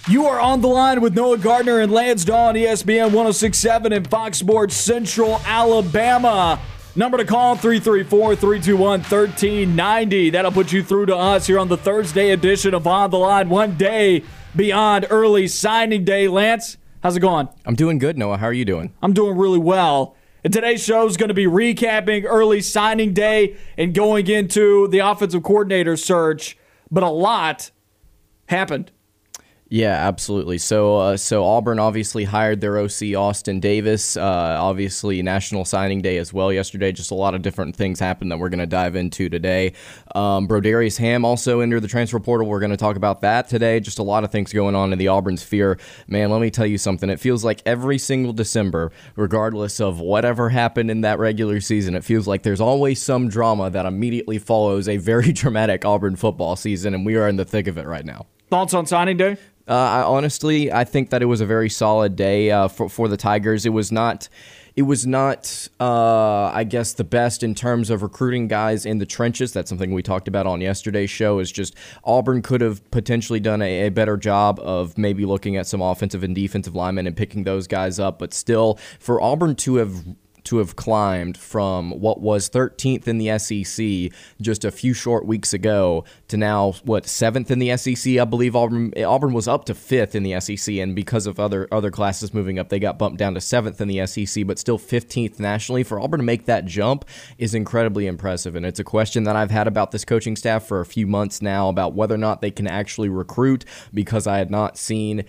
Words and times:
You 0.07 0.27
are 0.27 0.39
on 0.39 0.61
the 0.61 0.69
line 0.69 1.01
with 1.01 1.15
Noah 1.15 1.39
Gardner 1.39 1.81
and 1.81 1.91
Lance 1.91 2.27
Dawe 2.27 2.49
on 2.49 2.57
ESPN 2.57 3.05
1067 3.05 3.91
and 3.91 4.07
Fox 4.07 4.37
Sports 4.37 4.75
Central 4.75 5.41
Alabama. 5.47 6.61
Number 6.95 7.17
to 7.17 7.25
call 7.25 7.57
334 7.57 8.37
321 8.37 9.01
1390. 9.01 10.29
That'll 10.31 10.53
put 10.53 10.73
you 10.73 10.83
through 10.83 11.07
to 11.07 11.17
us 11.17 11.47
here 11.47 11.59
on 11.59 11.69
the 11.69 11.79
Thursday 11.79 12.33
edition 12.33 12.75
of 12.75 12.87
On 12.87 13.11
the 13.11 13.19
Line, 13.19 13.49
one 13.49 13.79
day 13.79 14.25
beyond 14.55 15.07
early 15.09 15.49
signing 15.49 16.05
day. 16.05 16.29
Lance, 16.29 16.77
how's 17.03 17.17
it 17.17 17.21
going? 17.21 17.49
I'm 17.65 17.75
doing 17.75 17.97
good, 17.99 18.19
Noah. 18.19 18.37
How 18.37 18.47
are 18.47 18.53
you 18.53 18.67
doing? 18.67 18.93
I'm 19.03 19.15
doing 19.15 19.39
really 19.39 19.59
well. 19.59 20.17
And 20.45 20.53
today's 20.53 20.85
show 20.85 21.07
is 21.07 21.17
going 21.17 21.29
to 21.29 21.35
be 21.35 21.47
recapping 21.47 22.25
early 22.27 22.61
signing 22.61 23.15
day 23.15 23.57
and 23.79 23.95
going 23.95 24.29
into 24.29 24.87
the 24.89 24.99
offensive 24.99 25.43
coordinator 25.43 25.97
search. 25.97 26.59
But 26.91 27.03
a 27.03 27.09
lot 27.09 27.71
happened. 28.47 28.93
Yeah, 29.75 30.07
absolutely. 30.07 30.59
So, 30.59 30.99
uh, 30.99 31.17
so 31.17 31.45
Auburn 31.45 31.81
obviously 31.81 32.23
hired 32.23 32.61
their 32.61 32.79
OC 32.79 33.17
Austin 33.17 33.59
Davis. 33.59 34.17
Uh, 34.17 34.57
obviously, 34.61 35.21
National 35.21 35.65
Signing 35.65 36.01
Day 36.01 36.19
as 36.19 36.33
well 36.33 36.53
yesterday. 36.53 36.93
Just 36.93 37.11
a 37.11 37.17
lot 37.17 37.35
of 37.35 37.43
different 37.43 37.75
things 37.75 37.99
happened 37.99 38.31
that 38.31 38.39
we're 38.39 38.51
going 38.51 38.61
to 38.61 38.67
dive 38.67 38.95
into 38.95 39.29
today. 39.29 39.73
Um, 40.15 40.47
Brodarius 40.47 40.97
Ham 40.99 41.25
also 41.25 41.59
entered 41.59 41.81
the 41.81 41.89
transfer 41.89 42.21
portal. 42.21 42.47
We're 42.47 42.61
going 42.61 42.71
to 42.71 42.77
talk 42.77 42.95
about 42.95 43.23
that 43.23 43.49
today. 43.49 43.81
Just 43.81 43.99
a 43.99 44.05
lot 44.05 44.23
of 44.23 44.31
things 44.31 44.53
going 44.53 44.77
on 44.77 44.93
in 44.93 44.99
the 45.01 45.09
Auburn 45.09 45.37
sphere. 45.37 45.81
Man, 46.07 46.31
let 46.31 46.41
me 46.41 46.53
tell 46.53 46.67
you 46.67 46.79
something. 46.79 47.11
It 47.11 47.19
feels 47.19 47.45
like 47.45 47.61
every 47.67 47.99
single 47.99 48.33
December, 48.33 48.93
regardless 49.17 49.81
of 49.81 49.99
whatever 49.99 50.51
happened 50.51 50.89
in 50.89 51.01
that 51.01 51.19
regular 51.19 51.61
season, 51.61 51.97
it 51.97 52.05
feels 52.05 52.29
like 52.29 52.45
there's 52.45 52.61
always 52.61 53.03
some 53.03 53.29
drama 53.29 53.71
that 53.71 53.87
immediately 53.87 54.39
follows 54.39 54.87
a 54.87 54.99
very 54.99 55.33
dramatic 55.33 55.85
Auburn 55.85 56.15
football 56.15 56.55
season, 56.55 56.95
and 56.95 57.05
we 57.05 57.17
are 57.17 57.29
in 57.29 57.35
the 57.35 57.45
thick 57.45 57.67
of 57.67 57.77
it 57.77 57.89
right 57.89 58.05
now. 58.05 58.27
Thoughts 58.51 58.73
on 58.73 58.87
signing 58.87 59.17
day? 59.17 59.37
Uh, 59.67 59.73
I 59.73 60.03
honestly, 60.03 60.71
I 60.71 60.85
think 60.85 61.11
that 61.11 61.23
it 61.23 61.27
was 61.27 61.41
a 61.41 61.47
very 61.47 61.71
solid 61.71 62.17
day 62.17 62.51
uh, 62.51 62.69
for 62.69 62.89
for 62.89 63.09
the 63.09 63.17
Tigers. 63.17 63.65
It 63.65 63.71
was 63.71 63.91
not. 63.91 64.29
It 64.77 64.83
was 64.83 65.07
not, 65.07 65.69
uh, 65.79 66.47
I 66.47 66.65
guess, 66.65 66.95
the 66.95 67.05
best 67.05 67.45
in 67.45 67.55
terms 67.55 67.91
of 67.91 68.03
recruiting 68.03 68.49
guys 68.49 68.85
in 68.85 68.99
the 68.99 69.07
trenches. 69.07 69.53
That's 69.53 69.69
something 69.69 69.95
we 69.95 70.03
talked 70.03 70.27
about 70.27 70.49
on 70.49 70.61
yesterday's 70.61 71.11
show. 71.11 71.39
Is 71.39 71.53
just 71.53 71.77
Auburn 72.03 72.43
could 72.43 72.61
have 72.61 72.91
potentially 72.91 73.39
done 73.39 73.63
a, 73.63 73.87
a 73.87 73.91
better 73.91 74.17
job 74.17 74.59
of 74.61 74.99
maybe 74.99 75.25
looking 75.25 75.57
at 75.57 75.69
some 75.69 75.81
offensive 75.81 76.25
and 76.25 76.35
defensive 76.35 76.75
linemen 76.75 77.07
and 77.07 77.17
picking 77.17 77.45
those 77.45 77.69
guys 77.69 78.01
up. 78.01 78.19
But 78.19 78.35
still, 78.35 78.79
for 78.99 79.23
Auburn 79.23 79.55
to 79.57 79.77
have 79.77 80.05
to 80.45 80.59
have 80.59 80.77
climbed 80.77 81.37
from 81.37 81.91
what 81.91 82.21
was 82.21 82.49
13th 82.51 83.09
in 83.09 83.19
the 83.19 83.39
SEC 83.39 84.19
just 84.41 84.65
a 84.65 84.71
few 84.71 84.95
short 84.95 85.25
weeks 85.27 85.53
ago 85.53 86.05
to 86.29 86.37
now 86.37 86.73
what 86.85 87.07
seventh 87.07 87.51
in 87.51 87.59
the 87.59 87.77
SEC. 87.77 88.19
I 88.19 88.25
believe 88.25 88.55
Auburn 88.55 88.93
Auburn 89.03 89.33
was 89.33 89.49
up 89.49 89.65
to 89.67 89.75
fifth 89.75 90.15
in 90.15 90.23
the 90.23 90.39
SEC, 90.41 90.75
and 90.77 90.95
because 90.95 91.27
of 91.27 91.41
other 91.41 91.67
other 91.73 91.91
classes 91.91 92.35
moving 92.35 92.59
up, 92.59 92.69
they 92.69 92.79
got 92.79 92.99
bumped 92.99 93.19
down 93.19 93.35
to 93.35 93.41
seventh 93.41 93.81
in 93.81 93.89
the 93.89 94.07
SEC, 94.07 94.47
but 94.47 94.59
still 94.59 94.79
15th 94.79 95.39
nationally. 95.39 95.83
For 95.83 96.01
Auburn 96.01 96.21
to 96.21 96.25
make 96.25 96.45
that 96.47 96.67
jump 96.67 97.05
is 97.39 97.55
incredibly 97.55 98.07
impressive, 98.07 98.55
and 98.55 98.67
it's 98.67 98.81
a 98.81 98.85
question 98.85 99.25
that 99.25 99.37
I've 99.37 99.51
had 99.51 99.67
about 99.67 99.91
this 99.91 100.05
coaching 100.05 100.37
staff 100.37 100.67
for 100.67 100.81
a 100.81 100.87
few 100.87 101.07
months 101.07 101.41
now 101.43 101.69
about 101.69 101.95
whether 101.95 102.15
or 102.15 102.19
not 102.19 102.41
they 102.41 102.51
can 102.51 102.67
actually 102.67 103.09
recruit 103.09 103.65
because 103.93 104.27
I 104.27 104.39
had 104.39 104.51
not 104.51 104.77
seen 104.77 105.25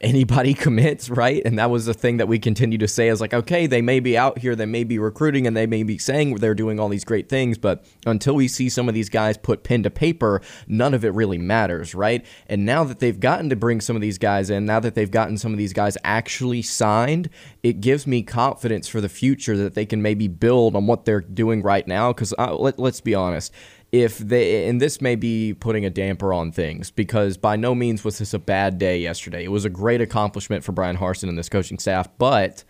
anybody 0.00 0.54
commits, 0.68 1.10
right? 1.10 1.42
And 1.44 1.58
that 1.58 1.70
was 1.70 1.86
the 1.86 1.94
thing 1.94 2.18
that 2.18 2.28
we 2.28 2.38
continue 2.38 2.78
to 2.78 2.88
say 2.88 3.08
is 3.08 3.20
like, 3.20 3.34
okay, 3.34 3.66
they 3.66 3.82
may 3.82 4.00
be 4.00 4.16
out 4.16 4.38
here, 4.38 4.54
they 4.54 4.66
may 4.66 4.84
be 4.84 4.98
recruiting, 4.98 5.46
and 5.46 5.56
they 5.56 5.66
may 5.66 5.82
be 5.82 5.98
saying 5.98 6.36
they're 6.36 6.54
doing 6.54 6.78
all 6.78 6.88
these 6.88 7.04
great 7.04 7.28
things, 7.28 7.58
but 7.58 7.84
until 8.06 8.34
we 8.34 8.48
see 8.48 8.68
some 8.68 8.88
of 8.88 8.94
these 8.94 9.08
guys 9.08 9.36
put 9.36 9.64
pen 9.64 9.82
to 9.82 9.90
paper, 9.90 10.40
none 10.66 10.94
of 10.94 11.04
it 11.04 11.14
really 11.14 11.38
matters, 11.38 11.94
right? 11.94 12.24
And 12.46 12.64
now 12.64 12.84
that 12.84 12.98
they've 12.98 13.18
gotten 13.18 13.50
to 13.50 13.56
bring 13.56 13.80
some 13.80 13.96
of 13.96 14.02
these 14.02 14.18
guys 14.18 14.50
in, 14.50 14.66
now 14.66 14.80
that 14.80 14.94
they've 14.94 15.10
gotten 15.10 15.38
some 15.38 15.52
of 15.52 15.58
these 15.58 15.72
guys 15.72 15.96
actually 16.04 16.62
signed, 16.62 17.28
it 17.62 17.80
gives 17.80 18.06
me 18.06 18.22
confidence 18.22 18.88
for 18.88 19.00
the 19.00 19.08
future 19.08 19.56
that 19.56 19.74
they 19.74 19.86
can 19.86 20.02
maybe 20.02 20.28
build 20.28 20.76
on 20.76 20.86
what 20.86 21.04
they're 21.04 21.20
doing 21.20 21.62
right 21.62 21.86
now. 21.86 22.12
Because 22.12 22.34
uh, 22.38 22.54
let, 22.54 22.78
let's 22.78 23.00
be 23.00 23.14
honest 23.14 23.52
if 23.90 24.18
they 24.18 24.68
and 24.68 24.80
this 24.80 25.00
may 25.00 25.16
be 25.16 25.54
putting 25.54 25.84
a 25.84 25.90
damper 25.90 26.32
on 26.32 26.52
things 26.52 26.90
because 26.90 27.36
by 27.36 27.56
no 27.56 27.74
means 27.74 28.04
was 28.04 28.18
this 28.18 28.34
a 28.34 28.38
bad 28.38 28.78
day 28.78 28.98
yesterday. 28.98 29.44
It 29.44 29.50
was 29.50 29.64
a 29.64 29.70
great 29.70 30.00
accomplishment 30.00 30.62
for 30.62 30.72
Bryan 30.72 30.96
Harsin 30.96 31.28
and 31.28 31.38
this 31.38 31.48
coaching 31.48 31.78
staff, 31.78 32.08
but 32.18 32.64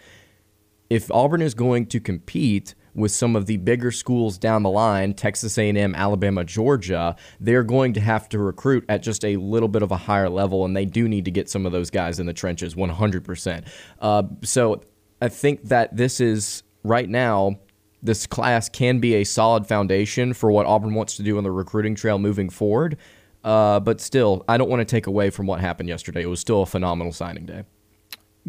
if 0.90 1.10
Auburn 1.10 1.42
is 1.42 1.54
going 1.54 1.86
to 1.86 2.00
compete 2.00 2.74
with 2.94 3.12
some 3.12 3.36
of 3.36 3.46
the 3.46 3.56
bigger 3.58 3.92
schools 3.92 4.38
down 4.38 4.62
the 4.62 4.70
line, 4.70 5.14
Texas 5.14 5.56
A&M, 5.58 5.94
Alabama, 5.94 6.44
Georgia, 6.44 7.14
they're 7.38 7.62
going 7.62 7.92
to 7.92 8.00
have 8.00 8.28
to 8.30 8.38
recruit 8.38 8.84
at 8.88 9.02
just 9.02 9.24
a 9.24 9.36
little 9.36 9.68
bit 9.68 9.82
of 9.82 9.92
a 9.92 9.96
higher 9.96 10.28
level, 10.28 10.64
and 10.64 10.76
they 10.76 10.84
do 10.84 11.08
need 11.08 11.24
to 11.24 11.30
get 11.30 11.48
some 11.48 11.66
of 11.66 11.72
those 11.72 11.90
guys 11.90 12.18
in 12.18 12.26
the 12.26 12.32
trenches 12.32 12.74
100%. 12.74 13.68
Uh, 14.00 14.22
so 14.42 14.82
I 15.20 15.28
think 15.28 15.64
that 15.64 15.96
this 15.96 16.20
is 16.20 16.62
right 16.82 17.08
now 17.08 17.58
this 18.03 18.26
class 18.26 18.69
can 18.69 19.00
be 19.00 19.14
a 19.14 19.25
solid 19.25 19.66
foundation 19.66 20.32
for 20.32 20.50
what 20.50 20.66
Auburn 20.66 20.94
wants 20.94 21.16
to 21.16 21.22
do 21.22 21.38
on 21.38 21.44
the 21.44 21.50
recruiting 21.50 21.94
trail 21.94 22.19
moving 22.19 22.48
forward. 22.48 22.97
Uh, 23.44 23.81
but 23.81 24.00
still, 24.00 24.44
I 24.48 24.56
don't 24.56 24.69
want 24.69 24.81
to 24.81 24.84
take 24.84 25.06
away 25.06 25.31
from 25.31 25.47
what 25.47 25.60
happened 25.60 25.88
yesterday. 25.88 26.22
It 26.22 26.26
was 26.26 26.41
still 26.41 26.62
a 26.62 26.66
phenomenal 26.66 27.12
signing 27.12 27.47
day. 27.47 27.64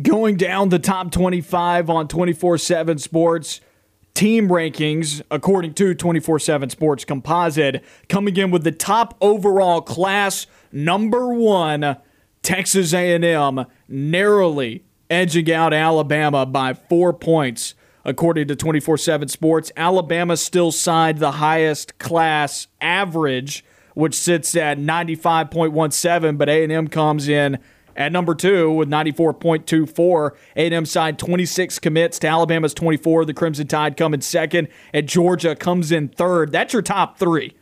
Going 0.02 0.38
down 0.38 0.70
the 0.70 0.80
top 0.80 1.12
25 1.12 1.90
on 1.90 2.08
24 2.08 2.58
7 2.58 2.98
Sports 2.98 3.62
team 4.14 4.50
rankings, 4.50 5.22
according 5.32 5.74
to 5.76 5.94
24 5.94 6.40
7 6.40 6.70
Sports 6.70 7.06
Composite, 7.06 7.84
coming 8.08 8.36
in 8.36 8.52
with 8.52 8.64
the 8.64 8.72
top 8.72 9.16
overall 9.22 9.82
class, 9.82 10.48
number 10.72 11.34
one, 11.34 11.98
Texas 12.42 12.94
A&M, 12.94 13.66
narrowly 13.88 14.84
edging 15.10 15.52
out 15.52 15.74
Alabama 15.74 16.46
by 16.46 16.74
four 16.74 17.14
points. 17.14 17.74
According 18.06 18.48
to 18.48 18.56
24 18.56 18.98
7 18.98 19.28
Sports, 19.28 19.72
Alabama 19.76 20.38
still 20.38 20.72
signed 20.72 21.20
the 21.20 21.34
highest 21.34 21.98
class 21.98 22.68
average, 22.80 23.66
which 23.94 24.16
sits 24.16 24.56
at 24.56 24.78
95.17, 24.78 26.38
but 26.38 26.50
A&M 26.50 26.88
comes 26.88 27.28
in 27.28 27.60
at 28.00 28.14
number 28.14 28.34
two 28.34 28.72
with 28.72 28.90
94.24. 28.90 30.32
A&M 30.56 30.86
signed 30.86 31.20
26 31.20 31.80
commits 31.80 32.18
to 32.20 32.28
Alabama's 32.28 32.74
24. 32.74 33.26
The 33.26 33.34
Crimson 33.34 33.68
Tide 33.68 33.98
come 33.98 34.14
in 34.14 34.22
second, 34.22 34.70
and 34.94 35.08
Georgia 35.08 35.56
comes 35.56 35.92
in 35.92 36.08
third. 36.08 36.52
That's 36.52 36.72
your 36.72 36.82
top 36.82 37.20
three. 37.20 37.56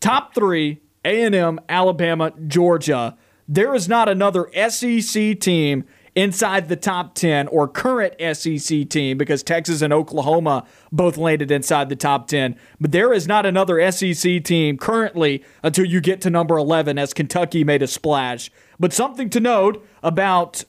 Top 0.00 0.34
three, 0.34 0.80
A&M, 1.04 1.60
Alabama, 1.68 2.32
Georgia. 2.46 3.16
There 3.46 3.74
is 3.74 3.88
not 3.88 4.08
another 4.08 4.50
SEC 4.70 5.38
team 5.38 5.84
inside 6.14 6.68
the 6.68 6.76
top 6.76 7.14
10 7.14 7.48
or 7.48 7.66
current 7.66 8.14
SEC 8.36 8.88
team 8.88 9.16
because 9.16 9.42
Texas 9.42 9.80
and 9.80 9.92
Oklahoma 9.92 10.66
both 10.90 11.16
landed 11.16 11.50
inside 11.50 11.88
the 11.88 11.96
top 11.96 12.28
10. 12.28 12.56
But 12.80 12.92
there 12.92 13.12
is 13.12 13.26
not 13.26 13.46
another 13.46 13.90
SEC 13.90 14.44
team 14.44 14.76
currently 14.76 15.42
until 15.62 15.86
you 15.86 16.00
get 16.00 16.20
to 16.22 16.30
number 16.30 16.58
11 16.58 16.98
as 16.98 17.14
Kentucky 17.14 17.64
made 17.64 17.82
a 17.82 17.86
splash. 17.86 18.50
But 18.78 18.92
something 18.92 19.30
to 19.30 19.40
note 19.40 19.86
about 20.02 20.64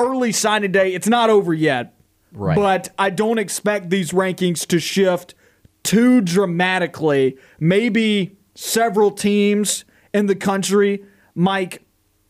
early 0.00 0.32
signing 0.32 0.72
day, 0.72 0.92
it's 0.92 1.08
not 1.08 1.30
over 1.30 1.54
yet. 1.54 1.94
Right. 2.32 2.56
But 2.56 2.88
I 2.98 3.10
don't 3.10 3.38
expect 3.38 3.90
these 3.90 4.12
rankings 4.12 4.66
to 4.68 4.80
shift 4.80 5.34
too 5.82 6.20
dramatically. 6.20 7.36
Maybe 7.60 8.36
several 8.54 9.10
teams 9.10 9.84
in 10.12 10.26
the 10.26 10.34
country 10.34 11.04
might 11.34 11.81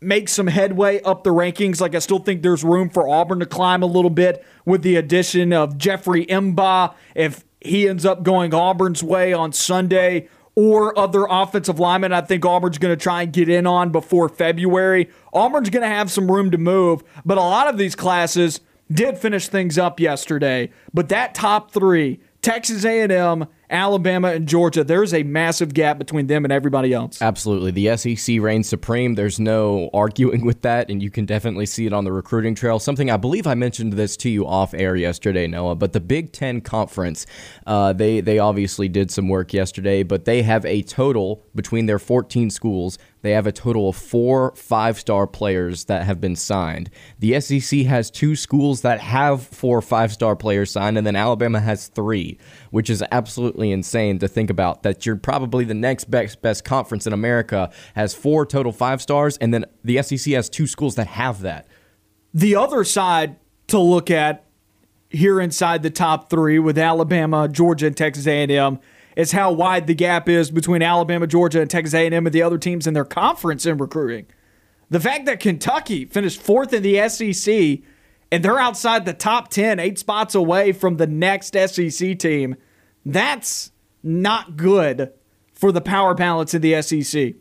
make 0.03 0.29
some 0.29 0.47
headway 0.47 1.01
up 1.03 1.25
the 1.25 1.31
rankings. 1.31 1.81
Like 1.81 1.95
I 1.95 1.99
still 2.01 2.19
think 2.19 2.43
there's 2.43 2.65
room 2.65 2.91
for 2.91 3.09
Auburn 3.09 3.41
to 3.41 3.47
climb 3.47 3.83
a 3.83 3.87
little 3.87 4.11
bit 4.11 4.45
with 4.65 4.83
the 4.83 4.97
addition 4.97 5.53
of 5.53 5.79
Jeffrey 5.79 6.27
M'ba 6.27 6.95
if 7.15 7.45
he 7.61 7.89
ends 7.89 8.05
up 8.05 8.23
going 8.23 8.53
Auburn's 8.53 9.03
way 9.03 9.33
on 9.33 9.53
Sunday 9.53 10.29
or 10.55 10.99
other 10.99 11.27
offensive 11.31 11.79
linemen 11.79 12.13
I 12.13 12.21
think 12.21 12.45
Auburn's 12.45 12.79
going 12.79 12.97
to 12.97 13.03
try 13.03 13.23
and 13.23 13.33
get 13.33 13.49
in 13.49 13.67
on 13.67 13.91
before 13.91 14.29
February. 14.29 15.09
Auburn's 15.33 15.71
going 15.71 15.83
to 15.83 15.89
have 15.95 16.11
some 16.11 16.31
room 16.31 16.51
to 16.51 16.59
move, 16.59 17.03
but 17.25 17.39
a 17.39 17.43
lot 17.43 17.69
of 17.69 17.79
these 17.79 17.95
classes 17.95 18.61
did 18.91 19.17
finish 19.17 19.49
things 19.49 19.79
up 19.79 19.99
yesterday. 19.99 20.71
But 20.93 21.09
that 21.09 21.35
top 21.35 21.71
3, 21.71 22.21
Texas 22.43 22.85
A&M, 22.85 23.47
Alabama 23.73 24.29
and 24.29 24.47
Georgia. 24.47 24.85
There's 24.85 25.15
a 25.15 25.23
massive 25.23 25.75
gap 25.75 25.99
between 25.99 26.27
them 26.27 26.45
and 26.45 26.53
everybody 26.53 26.93
else. 26.93 27.21
Absolutely. 27.21 27.71
The 27.71 27.97
SEC 27.97 28.41
reigns 28.41 28.69
supreme. 28.69 29.15
There's 29.15 29.41
no 29.41 29.91
arguing 29.95 30.45
with 30.45 30.63
that, 30.63 30.91
and 30.91 31.03
you 31.03 31.11
can 31.11 31.25
definitely 31.25 31.67
see 31.67 31.87
it 31.87 31.93
on 31.93 32.05
the 32.05 32.13
recruiting 32.13 32.55
trail. 32.55 32.79
Something 32.79 33.11
I 33.11 33.17
believe 33.17 33.47
I 33.47 33.55
mentioned 33.55 33.95
this 33.95 34.17
to 34.19 34.29
you 34.29 34.47
off 34.47 34.75
air 34.75 34.95
yesterday, 34.95 35.47
Noah, 35.47 35.75
but 35.75 35.93
the 35.93 36.01
Big 36.01 36.33
Ten 36.33 36.61
Conference, 36.61 37.27
uh, 37.67 37.93
they, 37.93 38.21
they 38.21 38.39
obviously 38.39 38.89
did 38.89 39.11
some 39.11 39.29
work 39.29 39.53
yesterday, 39.53 40.03
but 40.03 40.27
they 40.27 40.43
have 40.43 40.65
a 40.67 40.83
total 40.83 41.47
between 41.55 41.87
their 41.87 41.99
14 41.99 42.51
schools 42.51 42.99
they 43.23 43.31
have 43.33 43.47
a 43.47 43.53
total 43.53 43.89
of 43.89 43.97
four 43.97 44.53
five 44.57 44.99
star 44.99 45.27
players 45.27 45.85
that 45.85 46.05
have 46.05 46.21
been 46.21 46.37
signed. 46.37 46.91
The 47.21 47.41
SEC 47.41 47.81
has 47.81 48.11
two 48.11 48.37
schools 48.37 48.83
that 48.83 49.01
have 49.01 49.43
four 49.43 49.81
five 49.81 50.13
star 50.13 50.37
players 50.37 50.73
signed, 50.73 50.99
and 50.99 51.07
then 51.07 51.17
Alabama 51.17 51.61
has 51.61 51.89
three, 51.89 52.39
which 52.73 52.91
is 52.91 53.05
absolutely 53.13 53.71
insane 53.71 54.19
to 54.19 54.27
think 54.27 54.51
about. 54.51 54.83
That 54.83 55.07
you're 55.07 55.15
probably 55.15 55.65
the 55.65 55.75
next 55.75 56.11
best, 56.11 56.43
best 56.43 56.65
conference 56.65 57.07
in 57.07 57.13
America 57.13 57.71
has 57.95 58.15
four 58.15 58.45
total 58.45 58.73
five 58.73 59.01
stars, 59.01 59.37
and 59.37 59.55
then 59.55 59.67
the 59.85 60.03
SEC 60.03 60.33
has 60.33 60.49
two 60.49 60.67
schools 60.67 60.97
that 60.97 61.07
have 61.07 61.43
that. 61.43 61.69
The 62.35 62.57
other 62.57 62.83
side 62.83 63.37
to 63.69 63.79
look 63.79 64.11
at 64.11 64.47
here 65.11 65.39
inside 65.39 65.83
the 65.83 65.91
top 65.91 66.31
three 66.31 66.59
with 66.59 66.79
Alabama, 66.79 67.47
Georgia, 67.47 67.87
and 67.87 67.97
Texas 67.97 68.27
A&M 68.27 68.81
is 69.17 69.33
how 69.33 69.53
wide 69.53 69.87
the 69.87 69.95
gap 69.95 70.27
is 70.31 70.51
between 70.51 70.81
Alabama, 70.81 71.27
Georgia, 71.27 71.61
and 71.61 71.71
Texas 71.71 71.93
A&M 71.93 72.27
and 72.27 72.33
the 72.33 72.43
other 72.43 72.57
teams 72.57 72.87
in 72.87 72.95
their 72.95 73.05
conference 73.05 73.67
in 73.67 73.77
recruiting. 73.77 74.27
The 74.89 75.01
fact 75.01 75.27
that 75.27 75.41
Kentucky 75.41 76.07
finished 76.07 76.41
fourth 76.41 76.73
in 76.73 76.83
the 76.83 77.07
SEC 77.09 77.81
and 78.33 78.43
they're 78.43 78.59
outside 78.59 79.05
the 79.05 79.13
top 79.13 79.49
10, 79.49 79.79
eight 79.79 79.99
spots 79.99 80.35
away 80.35 80.73
from 80.73 80.97
the 80.97 81.07
next 81.07 81.55
SEC 81.55 82.19
team, 82.19 82.57
that's 83.05 83.71
not 84.03 84.57
good 84.57 85.13
for 85.53 85.71
the 85.71 85.83
power 85.83 86.15
balance 86.15 86.55
in 86.55 86.63
the 86.63 86.81
SEC. 86.81 87.35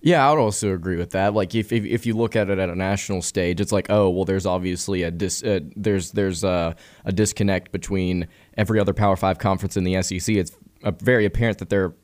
Yeah, 0.00 0.24
I 0.24 0.30
would 0.30 0.38
also 0.38 0.72
agree 0.72 0.96
with 0.96 1.10
that. 1.10 1.34
Like 1.34 1.56
if, 1.56 1.72
if, 1.72 1.84
if 1.84 2.06
you 2.06 2.14
look 2.14 2.36
at 2.36 2.48
it 2.50 2.60
at 2.60 2.70
a 2.70 2.76
national 2.76 3.20
stage, 3.20 3.60
it's 3.60 3.72
like, 3.72 3.90
oh, 3.90 4.08
well, 4.10 4.24
there's 4.24 4.46
obviously 4.46 5.02
a 5.02 5.10
dis, 5.10 5.42
uh, 5.42 5.58
there's 5.74 6.12
there's 6.12 6.44
a, 6.44 6.76
a 7.04 7.10
disconnect 7.10 7.72
between 7.72 8.28
every 8.56 8.78
other 8.78 8.94
Power 8.94 9.16
Five 9.16 9.38
conference 9.38 9.76
in 9.76 9.82
the 9.82 10.00
SEC. 10.02 10.36
It's 10.36 10.52
very 11.02 11.24
apparent 11.24 11.58
that 11.58 11.68
they're 11.68 11.94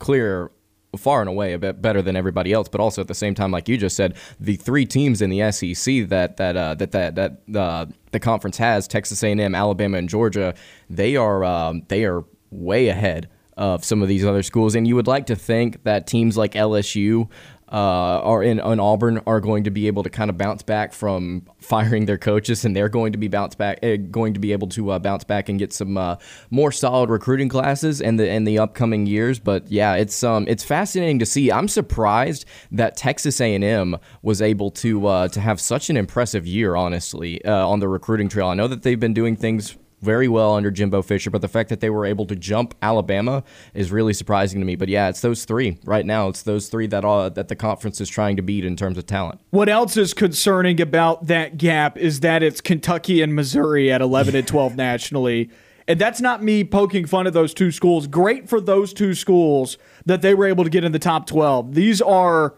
clear 0.00 0.50
far 0.96 1.20
and 1.20 1.28
away 1.28 1.52
a 1.52 1.58
bit 1.58 1.80
better 1.80 2.02
than 2.02 2.16
everybody 2.16 2.52
else. 2.52 2.68
But 2.68 2.80
also 2.80 3.00
at 3.00 3.08
the 3.08 3.14
same 3.14 3.34
time, 3.34 3.50
like 3.50 3.68
you 3.68 3.76
just 3.76 3.96
said, 3.96 4.14
the 4.40 4.56
three 4.56 4.86
teams 4.86 5.22
in 5.22 5.30
the 5.30 5.50
SEC 5.50 6.08
that 6.08 6.36
that 6.36 6.56
uh, 6.56 6.74
that 6.74 6.92
that 6.92 7.14
that 7.14 7.58
uh, 7.58 7.86
the 8.12 8.20
conference 8.20 8.56
has 8.58 8.88
Texas 8.88 9.22
A&M, 9.22 9.54
Alabama, 9.54 9.98
and 9.98 10.08
Georgia. 10.08 10.54
They 10.90 11.16
are 11.16 11.44
um, 11.44 11.82
they 11.88 12.04
are 12.04 12.24
way 12.50 12.88
ahead 12.88 13.28
of 13.56 13.84
some 13.84 14.02
of 14.02 14.08
these 14.08 14.24
other 14.24 14.42
schools, 14.42 14.74
and 14.74 14.86
you 14.86 14.96
would 14.96 15.06
like 15.06 15.26
to 15.26 15.36
think 15.36 15.84
that 15.84 16.06
teams 16.06 16.36
like 16.36 16.52
LSU 16.52 17.28
uh, 17.74 18.20
are 18.22 18.40
in, 18.40 18.60
in 18.60 18.78
Auburn 18.78 19.20
are 19.26 19.40
going 19.40 19.64
to 19.64 19.70
be 19.70 19.88
able 19.88 20.04
to 20.04 20.10
kind 20.10 20.30
of 20.30 20.38
bounce 20.38 20.62
back 20.62 20.92
from 20.92 21.42
firing 21.58 22.06
their 22.06 22.16
coaches, 22.16 22.64
and 22.64 22.76
they're 22.76 22.88
going 22.88 23.10
to 23.10 23.18
be 23.18 23.26
bounce 23.26 23.56
back, 23.56 23.80
uh, 23.82 23.96
going 23.96 24.32
to 24.32 24.38
be 24.38 24.52
able 24.52 24.68
to 24.68 24.90
uh, 24.90 25.00
bounce 25.00 25.24
back 25.24 25.48
and 25.48 25.58
get 25.58 25.72
some 25.72 25.96
uh, 25.96 26.14
more 26.50 26.70
solid 26.70 27.10
recruiting 27.10 27.48
classes 27.48 28.00
in 28.00 28.14
the 28.14 28.28
in 28.28 28.44
the 28.44 28.60
upcoming 28.60 29.06
years. 29.06 29.40
But 29.40 29.68
yeah, 29.72 29.94
it's 29.94 30.22
um 30.22 30.46
it's 30.46 30.62
fascinating 30.62 31.18
to 31.18 31.26
see. 31.26 31.50
I'm 31.50 31.66
surprised 31.66 32.44
that 32.70 32.96
Texas 32.96 33.40
A&M 33.40 33.96
was 34.22 34.40
able 34.40 34.70
to 34.70 35.06
uh, 35.08 35.28
to 35.28 35.40
have 35.40 35.60
such 35.60 35.90
an 35.90 35.96
impressive 35.96 36.46
year, 36.46 36.76
honestly, 36.76 37.44
uh, 37.44 37.66
on 37.66 37.80
the 37.80 37.88
recruiting 37.88 38.28
trail. 38.28 38.46
I 38.46 38.54
know 38.54 38.68
that 38.68 38.82
they've 38.82 39.00
been 39.00 39.14
doing 39.14 39.34
things 39.34 39.76
very 40.04 40.28
well 40.28 40.54
under 40.54 40.70
Jimbo 40.70 41.02
Fisher, 41.02 41.30
but 41.30 41.40
the 41.40 41.48
fact 41.48 41.70
that 41.70 41.80
they 41.80 41.90
were 41.90 42.06
able 42.06 42.26
to 42.26 42.36
jump 42.36 42.74
Alabama 42.82 43.42
is 43.72 43.90
really 43.90 44.12
surprising 44.12 44.60
to 44.60 44.66
me. 44.66 44.76
But 44.76 44.88
yeah, 44.88 45.08
it's 45.08 45.20
those 45.20 45.44
three 45.44 45.78
right 45.84 46.06
now. 46.06 46.28
It's 46.28 46.42
those 46.42 46.68
three 46.68 46.86
that 46.88 47.04
uh, 47.04 47.30
that 47.30 47.48
the 47.48 47.56
conference 47.56 48.00
is 48.00 48.08
trying 48.08 48.36
to 48.36 48.42
beat 48.42 48.64
in 48.64 48.76
terms 48.76 48.98
of 48.98 49.06
talent. 49.06 49.40
What 49.50 49.68
else 49.68 49.96
is 49.96 50.14
concerning 50.14 50.80
about 50.80 51.26
that 51.26 51.58
gap 51.58 51.98
is 51.98 52.20
that 52.20 52.42
it's 52.42 52.60
Kentucky 52.60 53.22
and 53.22 53.34
Missouri 53.34 53.90
at 53.90 54.00
11 54.00 54.36
and 54.36 54.46
12 54.46 54.76
nationally. 54.76 55.50
And 55.86 56.00
that's 56.00 56.20
not 56.20 56.42
me 56.42 56.64
poking 56.64 57.06
fun 57.06 57.26
at 57.26 57.34
those 57.34 57.52
two 57.52 57.70
schools. 57.70 58.06
Great 58.06 58.48
for 58.48 58.60
those 58.60 58.94
two 58.94 59.14
schools 59.14 59.76
that 60.06 60.22
they 60.22 60.34
were 60.34 60.46
able 60.46 60.64
to 60.64 60.70
get 60.70 60.84
in 60.84 60.92
the 60.92 60.98
top 60.98 61.26
12. 61.26 61.74
These 61.74 62.00
are 62.00 62.54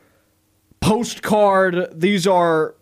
postcard, 0.80 1.88
these 1.92 2.26
are 2.26 2.76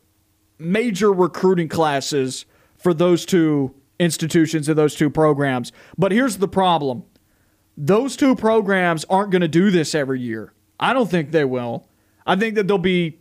major 0.58 1.12
recruiting 1.12 1.69
classes 1.69 2.44
for 2.76 2.93
those 2.93 3.25
two 3.25 3.75
institutions 3.99 4.69
of 4.69 4.76
those 4.76 4.94
two 4.94 5.11
programs. 5.11 5.73
But 5.96 6.12
here's 6.12 6.38
the 6.38 6.49
problem 6.49 7.05
those 7.76 8.17
two 8.17 8.37
programs 8.37 9.05
aren't 9.06 9.31
going 9.31 9.43
to 9.43 9.49
do 9.49 9.70
this 9.70 9.94
every 9.94 10.20
year. 10.20 10.52
I 10.79 10.93
don't 10.93 11.11
think 11.11 11.32
they 11.32 11.44
will. 11.44 11.88
I 12.26 12.37
think 12.37 12.55
that 12.55 12.69
they'll 12.69 12.79
be, 12.79 13.19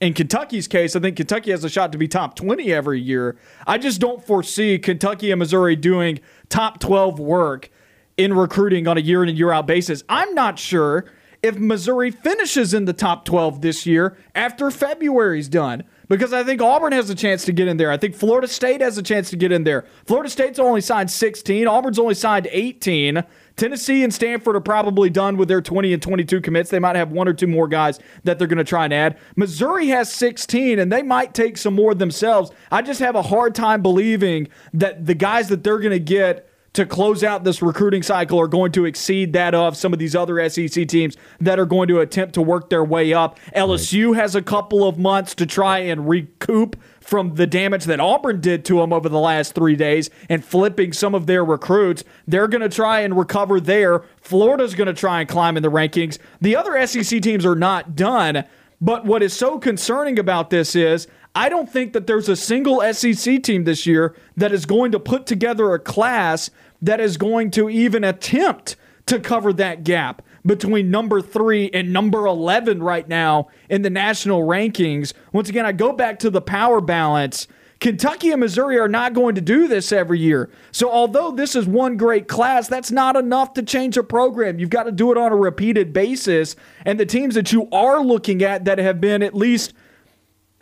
in 0.00 0.14
Kentucky's 0.14 0.68
case, 0.68 0.94
I 0.94 1.00
think 1.00 1.16
Kentucky 1.16 1.50
has 1.50 1.64
a 1.64 1.68
shot 1.68 1.92
to 1.92 1.98
be 1.98 2.06
top 2.06 2.36
20 2.36 2.72
every 2.72 3.00
year. 3.00 3.36
I 3.66 3.78
just 3.78 4.00
don't 4.00 4.24
foresee 4.24 4.78
Kentucky 4.78 5.30
and 5.30 5.38
Missouri 5.38 5.74
doing 5.74 6.20
top 6.48 6.78
12 6.78 7.18
work 7.18 7.70
in 8.16 8.34
recruiting 8.34 8.86
on 8.86 8.98
a 8.98 9.00
year 9.00 9.22
in 9.22 9.28
and 9.28 9.38
year 9.38 9.52
out 9.52 9.66
basis. 9.66 10.02
I'm 10.08 10.34
not 10.34 10.58
sure 10.58 11.06
if 11.42 11.56
Missouri 11.56 12.10
finishes 12.10 12.74
in 12.74 12.84
the 12.84 12.92
top 12.92 13.24
12 13.24 13.60
this 13.60 13.86
year 13.86 14.16
after 14.34 14.70
February's 14.70 15.48
done 15.48 15.84
because 16.08 16.32
I 16.32 16.42
think 16.44 16.60
Auburn 16.60 16.92
has 16.92 17.10
a 17.10 17.14
chance 17.14 17.44
to 17.44 17.52
get 17.52 17.68
in 17.68 17.76
there. 17.76 17.90
I 17.90 17.96
think 17.96 18.14
Florida 18.14 18.48
State 18.48 18.80
has 18.80 18.98
a 18.98 19.02
chance 19.02 19.30
to 19.30 19.36
get 19.36 19.52
in 19.52 19.64
there. 19.64 19.84
Florida 20.06 20.30
State's 20.30 20.58
only 20.58 20.80
signed 20.80 21.10
16, 21.10 21.66
Auburn's 21.66 21.98
only 21.98 22.14
signed 22.14 22.48
18. 22.50 23.24
Tennessee 23.56 24.04
and 24.04 24.14
Stanford 24.14 24.54
are 24.54 24.60
probably 24.60 25.10
done 25.10 25.36
with 25.36 25.48
their 25.48 25.60
20 25.60 25.92
and 25.92 26.00
22 26.00 26.40
commits. 26.40 26.70
They 26.70 26.78
might 26.78 26.94
have 26.94 27.10
one 27.10 27.26
or 27.26 27.32
two 27.32 27.48
more 27.48 27.66
guys 27.66 27.98
that 28.22 28.38
they're 28.38 28.46
going 28.46 28.58
to 28.58 28.64
try 28.64 28.84
and 28.84 28.94
add. 28.94 29.18
Missouri 29.34 29.88
has 29.88 30.12
16, 30.12 30.78
and 30.78 30.92
they 30.92 31.02
might 31.02 31.34
take 31.34 31.58
some 31.58 31.74
more 31.74 31.92
themselves. 31.92 32.52
I 32.70 32.82
just 32.82 33.00
have 33.00 33.16
a 33.16 33.22
hard 33.22 33.56
time 33.56 33.82
believing 33.82 34.46
that 34.74 35.06
the 35.06 35.14
guys 35.14 35.48
that 35.48 35.64
they're 35.64 35.80
going 35.80 35.90
to 35.90 35.98
get 35.98 36.47
to 36.74 36.86
close 36.86 37.24
out 37.24 37.44
this 37.44 37.62
recruiting 37.62 38.02
cycle 38.02 38.40
are 38.40 38.46
going 38.46 38.72
to 38.72 38.84
exceed 38.84 39.32
that 39.32 39.54
of 39.54 39.76
some 39.76 39.92
of 39.92 39.98
these 39.98 40.14
other 40.14 40.48
SEC 40.48 40.86
teams 40.86 41.16
that 41.40 41.58
are 41.58 41.66
going 41.66 41.88
to 41.88 42.00
attempt 42.00 42.34
to 42.34 42.42
work 42.42 42.70
their 42.70 42.84
way 42.84 43.12
up. 43.12 43.38
LSU 43.54 44.14
has 44.14 44.34
a 44.34 44.42
couple 44.42 44.86
of 44.86 44.98
months 44.98 45.34
to 45.36 45.46
try 45.46 45.78
and 45.78 46.08
recoup 46.08 46.76
from 47.00 47.36
the 47.36 47.46
damage 47.46 47.84
that 47.84 48.00
Auburn 48.00 48.40
did 48.40 48.66
to 48.66 48.80
them 48.80 48.92
over 48.92 49.08
the 49.08 49.18
last 49.18 49.54
three 49.54 49.76
days 49.76 50.10
and 50.28 50.44
flipping 50.44 50.92
some 50.92 51.14
of 51.14 51.26
their 51.26 51.44
recruits. 51.44 52.04
They're 52.26 52.48
going 52.48 52.60
to 52.60 52.68
try 52.68 53.00
and 53.00 53.16
recover 53.16 53.60
there. 53.60 54.04
Florida's 54.20 54.74
going 54.74 54.88
to 54.88 54.92
try 54.92 55.20
and 55.20 55.28
climb 55.28 55.56
in 55.56 55.62
the 55.62 55.70
rankings. 55.70 56.18
The 56.40 56.54
other 56.54 56.86
SEC 56.86 57.22
teams 57.22 57.46
are 57.46 57.54
not 57.54 57.96
done. 57.96 58.44
But 58.80 59.04
what 59.04 59.22
is 59.22 59.32
so 59.32 59.58
concerning 59.58 60.18
about 60.18 60.50
this 60.50 60.76
is 60.76 61.08
I 61.34 61.48
don't 61.48 61.70
think 61.70 61.92
that 61.92 62.06
there's 62.06 62.28
a 62.28 62.36
single 62.36 62.80
SEC 62.92 63.42
team 63.42 63.64
this 63.64 63.86
year 63.86 64.14
that 64.36 64.52
is 64.52 64.66
going 64.66 64.92
to 64.92 65.00
put 65.00 65.26
together 65.26 65.72
a 65.72 65.78
class 65.78 66.50
that 66.82 67.00
is 67.00 67.16
going 67.16 67.50
to 67.52 67.68
even 67.68 68.04
attempt 68.04 68.76
to 69.06 69.18
cover 69.18 69.52
that 69.54 69.84
gap 69.84 70.22
between 70.44 70.90
number 70.90 71.20
three 71.20 71.70
and 71.72 71.92
number 71.92 72.26
11 72.26 72.82
right 72.82 73.08
now 73.08 73.48
in 73.68 73.82
the 73.82 73.90
national 73.90 74.42
rankings. 74.42 75.12
Once 75.32 75.48
again, 75.48 75.66
I 75.66 75.72
go 75.72 75.92
back 75.92 76.18
to 76.20 76.30
the 76.30 76.40
power 76.40 76.80
balance. 76.80 77.46
Kentucky 77.80 78.32
and 78.32 78.40
Missouri 78.40 78.78
are 78.78 78.88
not 78.88 79.14
going 79.14 79.36
to 79.36 79.40
do 79.40 79.68
this 79.68 79.92
every 79.92 80.18
year. 80.18 80.50
So, 80.72 80.90
although 80.90 81.30
this 81.30 81.54
is 81.54 81.64
one 81.64 81.96
great 81.96 82.26
class, 82.26 82.66
that's 82.66 82.90
not 82.90 83.14
enough 83.14 83.54
to 83.54 83.62
change 83.62 83.96
a 83.96 84.02
program. 84.02 84.58
You've 84.58 84.70
got 84.70 84.84
to 84.84 84.92
do 84.92 85.12
it 85.12 85.18
on 85.18 85.30
a 85.30 85.36
repeated 85.36 85.92
basis. 85.92 86.56
And 86.84 86.98
the 86.98 87.06
teams 87.06 87.36
that 87.36 87.52
you 87.52 87.68
are 87.70 88.00
looking 88.00 88.42
at 88.42 88.64
that 88.64 88.78
have 88.78 89.00
been 89.00 89.22
at 89.22 89.34
least 89.34 89.74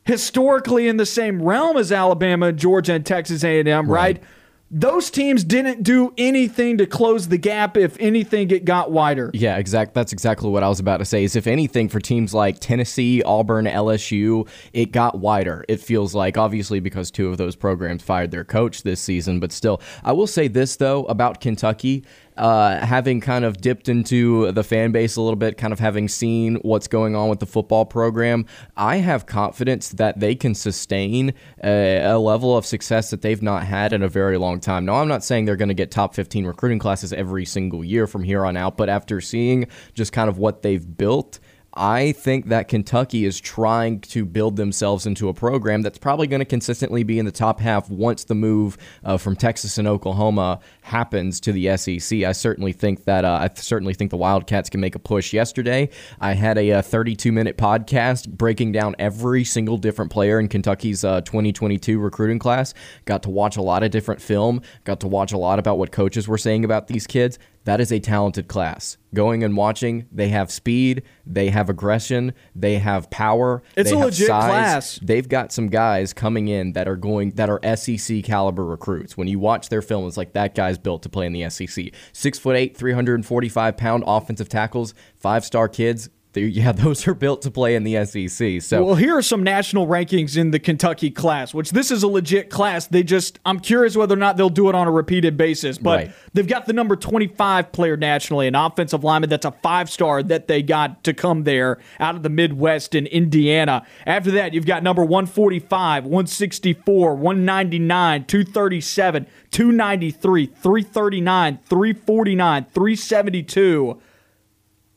historically 0.06 0.88
in 0.88 0.96
the 0.96 1.06
same 1.06 1.42
realm 1.42 1.76
as 1.76 1.92
Alabama, 1.92 2.52
Georgia, 2.52 2.94
and 2.94 3.04
Texas 3.04 3.44
A&M, 3.44 3.66
right? 3.66 4.16
right? 4.16 4.22
those 4.70 5.10
teams 5.10 5.44
didn't 5.44 5.84
do 5.84 6.12
anything 6.18 6.78
to 6.78 6.86
close 6.86 7.28
the 7.28 7.38
gap. 7.38 7.76
If 7.76 7.96
anything, 8.00 8.50
it 8.50 8.64
got 8.64 8.90
wider. 8.90 9.30
Yeah, 9.32 9.58
exact. 9.58 9.94
That's 9.94 10.12
exactly 10.12 10.50
what 10.50 10.64
I 10.64 10.68
was 10.68 10.80
about 10.80 10.96
to 10.98 11.04
say. 11.04 11.22
Is 11.22 11.36
if 11.36 11.46
anything, 11.46 11.88
for 11.88 12.00
teams 12.00 12.34
like 12.34 12.58
Tennessee, 12.58 13.22
Auburn, 13.22 13.66
LSU, 13.66 14.48
it 14.72 14.90
got 14.90 15.18
wider. 15.18 15.64
It 15.68 15.80
feels 15.80 16.14
like 16.14 16.36
obviously 16.36 16.80
because 16.80 17.10
two 17.10 17.28
of 17.28 17.38
those 17.38 17.54
programs 17.54 18.02
fired 18.02 18.32
their 18.32 18.44
coach 18.44 18.82
this 18.82 19.00
season, 19.00 19.38
but 19.38 19.52
still, 19.52 19.80
I 20.02 20.12
will 20.12 20.26
say 20.26 20.48
this 20.48 20.76
though 20.76 21.04
about 21.04 21.40
Kentucky 21.40 22.04
uh, 22.36 22.78
having 22.84 23.20
kind 23.20 23.44
of 23.44 23.60
dipped 23.60 23.88
into 23.88 24.52
the 24.52 24.62
fan 24.62 24.92
base 24.92 25.16
a 25.16 25.20
little 25.20 25.36
bit, 25.36 25.56
kind 25.56 25.72
of 25.72 25.78
having 25.78 26.08
seen 26.08 26.56
what's 26.56 26.88
going 26.88 27.16
on 27.16 27.28
with 27.28 27.40
the 27.40 27.46
football 27.46 27.84
program, 27.84 28.46
I 28.76 28.96
have 28.96 29.26
confidence 29.26 29.90
that 29.90 30.20
they 30.20 30.34
can 30.34 30.54
sustain 30.54 31.34
a, 31.64 31.98
a 32.02 32.18
level 32.18 32.56
of 32.56 32.66
success 32.66 33.10
that 33.10 33.22
they've 33.22 33.42
not 33.42 33.64
had 33.64 33.92
in 33.92 34.02
a 34.02 34.08
very 34.08 34.38
long 34.38 34.60
time. 34.60 34.84
Now, 34.84 34.96
I'm 34.96 35.08
not 35.08 35.24
saying 35.24 35.44
they're 35.44 35.56
going 35.56 35.68
to 35.68 35.74
get 35.74 35.90
top 35.90 36.14
15 36.14 36.46
recruiting 36.46 36.78
classes 36.78 37.12
every 37.12 37.44
single 37.44 37.84
year 37.84 38.06
from 38.06 38.22
here 38.22 38.44
on 38.44 38.56
out, 38.56 38.76
but 38.76 38.88
after 38.88 39.20
seeing 39.20 39.66
just 39.94 40.12
kind 40.12 40.28
of 40.28 40.38
what 40.38 40.62
they've 40.62 40.96
built, 40.96 41.38
I 41.76 42.12
think 42.12 42.46
that 42.46 42.68
Kentucky 42.68 43.26
is 43.26 43.38
trying 43.38 44.00
to 44.00 44.24
build 44.24 44.56
themselves 44.56 45.04
into 45.04 45.28
a 45.28 45.34
program 45.34 45.82
that's 45.82 45.98
probably 45.98 46.26
going 46.26 46.40
to 46.40 46.46
consistently 46.46 47.02
be 47.02 47.18
in 47.18 47.26
the 47.26 47.32
top 47.32 47.60
half 47.60 47.90
once 47.90 48.24
the 48.24 48.34
move 48.34 48.78
uh, 49.04 49.18
from 49.18 49.36
Texas 49.36 49.76
and 49.76 49.86
Oklahoma 49.86 50.60
happens 50.82 51.38
to 51.40 51.52
the 51.52 51.76
SEC. 51.76 52.22
I 52.22 52.32
certainly 52.32 52.72
think 52.72 53.04
that 53.04 53.24
uh, 53.24 53.38
I 53.42 53.50
certainly 53.54 53.92
think 53.92 54.10
the 54.10 54.16
Wildcats 54.16 54.70
can 54.70 54.80
make 54.80 54.94
a 54.94 54.98
push. 54.98 55.32
Yesterday, 55.32 55.90
I 56.20 56.32
had 56.32 56.56
a, 56.56 56.70
a 56.70 56.78
uh, 56.78 56.82
32 56.82 57.30
minute 57.30 57.58
podcast 57.58 58.28
breaking 58.28 58.72
down 58.72 58.96
every 58.98 59.44
single 59.44 59.76
different 59.76 60.10
player 60.10 60.40
in 60.40 60.48
Kentucky's 60.48 61.04
uh, 61.04 61.20
2022 61.20 61.98
recruiting 61.98 62.38
class. 62.38 62.72
Got 63.04 63.22
to 63.24 63.30
watch 63.30 63.56
a 63.56 63.62
lot 63.62 63.82
of 63.82 63.90
different 63.90 64.20
film. 64.22 64.62
Got 64.84 65.00
to 65.00 65.08
watch 65.08 65.32
a 65.32 65.38
lot 65.38 65.58
about 65.58 65.78
what 65.78 65.92
coaches 65.92 66.26
were 66.26 66.38
saying 66.38 66.64
about 66.64 66.88
these 66.88 67.06
kids. 67.06 67.38
That 67.66 67.80
is 67.80 67.90
a 67.90 67.98
talented 67.98 68.46
class. 68.46 68.96
Going 69.12 69.42
and 69.42 69.56
watching, 69.56 70.06
they 70.12 70.28
have 70.28 70.52
speed, 70.52 71.02
they 71.26 71.50
have 71.50 71.68
aggression, 71.68 72.32
they 72.54 72.78
have 72.78 73.10
power. 73.10 73.60
It's 73.76 73.90
a 73.90 73.96
legit 73.96 74.28
size. 74.28 74.44
class. 74.44 75.00
They've 75.02 75.28
got 75.28 75.52
some 75.52 75.66
guys 75.66 76.12
coming 76.12 76.46
in 76.46 76.74
that 76.74 76.86
are 76.86 76.94
going 76.94 77.32
that 77.32 77.50
are 77.50 77.60
SEC 77.76 78.22
caliber 78.22 78.64
recruits. 78.64 79.16
When 79.16 79.26
you 79.26 79.40
watch 79.40 79.68
their 79.68 79.82
film, 79.82 80.06
it's 80.06 80.16
like 80.16 80.32
that 80.34 80.54
guy's 80.54 80.78
built 80.78 81.02
to 81.02 81.08
play 81.08 81.26
in 81.26 81.32
the 81.32 81.50
SEC. 81.50 81.86
Six 82.12 82.38
foot 82.38 82.54
eight, 82.54 82.76
345 82.76 83.76
pound 83.76 84.04
offensive 84.06 84.48
tackles, 84.48 84.94
five 85.16 85.44
star 85.44 85.68
kids 85.68 86.08
yeah, 86.42 86.72
those 86.86 87.06
are 87.06 87.14
built 87.14 87.42
to 87.42 87.50
play 87.50 87.74
in 87.74 87.84
the 87.84 88.04
SEC. 88.04 88.62
So, 88.62 88.84
well, 88.84 88.94
here 88.94 89.16
are 89.16 89.22
some 89.22 89.42
national 89.42 89.86
rankings 89.86 90.36
in 90.36 90.50
the 90.50 90.58
Kentucky 90.58 91.10
class, 91.10 91.54
which 91.54 91.70
this 91.70 91.90
is 91.90 92.02
a 92.02 92.08
legit 92.08 92.50
class. 92.50 92.86
They 92.86 93.02
just, 93.02 93.38
I'm 93.44 93.60
curious 93.60 93.96
whether 93.96 94.14
or 94.14 94.18
not 94.18 94.36
they'll 94.36 94.48
do 94.48 94.68
it 94.68 94.74
on 94.74 94.86
a 94.86 94.90
repeated 94.90 95.36
basis, 95.36 95.78
but 95.78 95.96
right. 95.96 96.12
they've 96.34 96.46
got 96.46 96.66
the 96.66 96.72
number 96.72 96.96
25 96.96 97.72
player 97.72 97.96
nationally, 97.96 98.46
an 98.46 98.54
offensive 98.54 99.04
lineman 99.04 99.30
that's 99.30 99.44
a 99.44 99.52
five 99.52 99.90
star 99.90 100.22
that 100.22 100.48
they 100.48 100.62
got 100.62 101.04
to 101.04 101.14
come 101.14 101.44
there 101.44 101.78
out 102.00 102.14
of 102.14 102.22
the 102.22 102.28
Midwest 102.28 102.94
in 102.94 103.06
Indiana. 103.06 103.86
After 104.06 104.30
that, 104.32 104.54
you've 104.54 104.66
got 104.66 104.82
number 104.82 105.02
145, 105.02 106.04
164, 106.04 107.14
199, 107.14 108.24
237, 108.24 109.26
293, 109.50 110.46
339, 110.46 111.58
349, 111.68 112.66
372. 112.72 114.00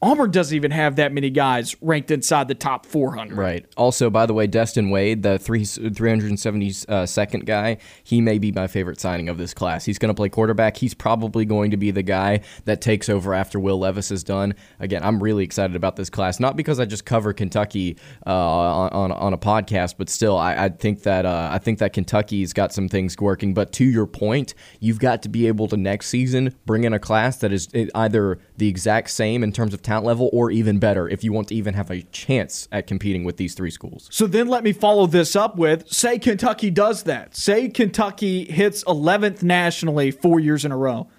Auburn 0.02 0.32
doesn't 0.32 0.56
even 0.56 0.72
have 0.72 0.96
that 0.96 1.12
many 1.12 1.30
guys 1.30 1.76
ranked 1.82 2.10
inside 2.10 2.48
the 2.48 2.56
top 2.56 2.86
400. 2.86 3.38
Right. 3.38 3.66
Also, 3.76 4.10
by 4.10 4.26
the 4.26 4.34
way, 4.34 4.48
Destin 4.48 4.90
Wade, 4.90 5.24
the 5.24 5.38
three, 5.38 5.64
372nd 5.64 7.46
guy, 7.46 7.78
he 8.02 8.22
may 8.22 8.38
be 8.38 8.54
my 8.54 8.68
favorite 8.68 9.02
signing 9.02 9.28
of 9.28 9.38
this 9.38 9.54
class. 9.54 9.84
He's 9.84 10.00
going 10.00 10.08
to 10.08 10.14
play 10.14 10.30
quarterback. 10.30 10.78
He's 10.78 10.94
probably 10.94 11.44
going 11.44 11.72
to 11.72 11.78
be 11.78 11.92
the 11.92 12.02
guy 12.02 12.40
that 12.64 12.80
takes 12.80 13.10
over 13.10 13.34
after 13.34 13.60
Will 13.60 13.78
Levis 13.78 14.10
is 14.10 14.24
done. 14.24 14.56
Again, 14.80 15.04
I'm 15.04 15.22
really 15.22 15.44
excited 15.44 15.76
about 15.76 15.98
this 15.98 16.10
class, 16.10 16.40
not 16.40 16.56
because 16.56 16.80
I 16.80 16.86
just 16.86 17.04
cover 17.04 17.34
Kentucky 17.34 17.98
uh, 18.26 18.30
on, 18.30 19.12
on 19.12 19.34
a 19.34 19.38
podcast, 19.38 19.96
but 19.98 20.10
still, 20.10 20.38
I, 20.38 20.66
I 20.66 20.70
think 20.70 21.04
that 21.04 21.26
uh, 21.26 21.50
I 21.52 21.58
think 21.58 21.80
that 21.80 21.92
Kentucky's 21.92 22.54
got 22.54 22.72
some 22.72 22.88
things 22.88 23.18
working. 23.20 23.54
But 23.54 23.74
to 23.74 23.84
your 23.84 24.08
point, 24.08 24.54
you've 24.80 25.00
got 25.00 25.22
to 25.24 25.30
be 25.30 25.48
able 25.48 25.68
to 25.68 25.76
next 25.76 26.08
season 26.08 26.56
bring 26.66 26.86
in 26.86 26.94
a 26.94 27.00
class 27.00 27.38
that 27.40 27.52
is 27.52 27.68
either 27.94 28.40
the 28.60 28.68
exact 28.68 29.10
same 29.10 29.44
in 29.44 29.52
terms 29.52 29.74
of 29.74 29.82
talent 29.82 30.06
level 30.06 30.30
or 30.32 30.52
even 30.52 30.78
better 30.80 31.10
if 31.10 31.24
you 31.24 31.34
want 31.34 31.48
to 31.48 31.56
even 31.56 31.74
have 31.74 31.90
a 31.90 32.04
chance 32.04 32.68
at 32.72 32.88
competing 32.88 33.24
with 33.24 33.38
these 33.38 33.56
three 33.56 33.72
schools. 33.72 34.08
So 34.12 34.28
then 34.28 34.48
let 34.48 34.64
me 34.64 34.74
follow 34.74 35.08
this 35.08 35.36
up 35.36 35.58
with 35.58 35.92
say 35.92 36.20
Kentucky 36.20 36.70
does 36.70 37.04
that. 37.04 37.36
Say 37.36 37.70
Kentucky 37.70 38.46
hits 38.46 38.84
11th 38.84 39.42
nationally 39.42 40.12
four 40.12 40.40
years 40.40 40.66
in 40.66 40.72
a 40.72 40.78
row. 40.78 41.10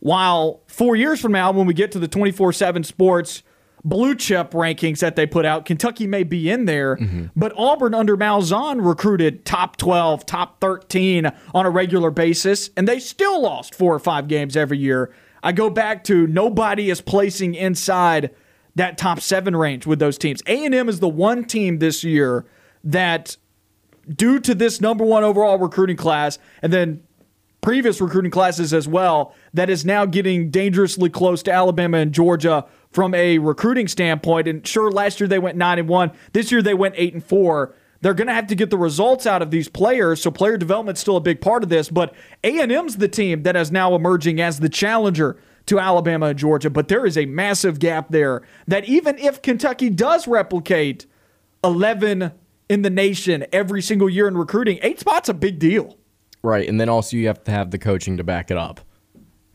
While 0.00 0.62
four 0.66 0.96
years 0.96 1.20
from 1.20 1.32
now, 1.32 1.52
when 1.52 1.66
we 1.66 1.74
get 1.74 1.92
to 1.92 1.98
the 1.98 2.08
24 2.08 2.52
7 2.52 2.84
sports 2.84 3.42
blue 3.84 4.16
chip 4.16 4.50
rankings 4.50 4.98
that 4.98 5.16
they 5.16 5.26
put 5.26 5.44
out, 5.44 5.64
Kentucky 5.64 6.06
may 6.06 6.24
be 6.24 6.50
in 6.50 6.64
there, 6.64 6.96
mm-hmm. 6.96 7.26
but 7.36 7.52
Auburn 7.56 7.94
under 7.94 8.16
Malzahn 8.16 8.86
recruited 8.86 9.44
top 9.44 9.76
12, 9.76 10.26
top 10.26 10.60
13 10.60 11.30
on 11.54 11.66
a 11.66 11.70
regular 11.70 12.10
basis, 12.10 12.70
and 12.76 12.88
they 12.88 12.98
still 12.98 13.40
lost 13.40 13.74
four 13.74 13.94
or 13.94 13.98
five 14.00 14.28
games 14.28 14.56
every 14.56 14.78
year. 14.78 15.12
I 15.46 15.52
go 15.52 15.70
back 15.70 16.02
to 16.04 16.26
nobody 16.26 16.90
is 16.90 17.00
placing 17.00 17.54
inside 17.54 18.34
that 18.74 18.98
top 18.98 19.20
seven 19.20 19.54
range 19.54 19.86
with 19.86 20.00
those 20.00 20.18
teams. 20.18 20.42
A&M 20.48 20.88
is 20.88 20.98
the 20.98 21.08
one 21.08 21.44
team 21.44 21.78
this 21.78 22.02
year 22.02 22.44
that, 22.82 23.36
due 24.12 24.40
to 24.40 24.56
this 24.56 24.80
number 24.80 25.04
one 25.04 25.22
overall 25.22 25.56
recruiting 25.56 25.96
class, 25.96 26.40
and 26.62 26.72
then 26.72 27.00
previous 27.60 28.00
recruiting 28.00 28.32
classes 28.32 28.74
as 28.74 28.88
well, 28.88 29.36
that 29.54 29.70
is 29.70 29.84
now 29.84 30.04
getting 30.04 30.50
dangerously 30.50 31.08
close 31.08 31.44
to 31.44 31.52
Alabama 31.52 31.98
and 31.98 32.10
Georgia 32.10 32.66
from 32.90 33.14
a 33.14 33.38
recruiting 33.38 33.86
standpoint. 33.86 34.48
And 34.48 34.66
sure, 34.66 34.90
last 34.90 35.20
year 35.20 35.28
they 35.28 35.38
went 35.38 35.56
nine 35.56 35.78
and 35.78 35.88
one. 35.88 36.10
This 36.32 36.50
year 36.50 36.60
they 36.60 36.74
went 36.74 36.96
eight 36.98 37.14
and 37.14 37.24
four. 37.24 37.72
They're 38.00 38.14
going 38.14 38.28
to 38.28 38.34
have 38.34 38.46
to 38.48 38.54
get 38.54 38.70
the 38.70 38.78
results 38.78 39.26
out 39.26 39.42
of 39.42 39.50
these 39.50 39.68
players, 39.68 40.22
so 40.22 40.30
player 40.30 40.56
development's 40.56 41.00
still 41.00 41.16
a 41.16 41.20
big 41.20 41.40
part 41.40 41.62
of 41.62 41.68
this. 41.68 41.88
But 41.88 42.14
A&M's 42.44 42.96
the 42.96 43.08
team 43.08 43.42
that 43.44 43.56
is 43.56 43.72
now 43.72 43.94
emerging 43.94 44.40
as 44.40 44.60
the 44.60 44.68
challenger 44.68 45.36
to 45.66 45.78
Alabama 45.78 46.26
and 46.26 46.38
Georgia. 46.38 46.70
But 46.70 46.88
there 46.88 47.06
is 47.06 47.16
a 47.18 47.26
massive 47.26 47.78
gap 47.78 48.10
there 48.10 48.42
that 48.66 48.84
even 48.84 49.18
if 49.18 49.42
Kentucky 49.42 49.90
does 49.90 50.28
replicate 50.28 51.06
11 51.64 52.32
in 52.68 52.82
the 52.82 52.90
nation 52.90 53.46
every 53.52 53.82
single 53.82 54.08
year 54.08 54.28
in 54.28 54.36
recruiting, 54.36 54.78
eight 54.82 55.00
spots 55.00 55.28
a 55.28 55.34
big 55.34 55.58
deal. 55.58 55.96
Right, 56.42 56.68
and 56.68 56.80
then 56.80 56.88
also 56.88 57.16
you 57.16 57.26
have 57.26 57.42
to 57.44 57.50
have 57.50 57.70
the 57.70 57.78
coaching 57.78 58.16
to 58.18 58.24
back 58.24 58.50
it 58.50 58.56
up 58.56 58.80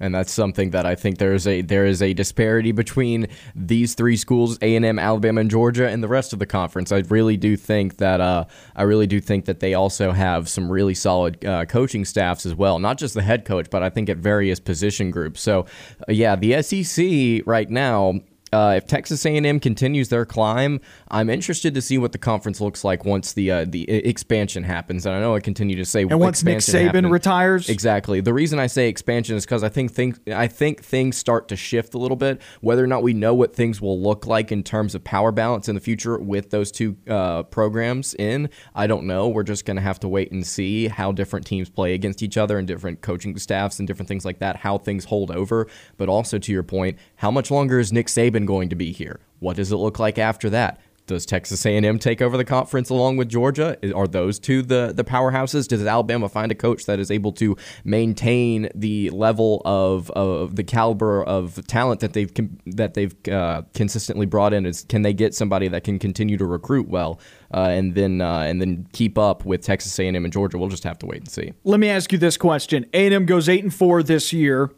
and 0.02 0.14
that's 0.14 0.32
something 0.32 0.72
that 0.72 0.86
I 0.86 0.96
think 0.96 1.20
there 1.20 1.34
is 1.34 1.48
a 1.48 1.62
there 1.62 1.86
is 1.86 2.02
a 2.02 2.14
disparity 2.14 2.72
between 2.72 3.28
these 3.56 3.94
three 3.94 4.18
schools, 4.18 4.58
A 4.62 4.76
and 4.76 4.84
M, 4.84 5.00
Alabama, 5.00 5.42
and 5.42 5.50
Georgia, 5.50 5.88
and 5.88 6.04
the 6.04 6.08
rest 6.08 6.34
of 6.34 6.40
the 6.40 6.46
conference. 6.46 6.92
I 6.92 7.04
really 7.10 7.38
do 7.38 7.56
think 7.56 7.98
that 7.98 8.20
uh, 8.20 8.46
I 8.76 8.84
really 8.84 9.08
do 9.08 9.22
think 9.22 9.46
that 9.46 9.60
they 9.60 9.76
also 9.76 10.12
have 10.12 10.50
some 10.50 10.72
really 10.72 10.96
solid 10.96 11.46
uh, 11.46 11.66
coaching 11.66 12.04
staffs 12.04 12.46
as 12.46 12.56
well, 12.56 12.80
not 12.80 12.98
just 12.98 13.14
the 13.14 13.22
head 13.22 13.46
coach, 13.46 13.70
but 13.70 13.84
I 13.84 13.90
think 13.90 14.10
at 14.10 14.18
various 14.18 14.60
position 14.60 15.12
groups. 15.12 15.40
So, 15.42 15.68
uh, 16.10 16.12
yeah, 16.12 16.36
the 16.36 16.62
SEC 16.64 17.46
right 17.46 17.70
now 17.70 18.22
uh, 18.54 18.74
if 18.76 18.86
Texas 18.86 19.26
A&M 19.26 19.60
continues 19.60 20.10
their 20.10 20.26
climb, 20.26 20.82
I'm 21.10 21.30
interested 21.30 21.74
to 21.74 21.82
see 21.82 21.98
what 21.98 22.12
the 22.12 22.18
conference 22.18 22.60
looks 22.60 22.84
like 22.84 23.06
once 23.06 23.32
the 23.34 23.50
uh, 23.50 23.66
the 23.68 23.90
expansion 23.90 24.64
happens. 24.64 25.06
And 25.06 25.16
I 25.16 25.22
know 25.22 25.36
I 25.36 25.40
continue 25.40 25.78
to 25.78 25.86
say 25.86 26.02
and 26.02 26.20
once 26.20 26.44
Nick 26.44 26.58
Saban 26.58 26.86
happened. 26.86 27.12
retires. 27.12 27.70
Exactly. 27.70 28.20
The 28.20 28.34
reason 28.34 28.60
I 28.60 28.68
say 28.68 28.90
expansion 28.90 29.38
is 29.38 29.46
because 29.46 29.64
I 29.64 29.70
think 29.70 29.94
things 29.94 30.20
I 30.28 30.48
think 30.48 30.84
things 30.84 31.16
start 31.16 31.48
to 31.50 31.56
shift 31.56 31.94
a 31.94 31.98
little 31.98 32.18
bit. 32.18 32.42
Whether 32.60 32.84
or 32.84 32.88
not 32.88 33.04
we 33.04 33.14
know 33.14 33.34
what 33.34 33.56
things 33.56 33.80
will 33.80 34.00
look 34.00 34.28
like 34.28 34.52
in 34.52 34.64
terms 34.64 34.96
of 34.96 35.04
power 35.04 35.32
balance 35.32 35.70
in 35.70 35.76
the 35.76 35.82
future 35.82 36.18
with 36.20 36.50
those 36.50 36.72
two 36.72 36.98
uh, 37.08 37.44
programs 37.44 38.14
in, 38.16 38.50
I 38.76 38.86
don't 38.88 39.06
know. 39.06 39.30
We're 39.30 39.44
just 39.44 39.66
going 39.66 39.78
to 39.78 39.82
have 39.82 40.00
to 40.02 40.10
wait 40.10 40.32
and 40.32 40.46
see 40.46 40.90
how 40.90 41.14
different 41.14 41.46
teams 41.46 41.70
play 41.70 41.94
against 41.94 42.22
each 42.22 42.38
other 42.38 42.58
and 42.58 42.68
different 42.68 43.02
coaching 43.02 43.38
staffs 43.38 43.80
and 43.80 43.88
different 43.88 44.10
things 44.10 44.26
like 44.26 44.40
that. 44.40 44.58
How 44.58 44.78
things 44.78 45.06
hold 45.06 45.32
over, 45.32 45.68
but 45.96 46.10
also 46.10 46.38
to 46.38 46.52
your 46.52 46.64
point, 46.64 46.98
how 47.16 47.32
much 47.32 47.50
longer 47.50 47.80
is 47.80 47.94
Nick 47.94 48.08
Saban 48.08 48.41
going 48.46 48.70
to 48.70 48.76
be 48.76 48.92
here? 48.92 49.20
What 49.40 49.58
does 49.58 49.72
it 49.72 49.78
look 49.78 50.00
like 50.00 50.18
after 50.18 50.50
that? 50.52 50.80
Does 51.08 51.26
Texas 51.26 51.66
A&M 51.66 52.00
take 52.00 52.22
over 52.22 52.38
the 52.38 52.46
conference 52.46 52.90
along 52.90 53.18
with 53.18 53.28
Georgia? 53.28 53.78
Are 53.94 54.08
those 54.08 54.40
two 54.40 54.62
the 54.62 54.94
the 54.96 55.04
powerhouses? 55.04 55.68
Does 55.68 55.86
Alabama 55.86 56.30
find 56.30 56.52
a 56.54 56.56
coach 56.56 56.86
that 56.86 57.00
is 57.00 57.12
able 57.12 57.34
to 57.34 57.58
maintain 57.84 58.70
the 58.74 59.10
level 59.10 59.62
of, 59.66 60.10
of 60.12 60.56
the 60.56 60.64
caliber 60.64 61.22
of 61.24 61.66
talent 61.68 62.00
that 62.00 62.14
they've 62.14 62.32
that 62.66 62.94
they've 62.94 63.14
uh, 63.28 63.64
consistently 63.74 64.26
brought 64.26 64.54
in? 64.54 64.66
Is 64.66 64.86
can 64.88 65.02
they 65.02 65.12
get 65.14 65.36
somebody 65.36 65.68
that 65.68 65.84
can 65.84 66.00
continue 66.00 66.38
to 66.38 66.46
recruit 66.46 66.88
well 66.88 67.20
uh, 67.54 67.68
and 67.72 67.96
then 67.96 68.22
uh, 68.22 68.42
and 68.42 68.62
then 68.62 68.88
keep 68.94 69.18
up 69.18 69.44
with 69.44 69.62
Texas 69.64 70.00
A&M 70.00 70.16
and 70.16 70.32
Georgia? 70.32 70.58
We'll 70.58 70.70
just 70.70 70.86
have 70.86 71.00
to 71.00 71.06
wait 71.08 71.20
and 71.20 71.30
see. 71.30 71.52
Let 71.66 71.82
me 71.82 71.90
ask 71.90 72.14
you 72.14 72.20
this 72.20 72.38
question: 72.38 72.86
A&M 72.94 73.26
goes 73.26 73.50
eight 73.50 73.64
and 73.64 73.74
four 73.74 74.02
this 74.02 74.32
year 74.32 74.72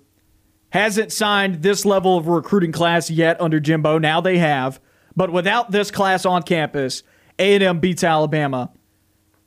hasn't 0.73 1.11
signed 1.11 1.61
this 1.61 1.85
level 1.85 2.17
of 2.17 2.27
recruiting 2.27 2.71
class 2.71 3.11
yet 3.11 3.39
under 3.39 3.59
Jimbo. 3.59 3.99
Now 3.99 4.19
they 4.21 4.39
have. 4.39 4.81
But 5.15 5.31
without 5.31 5.69
this 5.69 5.91
class 5.91 6.25
on 6.25 6.41
campus, 6.41 7.03
A&M 7.37 7.79
beats 7.79 8.03
Alabama 8.03 8.71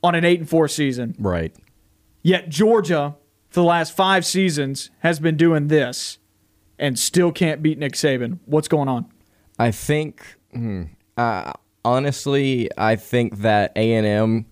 on 0.01 0.15
an 0.15 0.23
8 0.23 0.39
and 0.39 0.49
4 0.49 0.69
season. 0.69 1.15
Right. 1.19 1.53
Yet 2.23 2.47
Georgia 2.47 3.17
for 3.49 3.59
the 3.59 3.65
last 3.65 3.93
5 3.93 4.25
seasons 4.25 4.89
has 4.99 5.19
been 5.19 5.35
doing 5.35 5.67
this 5.67 6.17
and 6.79 6.97
still 6.97 7.33
can't 7.33 7.61
beat 7.61 7.77
Nick 7.77 7.93
Saban. 7.93 8.39
What's 8.45 8.69
going 8.69 8.87
on? 8.87 9.11
I 9.59 9.71
think 9.71 10.23
hmm, 10.53 10.83
uh, 11.17 11.51
honestly, 11.83 12.69
I 12.77 12.95
think 12.95 13.39
that 13.39 13.73
A&M 13.75 14.45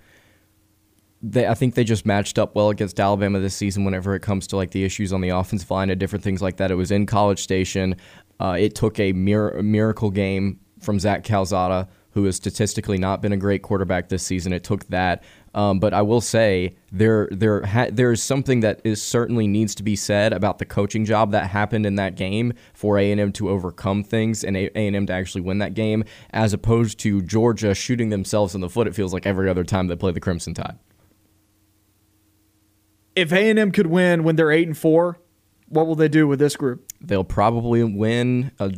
they, 1.21 1.47
I 1.47 1.53
think 1.53 1.75
they 1.75 1.83
just 1.83 2.05
matched 2.05 2.37
up 2.37 2.55
well 2.55 2.69
against 2.69 2.99
Alabama 2.99 3.39
this 3.39 3.55
season 3.55 3.85
whenever 3.85 4.15
it 4.15 4.21
comes 4.21 4.47
to 4.47 4.55
like 4.55 4.71
the 4.71 4.83
issues 4.83 5.11
on 5.11 5.21
the 5.21 5.29
offensive 5.29 5.71
line 5.71 5.89
and 5.89 5.99
different 5.99 6.23
things 6.23 6.41
like 6.41 6.57
that. 6.57 6.71
It 6.71 6.75
was 6.75 6.91
in 6.91 7.05
College 7.05 7.41
Station. 7.41 7.95
Uh, 8.39 8.57
it 8.59 8.75
took 8.75 8.99
a, 8.99 9.13
mir- 9.13 9.61
miracle 9.63 10.11
game 10.11 10.59
from 10.81 10.99
Zach 10.99 11.23
Calzada, 11.23 11.87
who 12.11 12.25
has 12.25 12.35
statistically 12.35 12.97
not 12.97 13.21
been 13.21 13.33
a 13.33 13.37
great 13.37 13.61
quarterback 13.61 14.09
this 14.09 14.23
season. 14.23 14.53
It 14.53 14.63
took 14.63 14.85
that 14.87 15.23
Um, 15.55 15.79
but 15.79 15.93
I 15.93 16.01
will 16.01 16.19
say 16.19 16.75
there 16.91 17.29
there 17.31 17.65
ha- 17.65 17.87
there 17.89 18.11
is 18.11 18.21
something 18.21 18.59
that 18.59 18.81
is 18.83 19.01
certainly 19.01 19.47
needs 19.47 19.73
to 19.75 19.83
be 19.83 19.95
said 19.95 20.33
about 20.33 20.59
the 20.59 20.65
coaching 20.65 21.05
job 21.05 21.31
that 21.31 21.49
happened 21.49 21.85
in 21.85 21.95
that 21.95 22.15
game 22.15 22.53
for 22.73 22.99
A 22.99 23.09
and 23.09 23.21
M 23.21 23.31
to 23.33 23.49
overcome 23.49 24.03
things 24.03 24.43
and 24.43 24.57
A 24.57 24.69
and 24.75 24.95
M 24.95 25.05
to 25.05 25.13
actually 25.13 25.41
win 25.41 25.59
that 25.59 25.73
game, 25.73 26.03
as 26.31 26.51
opposed 26.53 26.99
to 26.99 27.21
Georgia 27.21 27.73
shooting 27.73 28.09
themselves 28.09 28.53
in 28.53 28.59
the 28.59 28.69
foot. 28.69 28.85
It 28.85 28.95
feels 28.95 29.13
like 29.13 29.25
every 29.25 29.49
other 29.49 29.63
time 29.63 29.87
they 29.87 29.95
play 29.95 30.11
the 30.11 30.19
Crimson 30.19 30.53
Tide. 30.53 30.77
If 33.15 33.31
A 33.31 33.49
and 33.49 33.57
M 33.57 33.71
could 33.71 33.87
win 33.87 34.23
when 34.23 34.35
they're 34.35 34.51
eight 34.51 34.67
and 34.67 34.77
four, 34.77 35.19
what 35.67 35.87
will 35.87 35.95
they 35.95 36.07
do 36.07 36.27
with 36.27 36.39
this 36.39 36.55
group? 36.55 36.91
They'll 37.01 37.23
probably 37.23 37.83
win 37.83 38.51
uh, 38.59 38.69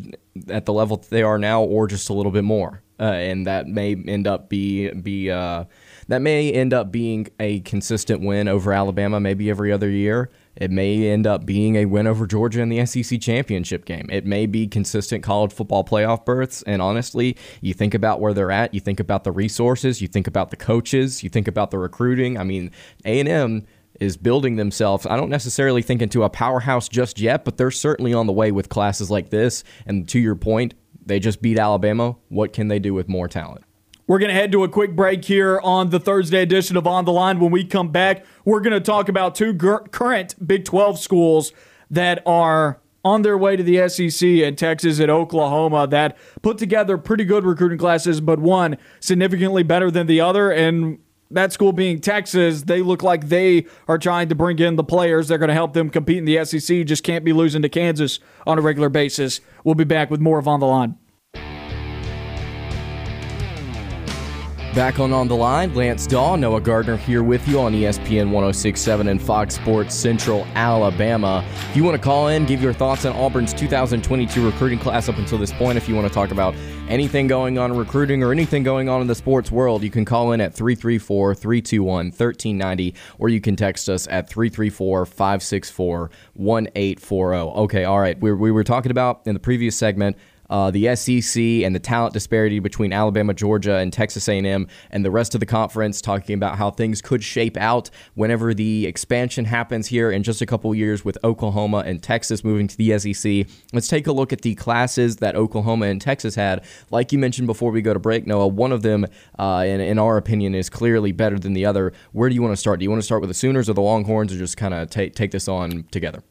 at 0.50 0.66
the 0.66 0.74
level 0.74 1.04
they 1.10 1.24
are 1.24 1.38
now, 1.38 1.62
or 1.62 1.88
just 1.88 2.10
a 2.10 2.14
little 2.14 2.32
bit 2.32 2.44
more, 2.44 2.82
uh, 3.00 3.04
and 3.04 3.48
that 3.48 3.68
may 3.68 3.96
end 4.08 4.28
up 4.28 4.50
be 4.50 4.90
be 4.92 5.30
uh, 5.32 5.66
that 6.08 6.22
may 6.22 6.52
end 6.52 6.74
up 6.74 6.92
being 6.92 7.28
a 7.40 7.60
consistent 7.62 8.22
win 8.22 8.48
over 8.48 8.72
Alabama, 8.74 9.20
maybe 9.20 9.50
every 9.50 9.72
other 9.72 9.90
year. 9.90 10.30
It 10.56 10.72
may 10.72 11.08
end 11.08 11.28
up 11.28 11.46
being 11.46 11.76
a 11.76 11.86
win 11.86 12.08
over 12.08 12.26
Georgia 12.26 12.62
in 12.62 12.70
the 12.70 12.84
SEC 12.86 13.22
championship 13.22 13.86
game. 13.86 14.10
It 14.12 14.26
may 14.26 14.48
be 14.48 14.66
consistent 14.66 15.24
college 15.24 15.54
football 15.54 15.84
playoff 15.84 16.26
berths. 16.26 16.64
And 16.64 16.82
honestly, 16.82 17.38
you 17.62 17.76
think 17.76 17.94
about 17.94 18.20
where 18.20 18.34
they're 18.34 18.50
at, 18.52 18.74
you 18.74 18.80
think 18.80 19.00
about 19.00 19.24
the 19.24 19.32
resources, 19.32 20.02
you 20.02 20.08
think 20.08 20.26
about 20.26 20.50
the 20.50 20.56
coaches, 20.56 21.24
you 21.24 21.30
think 21.30 21.48
about 21.48 21.70
the 21.70 21.78
recruiting. 21.78 22.40
I 22.40 22.44
mean, 22.44 22.72
A 23.06 23.20
and 23.20 23.30
M 23.30 23.68
is 24.00 24.18
building 24.18 24.56
themselves. 24.56 25.06
I 25.06 25.16
don't 25.16 25.30
necessarily 25.30 25.82
think 25.82 26.02
into 26.02 26.24
a 26.24 26.30
powerhouse 26.30 26.88
just 26.88 27.20
yet, 27.20 27.46
but 27.46 27.58
they're 27.58 27.72
certainly 27.72 28.14
on 28.14 28.28
the 28.28 28.34
way 28.34 28.52
with 28.52 28.70
classes 28.70 29.12
like 29.12 29.30
this. 29.30 29.64
And 29.86 30.08
to 30.10 30.20
your 30.20 30.36
point, 30.36 30.74
they 31.06 31.20
just 31.20 31.42
beat 31.42 31.58
Alabama. 31.58 32.16
What 32.30 32.54
can 32.54 32.68
they 32.68 32.80
do 32.80 32.94
with 32.94 33.08
more 33.08 33.28
talent? 33.28 33.64
We're 34.08 34.20
going 34.20 34.30
to 34.30 34.36
head 34.36 34.54
to 34.54 34.64
a 34.64 34.70
quick 34.70 34.96
break 34.96 35.26
here 35.26 35.60
on 35.62 35.90
the 35.90 36.00
Thursday 36.00 36.42
edition 36.42 36.78
of 36.78 36.88
On 36.88 37.04
the 37.04 37.12
Line. 37.12 37.40
When 37.40 37.52
we 37.52 37.66
come 37.66 37.90
back, 37.90 38.26
we're 38.46 38.62
going 38.62 38.74
to 38.74 38.80
talk 38.80 39.10
about 39.10 39.36
two 39.36 39.52
gur- 39.52 39.84
current 39.92 40.36
Big 40.46 40.64
12 40.64 40.98
schools 40.98 41.52
that 41.92 42.24
are 42.26 42.80
on 43.04 43.22
their 43.22 43.38
way 43.38 43.56
to 43.56 43.64
the 43.64 43.88
SEC 43.90 44.28
and 44.28 44.58
Texas 44.58 45.00
and 45.00 45.12
Oklahoma 45.12 45.88
that 45.88 46.18
put 46.42 46.58
together 46.58 46.98
pretty 46.98 47.26
good 47.26 47.44
recruiting 47.44 47.78
classes, 47.78 48.22
but 48.22 48.40
one 48.40 48.78
significantly 49.00 49.64
better 49.64 49.92
than 49.92 50.08
the 50.08 50.22
other. 50.22 50.52
And 50.52 51.00
that 51.32 51.54
school 51.54 51.74
being 51.74 52.00
Texas, 52.00 52.64
they 52.64 52.82
look 52.82 53.04
like 53.04 53.28
they 53.28 53.66
are 53.88 53.98
trying 53.98 54.30
to 54.30 54.36
bring 54.36 54.60
in 54.60 54.76
the 54.76 54.84
players. 54.84 55.28
They're 55.28 55.38
going 55.38 55.50
to 55.50 55.54
help 55.54 55.74
them 55.74 55.90
compete 55.90 56.18
in 56.18 56.26
the 56.26 56.44
SEC. 56.46 56.86
Just 56.86 57.04
can't 57.04 57.26
be 57.26 57.34
losing 57.34 57.62
to 57.62 57.70
Kansas 57.70 58.20
on 58.46 58.58
a 58.58 58.62
regular 58.62 58.90
basis. 58.90 59.42
We'll 59.64 59.76
be 59.76 59.84
back 59.84 60.10
with 60.10 60.22
more 60.22 60.40
of 60.40 60.48
On 60.48 60.60
the 60.60 60.68
Line. 60.68 60.98
Back 64.78 65.00
on 65.00 65.12
On 65.12 65.28
the 65.28 65.36
Line, 65.36 65.74
Lance 65.74 66.06
Dawe, 66.06 66.36
Noah 66.36 66.62
Gardner 66.62 66.98
here 66.98 67.24
with 67.24 67.48
you 67.48 67.60
on 67.60 67.74
ESPN 67.74 68.30
1067 68.30 69.08
and 69.08 69.20
Fox 69.20 69.56
Sports 69.56 69.96
Central 69.96 70.46
Alabama. 70.54 71.44
If 71.72 71.76
you 71.76 71.84
want 71.84 71.98
to 71.98 72.04
call 72.04 72.28
in, 72.28 72.46
give 72.46 72.62
your 72.62 72.74
thoughts 72.74 73.04
on 73.04 73.16
Auburn's 73.16 73.56
2022 73.56 74.46
recruiting 74.46 74.78
class 74.78 75.10
up 75.10 75.18
until 75.18 75.40
this 75.40 75.52
point, 75.52 75.80
if 75.80 75.90
you 75.90 75.96
want 75.96 76.08
to 76.08 76.14
talk 76.14 76.30
about 76.30 76.54
anything 76.90 77.26
going 77.26 77.58
on 77.58 77.72
in 77.72 77.78
recruiting 77.78 78.22
or 78.22 78.32
anything 78.32 78.62
going 78.62 78.88
on 78.88 79.02
in 79.02 79.08
the 79.08 79.16
sports 79.16 79.52
world, 79.52 79.82
you 79.82 79.90
can 79.90 80.06
call 80.06 80.32
in 80.32 80.40
at 80.40 80.54
334 80.54 81.34
321 81.34 82.06
1390 82.06 82.94
or 83.18 83.30
you 83.30 83.42
can 83.42 83.56
text 83.56 83.90
us 83.90 84.08
at 84.12 84.30
334 84.30 85.08
564 85.08 86.12
1840. 86.36 87.38
Okay, 87.62 87.84
all 87.84 88.00
right. 88.00 88.20
We, 88.20 88.32
we 88.32 88.52
were 88.52 88.64
talking 88.64 88.92
about 88.92 89.22
in 89.26 89.34
the 89.34 89.40
previous 89.40 89.76
segment 89.76 90.18
uh, 90.50 90.72
the 90.72 90.96
SEC 90.96 91.42
and 91.42 91.76
the 91.76 91.80
talent 91.80 92.14
disparity 92.14 92.60
between 92.60 92.94
Alabama, 92.94 93.34
Georgia, 93.34 93.78
and 93.78 93.92
Texas 93.92 94.28
A&M, 94.28 94.68
and 94.92 95.06
the 95.06 95.12
rest 95.12 95.34
of 95.34 95.40
the 95.40 95.46
conference, 95.46 96.02
talking 96.02 96.36
about 96.36 96.58
how 96.58 96.72
things 96.72 97.02
could 97.02 97.24
shape 97.24 97.58
out 97.58 97.90
whenever 98.16 98.54
the 98.54 98.86
expansion 98.86 99.46
happens 99.46 99.88
here 99.88 100.12
in 100.12 100.24
just 100.24 100.42
a 100.42 100.46
couple 100.46 100.74
years 100.74 101.04
with 101.04 101.18
Oklahoma 101.24 101.84
and 101.86 102.02
Texas 102.02 102.44
moving 102.44 102.68
to 102.68 102.78
the 102.78 102.98
SEC. 102.98 103.48
Let's 103.74 103.88
take 103.88 104.08
a 104.08 104.12
look 104.12 104.34
at 104.34 104.42
the 104.42 104.56
classes 104.56 105.18
that 105.18 105.36
Oklahoma 105.36 105.88
and 105.88 106.02
Texas 106.02 106.36
had. 106.36 106.64
Like 106.92 107.12
you 107.12 107.20
mentioned 107.20 107.48
before 107.48 107.72
we 107.72 107.82
go 107.82 107.94
to 107.94 108.00
break, 108.00 108.26
Noah, 108.28 108.48
one 108.48 108.72
of 108.72 108.82
them, 108.82 109.06
uh, 109.40 109.64
in, 109.66 109.82
in 109.82 110.00
our 110.00 110.18
opinion, 110.18 110.56
is 110.56 110.70
clearly 110.70 111.12
better 111.12 111.40
than 111.40 111.54
the 111.54 111.66
other. 111.66 111.94
Where 112.12 112.30
do 112.30 112.36
you 112.36 112.42
want 112.42 112.54
to 112.54 112.58
start? 112.58 112.80
Do 112.80 112.84
you 112.84 112.90
want 112.90 113.02
to 113.02 113.06
start 113.06 113.22
with 113.22 113.30
the 113.30 113.34
Sooners 113.34 113.70
or 113.70 113.74
the 113.74 113.82
Longhorns, 113.82 114.34
or 114.34 114.38
just 114.38 114.58
kind 114.58 114.74
of 114.74 114.90
take 114.90 115.16
take 115.16 115.32
this 115.32 115.48
on 115.48 115.84
together? 115.92 116.24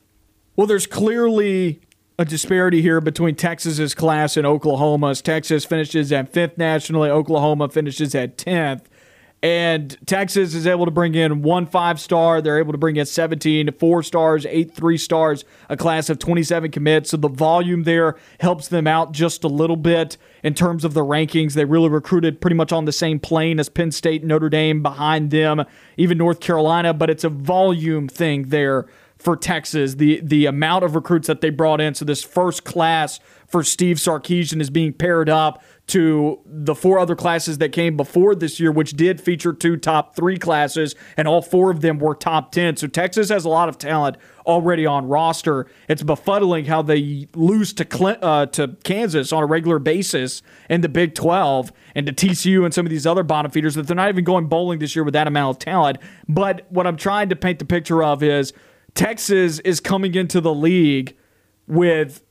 Well, 0.57 0.67
there's 0.67 0.87
clearly 0.87 1.81
a 2.19 2.25
disparity 2.25 2.81
here 2.81 3.01
between 3.01 3.35
Texas's 3.35 3.95
class 3.95 4.37
and 4.37 4.47
Oklahoma's. 4.47 5.21
Texas 5.21 5.65
finishes 5.65 6.13
at 6.13 6.33
fifth 6.33 6.57
nationally, 6.57 7.11
Oklahoma 7.11 7.69
finishes 7.69 8.15
at 8.15 8.39
10th. 8.39 8.83
And 9.43 9.97
Texas 10.07 10.55
is 10.55 10.67
able 10.67 10.87
to 10.87 10.91
bring 10.91 11.15
in 11.15 11.43
one 11.43 11.67
five 11.67 12.01
star. 12.01 12.41
They're 12.41 12.59
able 12.59 12.73
to 12.73 12.79
bring 12.79 12.97
in 12.97 13.05
17 13.05 13.71
four 13.73 14.03
stars, 14.03 14.47
eight 14.47 14.75
three 14.75 14.97
stars, 14.97 15.45
a 15.69 15.77
class 15.77 16.09
of 16.09 16.19
27 16.19 16.71
commits. 16.71 17.11
So 17.11 17.19
the 17.19 17.29
volume 17.29 17.85
there 17.85 18.17
helps 18.41 18.69
them 18.69 18.87
out 18.87 19.13
just 19.13 19.45
a 19.45 19.49
little 19.49 19.77
bit 19.77 20.17
in 20.43 20.55
terms 20.55 20.85
of 20.85 20.95
the 20.95 21.05
rankings. 21.05 21.53
They 21.53 21.67
really 21.67 21.91
recruited 21.91 22.41
pretty 22.41 22.57
much 22.57 22.73
on 22.73 22.87
the 22.87 22.93
same 22.93 23.21
plane 23.21 23.61
as 23.61 23.69
Penn 23.69 23.93
State, 23.93 24.25
Notre 24.25 24.49
Dame 24.49 24.83
behind 24.83 25.31
them, 25.31 25.65
even 25.99 26.17
North 26.17 26.41
Carolina, 26.41 26.95
but 26.95 27.11
it's 27.11 27.23
a 27.23 27.29
volume 27.29 28.09
thing 28.09 28.49
there 28.49 28.87
for 29.27 29.37
Texas. 29.37 29.97
The 29.97 30.21
the 30.23 30.47
amount 30.47 30.85
of 30.85 30.95
recruits 30.95 31.27
that 31.27 31.41
they 31.41 31.51
brought 31.51 31.81
in. 31.81 31.97
So 31.97 32.05
this 32.05 32.23
first 32.23 32.63
class 32.63 33.19
for 33.49 33.65
Steve 33.65 33.97
Sarkisian 33.97 34.61
is 34.61 34.71
being 34.71 34.93
paired 34.93 35.29
up 35.29 35.61
to 35.89 36.39
the 36.47 36.77
four 36.77 37.01
other 37.01 37.17
classes 37.17 37.59
that 37.59 37.73
came 37.73 37.97
before 37.97 38.37
this 38.37 38.61
year, 38.61 38.71
which 38.71 38.93
did 38.93 39.21
feature 39.21 39.53
two 39.53 39.77
top 39.77 40.15
three 40.15 40.39
classes, 40.39 40.95
and 41.17 41.27
all 41.27 41.43
four 41.43 41.73
of 41.73 41.81
them 41.81 41.99
were 41.99 42.15
top 42.15 42.53
10. 42.53 42.77
So 42.77 42.87
Texas 42.87 43.29
has 43.31 43.45
a 43.45 43.49
lot 43.49 43.69
of 43.69 43.79
talent 43.79 44.17
already 44.47 44.87
on 44.87 45.09
roster. 45.09 45.67
It's 45.89 46.05
befuddling 46.05 46.67
how 46.67 46.83
they 46.83 47.27
lose 47.35 47.73
to 47.75 47.85
Clint, 47.85 48.19
uh, 48.23 48.47
to 48.47 48.77
Kansas 48.85 49.33
on 49.33 49.43
a 49.43 49.47
regular 49.47 49.81
basis 49.81 50.41
in 50.71 50.83
the 50.83 50.89
Big 50.89 51.15
12 51.15 51.73
and 51.97 52.07
to 52.07 52.13
TCU 52.13 52.65
and 52.65 52.73
some 52.73 52.87
of 52.87 52.91
these 52.91 53.07
other 53.07 53.25
bottom 53.25 53.51
feeders 53.51 53.75
that 53.75 53.89
they're 53.89 53.97
not 53.97 54.09
even 54.09 54.25
going 54.25 54.47
bowling 54.47 54.79
this 54.79 54.95
year 54.95 55.05
with 55.05 55.15
that 55.15 55.27
amount 55.27 55.57
of 55.57 55.59
talent. 55.59 55.99
But 56.29 56.67
what 56.71 56.87
I'm 56.87 56.97
trying 56.97 57.29
to 57.29 57.37
paint 57.37 57.59
the 57.59 57.65
picture 57.65 58.05
of 58.05 58.23
is 58.23 58.53
Texas 58.97 59.59
is 59.61 59.79
coming 59.79 60.15
into 60.15 60.41
the 60.41 60.55
league 60.55 61.15
with 61.69 62.23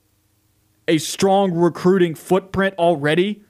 a 0.88 0.98
strong 0.98 1.54
recruiting 1.54 2.16
footprint 2.16 2.76
already. 2.78 3.44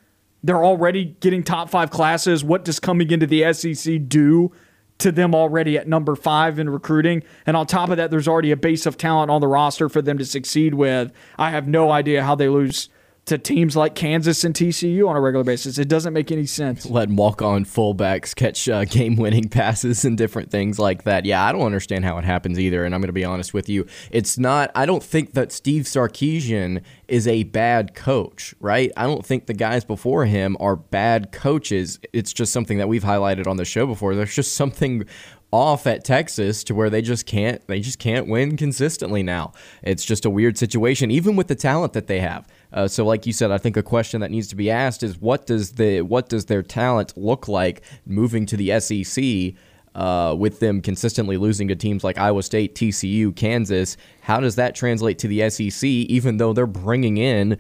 They're 0.44 0.64
already 0.64 1.16
getting 1.22 1.42
top 1.42 1.70
five 1.70 1.90
classes. 1.90 2.44
What 2.44 2.66
does 2.66 2.80
coming 2.80 3.10
into 3.10 3.26
the 3.26 3.52
SEC 3.54 4.02
do 4.08 4.52
to 4.98 5.12
them 5.12 5.34
already 5.34 5.78
at 5.78 5.88
number 5.88 6.16
five 6.16 6.60
in 6.60 6.70
recruiting? 6.70 7.24
And 7.46 7.56
on 7.56 7.68
top 7.68 7.90
of 7.90 7.98
that, 7.98 8.12
there's 8.12 8.28
already 8.28 8.52
a 8.52 8.58
base 8.58 8.86
of 8.86 8.98
talent 8.98 9.32
on 9.32 9.40
the 9.40 9.48
roster 9.48 9.88
for 9.88 10.02
them 10.02 10.18
to 10.18 10.26
succeed 10.26 10.74
with. 10.74 11.12
I 11.38 11.52
have 11.52 11.70
no 11.70 11.92
idea 11.92 12.22
how 12.22 12.36
they 12.36 12.50
lose 12.50 12.90
to 13.26 13.40
teams 13.40 13.76
like 13.76 13.96
Kansas 13.96 14.44
and 14.44 14.54
TCU 14.54 15.10
on 15.10 15.16
a 15.16 15.20
regular 15.20 15.44
basis. 15.44 15.80
It 15.80 15.88
doesn't 15.88 16.14
make 16.14 16.32
any 16.32 16.46
sense. 16.46 16.86
Letting 16.90 17.16
walk 17.16 17.42
on 17.42 17.66
fullbacks 17.66 18.36
catch 18.36 18.70
uh, 18.70 18.86
game 18.86 19.16
winning 19.16 19.50
passes 19.50 20.06
and 20.06 20.16
different 20.16 20.52
things 20.52 20.78
like 20.78 21.04
that. 21.04 21.26
Yeah, 21.26 21.44
I 21.44 21.52
don't 21.52 21.64
understand 21.64 22.06
how 22.06 22.20
it 22.20 22.26
happens 22.26 22.60
either. 22.60 22.86
And 22.86 22.94
I'm 22.94 23.02
going 23.02 23.08
to 23.08 23.14
be 23.14 23.26
honest 23.26 23.54
with 23.54 23.68
you. 23.68 23.88
It's 24.12 24.38
not, 24.38 24.70
I 24.76 24.86
don't 24.86 25.04
think 25.04 25.34
that 25.34 25.52
Steve 25.52 25.84
Sarkisian 25.84 26.84
is 27.08 27.28
a 27.28 27.44
bad 27.44 27.96
coach, 27.96 28.54
right? 28.60 28.92
I 28.96 29.04
don't 29.06 29.26
think 29.26 29.48
the 29.48 29.54
guys 29.54 29.84
before 29.84 30.26
him 30.26 30.56
are 30.60 30.76
bad 30.76 31.32
coaches. 31.32 32.00
It's 32.14 32.32
just 32.32 32.54
something 32.54 32.78
that 32.78 32.88
we've 32.88 33.04
highlighted 33.04 33.48
on 33.48 33.58
the 33.58 33.66
show 33.66 33.88
before. 33.88 34.14
There's 34.14 34.36
just 34.36 34.54
something 34.56 35.06
off 35.52 35.88
at 35.88 36.04
Texas 36.04 36.64
to 36.66 36.76
where 36.76 36.90
they 36.90 37.02
just 37.02 37.26
can't 37.26 37.66
they 37.68 37.80
just 37.80 37.98
can't 37.98 38.28
win 38.28 38.58
consistently 38.58 39.24
now. 39.24 39.54
It's 39.84 40.04
just 40.04 40.26
a 40.26 40.30
weird 40.30 40.58
situation 40.58 41.12
even 41.12 41.36
with 41.36 41.48
the 41.48 41.56
talent 41.56 41.94
that 41.94 42.08
they 42.08 42.20
have. 42.20 42.46
Uh, 42.76 42.90
so, 42.90 43.06
like 43.06 43.26
you 43.26 43.32
said, 43.32 43.52
I 43.52 43.58
think 43.58 43.78
a 43.78 43.84
question 43.84 44.20
that 44.20 44.30
needs 44.30 44.48
to 44.50 44.56
be 44.56 44.70
asked 44.70 45.02
is 45.02 45.18
what 45.20 45.48
does 45.48 45.72
the 45.72 46.02
what 46.02 46.28
does 46.28 46.46
their 46.46 46.62
talent 46.62 47.18
look 47.18 47.48
like 47.48 47.82
moving 48.06 48.46
to 48.48 48.58
the 48.58 48.80
SEC? 48.80 49.56
Uh, 49.96 50.36
with 50.38 50.60
them 50.60 50.82
consistently 50.82 51.38
losing 51.38 51.70
to 51.70 51.76
teams 51.76 52.04
like 52.04 52.18
Iowa 52.18 52.44
State, 52.44 52.76
TCU, 52.76 53.34
Kansas, 53.34 53.96
how 54.20 54.42
does 54.42 54.58
that 54.58 54.76
translate 54.76 55.18
to 55.20 55.30
the 55.30 55.50
SEC? 55.50 55.86
Even 55.86 56.36
though 56.36 56.52
they're 56.52 56.68
bringing 56.68 57.16
in 57.16 57.58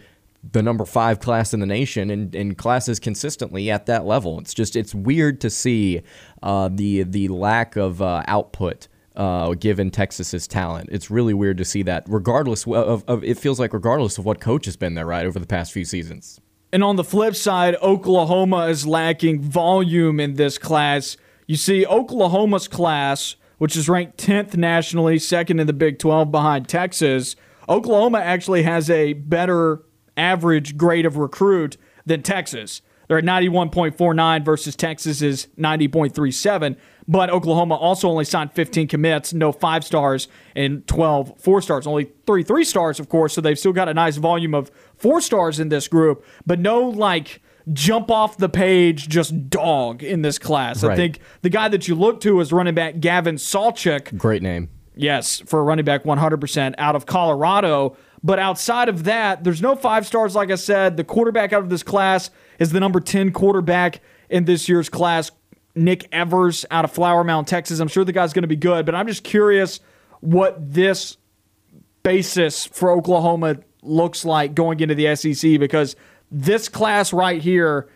the 0.51 0.61
number 0.61 0.83
five 0.83 1.21
class 1.21 1.53
in 1.53 1.61
the 1.61 1.65
nation 1.65 2.09
and, 2.09 2.35
and 2.35 2.57
classes 2.57 2.99
consistently 2.99 3.71
at 3.71 3.85
that 3.85 4.05
level, 4.05 4.37
it's 4.37 4.53
just 4.53 4.75
it's 4.75 4.93
weird 4.93 5.39
to 5.39 5.49
see 5.49 6.01
uh, 6.43 6.69
the 6.69 7.03
the 7.03 7.29
lack 7.29 7.77
of 7.77 8.01
uh, 8.01 8.21
output 8.27 8.89
uh, 9.15 9.53
given 9.53 9.91
Texas's 9.91 10.47
talent. 10.47 10.89
It's 10.91 11.09
really 11.09 11.33
weird 11.33 11.57
to 11.57 11.65
see 11.65 11.83
that, 11.83 12.05
regardless 12.07 12.65
of, 12.65 13.03
of, 13.07 13.23
it 13.23 13.37
feels 13.37 13.59
like 13.59 13.73
regardless 13.73 14.17
of 14.17 14.25
what 14.25 14.39
coach 14.39 14.65
has 14.65 14.75
been 14.75 14.95
there, 14.95 15.05
right, 15.05 15.25
over 15.25 15.39
the 15.39 15.47
past 15.47 15.71
few 15.71 15.85
seasons. 15.85 16.39
And 16.71 16.83
on 16.83 16.95
the 16.95 17.03
flip 17.03 17.35
side, 17.35 17.75
Oklahoma 17.81 18.67
is 18.67 18.85
lacking 18.85 19.41
volume 19.41 20.19
in 20.19 20.33
this 20.33 20.57
class. 20.57 21.15
You 21.47 21.55
see, 21.55 21.85
Oklahoma's 21.85 22.67
class, 22.67 23.35
which 23.57 23.77
is 23.77 23.87
ranked 23.87 24.17
10th 24.17 24.57
nationally, 24.57 25.19
second 25.19 25.59
in 25.59 25.67
the 25.67 25.73
Big 25.73 25.99
12 25.99 26.31
behind 26.31 26.67
Texas, 26.67 27.35
Oklahoma 27.69 28.19
actually 28.19 28.63
has 28.63 28.89
a 28.89 29.13
better 29.13 29.83
average 30.17 30.77
grade 30.77 31.05
of 31.05 31.17
recruit 31.17 31.77
than 32.05 32.21
Texas. 32.21 32.81
They're 33.07 33.17
at 33.17 33.23
91.49 33.23 34.43
versus 34.43 34.75
Texas's 34.75 35.47
90.37. 35.57 36.75
But 37.07 37.29
Oklahoma 37.29 37.75
also 37.75 38.09
only 38.09 38.25
signed 38.25 38.51
15 38.53 38.87
commits, 38.87 39.33
no 39.33 39.51
five 39.51 39.83
stars, 39.83 40.27
and 40.55 40.85
12 40.87 41.39
four 41.39 41.61
stars. 41.61 41.85
Only 41.85 42.09
three 42.25 42.43
three 42.43 42.63
stars, 42.63 42.99
of 42.99 43.09
course. 43.09 43.33
So 43.33 43.41
they've 43.41 43.59
still 43.59 43.73
got 43.73 43.87
a 43.87 43.93
nice 43.93 44.17
volume 44.17 44.55
of 44.55 44.71
four 44.95 45.21
stars 45.21 45.59
in 45.59 45.69
this 45.69 45.87
group, 45.87 46.25
but 46.47 46.59
no 46.59 46.81
like 46.81 47.41
jump 47.73 48.11
off 48.11 48.37
the 48.37 48.49
page 48.49 49.07
just 49.07 49.49
dog 49.49 50.03
in 50.03 50.21
this 50.23 50.39
class. 50.39 50.83
Right. 50.83 50.93
I 50.93 50.95
think 50.95 51.19
the 51.41 51.49
guy 51.49 51.67
that 51.67 51.87
you 51.87 51.95
look 51.95 52.21
to 52.21 52.39
is 52.39 52.51
running 52.51 52.75
back 52.75 52.99
Gavin 52.99 53.35
Sawchuk. 53.35 54.17
Great 54.17 54.41
name. 54.41 54.69
Yes, 54.95 55.41
for 55.41 55.59
a 55.59 55.63
running 55.63 55.85
back 55.85 56.03
100% 56.03 56.75
out 56.77 56.95
of 56.95 57.05
Colorado. 57.05 57.97
But 58.23 58.39
outside 58.39 58.89
of 58.89 59.03
that, 59.03 59.43
there's 59.43 59.61
no 59.61 59.75
five 59.75 60.07
stars, 60.07 60.35
like 60.35 60.49
I 60.49 60.55
said. 60.55 60.97
The 60.97 61.03
quarterback 61.03 61.53
out 61.53 61.61
of 61.61 61.69
this 61.69 61.83
class 61.83 62.31
is 62.59 62.71
the 62.71 62.79
number 62.79 62.99
10 62.99 63.31
quarterback 63.31 64.01
in 64.29 64.45
this 64.45 64.67
year's 64.67 64.89
class, 64.89 65.31
Nick 65.75 66.07
Evers 66.11 66.65
out 66.71 66.85
of 66.85 66.91
Flower 66.91 67.23
Mound, 67.23 67.47
Texas. 67.47 67.79
I'm 67.79 67.87
sure 67.87 68.03
the 68.03 68.11
guy's 68.11 68.33
going 68.33 68.43
to 68.43 68.47
be 68.47 68.55
good, 68.55 68.85
but 68.85 68.95
I'm 68.95 69.07
just 69.07 69.23
curious 69.23 69.79
what 70.21 70.73
this 70.73 71.17
basis 72.03 72.65
for 72.65 72.91
Oklahoma 72.91 73.57
looks 73.81 74.25
like 74.25 74.55
going 74.55 74.79
into 74.79 74.95
the 74.95 75.15
SEC 75.15 75.59
because 75.59 75.95
this 76.31 76.69
class 76.69 77.13
right 77.13 77.41
here 77.41 77.89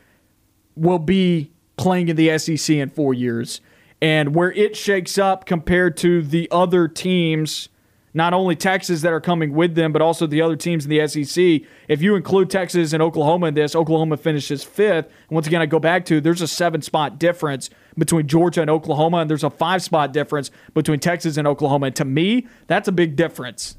will 0.76 1.00
be 1.00 1.52
playing 1.78 2.10
in 2.10 2.16
the 2.16 2.38
SEC 2.38 2.76
in 2.76 2.90
four 2.90 3.14
years. 3.14 3.62
And 4.02 4.34
where 4.34 4.52
it 4.54 4.78
shakes 4.78 5.18
up 5.18 5.46
compared 5.46 5.98
to 5.98 6.22
the 6.22 6.48
other 6.52 6.88
teams, 6.88 7.70
not 8.14 8.34
only 8.34 8.56
Texas 8.56 9.02
that 9.02 9.14
are 9.14 9.22
coming 9.22 9.54
with 9.54 9.76
them, 9.76 9.92
but 9.92 10.02
also 10.02 10.28
the 10.28 10.42
other 10.42 10.56
teams 10.56 10.86
in 10.86 10.90
the 10.90 11.08
SEC. 11.08 11.62
If 11.88 12.02
you 12.02 12.16
include 12.16 12.50
Texas 12.50 12.94
and 12.94 13.02
Oklahoma 13.02 13.48
in 13.48 13.54
this, 13.54 13.76
Oklahoma 13.76 14.18
finishes 14.18 14.64
fifth. 14.64 15.06
And 15.06 15.36
once 15.36 15.48
again, 15.48 15.62
I 15.62 15.66
go 15.66 15.80
back 15.80 16.06
to 16.06 16.22
there's 16.22 16.42
a 16.42 16.48
seven 16.48 16.82
spot 16.82 17.20
difference 17.20 17.70
between 17.98 18.28
Georgia 18.28 18.62
and 18.62 18.70
Oklahoma, 18.70 19.18
and 19.18 19.30
there's 19.30 19.44
a 19.44 19.50
five 19.50 19.82
spot 19.82 20.14
difference 20.14 20.52
between 20.74 21.00
Texas 21.00 21.38
and 21.38 21.48
Oklahoma. 21.48 21.88
And 21.88 21.96
to 21.98 22.06
me, 22.06 22.48
that's 22.68 22.88
a 22.88 22.92
big 22.92 23.16
difference. 23.16 23.76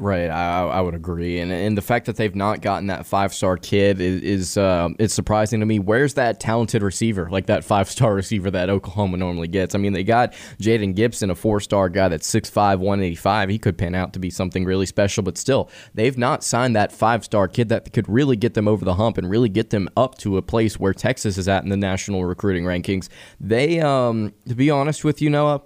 Right, 0.00 0.28
I, 0.28 0.60
I 0.60 0.80
would 0.80 0.94
agree, 0.94 1.40
and 1.40 1.50
and 1.50 1.76
the 1.76 1.82
fact 1.82 2.06
that 2.06 2.14
they've 2.14 2.34
not 2.34 2.62
gotten 2.62 2.86
that 2.86 3.04
five 3.04 3.34
star 3.34 3.56
kid 3.56 4.00
is 4.00 4.22
is 4.22 4.56
uh, 4.56 4.90
it's 5.00 5.12
surprising 5.12 5.58
to 5.58 5.66
me. 5.66 5.80
Where's 5.80 6.14
that 6.14 6.38
talented 6.38 6.84
receiver, 6.84 7.28
like 7.28 7.46
that 7.46 7.64
five 7.64 7.90
star 7.90 8.14
receiver 8.14 8.48
that 8.52 8.70
Oklahoma 8.70 9.16
normally 9.16 9.48
gets? 9.48 9.74
I 9.74 9.78
mean, 9.78 9.94
they 9.94 10.04
got 10.04 10.34
Jayden 10.60 10.94
Gibson, 10.94 11.30
a 11.30 11.34
four 11.34 11.58
star 11.58 11.88
guy 11.88 12.06
that's 12.06 12.32
6'5", 12.32 12.78
185. 12.78 13.48
He 13.48 13.58
could 13.58 13.76
pan 13.76 13.96
out 13.96 14.12
to 14.12 14.20
be 14.20 14.30
something 14.30 14.64
really 14.64 14.86
special, 14.86 15.24
but 15.24 15.36
still, 15.36 15.68
they've 15.94 16.16
not 16.16 16.44
signed 16.44 16.76
that 16.76 16.92
five 16.92 17.24
star 17.24 17.48
kid 17.48 17.68
that 17.70 17.92
could 17.92 18.08
really 18.08 18.36
get 18.36 18.54
them 18.54 18.68
over 18.68 18.84
the 18.84 18.94
hump 18.94 19.18
and 19.18 19.28
really 19.28 19.48
get 19.48 19.70
them 19.70 19.88
up 19.96 20.16
to 20.18 20.36
a 20.36 20.42
place 20.42 20.78
where 20.78 20.94
Texas 20.94 21.36
is 21.38 21.48
at 21.48 21.64
in 21.64 21.70
the 21.70 21.76
national 21.76 22.24
recruiting 22.24 22.62
rankings. 22.62 23.08
They, 23.40 23.80
um, 23.80 24.32
to 24.46 24.54
be 24.54 24.70
honest 24.70 25.02
with 25.02 25.20
you, 25.20 25.28
Noah 25.28 25.62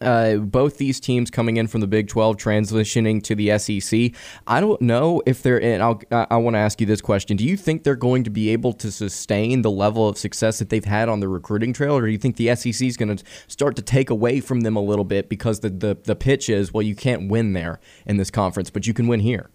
uh, 0.00 0.36
both 0.36 0.78
these 0.78 1.00
teams 1.00 1.30
coming 1.30 1.56
in 1.56 1.66
from 1.66 1.80
the 1.80 1.86
Big 1.86 2.08
12 2.08 2.36
transitioning 2.36 3.22
to 3.22 3.34
the 3.34 3.58
SEC. 3.58 4.12
I 4.46 4.60
don't 4.60 4.80
know 4.80 5.22
if 5.26 5.42
they're 5.42 5.58
in. 5.58 5.80
I'll, 5.80 6.00
I 6.10 6.36
want 6.36 6.54
to 6.54 6.58
ask 6.58 6.80
you 6.80 6.86
this 6.86 7.00
question. 7.00 7.36
Do 7.36 7.44
you 7.44 7.56
think 7.56 7.84
they're 7.84 7.96
going 7.96 8.24
to 8.24 8.30
be 8.30 8.50
able 8.50 8.72
to 8.74 8.90
sustain 8.90 9.62
the 9.62 9.70
level 9.70 10.08
of 10.08 10.18
success 10.18 10.58
that 10.58 10.70
they've 10.70 10.84
had 10.84 11.08
on 11.08 11.20
the 11.20 11.28
recruiting 11.28 11.72
trail, 11.72 11.96
or 11.96 12.02
do 12.06 12.12
you 12.12 12.18
think 12.18 12.36
the 12.36 12.54
SEC 12.54 12.86
is 12.86 12.96
going 12.96 13.16
to 13.16 13.24
start 13.48 13.76
to 13.76 13.82
take 13.82 14.10
away 14.10 14.40
from 14.40 14.60
them 14.60 14.76
a 14.76 14.82
little 14.82 15.04
bit 15.04 15.28
because 15.28 15.60
the, 15.60 15.70
the, 15.70 15.96
the 16.04 16.16
pitch 16.16 16.48
is, 16.48 16.72
well, 16.72 16.82
you 16.82 16.94
can't 16.94 17.30
win 17.30 17.52
there 17.52 17.80
in 18.04 18.16
this 18.16 18.30
conference, 18.30 18.70
but 18.70 18.86
you 18.86 18.94
can 18.94 19.06
win 19.06 19.20
here? 19.20 19.50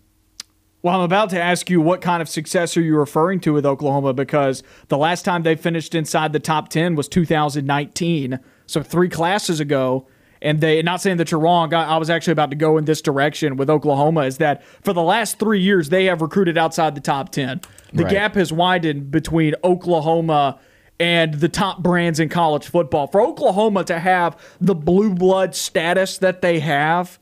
Well, 0.83 0.95
I'm 0.95 1.01
about 1.01 1.29
to 1.29 1.39
ask 1.39 1.69
you 1.69 1.79
what 1.79 2.01
kind 2.01 2.23
of 2.23 2.29
success 2.29 2.75
are 2.75 2.81
you 2.81 2.97
referring 2.97 3.39
to 3.41 3.53
with 3.53 3.67
Oklahoma 3.67 4.13
because 4.13 4.63
the 4.87 4.97
last 4.97 5.23
time 5.23 5.43
they 5.43 5.55
finished 5.55 5.93
inside 5.93 6.33
the 6.33 6.39
top 6.39 6.69
10 6.69 6.95
was 6.95 7.07
2019. 7.07 8.39
So 8.65 8.81
three 8.81 9.09
classes 9.09 9.59
ago 9.59 10.07
and 10.41 10.59
they 10.61 10.81
not 10.81 11.01
saying 11.01 11.17
that 11.17 11.31
you're 11.31 11.39
wrong 11.39 11.73
I, 11.73 11.83
I, 11.83 11.97
was 11.97 12.09
actually 12.09 12.33
about 12.33 12.49
to 12.49 12.55
go 12.55 12.77
in 12.77 12.85
this 12.85 13.01
direction 13.01 13.57
with 13.57 13.69
oklahoma 13.69 14.21
is 14.21 14.37
that 14.37 14.63
for 14.83 14.93
the 14.93 15.01
last 15.01 15.39
three 15.39 15.59
years 15.59 15.89
they 15.89 16.05
have 16.05 16.21
recruited 16.21 16.57
outside 16.57 16.95
the 16.95 17.01
top 17.01 17.29
10 17.31 17.61
the 17.93 18.03
Right. 18.03 18.11
gap 18.11 18.35
has 18.35 18.51
widened 18.51 19.11
between 19.11 19.53
oklahoma 19.63 20.59
and 20.99 21.33
the 21.35 21.49
top 21.49 21.81
brands 21.81 22.19
in 22.19 22.29
college 22.29 22.67
football. 22.67 23.07
For 23.07 23.21
oklahoma 23.21 23.83
to 23.85 23.99
have 23.99 24.37
the 24.59 24.75
blue 24.75 25.13
blood 25.13 25.55
status 25.55 26.17
that 26.19 26.41
they 26.41 26.59
have 26.59 27.19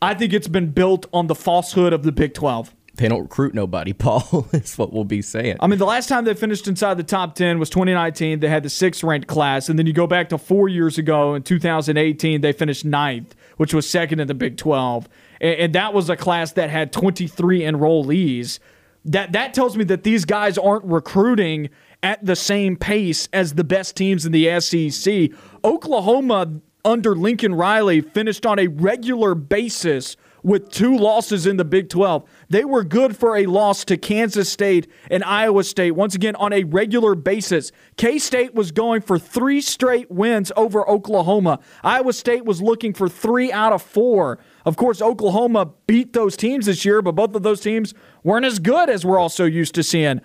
i 0.00 0.14
think 0.14 0.32
it's 0.32 0.48
been 0.48 0.70
built 0.70 1.06
on 1.12 1.26
the 1.26 1.34
falsehood 1.34 1.92
of 1.92 2.02
the 2.02 2.12
big 2.12 2.34
12 2.34 2.74
They 2.94 3.08
don't 3.08 3.22
recruit 3.22 3.54
nobody, 3.54 3.92
Paul, 3.94 4.46
is 4.52 4.76
what 4.76 4.92
we'll 4.92 5.04
be 5.04 5.22
saying. 5.22 5.56
I 5.60 5.66
mean, 5.66 5.78
the 5.78 5.86
last 5.86 6.08
time 6.08 6.24
they 6.24 6.34
finished 6.34 6.68
inside 6.68 6.94
the 6.94 7.02
top 7.02 7.34
10 7.34 7.58
was 7.58 7.70
2019. 7.70 8.40
They 8.40 8.48
had 8.48 8.62
the 8.62 8.70
sixth 8.70 9.02
ranked 9.02 9.28
class. 9.28 9.68
And 9.68 9.78
then 9.78 9.86
you 9.86 9.92
go 9.92 10.06
back 10.06 10.28
to 10.30 10.38
four 10.38 10.68
years 10.68 10.98
ago 10.98 11.34
in 11.34 11.42
2018, 11.42 12.40
they 12.42 12.52
finished 12.52 12.84
ninth, 12.84 13.34
which 13.56 13.72
was 13.72 13.88
second 13.88 14.20
in 14.20 14.28
the 14.28 14.34
Big 14.34 14.56
12. 14.56 15.08
And, 15.40 15.74
that 15.74 15.94
was 15.94 16.08
a 16.08 16.16
class 16.16 16.52
that 16.52 16.70
had 16.70 16.92
23 16.92 17.60
enrollees. 17.60 18.58
That, 19.06 19.32
that 19.32 19.54
tells 19.54 19.76
me 19.76 19.84
that 19.84 20.04
these 20.04 20.24
guys 20.24 20.56
aren't 20.58 20.84
recruiting 20.84 21.70
at 22.02 22.24
the 22.24 22.36
same 22.36 22.76
pace 22.76 23.28
as 23.32 23.54
the 23.54 23.64
best 23.64 23.96
teams 23.96 24.26
in 24.26 24.32
the 24.32 24.60
SEC. 24.60 25.30
Oklahoma, 25.64 26.60
under 26.84 27.16
Lincoln 27.16 27.54
Riley, 27.54 28.00
finished 28.00 28.44
on 28.44 28.58
a 28.58 28.66
regular 28.66 29.34
basis 29.34 30.16
with 30.42 30.70
two 30.70 30.96
losses 30.96 31.46
in 31.46 31.56
the 31.56 31.64
Big 31.64 31.88
12. 31.88 32.28
They 32.52 32.66
were 32.66 32.84
good 32.84 33.16
for 33.16 33.34
a 33.34 33.46
loss 33.46 33.82
to 33.86 33.96
Kansas 33.96 34.52
State 34.52 34.86
and 35.10 35.24
Iowa 35.24 35.64
State, 35.64 35.92
once 35.92 36.14
again, 36.14 36.36
on 36.36 36.52
a 36.52 36.64
regular 36.64 37.14
basis. 37.14 37.72
K 37.96 38.18
State 38.18 38.54
was 38.54 38.72
going 38.72 39.00
for 39.00 39.18
three 39.18 39.62
straight 39.62 40.10
wins 40.10 40.52
over 40.54 40.86
Oklahoma. 40.86 41.60
Iowa 41.82 42.12
State 42.12 42.44
was 42.44 42.60
looking 42.60 42.92
for 42.92 43.08
three 43.08 43.50
out 43.50 43.72
of 43.72 43.80
four. 43.80 44.38
Of 44.66 44.76
course, 44.76 45.00
Oklahoma 45.00 45.70
beat 45.86 46.12
those 46.12 46.36
teams 46.36 46.66
this 46.66 46.84
year, 46.84 47.00
but 47.00 47.12
both 47.12 47.34
of 47.34 47.42
those 47.42 47.62
teams 47.62 47.94
weren't 48.22 48.44
as 48.44 48.58
good 48.58 48.90
as 48.90 49.02
we're 49.02 49.18
also 49.18 49.46
used 49.46 49.74
to 49.76 49.82
seeing 49.82 50.20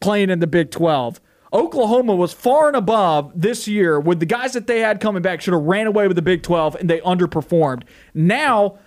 playing 0.00 0.30
in 0.30 0.40
the 0.40 0.48
Big 0.48 0.72
12. 0.72 1.20
Oklahoma 1.52 2.14
was 2.14 2.32
far 2.32 2.66
and 2.66 2.76
above 2.76 3.32
this 3.34 3.68
year 3.68 4.00
with 4.00 4.18
the 4.20 4.26
guys 4.26 4.52
that 4.52 4.66
they 4.66 4.80
had 4.80 5.00
coming 5.00 5.22
back 5.22 5.40
should 5.40 5.54
have 5.54 5.62
ran 5.62 5.86
away 5.86 6.08
with 6.08 6.16
the 6.16 6.22
Big 6.22 6.42
12 6.42 6.74
and 6.74 6.90
they 6.90 7.00
underperformed. 7.00 7.84
Now 8.14 8.78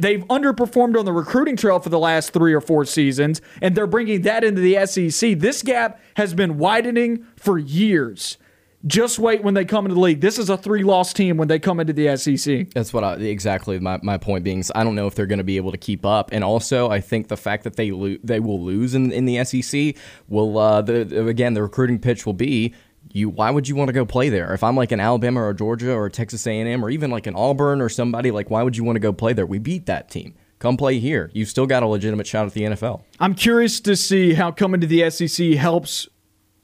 they've 0.00 0.24
underperformed 0.24 0.98
on 0.98 1.04
the 1.04 1.12
recruiting 1.12 1.56
trail 1.56 1.78
for 1.78 1.88
the 1.88 1.98
last 1.98 2.32
three 2.32 2.52
or 2.52 2.60
four 2.60 2.84
seasons, 2.84 3.40
and 3.60 3.74
they're 3.74 3.86
bringing 3.86 4.22
that 4.22 4.44
into 4.44 4.60
the 4.60 4.86
SEC. 4.86 5.38
This 5.38 5.62
gap 5.62 6.00
has 6.16 6.34
been 6.34 6.58
widening 6.58 7.26
for 7.36 7.58
years. 7.58 8.38
Just 8.86 9.18
wait 9.18 9.42
when 9.42 9.52
they 9.52 9.66
come 9.66 9.84
into 9.84 9.94
the 9.94 10.00
league. 10.00 10.22
This 10.22 10.38
is 10.38 10.48
a 10.48 10.56
three 10.56 10.82
loss 10.82 11.12
team 11.12 11.36
when 11.36 11.48
they 11.48 11.58
come 11.58 11.80
into 11.80 11.92
the 11.92 12.16
SEC. 12.16 12.70
That's 12.70 12.94
what 12.94 13.04
I 13.04 13.16
exactly 13.16 13.78
my, 13.78 14.00
my 14.02 14.16
point 14.16 14.42
being. 14.42 14.60
is 14.60 14.72
I 14.74 14.84
don't 14.84 14.94
know 14.94 15.06
if 15.06 15.14
they're 15.14 15.26
going 15.26 15.38
to 15.38 15.44
be 15.44 15.58
able 15.58 15.70
to 15.72 15.78
keep 15.78 16.06
up, 16.06 16.30
and 16.32 16.42
also 16.42 16.88
I 16.90 17.00
think 17.00 17.28
the 17.28 17.36
fact 17.36 17.64
that 17.64 17.76
they 17.76 17.90
lo- 17.90 18.16
they 18.24 18.40
will 18.40 18.62
lose 18.62 18.94
in, 18.94 19.12
in 19.12 19.26
the 19.26 19.44
SEC 19.44 19.96
will 20.28 20.56
uh, 20.56 20.80
the 20.80 21.26
again 21.28 21.52
the 21.52 21.62
recruiting 21.62 21.98
pitch 21.98 22.24
will 22.24 22.32
be 22.32 22.74
you. 23.14 23.28
Why 23.28 23.50
would 23.50 23.68
you 23.68 23.76
want 23.76 23.88
to 23.88 23.92
go 23.92 24.04
play 24.04 24.28
there? 24.28 24.52
If 24.54 24.62
I'm 24.62 24.76
like 24.76 24.92
an 24.92 25.00
Alabama 25.00 25.42
or 25.42 25.54
Georgia 25.54 25.92
or 25.92 26.08
Texas 26.08 26.46
A&M 26.46 26.84
or 26.84 26.90
even 26.90 27.10
like 27.10 27.26
an 27.26 27.34
Auburn 27.34 27.80
or 27.80 27.88
somebody 27.88 28.30
like, 28.30 28.50
why 28.50 28.62
would 28.62 28.76
you 28.76 28.84
want 28.84 28.96
to 28.96 29.00
go 29.00 29.12
play 29.12 29.32
there? 29.32 29.46
We 29.46 29.58
beat 29.58 29.86
that 29.86 30.10
team. 30.10 30.34
Come 30.58 30.76
play 30.76 30.98
here. 30.98 31.30
You've 31.32 31.48
still 31.48 31.66
got 31.66 31.82
a 31.82 31.86
legitimate 31.86 32.26
shot 32.26 32.46
at 32.46 32.52
the 32.52 32.62
NFL. 32.62 33.02
I'm 33.18 33.34
curious 33.34 33.80
to 33.80 33.96
see 33.96 34.34
how 34.34 34.50
coming 34.50 34.80
to 34.82 34.86
the 34.86 35.08
SEC 35.10 35.52
helps 35.52 36.08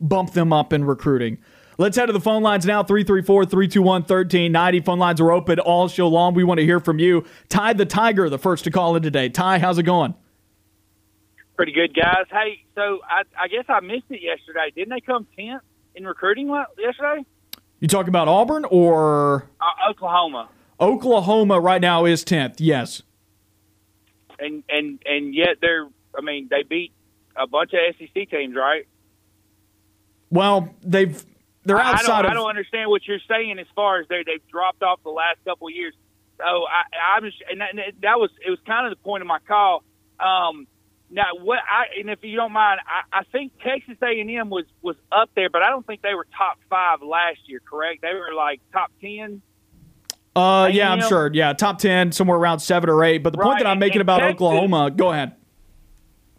bump 0.01 0.33
them 0.33 0.53
up 0.53 0.73
in 0.73 0.85
recruiting. 0.85 1.39
Let's 1.79 1.97
head 1.97 2.07
to 2.07 2.13
the 2.13 2.21
phone 2.21 2.43
lines 2.43 2.65
now 2.65 2.83
334 2.83 3.47
321 3.47 4.03
1390. 4.03 4.81
Phone 4.81 4.99
lines 4.99 5.21
are 5.21 5.31
open 5.31 5.59
all 5.59 5.89
show 5.89 6.09
long. 6.09 6.35
We 6.35 6.45
want 6.45 6.59
to 6.59 6.65
hear 6.65 6.81
from 6.81 6.99
you. 6.99 7.25
Ty 7.49 7.75
the 7.75 7.85
Tiger, 7.85 8.29
the 8.29 8.39
first 8.39 8.65
to 8.65 8.71
call 8.71 8.97
in 8.97 9.03
today. 9.03 9.29
Ty, 9.29 9.59
how's 9.59 9.79
it 9.79 9.83
going? 9.83 10.15
Pretty 11.57 11.73
good, 11.73 11.95
guys. 11.95 12.27
Hey, 12.31 12.65
so 12.75 13.01
I, 13.09 13.23
I 13.39 13.49
guess 13.49 13.65
I 13.69 13.81
missed 13.81 14.05
it 14.11 14.21
yesterday. 14.23 14.73
Didn't 14.75 14.91
they 14.91 15.01
come 15.01 15.27
10th 15.39 15.61
in 15.97 16.07
recruiting 16.07 16.49
yesterday? 16.79 17.25
You 17.81 17.89
talking 17.89 18.09
about 18.09 18.29
Auburn 18.29 18.65
or 18.71 19.49
Uh, 19.61 19.91
Oklahoma. 19.91 20.49
Oklahoma 20.81 21.59
right 21.61 21.81
now 21.81 22.05
is 22.05 22.25
10th? 22.25 22.57
Yes. 22.59 23.03
And, 24.39 24.63
and, 24.69 25.03
and 25.07 25.35
yet 25.35 25.57
they're, 25.61 25.89
I 26.17 26.21
mean, 26.21 26.49
they 26.51 26.63
beat 26.63 26.93
a 27.35 27.47
bunch 27.47 27.73
of 27.73 27.81
SEC 27.99 28.31
teams, 28.31 28.55
right? 28.55 28.87
Well, 30.31 30.75
they've 30.83 31.25
they're 31.65 31.79
I 31.79 31.93
outside 31.93 32.23
don't, 32.23 32.25
of 32.27 32.31
I 32.31 32.35
don't 32.35 32.49
understand 32.49 32.91
what 32.91 33.07
you're 33.07 33.19
saying 33.29 33.59
as 33.59 33.67
far 33.75 34.01
as 34.01 34.07
they 34.09 34.23
they've 34.25 34.47
dropped 34.49 34.83
off 34.83 35.01
the 35.03 35.11
last 35.11 35.39
couple 35.45 35.69
of 35.69 35.75
years. 35.75 35.95
So 36.39 36.45
I, 36.45 37.17
I'm 37.17 37.25
just, 37.25 37.37
and 37.51 37.61
that, 37.61 37.71
and 37.71 37.81
that 38.03 38.19
was 38.19 38.31
it 38.45 38.51
was 38.51 38.59
kind 38.67 38.87
of 38.87 38.97
the 38.97 39.03
point 39.03 39.23
of 39.23 39.27
my 39.27 39.39
call. 39.47 39.83
Um, 40.21 40.67
now 41.17 41.25
what 41.43 41.59
I 41.69 41.99
and 41.99 42.11
if 42.11 42.19
you 42.23 42.37
don't 42.37 42.53
mind, 42.53 42.79
I, 42.87 43.21
I 43.21 43.23
think 43.33 43.53
Texas 43.65 43.97
A&M 44.03 44.51
was 44.51 44.67
was 44.83 44.97
up 45.11 45.31
there, 45.35 45.51
but 45.51 45.63
I 45.63 45.71
don't 45.71 45.87
think 45.87 46.03
they 46.03 46.15
were 46.15 46.27
top 46.37 46.59
five 46.71 47.01
last 47.03 47.39
year. 47.47 47.61
Correct? 47.69 48.03
They 48.03 48.13
were 48.13 48.35
like 48.35 48.61
top 48.73 48.93
ten. 49.01 49.43
Uh, 50.37 50.69
yeah, 50.71 50.93
I'm 50.93 51.01
sure. 51.01 51.31
Yeah, 51.33 51.55
top 51.55 51.79
10, 51.79 52.13
somewhere 52.13 52.37
around 52.37 52.59
7 52.59 52.91
or 52.91 53.03
8. 53.03 53.23
But 53.23 53.33
the 53.33 53.39
point 53.39 53.59
that 53.59 53.67
I'm 53.67 53.79
making 53.79 53.95
and 53.95 54.03
about 54.03 54.19
Texas- 54.19 54.35
Oklahoma, 54.35 54.91
go 54.91 55.11
ahead. 55.11 55.33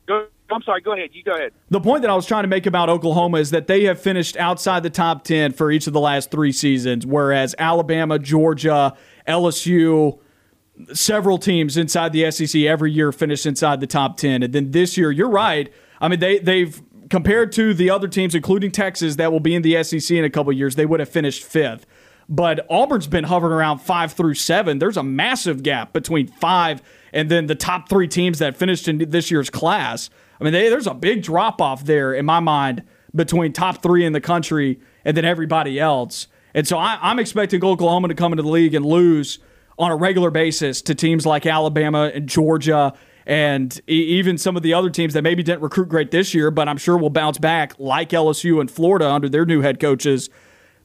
Go 0.08 0.28
I'm 0.52 0.62
sorry. 0.62 0.82
Go 0.82 0.94
ahead. 0.94 1.10
You 1.14 1.24
go 1.24 1.34
ahead. 1.34 1.52
The 1.70 1.82
point 1.82 2.04
that 2.04 2.12
I 2.12 2.16
was 2.16 2.26
trying 2.26 2.44
to 2.44 2.48
make 2.48 2.66
about 2.66 2.90
Oklahoma 2.90 3.38
is 3.40 3.52
that 3.52 3.68
they 3.68 3.84
have 3.86 4.00
finished 4.00 4.38
outside 4.38 4.84
the 4.84 4.90
top 4.90 5.24
10 5.24 5.54
for 5.54 5.72
each 5.72 5.88
of 5.88 5.94
the 5.94 6.00
last 6.00 6.32
three 6.32 6.52
seasons, 6.52 7.06
whereas 7.06 7.56
Alabama, 7.58 8.20
Georgia, 8.20 8.96
LSU, 9.28 10.20
several 10.94 11.38
teams 11.38 11.78
inside 11.78 12.14
the 12.14 12.30
SEC 12.32 12.62
every 12.64 12.92
year 12.92 13.12
finish 13.12 13.46
inside 13.46 13.80
the 13.80 13.88
top 13.88 14.18
10. 14.18 14.44
And 14.44 14.54
then 14.54 14.72
this 14.72 14.98
year, 14.98 15.12
you're 15.12 15.30
right. 15.30 15.72
I 16.00 16.08
mean, 16.08 16.20
they, 16.20 16.40
they've 16.40 16.82
compared 17.10 17.52
to 17.54 17.74
the 17.74 17.90
other 17.90 18.08
teams, 18.08 18.36
including 18.36 18.72
Texas, 18.72 19.16
that 19.16 19.32
will 19.32 19.40
be 19.40 19.56
in 19.56 19.62
the 19.62 19.82
SEC 19.84 20.16
in 20.16 20.24
a 20.24 20.30
couple 20.30 20.52
years, 20.54 20.76
they 20.76 20.86
would 20.86 21.00
have 21.00 21.10
finished 21.10 21.44
fifth. 21.44 21.86
But 22.30 22.66
Auburn's 22.70 23.08
been 23.08 23.24
hovering 23.24 23.54
around 23.54 23.80
five 23.80 24.12
through 24.12 24.34
seven. 24.34 24.80
There's 24.80 24.98
a 24.98 25.04
massive 25.04 25.64
gap 25.64 25.94
between 25.94 26.28
five 26.28 26.82
and 27.14 27.32
then 27.32 27.48
the 27.48 27.56
top 27.56 27.88
three 27.88 28.08
teams 28.08 28.40
that 28.40 28.58
finished 28.58 28.88
in 28.88 28.98
this 29.10 29.32
year's 29.32 29.50
class. 29.50 30.10
I 30.40 30.44
mean, 30.44 30.54
they, 30.54 30.70
there's 30.70 30.88
a 30.88 30.94
big 30.94 31.24
drop 31.24 31.62
off 31.62 31.86
there 31.86 32.14
in 32.14 32.26
my 32.26 32.42
mind 32.42 32.84
between 33.16 33.54
top 33.54 33.82
three 33.82 34.06
in 34.06 34.12
the 34.12 34.22
country 34.22 34.80
and 35.06 35.16
then 35.16 35.24
everybody 35.24 35.80
else. 35.80 36.28
And 36.54 36.68
so 36.68 36.78
I, 36.78 37.00
I'm 37.02 37.18
expecting 37.18 37.64
Oklahoma 37.64 38.10
to 38.10 38.14
come 38.14 38.34
into 38.34 38.44
the 38.44 38.50
league 38.50 38.74
and 38.74 38.86
lose 38.86 39.40
on 39.78 39.92
a 39.92 39.96
regular 39.96 40.32
basis 40.32 40.82
to 40.84 40.96
teams 40.96 41.26
like 41.26 41.46
Alabama 41.46 42.12
and 42.14 42.28
Georgia 42.28 42.94
and 43.26 43.82
even 43.88 44.38
some 44.38 44.56
of 44.56 44.64
the 44.64 44.74
other 44.74 44.90
teams 44.90 45.14
that 45.14 45.22
maybe 45.22 45.44
didn't 45.44 45.62
recruit 45.62 45.90
great 45.90 46.12
this 46.12 46.34
year, 46.34 46.50
but 46.50 46.70
I'm 46.70 46.78
sure 46.78 46.98
will 46.98 47.10
bounce 47.10 47.38
back, 47.38 47.74
like 47.78 48.12
LSU 48.12 48.62
and 48.62 48.72
Florida 48.72 49.12
under 49.12 49.28
their 49.28 49.46
new 49.46 49.62
head 49.62 49.82
coaches 49.82 50.30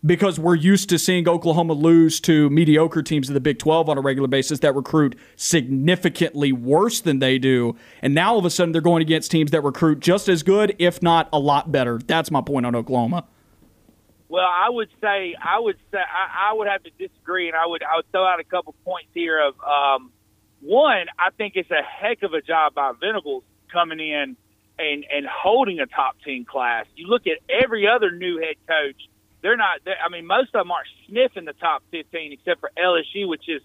because 0.04 0.38
we're 0.38 0.56
used 0.56 0.88
to 0.88 0.98
seeing 0.98 1.28
Oklahoma 1.28 1.74
lose 1.74 2.20
to 2.20 2.50
mediocre 2.50 3.02
teams 3.02 3.28
in 3.28 3.34
the 3.34 3.40
Big 3.40 3.58
12 3.58 3.88
on 3.88 3.96
a 3.96 4.00
regular 4.00 4.28
basis 4.28 4.58
that 4.60 4.74
recruit 4.74 5.16
significantly 5.36 6.50
worse 6.52 7.00
than 7.00 7.20
they 7.20 7.38
do. 7.38 7.76
And 8.02 8.14
now 8.14 8.32
all 8.32 8.38
of 8.40 8.44
a 8.44 8.50
sudden 8.50 8.72
they're 8.72 8.80
going 8.80 9.02
against 9.02 9.30
teams 9.30 9.52
that 9.52 9.62
recruit 9.62 10.00
just 10.00 10.28
as 10.28 10.42
good, 10.42 10.74
if 10.80 11.02
not 11.02 11.28
a 11.32 11.38
lot 11.38 11.70
better. 11.70 12.00
That's 12.04 12.30
my 12.30 12.40
point 12.40 12.66
on 12.66 12.74
Oklahoma. 12.74 13.26
Well, 14.32 14.48
I 14.48 14.70
would 14.70 14.88
say 14.98 15.34
I 15.38 15.60
would 15.60 15.76
say 15.90 15.98
I, 15.98 16.50
I 16.50 16.54
would 16.54 16.66
have 16.66 16.82
to 16.84 16.90
disagree, 16.98 17.48
and 17.48 17.56
I 17.56 17.66
would 17.66 17.82
I 17.82 17.96
would 17.96 18.10
throw 18.12 18.24
out 18.24 18.40
a 18.40 18.44
couple 18.44 18.74
points 18.82 19.10
here. 19.12 19.38
Of 19.38 19.54
um, 19.60 20.10
one, 20.62 21.04
I 21.18 21.28
think 21.36 21.52
it's 21.56 21.70
a 21.70 21.82
heck 21.82 22.22
of 22.22 22.32
a 22.32 22.40
job 22.40 22.74
by 22.74 22.92
Venables 22.98 23.44
coming 23.70 24.00
in 24.00 24.36
and 24.78 25.04
and 25.14 25.26
holding 25.26 25.80
a 25.80 25.86
top 25.86 26.16
ten 26.24 26.46
class. 26.46 26.86
You 26.96 27.08
look 27.08 27.26
at 27.26 27.40
every 27.62 27.86
other 27.86 28.10
new 28.10 28.38
head 28.38 28.56
coach 28.66 28.96
they're 29.42 29.56
not. 29.56 29.80
They're, 29.84 29.96
I 30.02 30.08
mean, 30.08 30.26
most 30.26 30.54
of 30.54 30.60
them 30.60 30.70
aren't 30.70 30.88
sniffing 31.06 31.44
the 31.44 31.52
top 31.52 31.82
15 31.90 32.32
except 32.32 32.60
for 32.60 32.70
LSU, 32.78 33.28
which 33.28 33.48
is, 33.48 33.60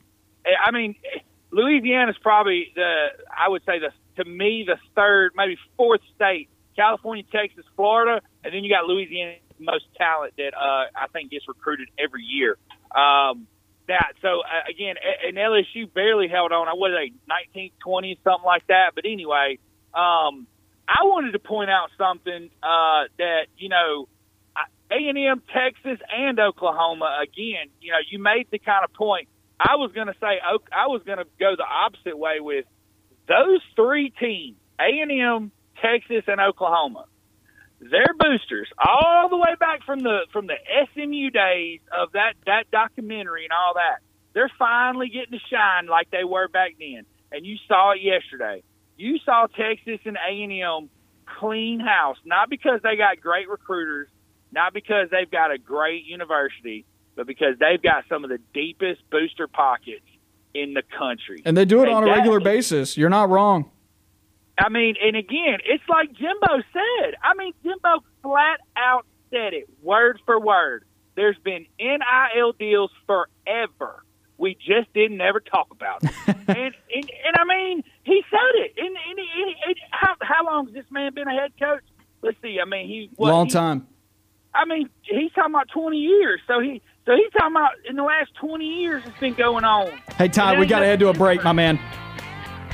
I 0.46 0.72
mean, 0.72 0.96
Louisiana 1.52 2.12
is 2.12 2.18
probably 2.18 2.72
the, 2.76 3.08
I 3.36 3.48
would 3.48 3.64
say 3.66 3.80
the, 3.80 3.92
to 4.22 4.30
me, 4.30 4.66
the 4.68 4.78
third, 4.96 5.32
maybe 5.36 5.58
fourth 5.78 6.02
state. 6.16 6.50
California, 6.76 7.24
Texas, 7.32 7.66
Florida, 7.76 8.22
and 8.44 8.54
then 8.54 8.64
you 8.64 8.70
got 8.70 8.86
Louisiana, 8.86 9.36
most 9.60 9.86
talent 9.98 10.34
that 10.38 10.54
uh, 10.56 10.86
I 10.96 11.08
think 11.14 11.32
gets 11.32 11.48
recruited 11.48 11.90
every 11.98 12.24
year. 12.24 12.58
Um, 12.96 13.48
that 13.88 14.14
so 14.22 14.42
uh, 14.42 14.70
again, 14.70 14.96
and 15.26 15.38
LSU 15.38 15.92
barely 15.92 16.28
held 16.28 16.52
on. 16.52 16.68
I 16.68 16.74
was 16.74 16.92
a 16.92 17.12
19, 17.28 17.72
20, 17.84 18.20
something 18.24 18.46
like 18.46 18.68
that. 18.68 18.92
But 18.96 19.06
anyway, 19.06 19.60
um, 19.94 20.48
I 20.88 21.04
wanted 21.04 21.32
to 21.32 21.40
point 21.40 21.70
out 21.70 21.90
something 21.98 22.50
uh, 22.62 23.04
that 23.18 23.48
you 23.58 23.70
know 23.70 24.08
a&M, 24.92 25.42
Texas, 25.54 26.00
and 26.10 26.40
Oklahoma. 26.40 27.20
Again, 27.24 27.68
you 27.82 27.92
know, 27.92 28.00
you 28.10 28.20
made 28.20 28.48
the 28.52 28.60
kind 28.60 28.84
of 28.84 28.94
point. 28.94 29.28
I 29.60 29.76
was 29.76 29.92
going 29.94 30.08
to 30.08 30.16
say 30.20 30.40
I 30.44 30.88
was 30.88 31.02
going 31.06 31.18
to 31.18 31.26
go 31.40 31.56
the 31.58 31.66
opposite 31.66 32.18
way 32.18 32.40
with 32.40 32.66
those 33.28 33.62
three 33.76 34.14
teams: 34.20 34.58
A&M, 34.80 35.52
Texas, 35.82 36.24
and 36.28 36.40
Oklahoma. 36.40 37.06
They're 37.80 38.14
boosters 38.18 38.70
all 38.78 39.30
the 39.30 39.38
way 39.38 39.56
back 39.60 39.84
from 39.86 40.00
the 40.00 40.26
from 40.34 40.48
the 40.48 40.56
SMU 40.94 41.30
days 41.30 41.80
of 41.96 42.14
that 42.14 42.34
that 42.46 42.72
documentary 42.72 43.44
and 43.44 43.52
all 43.52 43.76
that. 43.76 44.00
They're 44.34 44.52
finally 44.58 45.10
getting 45.10 45.38
to 45.38 45.46
shine 45.50 45.88
like 45.88 46.10
they 46.12 46.24
were 46.24 46.48
back 46.48 46.76
then, 46.80 47.06
and 47.32 47.46
you 47.46 47.58
saw 47.68 47.92
it 47.92 48.02
yesterday. 48.02 48.64
You 48.98 49.20
saw 49.24 49.48
Texas 49.48 50.00
and 50.06 50.18
A&M 50.18 50.90
clean 51.40 51.80
house, 51.80 52.18
not 52.26 52.50
because 52.50 52.80
they 52.84 52.96
got 52.96 53.22
great 53.22 53.48
recruiters, 53.48 54.08
not 54.52 54.74
because 54.74 55.10
they've 55.12 55.30
got 55.30 55.52
a 55.52 55.58
great 55.58 56.06
university, 56.06 56.86
but 57.16 57.28
because 57.28 57.56
they've 57.60 57.82
got 57.82 58.06
some 58.10 58.24
of 58.24 58.30
the 58.30 58.40
deepest 58.54 59.08
booster 59.12 59.48
pockets 59.48 60.06
in 60.54 60.74
the 60.74 60.84
country. 60.98 61.42
And 61.46 61.56
they 61.56 61.66
do 61.66 61.82
it 61.82 61.90
and 61.90 61.98
on 61.98 62.04
a 62.04 62.08
regular 62.08 62.40
basis. 62.40 62.98
You're 62.98 63.10
not 63.10 63.30
wrong. 63.30 63.70
I 64.60 64.70
mean, 64.70 64.96
and 65.04 65.16
again, 65.16 65.60
it's 65.66 65.84
like 65.88 66.12
Jimbo 66.14 66.64
said. 66.74 67.16
I 67.24 67.34
mean, 67.38 67.54
Jimbo 67.64 68.04
flat 68.24 68.60
out 68.76 69.06
said 69.30 69.54
it, 69.54 69.70
word 69.82 70.20
for 70.26 70.40
word. 70.40 70.84
There's 71.16 71.38
been 71.44 71.66
NIL 71.80 72.54
deals 72.54 72.92
forever. 73.06 74.04
We 74.38 74.56
just 74.56 74.94
didn't 74.94 75.20
ever 75.20 75.40
talk 75.40 75.68
about 75.72 76.04
it. 76.04 76.12
and, 76.28 76.38
and 76.48 76.76
and 76.96 77.36
I 77.38 77.44
mean, 77.46 77.84
he 78.04 78.22
said 78.30 78.62
it. 78.62 78.74
And, 78.78 78.88
and, 78.88 79.20
and, 79.20 79.56
and 79.68 79.76
how 79.92 80.16
how 80.22 80.46
long 80.46 80.66
has 80.68 80.76
this 80.76 80.86
man 80.92 81.14
been 81.14 81.28
a 81.28 81.34
head 81.34 81.52
coach? 81.60 81.84
Let's 82.22 82.38
see. 82.42 82.60
I 82.62 82.66
mean, 82.66 82.88
he 82.88 83.10
what, 83.16 83.32
long 83.32 83.48
time. 83.48 83.88
I 84.54 84.66
mean, 84.66 84.90
he's 85.02 85.32
talking 85.34 85.54
about 85.54 85.70
20 85.74 85.98
years. 85.98 86.40
So 86.48 86.60
he 86.60 86.82
so 87.06 87.16
he's 87.16 87.32
talking 87.34 87.56
about 87.56 87.72
in 87.90 87.96
the 87.96 88.04
last 88.04 88.32
20 88.40 88.66
years 88.66 89.04
it's 89.06 89.20
been 89.20 89.34
going 89.34 89.64
on. 89.64 89.92
Hey, 90.18 90.28
Todd, 90.28 90.60
we 90.60 90.66
got 90.66 90.80
to 90.80 90.86
head 90.86 91.00
to 91.00 91.10
a 91.10 91.14
break, 91.14 91.44
my 91.44 91.52
man. 91.52 91.80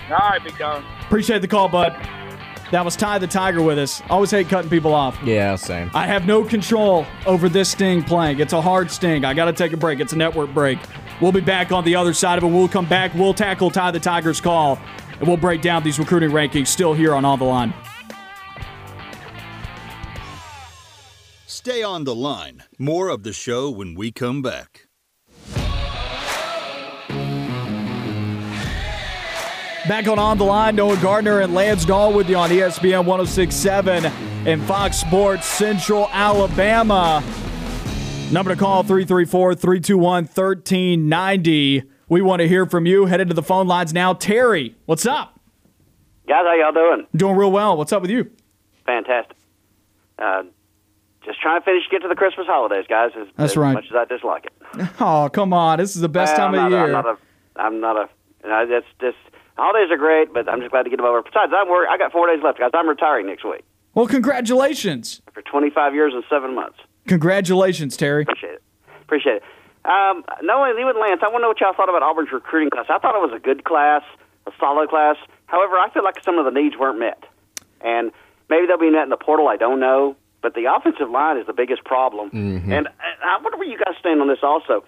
All 0.09 0.17
right, 0.17 0.43
big 0.43 0.57
dog. 0.57 0.83
Appreciate 1.01 1.41
the 1.41 1.47
call, 1.47 1.69
bud. 1.69 1.95
That 2.71 2.83
was 2.83 2.95
Ty 2.95 3.19
the 3.19 3.27
Tiger 3.27 3.61
with 3.61 3.77
us. 3.77 4.01
Always 4.09 4.31
hate 4.31 4.49
cutting 4.49 4.69
people 4.69 4.93
off. 4.95 5.17
Yeah, 5.23 5.55
same. 5.55 5.91
I 5.93 6.07
have 6.07 6.25
no 6.25 6.43
control 6.43 7.05
over 7.25 7.47
this 7.47 7.69
sting 7.69 8.01
playing. 8.03 8.39
It's 8.39 8.53
a 8.53 8.61
hard 8.61 8.89
sting. 8.89 9.25
I 9.25 9.33
got 9.35 9.45
to 9.45 9.53
take 9.53 9.73
a 9.73 9.77
break. 9.77 9.99
It's 9.99 10.13
a 10.13 10.17
network 10.17 10.53
break. 10.53 10.79
We'll 11.21 11.31
be 11.31 11.39
back 11.39 11.71
on 11.71 11.85
the 11.85 11.95
other 11.95 12.13
side 12.13 12.39
of 12.39 12.43
it. 12.43 12.47
We'll 12.47 12.67
come 12.67 12.87
back. 12.87 13.13
We'll 13.13 13.33
tackle 13.33 13.69
Ty 13.69 13.91
the 13.91 13.99
Tiger's 13.99 14.41
call, 14.41 14.79
and 15.19 15.27
we'll 15.27 15.37
break 15.37 15.61
down 15.61 15.83
these 15.83 15.99
recruiting 15.99 16.31
rankings 16.31 16.67
still 16.67 16.93
here 16.93 17.13
on 17.13 17.25
On 17.25 17.37
the 17.37 17.45
Line. 17.45 17.73
Stay 21.45 21.83
on 21.83 22.03
the 22.03 22.15
line. 22.15 22.63
More 22.79 23.09
of 23.09 23.23
the 23.23 23.31
show 23.31 23.69
when 23.69 23.93
we 23.93 24.11
come 24.11 24.41
back. 24.41 24.87
Back 29.87 30.07
on 30.07 30.17
On 30.17 30.37
the 30.37 30.45
Line, 30.45 30.77
Noah 30.77 30.95
Gardner 31.01 31.41
and 31.41 31.53
Lance 31.53 31.83
Dawe 31.83 32.09
with 32.09 32.29
you 32.29 32.37
on 32.37 32.49
ESPN 32.49 33.05
1067 33.05 34.05
and 34.47 34.63
Fox 34.63 34.95
Sports 34.95 35.45
Central 35.45 36.07
Alabama. 36.13 37.21
Number 38.31 38.51
to 38.51 38.55
call 38.55 38.83
334 38.83 39.55
321 39.55 40.23
1390. 40.23 41.83
We 42.07 42.21
want 42.21 42.39
to 42.39 42.47
hear 42.47 42.65
from 42.65 42.85
you. 42.85 43.07
Headed 43.07 43.27
to 43.27 43.33
the 43.33 43.43
phone 43.43 43.67
lines 43.67 43.93
now. 43.93 44.13
Terry, 44.13 44.73
what's 44.85 45.05
up? 45.05 45.37
Guys, 46.29 46.45
how 46.45 46.53
y'all 46.53 46.71
doing? 46.71 47.05
Doing 47.13 47.35
real 47.35 47.51
well. 47.51 47.75
What's 47.75 47.91
up 47.91 48.01
with 48.01 48.11
you? 48.11 48.31
Fantastic. 48.85 49.35
Uh, 50.17 50.43
just 51.25 51.41
trying 51.41 51.59
to 51.59 51.65
finish 51.65 51.83
get 51.91 52.03
to 52.03 52.07
the 52.07 52.15
Christmas 52.15 52.47
holidays, 52.47 52.85
guys. 52.87 53.11
As, 53.19 53.27
That's 53.35 53.51
as 53.51 53.57
right. 53.57 53.73
much 53.73 53.87
as 53.89 53.95
I 53.97 54.05
dislike 54.05 54.45
it. 54.45 54.53
Oh, 55.01 55.29
come 55.31 55.51
on! 55.51 55.77
This 55.79 55.93
is 55.95 56.01
the 56.01 56.09
best 56.09 56.37
well, 56.37 56.47
time 56.47 56.55
I'm 56.55 56.65
of 56.65 56.71
not, 56.71 56.77
year. 56.77 56.95
I'm 56.95 57.03
not 57.03 57.05
a. 57.05 57.17
I'm 57.57 57.79
not 57.81 57.97
a. 57.97 58.09
You 58.43 58.49
know, 58.49 58.65
that's 58.65 58.85
just 58.99 59.32
holidays 59.57 59.91
are 59.91 59.97
great, 59.97 60.33
but 60.33 60.49
I'm 60.49 60.59
just 60.59 60.71
glad 60.71 60.83
to 60.83 60.89
get 60.89 60.97
them 60.97 61.05
over. 61.05 61.21
Besides, 61.21 61.51
I'm 61.55 61.69
worried. 61.69 61.89
I 61.91 61.97
got 61.97 62.11
four 62.11 62.27
days 62.27 62.43
left, 62.43 62.59
guys. 62.59 62.71
I'm 62.73 62.87
retiring 62.87 63.27
next 63.27 63.43
week. 63.43 63.63
Well, 63.93 64.07
congratulations. 64.07 65.21
For 65.33 65.41
25 65.41 65.93
years 65.93 66.13
and 66.13 66.23
seven 66.29 66.55
months. 66.55 66.79
Congratulations, 67.07 67.95
Terry. 67.97 68.23
Appreciate 68.23 68.53
it. 68.53 68.63
Appreciate 69.01 69.35
it. 69.37 69.43
Um, 69.85 70.23
Noah, 70.41 70.73
you 70.79 70.87
and 70.87 70.97
Lance, 70.97 71.21
I 71.23 71.27
want 71.27 71.37
to 71.37 71.41
know 71.41 71.47
what 71.49 71.59
y'all 71.59 71.73
thought 71.73 71.89
about 71.89 72.01
Auburn's 72.01 72.31
recruiting 72.31 72.69
class. 72.69 72.85
I 72.89 72.97
thought 72.99 73.15
it 73.15 73.21
was 73.21 73.35
a 73.35 73.39
good 73.39 73.65
class, 73.65 74.01
a 74.47 74.51
solid 74.59 74.89
class. 74.89 75.17
However, 75.47 75.75
I 75.75 75.89
feel 75.93 76.03
like 76.03 76.23
some 76.23 76.37
of 76.39 76.45
the 76.45 76.51
needs 76.51 76.77
weren't 76.77 76.99
met, 76.99 77.23
and 77.81 78.11
maybe 78.49 78.65
they'll 78.65 78.77
be 78.79 78.89
met 78.89 79.03
in 79.03 79.09
the 79.09 79.17
portal. 79.17 79.47
I 79.47 79.57
don't 79.57 79.79
know. 79.79 80.15
But 80.41 80.55
the 80.55 80.65
offensive 80.73 81.09
line 81.09 81.37
is 81.37 81.47
the 81.47 81.53
biggest 81.53 81.85
problem. 81.85 82.29
Mm-hmm. 82.29 82.71
And, 82.71 82.87
and 82.87 83.15
I 83.23 83.39
wonder 83.41 83.57
where 83.57 83.67
you 83.67 83.77
guys 83.77 83.95
stand 83.99 84.19
on 84.21 84.27
this 84.27 84.43
also. 84.43 84.83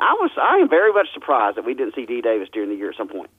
I 0.00 0.12
was 0.20 0.30
I 0.40 0.58
am 0.58 0.68
very 0.68 0.92
much 0.92 1.08
surprised 1.14 1.56
that 1.56 1.64
we 1.64 1.74
didn't 1.74 1.94
see 1.94 2.06
D 2.06 2.20
Davis 2.20 2.48
during 2.52 2.68
the 2.68 2.76
year 2.76 2.90
at 2.90 2.96
some 2.96 3.08
point. 3.08 3.30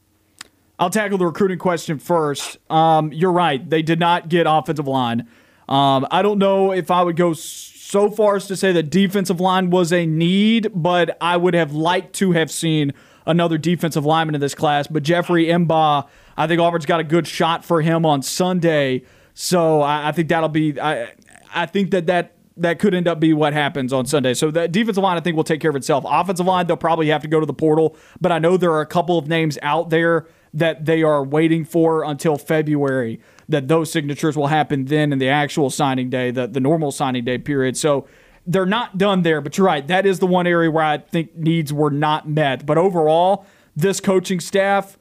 I'll 0.79 0.89
tackle 0.89 1.17
the 1.17 1.25
recruiting 1.25 1.59
question 1.59 1.99
first. 1.99 2.57
Um, 2.71 3.11
you're 3.11 3.33
right; 3.33 3.67
they 3.69 3.81
did 3.81 3.99
not 3.99 4.29
get 4.29 4.47
offensive 4.47 4.87
line. 4.87 5.27
Um, 5.67 6.07
I 6.09 6.21
don't 6.21 6.39
know 6.39 6.71
if 6.71 6.89
I 6.89 7.03
would 7.03 7.17
go 7.17 7.33
so 7.33 8.09
far 8.09 8.37
as 8.37 8.47
to 8.47 8.55
say 8.55 8.71
that 8.71 8.89
defensive 8.89 9.39
line 9.39 9.69
was 9.69 9.91
a 9.91 10.05
need, 10.05 10.71
but 10.73 11.17
I 11.19 11.37
would 11.37 11.53
have 11.53 11.73
liked 11.73 12.13
to 12.15 12.31
have 12.31 12.49
seen 12.49 12.93
another 13.25 13.57
defensive 13.57 14.05
lineman 14.05 14.35
in 14.35 14.41
this 14.41 14.55
class. 14.55 14.87
But 14.87 15.03
Jeffrey 15.03 15.45
M'ba, 15.45 16.07
I 16.37 16.47
think 16.47 16.61
Auburn's 16.61 16.85
got 16.85 16.99
a 16.99 17.03
good 17.03 17.27
shot 17.27 17.65
for 17.65 17.81
him 17.81 18.05
on 18.05 18.21
Sunday. 18.21 19.03
So 19.33 19.81
I, 19.81 20.09
I 20.09 20.11
think 20.13 20.29
that'll 20.29 20.49
be. 20.49 20.79
I, 20.79 21.13
I 21.53 21.65
think 21.65 21.91
that 21.91 22.07
that 22.07 22.35
that 22.57 22.79
could 22.79 22.93
end 22.93 23.07
up 23.07 23.19
be 23.19 23.33
what 23.33 23.53
happens 23.53 23.91
on 23.93 24.05
Sunday. 24.05 24.33
So 24.33 24.51
the 24.51 24.67
defensive 24.67 25.03
line, 25.03 25.17
I 25.17 25.21
think, 25.21 25.35
will 25.35 25.43
take 25.43 25.61
care 25.61 25.69
of 25.69 25.75
itself. 25.75 26.03
Offensive 26.07 26.45
line, 26.45 26.67
they'll 26.67 26.77
probably 26.77 27.07
have 27.07 27.21
to 27.21 27.27
go 27.27 27.39
to 27.39 27.45
the 27.45 27.53
portal, 27.53 27.95
but 28.19 28.31
I 28.31 28.39
know 28.39 28.57
there 28.57 28.71
are 28.73 28.81
a 28.81 28.85
couple 28.85 29.17
of 29.17 29.27
names 29.27 29.57
out 29.61 29.89
there 29.89 30.27
that 30.53 30.85
they 30.85 31.03
are 31.03 31.23
waiting 31.23 31.65
for 31.65 32.03
until 32.03 32.37
February, 32.37 33.19
that 33.47 33.67
those 33.67 33.91
signatures 33.91 34.35
will 34.35 34.47
happen 34.47 34.85
then 34.85 35.13
in 35.13 35.19
the 35.19 35.29
actual 35.29 35.69
signing 35.69 36.09
day, 36.09 36.31
the, 36.31 36.47
the 36.47 36.59
normal 36.59 36.91
signing 36.91 37.23
day 37.23 37.37
period. 37.37 37.77
So 37.77 38.07
they're 38.47 38.65
not 38.65 38.97
done 38.97 39.21
there, 39.21 39.41
but 39.41 39.57
you're 39.57 39.67
right. 39.67 39.87
That 39.87 40.05
is 40.05 40.19
the 40.19 40.27
one 40.27 40.47
area 40.47 40.71
where 40.71 40.83
I 40.83 40.97
think 40.97 41.35
needs 41.35 41.71
were 41.71 41.91
not 41.91 42.27
met. 42.27 42.65
But 42.65 42.77
overall, 42.77 43.45
this 43.75 43.99
coaching 43.99 44.39
staff 44.39 44.97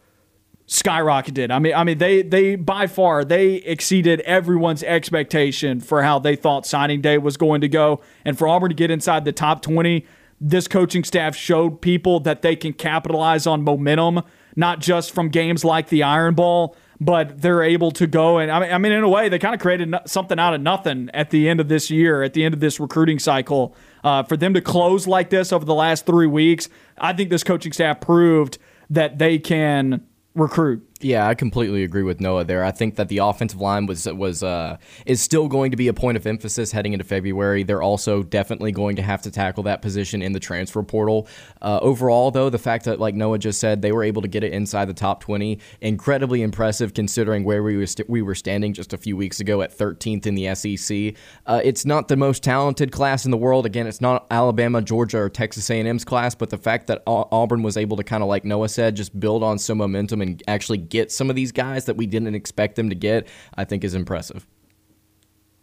skyrocketed. 0.67 1.51
I 1.51 1.59
mean, 1.59 1.73
I 1.73 1.83
mean 1.83 1.97
they 1.97 2.21
they 2.21 2.55
by 2.55 2.87
far 2.87 3.25
they 3.25 3.55
exceeded 3.55 4.21
everyone's 4.21 4.83
expectation 4.83 5.81
for 5.81 6.03
how 6.03 6.19
they 6.19 6.37
thought 6.37 6.67
signing 6.67 7.01
day 7.01 7.17
was 7.17 7.39
going 7.39 7.63
to 7.63 7.69
go, 7.69 8.03
and 8.23 8.37
for 8.37 8.47
Auburn 8.47 8.69
to 8.69 8.75
get 8.75 8.91
inside 8.91 9.25
the 9.25 9.33
top 9.33 9.63
twenty. 9.63 10.05
This 10.41 10.69
coaching 10.69 11.03
staff 11.03 11.35
showed 11.35 11.81
people 11.81 12.21
that 12.21 12.43
they 12.43 12.55
can 12.55 12.73
capitalize 12.73 13.47
on 13.47 13.65
momentum, 13.65 14.23
not 14.57 14.81
just 14.81 15.13
from 15.13 15.29
games 15.29 15.65
like 15.65 15.89
the 15.89 16.03
Iron 16.03 16.35
Bowl, 16.35 16.77
but 17.01 17.41
they're 17.41 17.63
able 17.63 17.91
to 17.93 18.07
go 18.07 18.39
and 18.39 18.51
I 18.51 18.61
mean, 18.61 18.73
I 18.73 18.79
mean 18.79 18.93
in 18.93 19.05
a 19.05 19.09
way 19.09 19.29
they 19.29 19.39
kind 19.39 19.55
of 19.55 19.61
created 19.61 19.95
something 20.07 20.39
out 20.39 20.55
of 20.55 20.61
nothing 20.61 21.11
at 21.15 21.31
the 21.31 21.49
end 21.49 21.61
of 21.61 21.69
this 21.69 21.91
year, 21.91 22.23
at 22.23 22.35
the 22.35 22.45
end 22.45 22.55
of 22.55 22.61
this 22.61 22.81
recruiting 22.81 23.19
cycle. 23.19 23.77
Uh, 24.03 24.23
for 24.23 24.37
them 24.37 24.55
to 24.55 24.61
close 24.61 25.07
like 25.07 25.31
this 25.31 25.53
over 25.53 25.65
the 25.65 25.75
last 25.75 26.07
three 26.07 26.27
weeks, 26.27 26.69
I 26.97 27.13
think 27.13 27.31
this 27.31 27.45
coaching 27.45 27.73
staff 27.73 28.01
proved 28.01 28.59
that 28.91 29.19
they 29.19 29.39
can 29.39 30.07
recruit. 30.35 30.88
Yeah, 31.01 31.29
I 31.29 31.35
completely 31.37 31.85
agree 31.85 32.03
with 32.03 32.21
Noah 32.21 32.43
there. 32.43 32.65
I 32.65 32.73
think 32.73 32.97
that 32.97 33.09
the 33.09 33.19
offensive 33.19 33.61
line 33.61 33.87
was 33.87 34.07
was 34.07 34.43
uh, 34.43 34.79
is 35.07 35.23
still 35.23 35.47
going 35.47 35.71
to 35.71 35.77
be 35.77 35.87
a 35.87 35.93
point 35.95 36.17
of 36.17 36.27
emphasis 36.27 36.73
heading 36.73 36.93
into 36.93 37.05
February. 37.05 37.63
They're 37.63 37.83
also 37.83 38.25
definitely 38.25 38.73
going 38.73 38.97
to 38.97 39.03
have 39.03 39.23
to 39.23 39.31
tackle 39.31 39.63
that 39.65 39.81
position 39.81 40.23
in 40.23 40.33
the 40.33 40.41
transfer 40.41 40.83
portal. 40.83 41.29
Uh, 41.63 41.79
overall, 41.83 42.33
though, 42.33 42.51
the 42.51 42.59
fact 42.59 42.85
that 42.87 42.99
like 42.99 43.15
Noah 43.15 43.39
just 43.39 43.61
said, 43.61 43.81
they 43.81 43.93
were 43.93 44.03
able 44.03 44.23
to 44.23 44.29
get 44.29 44.43
it 44.43 44.53
inside 44.53 44.87
the 44.87 44.95
top 44.95 45.23
twenty, 45.23 45.61
incredibly 45.81 46.43
impressive 46.43 46.95
considering 46.95 47.45
where 47.45 47.63
we 47.63 47.77
were 47.77 47.87
st- 47.87 48.11
we 48.11 48.21
were 48.21 48.35
standing 48.35 48.73
just 48.73 48.93
a 48.93 48.99
few 48.99 49.17
weeks 49.17 49.39
ago 49.39 49.63
at 49.63 49.77
13th 49.77 50.27
in 50.27 50.35
the 50.35 50.53
SEC. 50.57 51.15
Uh, 51.47 51.61
it's 51.63 51.85
not 51.85 52.09
the 52.09 52.17
most 52.17 52.43
talented 52.43 52.91
class 52.91 53.25
in 53.25 53.31
the 53.31 53.37
world. 53.37 53.67
Again, 53.67 53.87
it's 53.87 54.01
not 54.01 54.27
Alabama, 54.33 54.83
Georgia, 54.83 55.19
or 55.19 55.29
Texas 55.29 55.71
A&M's 55.71 56.05
class, 56.05 56.35
but 56.35 56.51
the 56.51 56.59
fact 56.59 56.89
that 56.89 57.05
Auburn 57.07 57.63
was 57.63 57.77
able 57.77 57.97
to 57.97 58.03
kind 58.03 58.25
of 58.25 58.29
like 58.29 58.45
Noah 58.45 58.69
said, 58.69 58.97
just 58.97 59.19
build 59.21 59.45
on 59.45 59.61
some 59.61 59.79
momentum 59.79 60.21
and 60.21 60.43
actually 60.49 60.88
get 60.89 61.13
some 61.13 61.31
of 61.31 61.37
these 61.37 61.53
guys 61.53 61.85
that 61.87 61.97
we 61.97 62.07
didn't 62.07 62.35
expect 62.35 62.77
them 62.77 62.89
to 62.89 62.95
get, 62.95 63.29
I 63.57 63.65
think 63.65 63.85
is 63.85 63.95
impressive. 63.95 64.47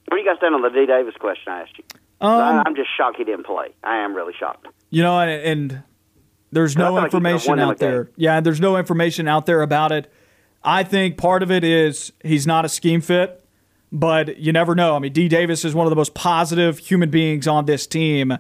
Where 0.08 0.20
you 0.20 0.26
guys 0.26 0.38
stand 0.38 0.56
on 0.56 0.62
the 0.62 0.70
D 0.70 0.86
Davis 0.86 1.16
question 1.20 1.52
I 1.52 1.62
asked 1.62 1.78
you? 1.78 1.84
Um, 2.22 2.64
I'm 2.66 2.76
just 2.76 2.90
shocked 2.96 3.18
he 3.18 3.24
didn't 3.24 3.46
play. 3.46 3.74
I 3.84 3.98
am 3.98 4.16
really 4.16 4.34
shocked. 4.40 4.68
You 4.90 5.04
know, 5.04 5.20
and, 5.20 5.30
and 5.30 5.84
there's 6.52 6.78
no 6.78 7.04
information 7.04 7.58
like 7.58 7.60
out 7.60 7.78
there. 7.80 8.10
Yeah, 8.16 8.40
there's 8.40 8.62
no 8.62 8.78
information 8.78 9.28
out 9.28 9.46
there 9.46 9.62
about 9.62 9.92
it. 9.92 10.12
I 10.64 10.84
think 10.84 11.18
part 11.18 11.44
of 11.44 11.52
it 11.52 11.64
is 11.64 12.14
he's 12.24 12.48
not 12.48 12.66
a 12.66 12.70
scheme 12.70 13.02
fit, 13.02 13.44
but 13.92 14.38
you 14.38 14.52
never 14.52 14.74
know. 14.76 14.96
I 14.96 15.00
mean, 15.00 15.14
D 15.14 15.28
Davis 15.28 15.66
is 15.66 15.76
one 15.76 15.86
of 15.86 15.90
the 15.90 15.96
most 15.96 16.14
positive 16.14 16.78
human 16.80 17.10
beings 17.10 17.48
on 17.48 17.66
this 17.66 17.86
team 17.86 18.38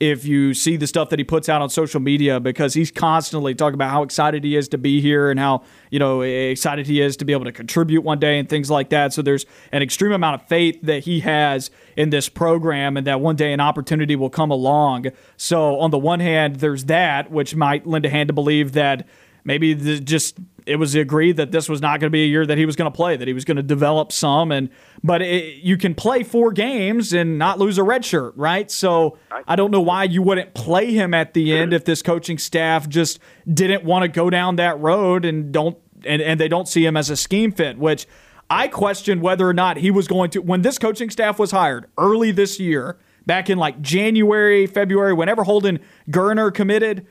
if 0.00 0.24
you 0.24 0.54
see 0.54 0.76
the 0.76 0.86
stuff 0.86 1.10
that 1.10 1.18
he 1.18 1.24
puts 1.24 1.48
out 1.48 1.60
on 1.60 1.68
social 1.68 2.00
media 2.00 2.38
because 2.38 2.74
he's 2.74 2.90
constantly 2.90 3.54
talking 3.54 3.74
about 3.74 3.90
how 3.90 4.02
excited 4.02 4.44
he 4.44 4.54
is 4.54 4.68
to 4.68 4.78
be 4.78 5.00
here 5.00 5.30
and 5.30 5.40
how 5.40 5.62
you 5.90 5.98
know 5.98 6.20
excited 6.20 6.86
he 6.86 7.00
is 7.00 7.16
to 7.16 7.24
be 7.24 7.32
able 7.32 7.44
to 7.44 7.52
contribute 7.52 8.02
one 8.02 8.18
day 8.18 8.38
and 8.38 8.48
things 8.48 8.70
like 8.70 8.90
that. 8.90 9.12
So 9.12 9.22
there's 9.22 9.44
an 9.72 9.82
extreme 9.82 10.12
amount 10.12 10.40
of 10.40 10.48
faith 10.48 10.78
that 10.82 11.04
he 11.04 11.20
has 11.20 11.70
in 11.96 12.10
this 12.10 12.28
program 12.28 12.96
and 12.96 13.06
that 13.06 13.20
one 13.20 13.36
day 13.36 13.52
an 13.52 13.60
opportunity 13.60 14.14
will 14.14 14.30
come 14.30 14.50
along. 14.50 15.06
So 15.36 15.78
on 15.80 15.90
the 15.90 15.98
one 15.98 16.20
hand 16.20 16.56
there's 16.56 16.84
that 16.84 17.30
which 17.30 17.56
might 17.56 17.86
lend 17.86 18.06
a 18.06 18.10
hand 18.10 18.28
to 18.28 18.32
believe 18.32 18.72
that 18.72 19.08
maybe 19.44 19.74
the, 19.74 19.98
just 19.98 20.38
it 20.68 20.76
was 20.76 20.94
agreed 20.94 21.36
that 21.38 21.50
this 21.50 21.68
was 21.68 21.80
not 21.80 22.00
going 22.00 22.08
to 22.08 22.12
be 22.12 22.24
a 22.24 22.26
year 22.26 22.44
that 22.44 22.58
he 22.58 22.66
was 22.66 22.76
going 22.76 22.90
to 22.90 22.94
play, 22.94 23.16
that 23.16 23.26
he 23.26 23.34
was 23.34 23.44
going 23.44 23.56
to 23.56 23.62
develop 23.62 24.12
some, 24.12 24.52
and 24.52 24.68
but 25.02 25.22
it, 25.22 25.62
you 25.62 25.76
can 25.76 25.94
play 25.94 26.22
four 26.22 26.52
games 26.52 27.12
and 27.12 27.38
not 27.38 27.58
lose 27.58 27.78
a 27.78 27.82
red 27.82 28.04
shirt, 28.04 28.34
right? 28.36 28.70
So 28.70 29.18
I 29.46 29.56
don't 29.56 29.70
know 29.70 29.80
why 29.80 30.04
you 30.04 30.22
wouldn't 30.22 30.54
play 30.54 30.92
him 30.92 31.14
at 31.14 31.34
the 31.34 31.56
end 31.56 31.72
if 31.72 31.84
this 31.84 32.02
coaching 32.02 32.38
staff 32.38 32.88
just 32.88 33.18
didn't 33.52 33.84
want 33.84 34.02
to 34.02 34.08
go 34.08 34.30
down 34.30 34.56
that 34.56 34.78
road 34.78 35.24
and 35.24 35.50
don't 35.52 35.78
and, 36.04 36.22
and 36.22 36.38
they 36.38 36.48
don't 36.48 36.68
see 36.68 36.84
him 36.84 36.96
as 36.96 37.10
a 37.10 37.16
scheme 37.16 37.50
fit, 37.50 37.78
which 37.78 38.06
I 38.50 38.68
question 38.68 39.20
whether 39.20 39.48
or 39.48 39.54
not 39.54 39.78
he 39.78 39.90
was 39.90 40.06
going 40.06 40.30
to 40.30 40.40
when 40.40 40.62
this 40.62 40.78
coaching 40.78 41.10
staff 41.10 41.38
was 41.38 41.50
hired 41.50 41.86
early 41.96 42.30
this 42.30 42.60
year, 42.60 42.98
back 43.26 43.50
in 43.50 43.58
like 43.58 43.80
January, 43.80 44.66
February, 44.66 45.12
whenever 45.12 45.44
Holden 45.44 45.80
Geriner 46.10 46.52
committed 46.52 47.06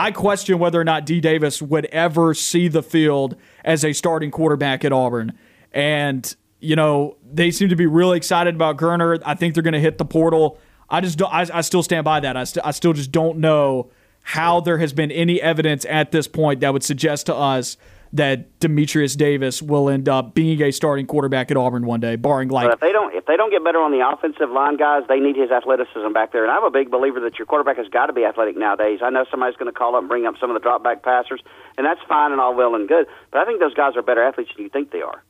I 0.00 0.12
question 0.12 0.58
whether 0.58 0.80
or 0.80 0.84
not 0.84 1.04
D. 1.04 1.20
Davis 1.20 1.60
would 1.60 1.84
ever 1.86 2.32
see 2.32 2.68
the 2.68 2.82
field 2.82 3.36
as 3.66 3.84
a 3.84 3.92
starting 3.92 4.30
quarterback 4.30 4.82
at 4.82 4.92
Auburn. 4.92 5.36
And, 5.72 6.34
you 6.58 6.74
know, 6.74 7.18
they 7.30 7.50
seem 7.50 7.68
to 7.68 7.76
be 7.76 7.84
really 7.84 8.16
excited 8.16 8.54
about 8.54 8.78
Geriner. 8.78 9.20
I 9.26 9.34
think 9.34 9.52
they're 9.52 9.62
going 9.62 9.74
to 9.74 9.80
hit 9.80 9.98
the 9.98 10.06
portal. 10.06 10.58
I 10.88 11.02
just 11.02 11.20
I, 11.20 11.46
I 11.52 11.60
still 11.60 11.82
stand 11.82 12.06
by 12.06 12.18
that. 12.20 12.34
I, 12.34 12.44
st- 12.44 12.64
I 12.64 12.70
still 12.70 12.94
just 12.94 13.12
don't 13.12 13.40
know 13.40 13.90
how 14.22 14.60
there 14.60 14.78
has 14.78 14.94
been 14.94 15.10
any 15.10 15.38
evidence 15.40 15.84
at 15.84 16.12
this 16.12 16.26
point 16.26 16.60
that 16.60 16.72
would 16.72 16.82
suggest 16.82 17.26
to 17.26 17.34
us 17.34 17.76
that 18.12 18.58
Demetrius 18.58 19.14
Davis 19.14 19.62
will 19.62 19.88
end 19.88 20.08
up 20.08 20.34
being 20.34 20.60
a 20.62 20.72
starting 20.72 21.06
quarterback 21.06 21.50
at 21.50 21.56
Auburn 21.56 21.86
one 21.86 22.00
day, 22.00 22.16
barring 22.16 22.48
like. 22.48 22.66
But 22.66 22.74
if 22.74 22.80
they 22.80 22.92
don't, 22.92 23.14
if 23.14 23.26
they 23.26 23.36
don't 23.36 23.50
get 23.50 23.62
better 23.62 23.78
on 23.78 23.92
the 23.92 24.06
offensive 24.06 24.50
line, 24.50 24.76
guys, 24.76 25.04
they 25.08 25.20
need 25.20 25.36
his 25.36 25.50
athleticism 25.50 26.12
back 26.12 26.32
there. 26.32 26.42
And 26.42 26.50
I'm 26.50 26.64
a 26.64 26.70
big 26.70 26.90
believer 26.90 27.20
that 27.20 27.38
your 27.38 27.46
quarterback 27.46 27.76
has 27.76 27.88
got 27.88 28.06
to 28.06 28.12
be 28.12 28.24
athletic 28.24 28.56
nowadays. 28.56 28.98
I 29.02 29.10
know 29.10 29.24
somebody's 29.30 29.56
going 29.56 29.72
to 29.72 29.78
call 29.78 29.94
up 29.94 30.00
and 30.00 30.08
bring 30.08 30.26
up 30.26 30.34
some 30.40 30.50
of 30.50 30.54
the 30.54 30.60
drop 30.60 30.82
back 30.82 31.02
passers, 31.04 31.40
and 31.78 31.86
that's 31.86 32.00
fine 32.08 32.32
and 32.32 32.40
all 32.40 32.54
well 32.54 32.74
and 32.74 32.88
good. 32.88 33.06
But 33.30 33.42
I 33.42 33.44
think 33.44 33.60
those 33.60 33.74
guys 33.74 33.96
are 33.96 34.02
better 34.02 34.22
athletes 34.22 34.50
than 34.56 34.64
you 34.64 34.70
think 34.70 34.90
they 34.90 35.02
are. 35.02 35.22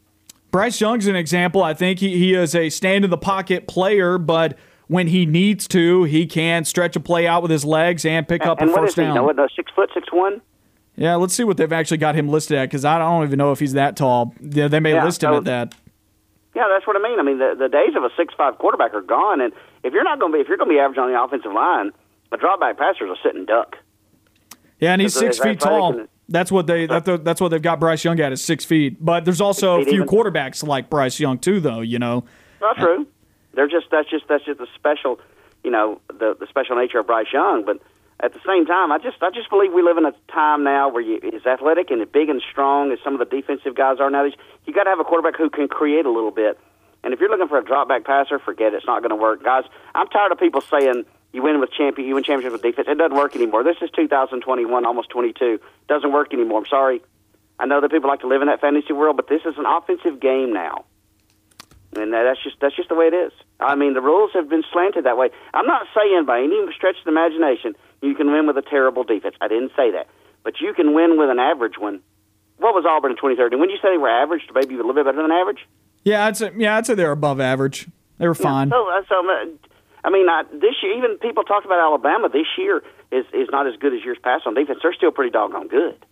Bryce 0.51 0.81
Young's 0.81 1.07
an 1.07 1.17
example. 1.17 1.63
I 1.63 1.75
think 1.75 2.01
he, 2.01 2.19
he 2.19 2.35
is 2.35 2.55
a 2.55 2.71
stand 2.71 3.05
in 3.05 3.11
the 3.11 3.19
pocket 3.19 3.69
player, 3.69 4.19
but 4.19 4.59
when 4.89 5.07
he 5.07 5.27
needs 5.27 5.69
to, 5.69 6.05
he 6.05 6.27
can 6.27 6.65
stretch 6.65 6.97
a 6.97 7.01
play 7.01 7.27
out 7.27 7.43
with 7.43 7.51
his 7.51 7.65
legs 7.65 8.05
and 8.05 8.27
pick 8.27 8.45
up 8.45 8.61
and 8.61 8.71
a 8.71 8.75
first 8.75 8.97
down. 8.97 9.11
He, 9.11 9.15
know, 9.15 9.23
what, 9.23 9.37
six 9.55 9.71
foot, 9.73 9.91
six 9.95 10.09
one. 10.11 10.41
Yeah, 11.01 11.15
let's 11.15 11.33
see 11.33 11.45
what 11.45 11.57
they've 11.57 11.73
actually 11.73 11.97
got 11.97 12.15
him 12.15 12.29
listed 12.29 12.59
at 12.59 12.67
because 12.67 12.85
I 12.85 12.99
don't 12.99 13.25
even 13.25 13.39
know 13.39 13.53
if 13.53 13.59
he's 13.59 13.73
that 13.73 13.97
tall. 13.97 14.35
Yeah, 14.39 14.69
they 14.69 14.81
may 14.81 14.93
yeah, 14.93 15.03
list 15.03 15.23
him 15.23 15.31
so, 15.33 15.37
at 15.39 15.45
that. 15.45 15.75
Yeah, 16.55 16.65
that's 16.71 16.87
what 16.87 16.95
I 16.95 16.99
mean. 16.99 17.19
I 17.19 17.23
mean, 17.23 17.39
the, 17.39 17.55
the 17.59 17.71
days 17.71 17.97
of 17.97 18.05
a 18.05 18.11
six 18.19 18.35
five 18.37 18.59
quarterback 18.59 18.93
are 18.93 19.01
gone, 19.01 19.41
and 19.41 19.55
if 19.83 19.95
you're 19.95 20.05
not 20.05 20.21
going 20.21 20.31
to 20.31 20.37
be 20.37 20.43
if 20.43 20.49
you're 20.49 20.59
going 20.59 20.69
to 20.69 20.75
be 20.75 20.79
average 20.79 20.99
on 20.99 21.11
the 21.11 21.19
offensive 21.19 21.55
line, 21.55 21.93
a 22.33 22.37
drop 22.37 22.61
back 22.61 22.77
passer 22.77 23.07
is 23.07 23.13
a 23.13 23.23
sitting 23.27 23.47
duck. 23.47 23.77
Yeah, 24.79 24.93
and 24.93 25.01
he's 25.01 25.15
six 25.15 25.39
feet 25.39 25.61
tall. 25.61 26.05
That's 26.29 26.53
what 26.53 26.67
they 26.67 26.85
that's, 26.85 27.09
that's 27.23 27.41
what 27.41 27.49
they've 27.49 27.63
got 27.63 27.81
Bryce 27.81 28.05
Young 28.05 28.21
at 28.21 28.31
is 28.33 28.45
six 28.45 28.67
feet. 28.67 29.03
But 29.03 29.25
there's 29.25 29.41
also 29.41 29.81
a 29.81 29.85
few 29.85 30.05
even. 30.05 30.07
quarterbacks 30.07 30.63
like 30.63 30.91
Bryce 30.91 31.19
Young 31.19 31.39
too, 31.39 31.61
though. 31.61 31.81
You 31.81 31.99
know, 31.99 32.25
not 32.61 32.77
true. 32.77 33.07
They're 33.55 33.69
just 33.69 33.87
that's 33.91 34.11
just 34.11 34.29
that's 34.29 34.45
just 34.45 34.59
the 34.59 34.67
special, 34.75 35.19
you 35.65 35.71
know, 35.71 35.99
the 36.09 36.37
the 36.39 36.47
special 36.47 36.77
nature 36.77 36.99
of 36.99 37.07
Bryce 37.07 37.33
Young. 37.33 37.65
But 37.65 37.79
at 38.23 38.35
the 38.35 38.41
same 38.47 38.67
time, 38.67 38.93
I 38.93 38.99
just 38.99 39.23
I 39.23 39.31
just 39.31 39.49
believe 39.49 39.73
we 39.73 39.83
live 39.83 39.97
in 39.97 40.05
a 40.05 40.13
time 40.31 40.63
now 40.63 40.89
where 40.89 41.03
you, 41.03 41.21
as 41.35 41.47
athletic 41.47 41.91
and 41.91 42.01
big 42.13 42.29
and 42.29 42.43
strong 42.51 42.93
as 42.93 42.99
some 43.03 43.15
of 43.15 43.19
the 43.19 43.25
defensive 43.25 43.75
guys 43.75 43.99
are 43.99 44.11
nowadays, 44.11 44.39
you 44.67 44.75
got 44.75 44.85
to 44.85 44.91
have 44.91 45.01
a 45.01 45.05
quarterback 45.05 45.37
who 45.37 45.49
can 45.49 45.69
create 45.69 46.05
a 46.05 46.11
little 46.11 46.31
bit. 46.31 46.59
And 47.03 47.15
if 47.15 47.21
you're 47.21 47.31
looking 47.31 47.49
for 47.49 47.59
a 47.59 47.65
drop 47.65 47.89
back 47.89 48.05
passer, 48.05 48.39
forget 48.39 48.75
it. 48.75 48.77
It's 48.77 48.87
not 48.87 49.01
going 49.01 49.11
to 49.11 49.17
work, 49.17 49.43
guys. 49.43 49.65
I'm 49.95 50.07
tired 50.09 50.33
of 50.33 50.39
people 50.39 50.61
saying 50.61 51.05
you 51.33 51.43
win 51.43 51.61
with 51.61 51.73
champion, 51.73 52.07
you 52.07 52.15
win 52.15 52.25
championships 52.25 52.53
with 52.53 52.63
defense. 52.63 52.89
It 52.91 52.99
doesn't 52.99 53.17
work 53.17 53.35
anymore. 53.37 53.65
This 53.65 53.77
is 53.81 53.91
2021, 53.97 54.85
almost 54.85 55.09
22. 55.09 55.59
Doesn't 55.89 56.13
work 56.13 56.35
anymore. 56.35 56.59
I'm 56.59 56.67
sorry. 56.67 57.01
I 57.59 57.65
know 57.65 57.81
that 57.81 57.91
people 57.91 58.11
like 58.11 58.21
to 58.21 58.29
live 58.29 58.43
in 58.43 58.49
that 58.49 58.61
fantasy 58.61 58.93
world, 58.93 59.17
but 59.17 59.29
this 59.29 59.43
is 59.47 59.57
an 59.57 59.65
offensive 59.67 60.21
game 60.21 60.53
now 60.53 60.85
and 61.97 62.13
that's 62.13 62.43
just 62.43 62.57
that's 62.61 62.77
just 62.77 62.89
the 62.89 62.95
way 62.95 63.07
it 63.07 63.15
is. 63.15 63.33
I 63.59 63.75
mean, 63.75 63.95
the 63.95 64.01
rules 64.01 64.31
have 64.35 64.49
been 64.49 64.63
slanted 64.73 65.05
that 65.05 65.17
way. 65.17 65.31
I'm 65.53 65.67
not 65.67 65.87
saying 65.95 66.25
by 66.25 66.39
any 66.39 66.57
stretch 66.75 66.97
of 66.99 67.05
the 67.05 67.11
imagination 67.11 67.75
you 68.03 68.15
can 68.15 68.33
win 68.33 68.47
with 68.47 68.57
a 68.57 68.63
terrible 68.63 69.05
defense. 69.05 69.35
I 69.41 69.49
didn't 69.49 69.73
say 69.77 69.91
that, 69.93 70.09
but 70.43 70.61
you 70.61 70.75
can 70.75 70.95
win 70.95 71.19
with 71.19 71.31
an 71.31 71.39
average 71.39 71.79
one. 71.79 72.01
What 72.59 72.75
was 72.75 72.85
Auburn 72.87 73.13
in 73.13 73.17
2013? 73.17 73.59
When 73.59 73.71
you 73.71 73.77
say 73.77 73.93
they 73.93 73.99
were 73.99 74.11
average, 74.11 74.43
maybe 74.55 74.75
a 74.75 74.77
little 74.79 74.93
bit 74.93 75.05
better 75.05 75.23
than 75.23 75.31
average? 75.31 75.67
Yeah, 76.05 76.27
I'd 76.27 76.37
say 76.37 76.51
yeah, 76.57 76.77
I'd 76.77 76.87
say 76.87 76.95
they're 76.95 77.13
above 77.13 77.41
average. 77.41 77.89
They 78.19 78.29
were 78.29 78.35
fine. 78.35 78.69
Yeah, 78.69 78.75
so, 78.75 78.91
uh, 78.91 79.03
so 79.09 79.31
uh, 79.31 79.45
I 80.05 80.11
mean, 80.11 80.29
I, 80.29 80.43
this 80.53 80.75
year, 80.83 80.97
even 80.97 81.19
people 81.19 81.43
talk 81.45 81.65
about 81.65 81.79
Alabama 81.79 82.29
this 82.29 82.47
year 82.59 82.83
is 83.11 83.25
is 83.33 83.49
not 83.51 83.67
as 83.67 83.77
good 83.77 83.95
as 83.95 84.05
years 84.05 84.19
past 84.23 84.47
on 84.47 84.55
defense. 84.55 84.81
They're 84.83 84.95
still 84.95 85.11
pretty 85.11 85.31
doggone 85.31 85.69
good. 85.69 86.05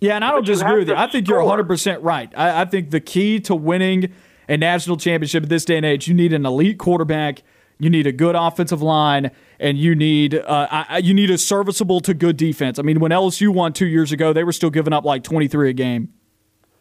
Yeah, 0.00 0.14
and 0.14 0.24
I 0.24 0.30
don't 0.30 0.46
disagree 0.46 0.78
with 0.78 0.88
you. 0.88 0.94
I 0.94 1.08
think 1.08 1.26
score. 1.26 1.38
you're 1.38 1.44
100 1.44 1.66
percent 1.66 2.02
right. 2.02 2.32
I, 2.36 2.62
I 2.62 2.64
think 2.64 2.90
the 2.90 3.00
key 3.00 3.40
to 3.40 3.54
winning 3.54 4.12
a 4.48 4.56
national 4.56 4.96
championship 4.96 5.44
at 5.44 5.48
this 5.48 5.64
day 5.64 5.76
and 5.76 5.86
age, 5.86 6.08
you 6.08 6.14
need 6.14 6.32
an 6.32 6.44
elite 6.44 6.78
quarterback, 6.78 7.42
you 7.78 7.88
need 7.88 8.06
a 8.06 8.12
good 8.12 8.34
offensive 8.34 8.82
line, 8.82 9.30
and 9.60 9.78
you 9.78 9.94
need 9.94 10.34
uh, 10.34 11.00
you 11.02 11.14
need 11.14 11.30
a 11.30 11.38
serviceable 11.38 12.00
to 12.00 12.14
good 12.14 12.36
defense. 12.36 12.78
I 12.78 12.82
mean, 12.82 12.98
when 12.98 13.12
LSU 13.12 13.54
won 13.54 13.72
two 13.72 13.86
years 13.86 14.10
ago, 14.10 14.32
they 14.32 14.42
were 14.42 14.52
still 14.52 14.70
giving 14.70 14.92
up 14.92 15.04
like 15.04 15.22
23 15.22 15.70
a 15.70 15.72
game. 15.72 16.08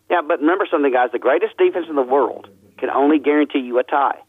Yeah, 0.10 0.22
but 0.28 0.40
remember 0.40 0.66
something, 0.72 0.92
guys. 0.92 1.10
The 1.12 1.20
greatest 1.20 1.58
defense 1.58 1.86
in 1.88 1.96
the 1.96 2.02
world 2.02 2.50
can 2.80 2.90
only 2.90 3.20
guarantee 3.20 3.60
you 3.60 3.78
a 3.78 3.84
tie. 3.84 4.20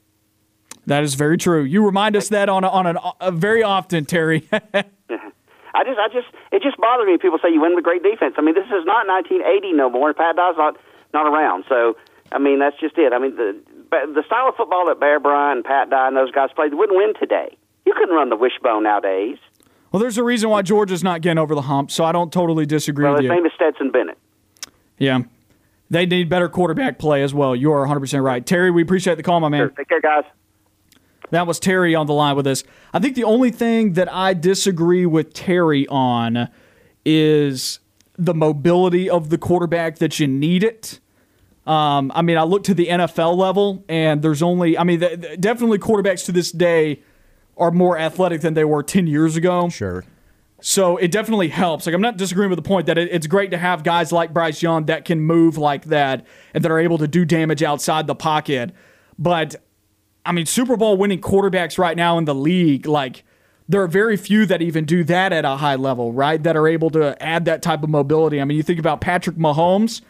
That 0.86 1.04
is 1.04 1.14
very 1.14 1.38
true. 1.38 1.62
You 1.62 1.84
remind 1.86 2.16
us 2.16 2.28
that 2.30 2.48
on 2.48 2.64
a, 2.64 2.68
on 2.68 2.86
an, 2.86 2.98
a 3.20 3.30
very 3.30 3.62
often, 3.62 4.04
Terry. 4.04 4.48
I 4.52 5.84
just, 5.84 5.98
I 5.98 6.08
just, 6.12 6.26
it 6.50 6.62
just 6.62 6.76
bothers 6.78 7.06
me. 7.06 7.12
when 7.12 7.20
People 7.20 7.38
say 7.40 7.52
you 7.52 7.60
win 7.60 7.74
with 7.76 7.84
great 7.84 8.02
defense. 8.02 8.34
I 8.36 8.42
mean, 8.42 8.54
this 8.54 8.66
is 8.66 8.84
not 8.84 9.06
1980 9.06 9.72
no 9.72 9.88
more, 9.88 10.12
Pat 10.12 10.36
Dye's 10.36 10.56
not 10.58 10.76
not 11.12 11.26
around. 11.26 11.64
So, 11.68 11.96
I 12.32 12.38
mean, 12.38 12.58
that's 12.58 12.78
just 12.78 12.98
it. 12.98 13.12
I 13.12 13.18
mean, 13.18 13.36
the 13.36 13.56
the 13.90 14.22
style 14.26 14.48
of 14.48 14.56
football 14.56 14.86
that 14.86 15.00
Bear 15.00 15.20
Bryant, 15.20 15.64
Pat 15.64 15.90
Dye, 15.90 16.08
and 16.08 16.16
those 16.16 16.30
guys 16.30 16.50
played 16.54 16.74
wouldn't 16.74 16.96
win 16.96 17.14
today. 17.18 17.56
You 17.90 17.94
couldn't 17.98 18.14
run 18.14 18.28
the 18.28 18.36
wishbone 18.36 18.84
nowadays. 18.84 19.36
Well, 19.90 20.00
there's 20.00 20.16
a 20.16 20.22
reason 20.22 20.48
why 20.48 20.62
Georgia's 20.62 21.02
not 21.02 21.22
getting 21.22 21.38
over 21.38 21.56
the 21.56 21.62
hump, 21.62 21.90
so 21.90 22.04
I 22.04 22.12
don't 22.12 22.32
totally 22.32 22.64
disagree 22.66 23.02
Well, 23.04 23.14
with 23.14 23.22
his 23.22 23.28
you. 23.30 23.34
name 23.34 23.44
is 23.46 23.50
Stetson 23.56 23.90
Bennett. 23.90 24.16
Yeah. 24.96 25.22
They 25.90 26.06
need 26.06 26.28
better 26.28 26.48
quarterback 26.48 27.00
play 27.00 27.24
as 27.24 27.34
well. 27.34 27.56
You 27.56 27.72
are 27.72 27.84
100% 27.84 28.22
right. 28.22 28.46
Terry, 28.46 28.70
we 28.70 28.82
appreciate 28.82 29.16
the 29.16 29.24
call, 29.24 29.40
my 29.40 29.48
man. 29.48 29.62
Sure. 29.62 29.68
Take 29.70 29.88
care, 29.88 30.00
guys. 30.00 30.22
That 31.30 31.48
was 31.48 31.58
Terry 31.58 31.96
on 31.96 32.06
the 32.06 32.12
line 32.12 32.36
with 32.36 32.46
us. 32.46 32.62
I 32.94 33.00
think 33.00 33.16
the 33.16 33.24
only 33.24 33.50
thing 33.50 33.94
that 33.94 34.12
I 34.12 34.32
disagree 34.34 35.04
with 35.06 35.32
Terry 35.34 35.88
on 35.88 36.48
is 37.04 37.80
the 38.16 38.34
mobility 38.34 39.10
of 39.10 39.30
the 39.30 39.38
quarterback 39.38 39.98
that 39.98 40.20
you 40.20 40.28
need 40.28 40.62
it. 40.62 41.00
Um, 41.66 42.12
I 42.14 42.22
mean, 42.22 42.36
I 42.38 42.44
look 42.44 42.62
to 42.64 42.74
the 42.74 42.86
NFL 42.86 43.36
level, 43.36 43.84
and 43.88 44.22
there's 44.22 44.42
only, 44.42 44.78
I 44.78 44.84
mean, 44.84 45.00
th- 45.00 45.20
th- 45.20 45.40
definitely 45.40 45.78
quarterbacks 45.78 46.24
to 46.26 46.32
this 46.32 46.52
day 46.52 47.02
are 47.60 47.70
more 47.70 47.98
athletic 47.98 48.40
than 48.40 48.54
they 48.54 48.64
were 48.64 48.82
10 48.82 49.06
years 49.06 49.36
ago. 49.36 49.68
Sure. 49.68 50.04
So 50.60 50.96
it 50.96 51.10
definitely 51.10 51.48
helps. 51.48 51.86
Like 51.86 51.94
I'm 51.94 52.00
not 52.00 52.16
disagreeing 52.16 52.50
with 52.50 52.58
the 52.58 52.68
point 52.68 52.86
that 52.86 52.98
it, 52.98 53.08
it's 53.12 53.26
great 53.26 53.50
to 53.52 53.58
have 53.58 53.82
guys 53.82 54.12
like 54.12 54.32
Bryce 54.32 54.62
Young 54.62 54.86
that 54.86 55.04
can 55.04 55.20
move 55.20 55.56
like 55.56 55.86
that 55.86 56.26
and 56.54 56.64
that 56.64 56.70
are 56.70 56.78
able 56.78 56.98
to 56.98 57.08
do 57.08 57.24
damage 57.24 57.62
outside 57.62 58.06
the 58.06 58.14
pocket. 58.14 58.72
But 59.18 59.56
I 60.24 60.32
mean, 60.32 60.46
Super 60.46 60.76
Bowl 60.76 60.96
winning 60.96 61.20
quarterbacks 61.20 61.78
right 61.78 61.96
now 61.96 62.18
in 62.18 62.24
the 62.24 62.34
league, 62.34 62.86
like 62.86 63.24
there 63.68 63.82
are 63.82 63.88
very 63.88 64.16
few 64.16 64.46
that 64.46 64.60
even 64.60 64.84
do 64.84 65.04
that 65.04 65.32
at 65.32 65.44
a 65.44 65.56
high 65.56 65.76
level, 65.76 66.12
right? 66.12 66.42
That 66.42 66.56
are 66.56 66.66
able 66.66 66.90
to 66.90 67.20
add 67.22 67.44
that 67.46 67.62
type 67.62 67.82
of 67.82 67.88
mobility. 67.88 68.40
I 68.40 68.44
mean, 68.44 68.56
you 68.56 68.62
think 68.62 68.80
about 68.80 69.00
Patrick 69.00 69.36
Mahomes. 69.36 70.02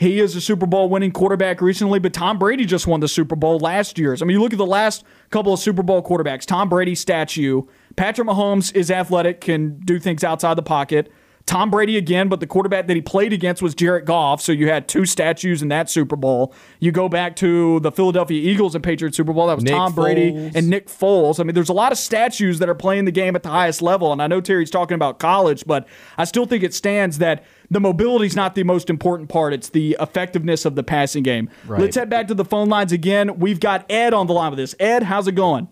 He 0.00 0.18
is 0.18 0.34
a 0.34 0.40
Super 0.40 0.64
Bowl 0.64 0.88
winning 0.88 1.12
quarterback 1.12 1.60
recently, 1.60 1.98
but 1.98 2.14
Tom 2.14 2.38
Brady 2.38 2.64
just 2.64 2.86
won 2.86 3.00
the 3.00 3.06
Super 3.06 3.36
Bowl 3.36 3.58
last 3.58 3.98
year. 3.98 4.16
I 4.18 4.24
mean, 4.24 4.30
you 4.30 4.40
look 4.40 4.54
at 4.54 4.58
the 4.58 4.64
last 4.64 5.04
couple 5.28 5.52
of 5.52 5.60
Super 5.60 5.82
Bowl 5.82 6.02
quarterbacks. 6.02 6.46
Tom 6.46 6.70
Brady 6.70 6.94
statue. 6.94 7.64
Patrick 7.96 8.26
Mahomes 8.26 8.74
is 8.74 8.90
athletic, 8.90 9.42
can 9.42 9.78
do 9.80 9.98
things 9.98 10.24
outside 10.24 10.54
the 10.54 10.62
pocket. 10.62 11.12
Tom 11.44 11.70
Brady 11.70 11.98
again, 11.98 12.28
but 12.28 12.40
the 12.40 12.46
quarterback 12.46 12.86
that 12.86 12.94
he 12.94 13.02
played 13.02 13.32
against 13.32 13.60
was 13.60 13.74
Jared 13.74 14.06
Goff, 14.06 14.40
so 14.40 14.52
you 14.52 14.68
had 14.68 14.88
two 14.88 15.04
statues 15.04 15.60
in 15.62 15.68
that 15.68 15.90
Super 15.90 16.16
Bowl. 16.16 16.54
You 16.78 16.92
go 16.92 17.08
back 17.08 17.36
to 17.36 17.80
the 17.80 17.92
Philadelphia 17.92 18.40
Eagles 18.40 18.74
and 18.74 18.82
Patriots 18.84 19.18
Super 19.18 19.32
Bowl, 19.32 19.48
that 19.48 19.56
was 19.56 19.64
Nick 19.64 19.74
Tom 19.74 19.92
Brady 19.92 20.32
Foles. 20.32 20.54
and 20.54 20.70
Nick 20.70 20.86
Foles. 20.86 21.40
I 21.40 21.42
mean, 21.42 21.54
there's 21.54 21.68
a 21.68 21.74
lot 21.74 21.92
of 21.92 21.98
statues 21.98 22.58
that 22.60 22.68
are 22.68 22.74
playing 22.74 23.04
the 23.04 23.10
game 23.10 23.36
at 23.36 23.42
the 23.42 23.48
highest 23.50 23.82
level, 23.82 24.12
and 24.12 24.22
I 24.22 24.28
know 24.28 24.40
Terry's 24.40 24.70
talking 24.70 24.94
about 24.94 25.18
college, 25.18 25.64
but 25.66 25.86
I 26.16 26.24
still 26.24 26.46
think 26.46 26.62
it 26.62 26.72
stands 26.72 27.18
that 27.18 27.44
the 27.70 27.80
mobility 27.80 28.26
is 28.26 28.36
not 28.36 28.54
the 28.54 28.64
most 28.64 28.90
important 28.90 29.28
part. 29.28 29.52
It's 29.52 29.68
the 29.68 29.96
effectiveness 30.00 30.64
of 30.64 30.74
the 30.74 30.82
passing 30.82 31.22
game. 31.22 31.48
Right. 31.66 31.80
Let's 31.80 31.96
head 31.96 32.10
back 32.10 32.28
to 32.28 32.34
the 32.34 32.44
phone 32.44 32.68
lines 32.68 32.92
again. 32.92 33.38
We've 33.38 33.60
got 33.60 33.90
Ed 33.90 34.12
on 34.12 34.26
the 34.26 34.32
line 34.32 34.50
with 34.50 34.58
this. 34.58 34.74
Ed, 34.80 35.04
how's 35.04 35.28
it 35.28 35.36
going? 35.36 35.68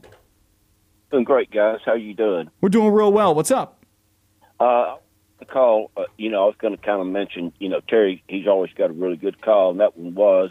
Doing 1.11 1.25
great, 1.25 1.51
guys. 1.51 1.81
How 1.85 1.95
you 1.95 2.15
doing? 2.15 2.51
We're 2.61 2.69
doing 2.69 2.93
real 2.93 3.13
well. 3.13 3.35
What's 3.35 3.51
up? 3.51 3.85
Uh, 4.61 4.97
the 5.39 5.45
call, 5.45 5.91
uh, 5.97 6.05
you 6.17 6.31
know, 6.31 6.45
I 6.45 6.47
was 6.47 6.57
going 6.59 6.77
to 6.77 6.83
kind 6.83 7.01
of 7.01 7.07
mention, 7.07 7.53
you 7.59 7.69
know, 7.69 7.81
Terry, 7.89 8.23
he's 8.29 8.47
always 8.47 8.73
got 8.75 8.91
a 8.91 8.93
really 8.93 9.17
good 9.17 9.41
call, 9.41 9.71
and 9.71 9.81
that 9.81 9.97
one 9.97 10.15
was. 10.15 10.51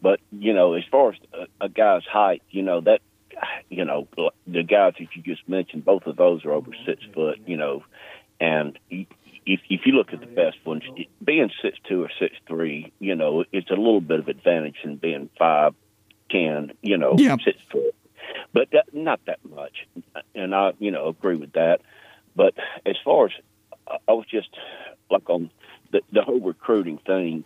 But, 0.00 0.20
you 0.32 0.52
know, 0.52 0.74
as 0.74 0.82
far 0.90 1.12
as 1.12 1.18
a, 1.32 1.66
a 1.66 1.68
guy's 1.68 2.04
height, 2.04 2.42
you 2.50 2.62
know, 2.62 2.80
that, 2.80 3.00
you 3.68 3.84
know, 3.84 4.08
the 4.46 4.62
guys 4.62 4.94
that 4.98 5.08
you 5.14 5.22
just 5.22 5.48
mentioned, 5.48 5.84
both 5.84 6.06
of 6.06 6.16
those 6.16 6.44
are 6.44 6.52
over 6.52 6.70
six 6.84 7.02
foot, 7.14 7.38
you 7.46 7.56
know, 7.56 7.84
and 8.40 8.78
if, 9.46 9.60
if 9.68 9.80
you 9.86 9.92
look 9.92 10.12
at 10.12 10.20
the 10.20 10.26
best 10.26 10.56
ones, 10.64 10.82
being 11.24 11.50
six 11.62 11.78
two 11.88 12.02
or 12.02 12.10
six 12.18 12.34
three, 12.46 12.92
you 12.98 13.14
know, 13.14 13.44
it's 13.52 13.70
a 13.70 13.74
little 13.74 14.00
bit 14.00 14.20
of 14.20 14.28
advantage 14.28 14.76
in 14.84 14.96
being 14.96 15.28
five 15.38 15.74
ten, 16.30 16.72
you 16.82 16.96
know, 16.96 17.14
Yeah. 17.18 17.36
six 17.44 17.58
foot, 17.70 17.94
but 18.52 18.68
that, 18.72 18.86
not 18.94 19.20
that 19.26 19.38
much. 19.48 19.86
And 20.34 20.54
I, 20.54 20.72
you 20.78 20.90
know, 20.90 21.08
agree 21.08 21.36
with 21.36 21.52
that. 21.52 21.80
But 22.34 22.54
as 22.86 22.96
far 23.04 23.26
as 23.26 23.32
I- 23.88 23.98
I 24.08 24.12
was 24.12 24.26
just 24.26 24.48
like 25.10 25.28
on 25.28 25.50
the, 25.90 26.00
the 26.12 26.22
whole 26.22 26.40
recruiting 26.40 26.98
thing, 26.98 27.44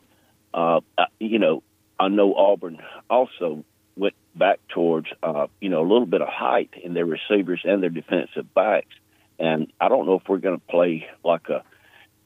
uh, 0.55 0.81
I, 0.97 1.07
you 1.19 1.39
know, 1.39 1.63
I 1.99 2.09
know 2.09 2.35
Auburn 2.35 2.79
also 3.11 3.65
went 3.97 4.15
back 4.35 4.61
towards, 4.69 5.09
uh, 5.23 5.47
you 5.61 5.71
know, 5.71 5.81
a 5.81 5.89
little 5.89 6.07
bit 6.07 6.21
of 6.21 6.29
height 6.29 6.71
in 6.81 6.93
their 6.95 7.07
receivers 7.07 7.63
and 7.65 7.83
their 7.83 7.91
defensive 7.91 8.53
backs. 8.55 8.95
And 9.39 9.73
I 9.81 9.89
don't 9.89 10.07
know 10.07 10.15
if 10.15 10.29
we're 10.29 10.39
going 10.39 10.61
to 10.61 10.67
play 10.67 11.07
like 11.25 11.49
a 11.49 11.63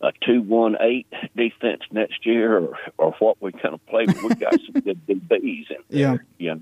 a 0.02 0.12
two 0.24 0.42
one 0.42 0.76
eight 0.80 1.06
defense 1.36 1.82
next 1.90 2.24
year 2.26 2.58
or 2.58 2.78
or 2.98 3.12
what 3.18 3.36
we 3.40 3.52
kind 3.52 3.74
of 3.74 3.84
play. 3.86 4.06
But 4.06 4.22
we 4.22 4.34
got 4.34 4.52
some 4.60 4.82
good 4.82 5.06
DBs 5.08 5.70
in 5.70 5.76
Yeah. 5.88 6.06
there. 6.10 6.24
You 6.38 6.54
know. 6.54 6.60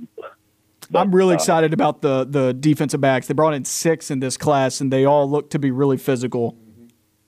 But, 0.90 1.00
I'm 1.00 1.14
really 1.14 1.32
uh, 1.34 1.36
excited 1.36 1.72
about 1.72 2.00
the 2.00 2.24
the 2.24 2.54
defensive 2.54 3.00
backs. 3.00 3.26
They 3.26 3.34
brought 3.34 3.54
in 3.54 3.64
six 3.64 4.10
in 4.10 4.20
this 4.20 4.36
class, 4.36 4.80
and 4.80 4.92
they 4.92 5.04
all 5.04 5.28
look 5.30 5.50
to 5.50 5.58
be 5.58 5.70
really 5.70 5.98
physical. 5.98 6.56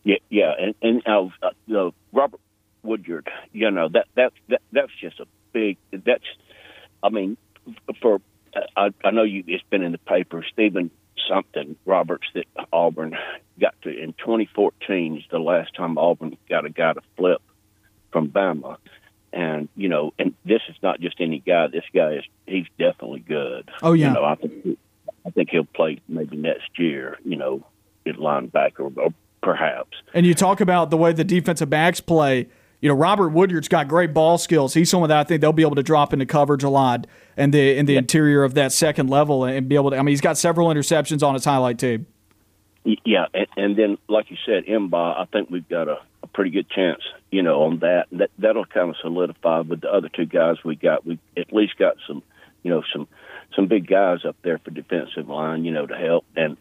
Yeah, 0.03 0.17
yeah, 0.31 0.53
and 0.59 0.75
and 0.81 1.03
uh, 1.07 1.29
uh, 1.43 1.51
know, 1.67 1.93
Robert 2.13 2.41
Woodyard, 2.83 3.29
you 3.53 3.71
know 3.71 3.89
that 3.91 4.07
that 4.15 4.33
that 4.49 4.63
that's 4.73 4.93
just 5.01 5.21
a 5.21 5.27
big. 5.53 5.77
That's, 5.93 6.25
I 7.03 7.11
mean, 7.11 7.37
for 8.01 8.23
I, 8.77 8.91
I 9.05 9.11
know 9.11 9.25
you. 9.25 9.45
It's 9.47 9.63
been 9.69 9.83
in 9.83 9.93
the 9.93 9.99
paper. 9.99 10.43
Stephen 10.51 10.91
something 11.29 11.77
Roberts 11.85 12.27
that 12.35 12.47
Auburn 12.73 13.17
got 13.61 13.75
to 13.83 13.91
in 13.91 14.13
2014 14.15 15.19
is 15.19 15.25
the 15.31 15.39
last 15.39 15.75
time 15.75 15.99
Auburn 15.99 16.37
got 16.49 16.65
a 16.65 16.71
guy 16.71 16.93
to 16.93 17.01
flip 17.17 17.43
from 18.13 18.29
Bama, 18.29 18.77
and 19.33 19.69
you 19.77 19.89
know, 19.89 20.13
and 20.19 20.35
this 20.45 20.63
is 20.69 20.77
not 20.83 21.01
just 21.01 21.21
any 21.21 21.41
guy. 21.41 21.69
This 21.69 21.85
guy 21.95 22.15
is 22.15 22.25
he's 22.47 22.67
definitely 22.79 23.21
good. 23.21 23.71
Oh, 23.83 23.93
yeah. 23.93 24.09
you 24.09 24.15
know, 24.15 24.25
I 24.25 24.35
think 24.35 24.79
I 25.27 25.31
think 25.31 25.51
he'll 25.51 25.65
play 25.65 26.01
maybe 26.09 26.37
next 26.37 26.79
year. 26.79 27.19
You 27.25 27.37
know, 27.37 27.67
at 28.07 28.17
linebacker 28.17 28.97
or 28.97 29.15
perhaps. 29.43 29.97
And 30.15 30.27
you 30.27 30.35
talk 30.35 30.61
about 30.61 30.91
the 30.91 30.97
way 30.97 31.13
the 31.13 31.25
defensive 31.25 31.71
backs 31.71 32.01
play. 32.01 32.49
You 32.81 32.89
know, 32.89 32.95
Robert 32.95 33.31
Woodyard's 33.31 33.69
got 33.69 33.89
great 33.89 34.15
ball 34.15 34.39
skills. 34.39 34.73
He's 34.73 34.89
someone 34.89 35.11
that 35.11 35.19
I 35.19 35.25
think 35.25 35.41
they'll 35.41 35.53
be 35.53 35.63
able 35.63 35.75
to 35.75 35.83
drop 35.83 36.13
into 36.13 36.25
coverage 36.25 36.63
a 36.63 36.71
lot 36.71 37.07
and 37.37 37.53
the 37.53 37.77
in 37.77 37.87
the 37.87 37.97
interior 37.97 38.43
of 38.43 38.55
that 38.55 38.73
second 38.73 39.11
level 39.11 39.45
and 39.45 39.69
be 39.69 39.75
able 39.75 39.91
to. 39.91 39.97
I 39.97 40.03
mean, 40.03 40.13
he's 40.13 40.21
got 40.21 40.39
several 40.39 40.69
interceptions 40.69 41.27
on 41.27 41.35
his 41.35 41.45
highlight 41.45 41.79
tape. 41.79 42.07
Yeah, 42.85 43.27
and, 43.35 43.47
and 43.57 43.77
then 43.77 43.99
like 44.09 44.31
you 44.31 44.39
said, 44.47 44.65
M'ba, 44.65 45.21
I 45.21 45.27
think 45.27 45.51
we've 45.51 45.69
got 45.69 45.89
a, 45.89 45.99
a 46.23 46.27
pretty 46.29 46.51
good 46.51 46.71
chance, 46.71 47.03
you 47.31 47.43
know, 47.43 47.65
on 47.65 47.81
that. 47.81 48.07
That 48.13 48.31
that'll 48.39 48.65
kind 48.65 48.89
of 48.89 48.97
solidify 49.03 49.61
with 49.61 49.83
the 49.83 49.93
other 49.93 50.09
two 50.09 50.25
guys 50.25 50.57
we 50.65 50.77
got. 50.77 51.05
We 51.05 51.19
at 51.37 51.53
least 51.53 51.77
got 51.77 51.97
some, 52.07 52.23
you 52.63 52.71
know, 52.71 52.83
some 52.91 53.07
some 53.55 53.67
big 53.67 53.87
guys 53.87 54.25
up 54.25 54.37
there 54.43 54.59
for 54.59 54.71
defensive 54.71 55.29
line, 55.29 55.67
you 55.67 55.73
know, 55.73 55.85
to 55.85 55.97
help 55.97 56.25
and 56.35 56.57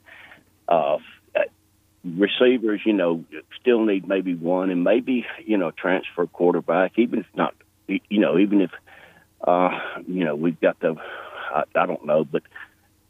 uh, 0.68 0.98
receivers. 2.04 2.82
You 2.86 2.94
know, 2.94 3.26
still 3.60 3.84
need 3.86 4.08
maybe 4.08 4.36
one 4.36 4.70
and 4.70 4.84
maybe 4.84 5.26
you 5.46 5.58
know 5.58 5.72
transfer 5.72 6.28
quarterback, 6.28 6.94
even 6.98 7.20
if 7.20 7.26
not, 7.36 7.56
you 7.88 8.20
know, 8.20 8.38
even 8.38 8.62
if 8.62 8.72
uh, 9.46 9.80
you 10.08 10.26
know 10.26 10.36
we've 10.36 10.60
got 10.60 10.80
the, 10.80 10.96
I, 11.54 11.64
I 11.76 11.86
don't 11.86 12.06
know, 12.06 12.24
but 12.24 12.44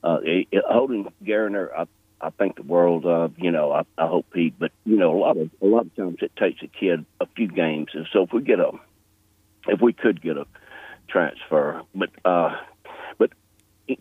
uh, 0.03 0.19
it, 0.23 0.47
it, 0.51 0.63
holding 0.67 1.11
Garner, 1.25 1.71
I, 1.75 1.87
I 2.21 2.29
think 2.31 2.55
the 2.55 2.63
world 2.63 3.05
of. 3.05 3.33
You 3.37 3.51
know, 3.51 3.71
I, 3.71 3.83
I 3.97 4.07
hope 4.07 4.27
he, 4.33 4.53
but 4.57 4.71
you 4.85 4.97
know, 4.97 5.15
a 5.15 5.19
lot 5.19 5.37
of 5.37 5.49
a 5.61 5.65
lot 5.65 5.85
of 5.85 5.95
times 5.95 6.17
it 6.21 6.35
takes 6.35 6.61
a 6.61 6.67
kid 6.67 7.05
a 7.19 7.25
few 7.35 7.47
games, 7.47 7.89
and 7.93 8.07
so 8.11 8.23
if 8.23 8.33
we 8.33 8.41
get 8.41 8.59
a, 8.59 8.71
if 9.67 9.81
we 9.81 9.93
could 9.93 10.21
get 10.21 10.37
a 10.37 10.45
transfer, 11.07 11.81
but 11.93 12.09
uh, 12.23 12.55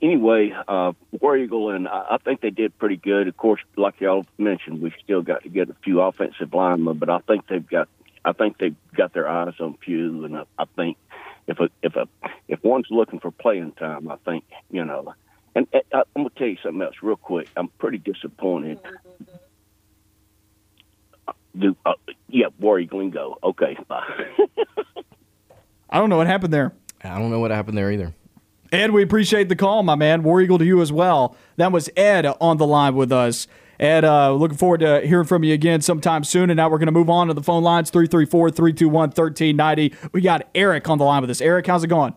anyway, 0.02 0.52
uh, 0.66 0.92
War 1.20 1.36
Eagle, 1.36 1.70
and 1.70 1.88
I, 1.88 2.06
I 2.10 2.18
think 2.18 2.40
they 2.40 2.50
did 2.50 2.76
pretty 2.78 2.96
good. 2.96 3.28
Of 3.28 3.36
course, 3.36 3.60
like 3.76 4.00
y'all 4.00 4.26
mentioned, 4.36 4.80
we 4.80 4.92
still 5.02 5.22
got 5.22 5.42
to 5.42 5.48
get 5.48 5.70
a 5.70 5.76
few 5.84 6.00
offensive 6.00 6.52
linemen, 6.52 6.98
but 6.98 7.10
I 7.10 7.18
think 7.20 7.46
they've 7.48 7.66
got, 7.66 7.88
I 8.24 8.32
think 8.32 8.58
they've 8.58 8.76
got 8.94 9.12
their 9.12 9.28
eyes 9.28 9.54
on 9.60 9.76
few, 9.84 10.24
and 10.24 10.36
I, 10.36 10.44
I 10.58 10.64
think 10.76 10.96
if 11.46 11.58
a 11.60 11.68
if 11.82 11.96
a 11.96 12.06
if 12.46 12.62
one's 12.62 12.86
looking 12.90 13.20
for 13.20 13.30
playing 13.30 13.72
time, 13.72 14.10
I 14.10 14.16
think 14.24 14.44
you 14.70 14.84
know. 14.84 15.14
And 15.54 15.66
uh, 15.74 15.78
I, 15.92 15.98
I'm 16.14 16.22
gonna 16.22 16.30
tell 16.36 16.46
you 16.46 16.58
something 16.62 16.82
else 16.82 16.96
real 17.02 17.16
quick. 17.16 17.48
I'm 17.56 17.68
pretty 17.78 17.98
disappointed. 17.98 18.78
Do 21.58 21.76
uh, 21.84 21.94
yeah, 22.28 22.46
War 22.60 22.78
Eagle 22.78 23.00
and 23.00 23.12
go. 23.12 23.38
Okay, 23.42 23.76
bye. 23.88 24.04
I 25.90 25.98
don't 25.98 26.10
know 26.10 26.18
what 26.18 26.26
happened 26.26 26.52
there. 26.52 26.72
I 27.02 27.18
don't 27.18 27.30
know 27.30 27.40
what 27.40 27.50
happened 27.50 27.78
there 27.78 27.90
either. 27.90 28.12
Ed, 28.70 28.90
we 28.90 29.02
appreciate 29.02 29.48
the 29.48 29.56
call, 29.56 29.82
my 29.82 29.94
man. 29.94 30.22
War 30.22 30.40
Eagle 30.40 30.58
to 30.58 30.64
you 30.64 30.82
as 30.82 30.92
well. 30.92 31.36
That 31.56 31.72
was 31.72 31.88
Ed 31.96 32.26
on 32.40 32.58
the 32.58 32.66
line 32.66 32.94
with 32.94 33.10
us. 33.12 33.46
Ed, 33.80 34.04
uh, 34.04 34.32
looking 34.32 34.58
forward 34.58 34.80
to 34.80 35.00
hearing 35.06 35.26
from 35.26 35.44
you 35.44 35.54
again 35.54 35.80
sometime 35.80 36.24
soon. 36.24 36.50
And 36.50 36.56
now 36.56 36.68
we're 36.68 36.78
going 36.78 36.86
to 36.86 36.92
move 36.92 37.08
on 37.08 37.28
to 37.28 37.34
the 37.34 37.42
phone 37.42 37.62
lines 37.62 37.90
334 37.90 38.50
321 38.50 38.92
1390. 38.92 39.94
We 40.12 40.20
got 40.20 40.48
Eric 40.54 40.88
on 40.88 40.98
the 40.98 41.04
line 41.04 41.22
with 41.22 41.30
us. 41.30 41.40
Eric, 41.40 41.66
how's 41.66 41.84
it 41.84 41.88
going? 41.88 42.14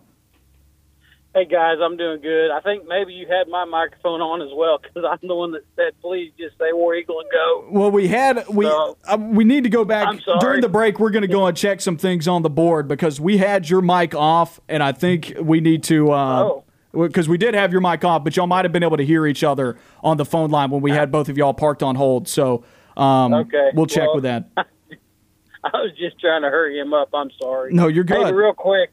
Hey 1.33 1.45
guys, 1.45 1.77
I'm 1.81 1.95
doing 1.95 2.19
good. 2.21 2.51
I 2.51 2.59
think 2.59 2.85
maybe 2.89 3.13
you 3.13 3.25
had 3.25 3.47
my 3.47 3.63
microphone 3.63 4.19
on 4.19 4.41
as 4.41 4.49
well 4.53 4.79
because 4.81 5.05
I'm 5.09 5.25
the 5.25 5.33
one 5.33 5.51
that 5.53 5.61
said, 5.77 5.93
"Please 6.01 6.33
just 6.37 6.57
say 6.57 6.73
War 6.73 6.93
Eagle 6.93 7.21
and 7.21 7.29
go." 7.31 7.67
Well, 7.71 7.89
we 7.89 8.09
had 8.09 8.43
we 8.49 8.65
So- 8.65 8.97
uh, 9.07 9.17
we 9.17 9.45
need 9.45 9.63
to 9.63 9.69
go 9.69 9.85
back 9.85 10.07
I'm 10.09 10.19
sorry. 10.19 10.39
during 10.41 10.61
the 10.61 10.67
break. 10.67 10.99
We're 10.99 11.09
going 11.09 11.21
to 11.21 11.29
go 11.29 11.45
and 11.45 11.55
check 11.55 11.79
some 11.79 11.95
things 11.95 12.27
on 12.27 12.41
the 12.41 12.49
board 12.49 12.89
because 12.89 13.21
we 13.21 13.37
had 13.37 13.69
your 13.69 13.81
mic 13.81 14.13
off, 14.13 14.59
and 14.67 14.83
I 14.83 14.91
think 14.91 15.33
we 15.41 15.61
need 15.61 15.83
to. 15.83 16.11
Uh, 16.11 16.43
Oh. 16.43 16.63
Because 16.93 17.29
we 17.29 17.37
did 17.37 17.53
have 17.53 17.71
your 17.71 17.79
mic 17.79 18.03
off, 18.03 18.25
but 18.25 18.35
y'all 18.35 18.47
might 18.47 18.65
have 18.65 18.73
been 18.73 18.83
able 18.83 18.97
to 18.97 19.05
hear 19.05 19.25
each 19.25 19.45
other 19.45 19.77
on 20.03 20.17
the 20.17 20.25
phone 20.25 20.49
line 20.49 20.69
when 20.71 20.81
we 20.81 20.91
had 20.91 21.09
both 21.09 21.29
of 21.29 21.37
y'all 21.37 21.53
parked 21.53 21.81
on 21.81 21.95
hold. 21.95 22.27
So 22.27 22.65
um, 22.97 23.33
Okay, 23.33 23.69
we'll 23.73 23.85
check 23.85 24.07
well- 24.07 24.15
with 24.15 24.23
that. 24.25 24.49
I 24.57 25.77
was 25.77 25.91
just 25.97 26.19
trying 26.19 26.41
to 26.41 26.49
hurry 26.49 26.77
him 26.77 26.93
up. 26.93 27.07
I'm 27.13 27.31
sorry. 27.41 27.71
No, 27.73 27.87
you're 27.87 28.03
Hey, 28.03 28.15
good. 28.21 28.35
real 28.35 28.51
quick, 28.53 28.91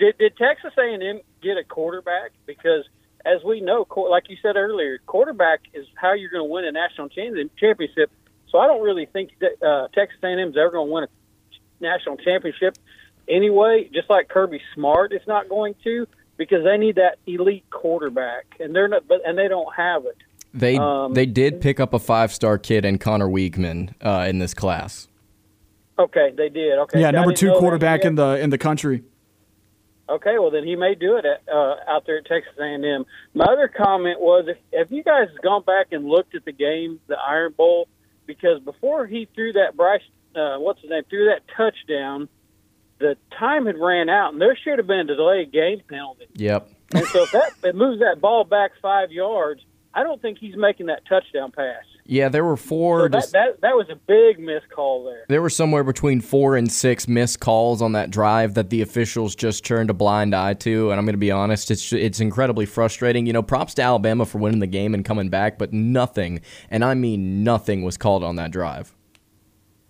did 0.00 0.18
did 0.18 0.36
Texas 0.36 0.72
A&M 0.76 1.20
get 1.46 1.56
a 1.56 1.64
quarterback? 1.64 2.32
Because 2.46 2.84
as 3.24 3.42
we 3.44 3.60
know, 3.60 3.86
like 4.10 4.28
you 4.28 4.36
said 4.42 4.56
earlier, 4.56 4.98
quarterback 5.06 5.60
is 5.74 5.86
how 5.94 6.12
you're 6.12 6.30
going 6.30 6.46
to 6.46 6.52
win 6.52 6.64
a 6.64 6.72
national 6.72 7.08
championship. 7.08 8.10
So 8.50 8.58
I 8.58 8.66
don't 8.66 8.82
really 8.82 9.06
think 9.06 9.30
that 9.40 9.62
uh, 9.66 9.88
Texas 9.94 10.18
A&M 10.22 10.38
is 10.38 10.56
ever 10.56 10.70
going 10.70 10.88
to 10.88 10.92
win 10.92 11.04
a 11.04 11.08
national 11.80 12.16
championship 12.18 12.78
anyway. 13.28 13.90
Just 13.92 14.08
like 14.08 14.28
Kirby 14.28 14.60
Smart 14.74 15.12
is 15.12 15.22
not 15.26 15.48
going 15.48 15.74
to, 15.84 16.06
because 16.36 16.64
they 16.64 16.76
need 16.76 16.96
that 16.96 17.18
elite 17.26 17.68
quarterback, 17.70 18.46
and 18.60 18.74
they're 18.74 18.88
not, 18.88 19.08
but 19.08 19.20
and 19.26 19.36
they 19.36 19.48
don't 19.48 19.74
have 19.74 20.04
it. 20.04 20.16
They 20.54 20.78
Um, 20.78 21.12
they 21.12 21.26
did 21.26 21.60
pick 21.60 21.80
up 21.80 21.92
a 21.92 21.98
five 21.98 22.32
star 22.32 22.58
kid 22.58 22.84
and 22.84 23.00
Conner 23.00 23.28
Weigman 23.28 23.92
uh, 24.00 24.26
in 24.28 24.38
this 24.38 24.54
class. 24.54 25.08
Okay, 25.98 26.32
they 26.36 26.48
did. 26.48 26.78
Okay, 26.78 27.00
yeah, 27.00 27.10
number 27.10 27.32
two 27.32 27.52
quarterback 27.58 28.04
in 28.04 28.14
the 28.14 28.38
in 28.38 28.50
the 28.50 28.58
country. 28.58 29.02
Okay, 30.08 30.38
well 30.38 30.50
then 30.50 30.64
he 30.64 30.76
may 30.76 30.94
do 30.94 31.16
it 31.16 31.24
at, 31.24 31.42
uh, 31.52 31.76
out 31.88 32.06
there 32.06 32.18
at 32.18 32.26
Texas 32.26 32.52
A&M. 32.60 33.04
My 33.34 33.44
other 33.44 33.68
comment 33.68 34.20
was, 34.20 34.46
if 34.46 34.56
have 34.72 34.92
you 34.92 35.02
guys 35.02 35.28
gone 35.42 35.62
back 35.62 35.88
and 35.90 36.06
looked 36.06 36.34
at 36.34 36.44
the 36.44 36.52
game, 36.52 37.00
the 37.08 37.16
Iron 37.16 37.54
Bowl, 37.56 37.88
because 38.24 38.60
before 38.60 39.06
he 39.06 39.28
threw 39.34 39.52
that 39.54 39.76
Bryce, 39.76 40.02
uh, 40.36 40.58
what's 40.58 40.80
his 40.80 40.90
name, 40.90 41.02
threw 41.10 41.26
that 41.26 41.42
touchdown, 41.56 42.28
the 42.98 43.16
time 43.36 43.66
had 43.66 43.78
ran 43.78 44.08
out, 44.08 44.32
and 44.32 44.40
there 44.40 44.56
should 44.56 44.78
have 44.78 44.86
been 44.86 45.00
a 45.10 45.16
delayed 45.16 45.52
game 45.52 45.82
penalty. 45.88 46.26
Yep. 46.34 46.70
And 46.94 47.04
so 47.06 47.24
if 47.24 47.32
that 47.32 47.52
it 47.64 47.74
moves 47.74 48.00
that 48.00 48.20
ball 48.20 48.44
back 48.44 48.72
five 48.80 49.10
yards, 49.10 49.60
I 49.92 50.02
don't 50.02 50.22
think 50.22 50.38
he's 50.38 50.56
making 50.56 50.86
that 50.86 51.04
touchdown 51.08 51.50
pass. 51.50 51.84
Yeah, 52.08 52.28
there 52.28 52.44
were 52.44 52.56
four. 52.56 53.00
So 53.00 53.08
that, 53.08 53.12
just- 53.18 53.32
that 53.32 53.60
that 53.62 53.74
was 53.76 53.88
a 53.90 53.96
big 53.96 54.38
missed 54.38 54.68
call 54.70 55.04
there. 55.04 55.24
There 55.28 55.42
were 55.42 55.50
somewhere 55.50 55.82
between 55.82 56.20
four 56.20 56.56
and 56.56 56.70
six 56.70 57.08
missed 57.08 57.40
calls 57.40 57.82
on 57.82 57.92
that 57.92 58.10
drive 58.10 58.54
that 58.54 58.70
the 58.70 58.82
officials 58.82 59.34
just 59.34 59.64
turned 59.64 59.90
a 59.90 59.94
blind 59.94 60.34
eye 60.34 60.54
to, 60.54 60.90
and 60.90 60.98
I'm 60.98 61.04
going 61.04 61.14
to 61.14 61.18
be 61.18 61.30
honest, 61.30 61.70
it's 61.70 61.92
it's 61.92 62.20
incredibly 62.20 62.66
frustrating. 62.66 63.26
You 63.26 63.32
know, 63.32 63.42
props 63.42 63.74
to 63.74 63.82
Alabama 63.82 64.24
for 64.24 64.38
winning 64.38 64.60
the 64.60 64.66
game 64.66 64.94
and 64.94 65.04
coming 65.04 65.28
back, 65.28 65.58
but 65.58 65.72
nothing, 65.72 66.40
and 66.70 66.84
I 66.84 66.94
mean 66.94 67.42
nothing, 67.42 67.82
was 67.82 67.96
called 67.96 68.22
on 68.22 68.36
that 68.36 68.50
drive. 68.50 68.92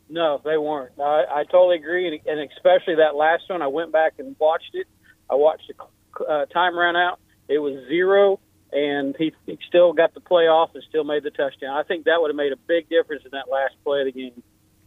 No, 0.09 0.41
they 0.45 0.57
weren't. 0.57 0.93
I, 1.01 1.25
I 1.31 1.45
totally 1.51 1.77
agree, 1.77 2.07
and, 2.07 2.39
and 2.39 2.51
especially 2.57 2.95
that 2.97 3.17
last 3.17 3.45
one. 3.49 3.61
I 3.61 3.67
went 3.67 3.93
back 3.93 4.15
and 4.19 4.37
watched 4.39 4.75
it. 4.75 4.87
I 5.31 5.35
watched 5.35 5.69
the 5.69 6.25
uh, 6.25 6.47
time 6.47 6.77
run 6.79 6.97
out. 6.97 7.19
It 7.49 7.59
was 7.59 7.75
zero, 7.89 8.39
and 8.73 9.15
he, 9.19 9.33
he 9.47 9.59
still 9.69 9.93
got 9.93 10.15
the 10.15 10.21
play 10.21 10.45
off 10.45 10.71
and 10.75 10.83
still 10.89 11.05
made 11.05 11.23
the 11.23 11.31
touchdown. 11.31 11.77
I 11.77 11.83
think 11.83 12.05
that 12.05 12.21
would 12.21 12.29
have 12.29 12.37
made 12.37 12.53
a 12.53 12.57
big 12.57 12.89
difference 12.89 13.25
in 13.25 13.31
that 13.33 13.51
last 13.51 13.75
play 13.85 14.01
of 14.01 14.07
the 14.07 14.13
game. 14.13 14.43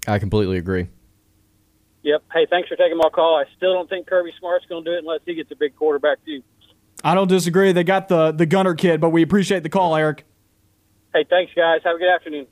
I 0.08 0.20
completely 0.20 0.58
agree. 0.58 0.88
Yep. 2.04 2.24
Hey, 2.34 2.48
thanks 2.50 2.70
for 2.70 2.76
taking 2.76 2.98
my 2.98 3.10
call. 3.10 3.36
I 3.36 3.46
still 3.58 3.74
don't 3.74 3.90
think 3.90 4.08
Kirby 4.08 4.32
Smart's 4.40 4.66
going 4.68 4.84
to 4.86 4.90
do 4.90 4.96
it 4.96 5.00
unless 5.00 5.20
he 5.26 5.36
gets 5.36 5.52
a 5.52 5.56
big 5.56 5.76
quarterback 5.76 6.24
too. 6.26 6.42
I 7.04 7.14
don't 7.14 7.28
disagree. 7.28 7.72
They 7.72 7.84
got 7.84 8.08
the 8.10 8.32
the 8.32 8.46
gunner 8.46 8.76
kid, 8.76 9.00
but 9.00 9.10
we 9.10 9.22
appreciate 9.22 9.64
the 9.64 9.70
call, 9.70 9.96
Eric. 9.96 10.26
Hey, 11.14 11.26
thanks 11.30 11.54
guys. 11.56 11.82
Have 11.84 11.96
a 11.96 12.00
good 12.00 12.14
afternoon. 12.14 12.48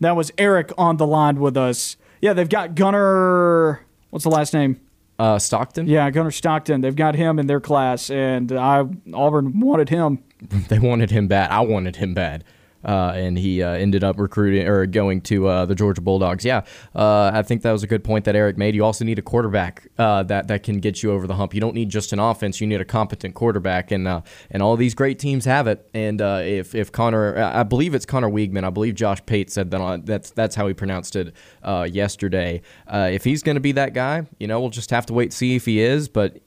That 0.00 0.16
was 0.16 0.32
Eric 0.36 0.72
on 0.76 0.96
the 0.96 1.06
line 1.06 1.40
with 1.40 1.56
us. 1.56 1.96
Yeah, 2.20 2.32
they've 2.32 2.48
got 2.48 2.74
Gunner. 2.74 3.80
What's 4.10 4.24
the 4.24 4.30
last 4.30 4.52
name? 4.52 4.80
Uh, 5.18 5.38
Stockton. 5.38 5.86
Yeah, 5.86 6.10
Gunner 6.10 6.30
Stockton. 6.30 6.80
They've 6.80 6.94
got 6.94 7.14
him 7.14 7.38
in 7.38 7.46
their 7.46 7.60
class, 7.60 8.10
and 8.10 8.52
I 8.52 8.84
Auburn 9.14 9.60
wanted 9.60 9.88
him. 9.88 10.22
they 10.68 10.78
wanted 10.78 11.10
him 11.10 11.28
bad. 11.28 11.50
I 11.50 11.60
wanted 11.60 11.96
him 11.96 12.14
bad. 12.14 12.44
Uh, 12.86 13.12
and 13.16 13.36
he 13.36 13.62
uh, 13.62 13.70
ended 13.70 14.04
up 14.04 14.16
recruiting 14.16 14.68
or 14.68 14.86
going 14.86 15.20
to 15.20 15.48
uh, 15.48 15.66
the 15.66 15.74
Georgia 15.74 16.00
Bulldogs. 16.00 16.44
Yeah, 16.44 16.62
uh, 16.94 17.32
I 17.34 17.42
think 17.42 17.62
that 17.62 17.72
was 17.72 17.82
a 17.82 17.86
good 17.88 18.04
point 18.04 18.26
that 18.26 18.36
Eric 18.36 18.56
made. 18.56 18.76
You 18.76 18.84
also 18.84 19.04
need 19.04 19.18
a 19.18 19.22
quarterback 19.22 19.88
uh, 19.98 20.22
that 20.24 20.46
that 20.46 20.62
can 20.62 20.78
get 20.78 21.02
you 21.02 21.10
over 21.10 21.26
the 21.26 21.34
hump. 21.34 21.52
You 21.52 21.60
don't 21.60 21.74
need 21.74 21.88
just 21.88 22.12
an 22.12 22.20
offense. 22.20 22.60
You 22.60 22.66
need 22.68 22.80
a 22.80 22.84
competent 22.84 23.34
quarterback, 23.34 23.90
and 23.90 24.06
uh, 24.06 24.20
and 24.52 24.62
all 24.62 24.76
these 24.76 24.94
great 24.94 25.18
teams 25.18 25.44
have 25.46 25.66
it. 25.66 25.88
And 25.94 26.20
if 26.20 26.76
if 26.76 26.92
Conner, 26.92 27.36
I 27.36 27.64
believe 27.64 27.92
it's 27.92 28.06
Conner 28.06 28.30
Weigman. 28.30 28.62
I 28.62 28.70
believe 28.70 28.94
Josh 28.94 29.24
Pate 29.26 29.50
said 29.50 29.72
that 29.72 29.80
on, 29.80 30.04
that's 30.04 30.30
that's 30.30 30.54
how 30.54 30.68
he 30.68 30.74
pronounced 30.74 31.16
it 31.16 31.34
yesterday. 31.64 32.62
If 32.88 33.24
he's 33.24 33.42
going 33.42 33.56
to 33.56 33.60
be 33.60 33.72
that 33.72 33.94
guy, 33.94 34.26
you 34.38 34.46
know, 34.46 34.60
we'll 34.60 34.70
just 34.70 34.90
have 34.90 35.06
to 35.06 35.12
wait 35.12 35.32
see 35.32 35.56
if 35.56 35.64
he 35.64 35.80
is. 35.80 36.08
But 36.08 36.38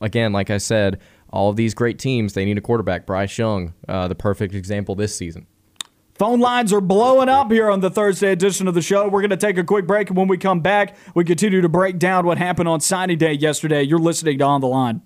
again, 0.00 0.32
like 0.32 0.50
I 0.50 0.58
said. 0.58 1.00
All 1.32 1.48
of 1.48 1.56
these 1.56 1.74
great 1.74 1.98
teams, 1.98 2.32
they 2.32 2.44
need 2.44 2.58
a 2.58 2.60
quarterback. 2.60 3.06
Bryce 3.06 3.38
Young, 3.38 3.74
uh, 3.88 4.08
the 4.08 4.14
perfect 4.14 4.54
example 4.54 4.94
this 4.94 5.14
season. 5.14 5.46
Phone 6.14 6.38
lines 6.38 6.70
are 6.72 6.82
blowing 6.82 7.30
up 7.30 7.50
here 7.50 7.70
on 7.70 7.80
the 7.80 7.88
Thursday 7.88 8.30
edition 8.30 8.68
of 8.68 8.74
the 8.74 8.82
show. 8.82 9.08
We're 9.08 9.22
going 9.22 9.30
to 9.30 9.38
take 9.38 9.56
a 9.56 9.64
quick 9.64 9.86
break, 9.86 10.10
and 10.10 10.18
when 10.18 10.28
we 10.28 10.36
come 10.36 10.60
back, 10.60 10.94
we 11.14 11.24
continue 11.24 11.62
to 11.62 11.68
break 11.68 11.98
down 11.98 12.26
what 12.26 12.36
happened 12.36 12.68
on 12.68 12.80
signing 12.80 13.16
day 13.16 13.32
yesterday. 13.32 13.82
You're 13.82 13.98
listening 13.98 14.38
to 14.38 14.44
On 14.44 14.60
the 14.60 14.66
Line. 14.66 15.00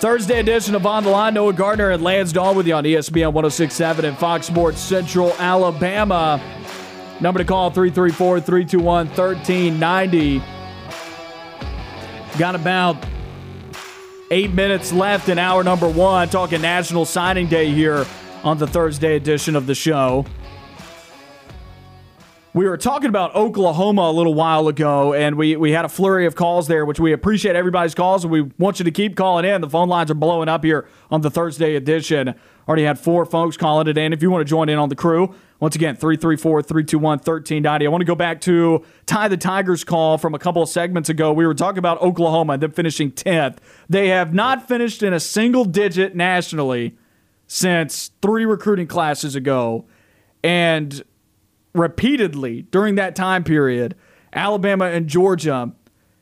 Thursday 0.00 0.38
edition 0.38 0.74
of 0.74 0.84
On 0.84 1.02
the 1.02 1.10
Line. 1.10 1.34
Noah 1.34 1.54
Gardner 1.54 1.90
and 1.90 2.02
Lance 2.02 2.30
Dawe 2.30 2.52
with 2.52 2.66
you 2.66 2.74
on 2.74 2.84
ESPN 2.84 3.32
1067 3.32 4.04
and 4.04 4.16
Fox 4.18 4.46
Sports 4.46 4.78
Central 4.78 5.32
Alabama. 5.38 6.40
Number 7.20 7.38
to 7.38 7.44
call 7.44 7.70
334 7.70 8.40
321 8.40 9.06
1390. 9.08 10.42
Got 12.38 12.54
about 12.54 13.04
eight 14.30 14.52
minutes 14.52 14.92
left 14.92 15.28
in 15.28 15.38
hour 15.38 15.64
number 15.64 15.88
one, 15.88 16.28
talking 16.28 16.60
National 16.60 17.04
Signing 17.04 17.48
Day 17.48 17.72
here 17.72 18.06
on 18.44 18.58
the 18.58 18.66
Thursday 18.66 19.16
edition 19.16 19.56
of 19.56 19.66
the 19.66 19.74
show. 19.74 20.24
We 22.54 22.66
were 22.66 22.76
talking 22.76 23.08
about 23.08 23.34
Oklahoma 23.34 24.02
a 24.02 24.12
little 24.12 24.34
while 24.34 24.68
ago, 24.68 25.12
and 25.12 25.36
we, 25.36 25.56
we 25.56 25.72
had 25.72 25.84
a 25.84 25.88
flurry 25.88 26.26
of 26.26 26.34
calls 26.34 26.66
there, 26.66 26.84
which 26.86 26.98
we 26.98 27.12
appreciate 27.12 27.56
everybody's 27.56 27.94
calls, 27.94 28.24
and 28.24 28.32
we 28.32 28.42
want 28.58 28.78
you 28.78 28.84
to 28.84 28.90
keep 28.90 29.16
calling 29.16 29.44
in. 29.44 29.60
The 29.60 29.68
phone 29.68 29.88
lines 29.88 30.10
are 30.10 30.14
blowing 30.14 30.48
up 30.48 30.64
here 30.64 30.88
on 31.10 31.20
the 31.20 31.30
Thursday 31.30 31.76
edition. 31.76 32.34
Already 32.68 32.84
had 32.84 32.98
four 32.98 33.24
folks 33.24 33.56
calling 33.56 33.88
it 33.88 33.96
in. 33.96 34.12
If 34.12 34.20
you 34.22 34.30
want 34.30 34.46
to 34.46 34.48
join 34.50 34.68
in 34.68 34.78
on 34.78 34.90
the 34.90 34.94
crew, 34.94 35.34
once 35.58 35.74
again, 35.74 35.96
334 35.96 36.62
321 36.62 37.02
1390. 37.18 37.86
I 37.86 37.88
want 37.88 38.02
to 38.02 38.04
go 38.04 38.14
back 38.14 38.42
to 38.42 38.84
Ty 39.06 39.28
the 39.28 39.38
Tigers 39.38 39.84
call 39.84 40.18
from 40.18 40.34
a 40.34 40.38
couple 40.38 40.62
of 40.62 40.68
segments 40.68 41.08
ago. 41.08 41.32
We 41.32 41.46
were 41.46 41.54
talking 41.54 41.78
about 41.78 42.02
Oklahoma 42.02 42.52
and 42.54 42.62
them 42.62 42.72
finishing 42.72 43.10
10th. 43.10 43.56
They 43.88 44.08
have 44.08 44.34
not 44.34 44.68
finished 44.68 45.02
in 45.02 45.14
a 45.14 45.20
single 45.20 45.64
digit 45.64 46.14
nationally 46.14 46.94
since 47.46 48.10
three 48.20 48.44
recruiting 48.44 48.86
classes 48.86 49.34
ago. 49.34 49.86
And 50.44 51.02
repeatedly 51.72 52.62
during 52.70 52.96
that 52.96 53.16
time 53.16 53.44
period, 53.44 53.94
Alabama 54.34 54.84
and 54.86 55.08
Georgia 55.08 55.72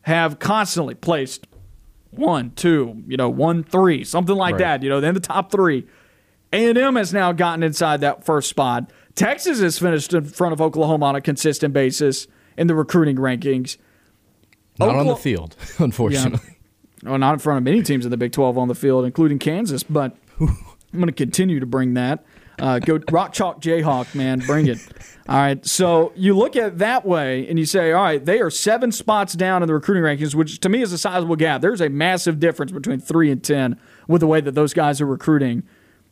have 0.03 0.39
constantly 0.39 0.95
placed 0.95 1.49
one, 2.11 2.53
two, 2.53 3.03
you 3.09 3.17
know, 3.17 3.29
one, 3.29 3.65
three, 3.65 4.05
something 4.05 4.37
like 4.37 4.53
Right. 4.55 4.59
that. 4.61 4.83
You 4.85 4.89
know, 4.89 5.01
then 5.01 5.15
the 5.15 5.21
top 5.21 5.51
three. 5.51 5.87
A&M 6.53 6.97
has 6.97 7.13
now 7.13 7.33
gotten 7.33 7.63
inside 7.63 8.01
that 8.01 8.25
first 8.25 8.49
spot. 8.49 8.91
Texas 9.15 9.61
has 9.61 9.79
finished 9.79 10.13
in 10.15 10.25
front 10.25 10.53
of 10.53 10.61
Oklahoma 10.61 11.07
on 11.07 11.17
a 11.17 11.21
consistent 11.21 11.75
basis 11.75 12.27
in 12.57 12.67
the 12.67 12.75
recruiting 12.75 13.17
rankings. 13.17 13.77
Not 14.79 14.95
on 14.95 15.07
the 15.07 15.17
field, 15.17 15.57
unfortunately. 15.79 16.57
Well, 17.03 17.19
not 17.19 17.35
in 17.35 17.39
front 17.39 17.59
of 17.59 17.65
many 17.65 17.83
teams 17.83 18.05
in 18.05 18.11
the 18.11 18.17
Big 18.17 18.33
12 18.33 18.59
on 18.59 18.69
the 18.69 18.75
field, 18.75 19.05
including 19.05 19.39
Kansas, 19.39 19.83
but 19.83 20.17
I'm 20.41 20.57
going 20.93 21.07
to 21.07 21.13
continue 21.13 21.61
to 21.61 21.67
bring 21.67 21.95
that. 21.95 22.25
Uh, 22.59 22.79
go 22.79 22.99
Rock 23.11 23.33
Chalk 23.35 23.61
Jayhawk, 23.61 24.15
man, 24.15 24.39
bring 24.39 24.67
it. 24.67 24.79
All 25.29 25.37
right, 25.37 25.65
so 25.67 26.13
you 26.17 26.35
look 26.35 26.57
at 26.57 26.69
it 26.69 26.79
that 26.79 27.05
way 27.05 27.47
and 27.49 27.59
you 27.59 27.67
say, 27.67 27.93
all 27.93 28.03
right, 28.03 28.25
they 28.25 28.41
are 28.41 28.49
seven 28.49 28.93
spots 28.93 29.35
down 29.35 29.63
in 29.63 29.67
the 29.67 29.75
recruiting 29.75 30.03
rankings, 30.03 30.35
which 30.35 30.61
to 30.61 30.69
me 30.69 30.81
is 30.81 30.93
a 30.93 30.99
sizable 30.99 31.37
gap. 31.37 31.61
There's 31.61 31.83
a 31.83 31.91
massive 31.91 32.41
difference 32.41 32.73
between 32.73 32.99
three 32.99 33.31
and 33.31 33.43
10 33.43 33.79
with 34.09 34.21
the 34.21 34.27
way 34.27 34.41
that 34.41 34.55
those 34.55 34.73
guys 34.73 35.01
are 35.01 35.07
recruiting. 35.07 35.65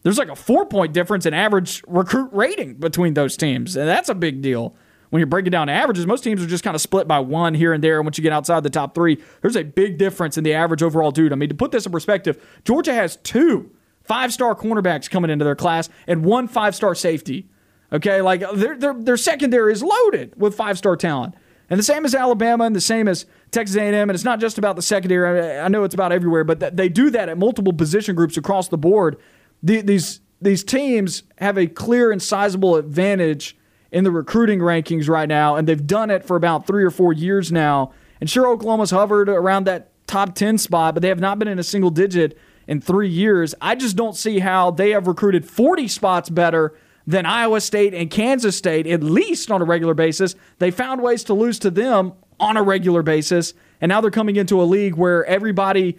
There's 0.05 0.19
like 0.19 0.29
a 0.29 0.37
four 0.37 0.67
point 0.67 0.93
difference 0.93 1.27
in 1.27 1.35
average 1.35 1.83
recruit 1.89 2.31
rating 2.33 2.75
between 2.75 3.15
those 3.15 3.37
teams, 3.37 3.75
and 3.75 3.89
that's 3.89 4.09
a 4.09 4.15
big 4.15 4.43
deal. 4.43 4.77
When 5.11 5.21
you're 5.21 5.27
breaking 5.27 5.51
down 5.51 5.69
averages, 5.69 6.07
most 6.07 6.23
teams 6.25 6.43
are 6.43 6.47
just 6.47 6.65
kind 6.65 6.75
of 6.75 6.81
split 6.81 7.07
by 7.09 7.21
one 7.21 7.55
here 7.55 7.73
and 7.73 7.83
there. 7.83 7.99
And 7.99 8.07
once 8.07 8.19
you 8.19 8.23
get 8.23 8.33
outside 8.33 8.63
the 8.63 8.71
top 8.71 8.95
three, 8.95 9.23
there's 9.43 9.57
a 9.57 9.63
big 9.63 9.97
difference 9.97 10.37
in 10.37 10.45
the 10.45 10.53
average 10.55 10.83
overall 10.83 11.11
dude. 11.11 11.33
I 11.33 11.37
mean, 11.37 11.49
to 11.49 11.55
put 11.55 11.71
this 11.71 11.87
in 11.87 11.93
perspective, 11.93 12.45
Georgia 12.65 12.93
has 12.93 13.17
two 13.17 13.71
five 14.03 14.33
star 14.33 14.55
cornerbacks 14.55 15.09
coming 15.09 15.31
into 15.31 15.45
their 15.45 15.57
class 15.57 15.89
and 16.07 16.25
one 16.25 16.49
five 16.49 16.75
star 16.75 16.95
safety. 16.95 17.49
Okay, 17.93 18.21
like 18.21 18.41
their, 18.55 18.77
their, 18.77 18.95
their 18.95 19.17
secondary 19.17 19.73
is 19.73 19.83
loaded 19.83 20.35
with 20.37 20.55
five 20.55 20.77
star 20.77 20.97
talent. 20.97 21.35
And 21.71 21.79
the 21.79 21.85
same 21.85 22.05
as 22.05 22.15
Alabama 22.15 22.65
and 22.65 22.77
the 22.77 22.81
same 22.81 23.09
as 23.09 23.25
Texas 23.51 23.77
A&M. 23.77 23.95
And 23.95 24.11
it's 24.11 24.25
not 24.25 24.39
just 24.39 24.59
about 24.59 24.77
the 24.77 24.83
secondary. 24.83 25.59
I 25.59 25.69
know 25.69 25.85
it's 25.85 25.95
about 25.95 26.13
everywhere, 26.13 26.45
but 26.45 26.77
they 26.77 26.89
do 26.89 27.09
that 27.11 27.29
at 27.29 27.39
multiple 27.39 27.73
position 27.73 28.15
groups 28.15 28.37
across 28.37 28.69
the 28.69 28.77
board. 28.77 29.17
These 29.65 30.21
these 30.43 30.63
teams 30.63 31.23
have 31.39 31.57
a 31.57 31.67
clear 31.67 32.13
and 32.13 32.23
sizable 32.23 32.77
advantage 32.77 33.57
in 33.91 34.05
the 34.05 34.11
recruiting 34.11 34.59
rankings 34.59 35.09
right 35.09 35.29
now, 35.29 35.57
and 35.57 35.67
they've 35.67 35.87
done 35.87 36.11
it 36.11 36.25
for 36.25 36.37
about 36.37 36.67
three 36.67 36.85
or 36.85 36.91
four 36.91 37.13
years 37.15 37.51
now. 37.51 37.93
And 38.21 38.29
sure, 38.29 38.47
Oklahoma's 38.47 38.91
hovered 38.91 39.29
around 39.29 39.65
that 39.65 39.91
top 40.07 40.35
10 40.35 40.59
spot, 40.59 40.95
but 40.95 41.01
they 41.01 41.09
have 41.09 41.21
not 41.21 41.39
been 41.39 41.49
in 41.49 41.59
a 41.59 41.63
single 41.63 41.91
digit 41.91 42.37
in 42.67 42.81
three 42.81 43.09
years. 43.09 43.55
I 43.61 43.75
just 43.75 43.97
don't 43.97 44.17
see 44.17 44.41
how 44.41 44.71
they 44.71 44.91
have 44.91 45.07
recruited 45.07 45.49
40 45.49 45.89
spots 45.89 46.29
better 46.29 46.77
than 47.07 47.25
Iowa 47.25 47.61
State 47.61 47.95
and 47.95 48.11
Kansas 48.11 48.57
State, 48.57 48.87
at 48.87 49.03
least 49.03 49.51
on 49.51 49.63
a 49.63 49.65
regular 49.65 49.95
basis. 49.95 50.35
They 50.59 50.71
found 50.71 51.03
ways 51.03 51.25
to 51.25 51.35
lose 51.35 51.59
to 51.61 51.71
them 51.71 52.13
on 52.39 52.57
a 52.57 52.63
regular 52.63 53.03
basis, 53.03 53.55
and 53.81 53.89
now 53.89 54.01
they're 54.01 54.11
coming 54.11 54.37
into 54.37 54.61
a 54.61 54.65
league 54.65 54.97
where 54.97 55.25
everybody 55.25 55.97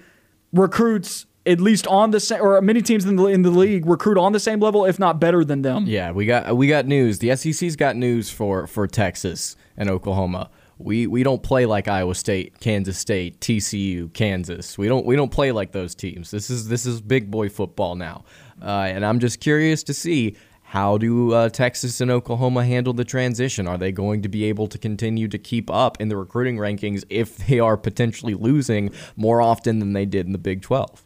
recruits 0.51 1.25
at 1.45 1.59
least 1.59 1.85
on 1.87 2.11
the 2.11 2.19
same, 2.19 2.41
or 2.41 2.59
many 2.61 2.81
teams 2.81 3.05
in 3.05 3.15
the 3.15 3.25
in 3.27 3.41
the 3.43 3.51
league 3.51 3.85
recruit 3.85 4.17
on 4.17 4.31
the 4.31 4.39
same 4.39 4.59
level, 4.59 4.85
if 4.85 4.99
not 4.99 5.19
better 5.19 5.43
than 5.43 5.61
them. 5.61 5.85
Yeah, 5.85 6.11
we 6.11 6.25
got 6.25 6.55
we 6.55 6.67
got 6.67 6.85
news. 6.85 7.19
The 7.19 7.35
SEC's 7.35 7.75
got 7.75 7.95
news 7.95 8.29
for 8.29 8.67
for 8.67 8.87
Texas 8.87 9.55
and 9.77 9.89
Oklahoma. 9.89 10.49
We 10.77 11.07
we 11.07 11.23
don't 11.23 11.41
play 11.41 11.65
like 11.65 11.87
Iowa 11.87 12.15
State, 12.15 12.59
Kansas 12.59 12.97
State, 12.97 13.39
TCU, 13.39 14.11
Kansas. 14.13 14.77
We 14.77 14.87
don't 14.87 15.05
we 15.05 15.15
don't 15.15 15.31
play 15.31 15.51
like 15.51 15.71
those 15.71 15.95
teams. 15.95 16.31
This 16.31 16.49
is 16.49 16.67
this 16.67 16.85
is 16.85 17.01
big 17.01 17.31
boy 17.31 17.49
football 17.49 17.95
now, 17.95 18.25
uh, 18.61 18.87
and 18.89 19.05
I'm 19.05 19.19
just 19.19 19.39
curious 19.39 19.83
to 19.83 19.93
see 19.93 20.35
how 20.63 20.97
do 20.97 21.31
uh, 21.31 21.47
Texas 21.47 22.01
and 22.01 22.09
Oklahoma 22.09 22.65
handle 22.65 22.91
the 22.91 23.05
transition? 23.05 23.67
Are 23.67 23.77
they 23.77 23.91
going 23.91 24.23
to 24.23 24.27
be 24.27 24.45
able 24.45 24.67
to 24.67 24.77
continue 24.79 25.27
to 25.27 25.37
keep 25.37 25.69
up 25.69 26.01
in 26.01 26.09
the 26.09 26.17
recruiting 26.17 26.57
rankings 26.57 27.03
if 27.09 27.37
they 27.37 27.59
are 27.59 27.77
potentially 27.77 28.33
losing 28.33 28.91
more 29.15 29.41
often 29.41 29.79
than 29.79 29.93
they 29.93 30.05
did 30.05 30.25
in 30.25 30.31
the 30.31 30.39
Big 30.39 30.63
12? 30.63 31.04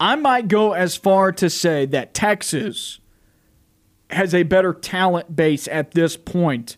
I 0.00 0.16
might 0.16 0.48
go 0.48 0.72
as 0.72 0.96
far 0.96 1.32
to 1.32 1.50
say 1.50 1.86
that 1.86 2.14
Texas 2.14 3.00
has 4.10 4.34
a 4.34 4.42
better 4.44 4.72
talent 4.72 5.34
base 5.34 5.68
at 5.68 5.92
this 5.92 6.16
point 6.16 6.76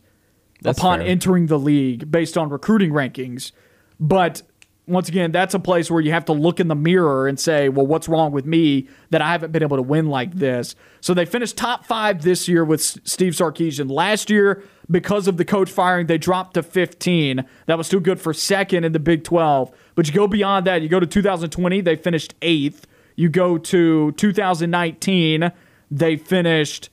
That's 0.63 0.79
upon 0.79 1.01
fair. 1.01 1.09
entering 1.09 1.47
the 1.47 1.59
league 1.59 2.11
based 2.11 2.37
on 2.37 2.49
recruiting 2.49 2.91
rankings. 2.91 3.53
But 3.99 4.43
once 4.87 5.09
again, 5.09 5.31
that's 5.31 5.55
a 5.55 5.59
place 5.61 5.89
where 5.91 6.01
you 6.01 6.11
have 6.11 6.25
to 6.25 6.33
look 6.33 6.59
in 6.59 6.67
the 6.67 6.75
mirror 6.75 7.29
and 7.29 7.39
say, 7.39 7.69
well, 7.69 7.87
what's 7.87 8.09
wrong 8.09 8.33
with 8.33 8.45
me 8.45 8.89
that 9.11 9.23
I 9.23 9.31
haven't 9.31 9.53
been 9.53 9.63
able 9.63 9.77
to 9.77 9.83
win 9.83 10.07
like 10.09 10.35
this? 10.35 10.75
So 11.01 11.15
they 11.15 11.25
finished 11.25 11.57
top 11.57 11.85
five 11.85 12.23
this 12.23 12.49
year 12.49 12.65
with 12.65 12.83
Steve 12.83 13.35
Sarkisian. 13.35 13.89
Last 13.89 14.31
year, 14.31 14.65
because 14.91 15.29
of 15.29 15.37
the 15.37 15.45
coach 15.45 15.71
firing, 15.71 16.07
they 16.09 16.19
dropped 16.19 16.55
to 16.55 16.63
15. 16.65 17.45
That 17.67 17.79
was 17.79 17.87
still 17.87 18.01
good 18.01 18.21
for 18.21 18.35
second 18.35 18.83
in 18.83 18.91
the 18.91 18.99
Big 18.99 19.23
12. 19.23 19.71
But 19.95 20.09
you 20.09 20.15
go 20.15 20.27
beyond 20.27 20.67
that, 20.67 20.83
you 20.83 20.89
go 20.89 20.99
to 20.99 21.07
2020, 21.07 21.83
they 21.83 21.95
finished 21.95 22.35
eighth. 22.43 22.87
You 23.21 23.29
go 23.29 23.59
to 23.59 24.13
2019, 24.13 25.53
they 25.91 26.17
finished. 26.17 26.89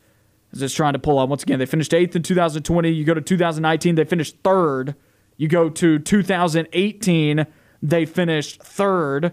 Is 0.52 0.60
Just 0.60 0.76
trying 0.76 0.92
to 0.92 1.00
pull 1.00 1.20
up 1.20 1.30
once 1.30 1.42
again. 1.42 1.58
They 1.58 1.66
finished 1.66 1.94
eighth 1.94 2.18
in 2.18 2.22
2020. 2.22 2.90
You 2.90 3.06
go 3.06 3.14
to 3.14 3.22
2019, 3.22 3.96
they 3.96 4.04
finished 4.04 4.36
third. 4.44 4.96
You 5.38 5.48
go 5.48 5.70
to 5.70 6.00
2018, 6.00 7.48
they 7.82 8.06
finished 8.06 8.62
third. 8.62 9.32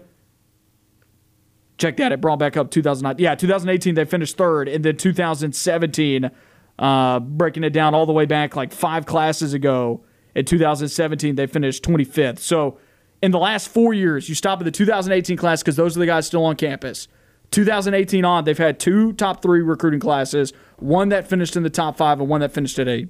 Check 1.77 1.97
that. 1.97 2.13
It 2.13 2.21
brought 2.21 2.39
back 2.39 2.55
up 2.55 2.71
2009. 2.71 3.21
Yeah, 3.21 3.35
2018 3.35 3.95
they 3.95 4.05
finished 4.05 4.37
third, 4.37 4.69
and 4.69 4.85
then 4.85 4.95
2017, 4.95 6.31
uh, 6.79 7.19
breaking 7.19 7.65
it 7.65 7.71
down 7.71 7.93
all 7.93 8.05
the 8.05 8.13
way 8.13 8.25
back 8.25 8.55
like 8.55 8.71
five 8.71 9.05
classes 9.05 9.53
ago. 9.53 10.05
In 10.33 10.45
2017 10.45 11.35
they 11.35 11.45
finished 11.45 11.83
25th. 11.83 12.39
So 12.39 12.77
in 13.25 13.31
the 13.31 13.39
last 13.39 13.69
four 13.69 13.91
years, 13.91 14.29
you 14.29 14.35
stop 14.35 14.59
at 14.59 14.65
the 14.65 14.71
2018 14.71 15.35
class 15.35 15.63
because 15.63 15.75
those 15.75 15.97
are 15.97 15.99
the 15.99 16.05
guys 16.05 16.27
still 16.27 16.45
on 16.45 16.55
campus. 16.55 17.07
2018 17.49 18.23
on, 18.23 18.43
they've 18.43 18.55
had 18.55 18.79
two 18.79 19.13
top 19.13 19.41
three 19.41 19.61
recruiting 19.61 19.99
classes, 19.99 20.53
one 20.77 21.09
that 21.09 21.27
finished 21.27 21.55
in 21.55 21.63
the 21.63 21.69
top 21.69 21.97
five 21.97 22.19
and 22.19 22.29
one 22.29 22.41
that 22.41 22.51
finished 22.53 22.77
at 22.77 22.87
eight. 22.87 23.09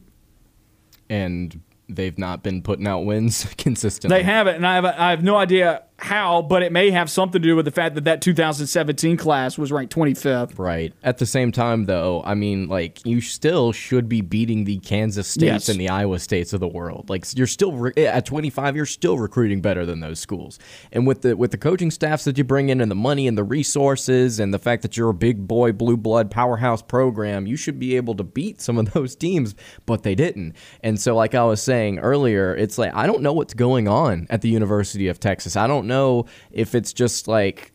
And 1.09 1.61
they've 1.89 2.17
not 2.17 2.43
been 2.43 2.61
putting 2.61 2.87
out 2.87 3.01
wins 3.01 3.45
consistently. 3.57 4.17
They 4.17 4.23
haven't, 4.23 4.55
and 4.55 4.65
I 4.65 4.75
have, 4.75 4.85
I 4.85 5.09
have 5.09 5.21
no 5.21 5.35
idea 5.35 5.83
how, 5.97 6.41
but 6.41 6.61
it 6.61 6.71
may 6.71 6.91
have 6.91 7.09
something 7.09 7.41
to 7.41 7.47
do 7.47 7.55
with 7.55 7.65
the 7.65 7.71
fact 7.71 7.95
that 7.95 8.03
that 8.03 8.21
2017 8.21 9.15
class 9.17 9.57
was 9.57 9.71
ranked 9.71 9.95
25th. 9.95 10.59
Right. 10.59 10.93
At 11.03 11.19
the 11.19 11.25
same 11.25 11.51
time, 11.51 11.85
though, 11.85 12.21
I 12.25 12.33
mean, 12.33 12.67
like 12.67 13.05
you 13.05 13.21
still 13.21 13.71
should 13.71 14.09
be 14.09 14.21
beating 14.21 14.65
the 14.65 14.79
Kansas 14.79 15.27
States 15.27 15.43
yes. 15.67 15.69
and 15.69 15.79
the 15.79 15.89
Iowa 15.89 16.19
States 16.19 16.51
of 16.53 16.59
the 16.59 16.67
world. 16.67 17.09
Like 17.09 17.25
you're 17.35 17.47
still 17.47 17.71
re- 17.71 17.93
eh, 17.95 18.05
at 18.05 18.25
25, 18.25 18.75
you're 18.75 18.85
still 18.85 19.17
recruiting 19.17 19.61
better 19.61 19.85
than 19.85 20.01
those 20.01 20.19
schools. 20.19 20.59
And 20.91 21.07
with 21.07 21.21
the 21.21 21.37
with 21.37 21.51
the 21.51 21.57
coaching 21.57 21.91
staffs 21.91 22.25
that 22.25 22.37
you 22.37 22.43
bring 22.43 22.69
in, 22.69 22.81
and 22.81 22.91
the 22.91 22.95
money 22.95 23.27
and 23.27 23.37
the 23.37 23.43
resources, 23.43 24.39
and 24.39 24.53
the 24.53 24.59
fact 24.59 24.81
that 24.81 24.97
you're 24.97 25.09
a 25.09 25.13
big 25.13 25.47
boy 25.47 25.71
blue 25.71 25.97
blood 25.97 26.29
powerhouse 26.29 26.81
program, 26.81 27.47
you 27.47 27.55
should 27.55 27.79
be 27.79 27.95
able 27.95 28.15
to 28.15 28.23
beat 28.23 28.59
some 28.59 28.77
of 28.77 28.91
those 28.93 29.15
teams. 29.15 29.55
But 29.85 30.03
they 30.03 30.15
didn't. 30.15 30.55
And 30.83 30.99
so, 30.99 31.15
like 31.15 31.33
I 31.35 31.43
was 31.45 31.61
saying 31.61 31.99
earlier, 31.99 32.53
it's 32.53 32.77
like 32.77 32.93
I 32.93 33.07
don't 33.07 33.21
know 33.21 33.33
what's 33.33 33.53
going 33.53 33.87
on 33.87 34.27
at 34.29 34.41
the 34.41 34.49
University 34.49 35.07
of 35.07 35.19
Texas. 35.19 35.55
I 35.55 35.67
don't 35.67 35.84
don't 35.85 35.97
know 35.97 36.25
if 36.51 36.75
it's 36.75 36.93
just 36.93 37.27
like 37.27 37.71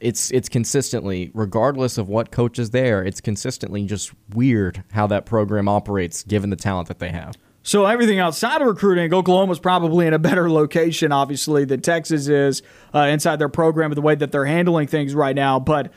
it's 0.00 0.30
it's 0.30 0.48
consistently 0.48 1.30
regardless 1.34 1.98
of 1.98 2.08
what 2.08 2.30
coach 2.30 2.60
is 2.60 2.70
there 2.70 3.02
it's 3.02 3.20
consistently 3.20 3.84
just 3.84 4.12
weird 4.32 4.84
how 4.92 5.06
that 5.06 5.26
program 5.26 5.68
operates 5.68 6.22
given 6.22 6.50
the 6.50 6.56
talent 6.56 6.86
that 6.88 7.00
they 7.00 7.10
have. 7.10 7.34
So 7.64 7.84
everything 7.84 8.18
outside 8.20 8.60
of 8.62 8.68
recruiting 8.68 9.12
oklahoma's 9.12 9.58
probably 9.58 10.06
in 10.06 10.14
a 10.14 10.18
better 10.18 10.50
location 10.50 11.10
obviously 11.10 11.64
than 11.64 11.80
texas 11.80 12.28
is 12.28 12.62
uh, 12.94 13.00
inside 13.00 13.36
their 13.36 13.48
program 13.48 13.92
the 13.92 14.00
way 14.00 14.14
that 14.14 14.30
they're 14.30 14.46
handling 14.46 14.86
things 14.86 15.14
right 15.14 15.34
now. 15.34 15.58
But 15.58 15.92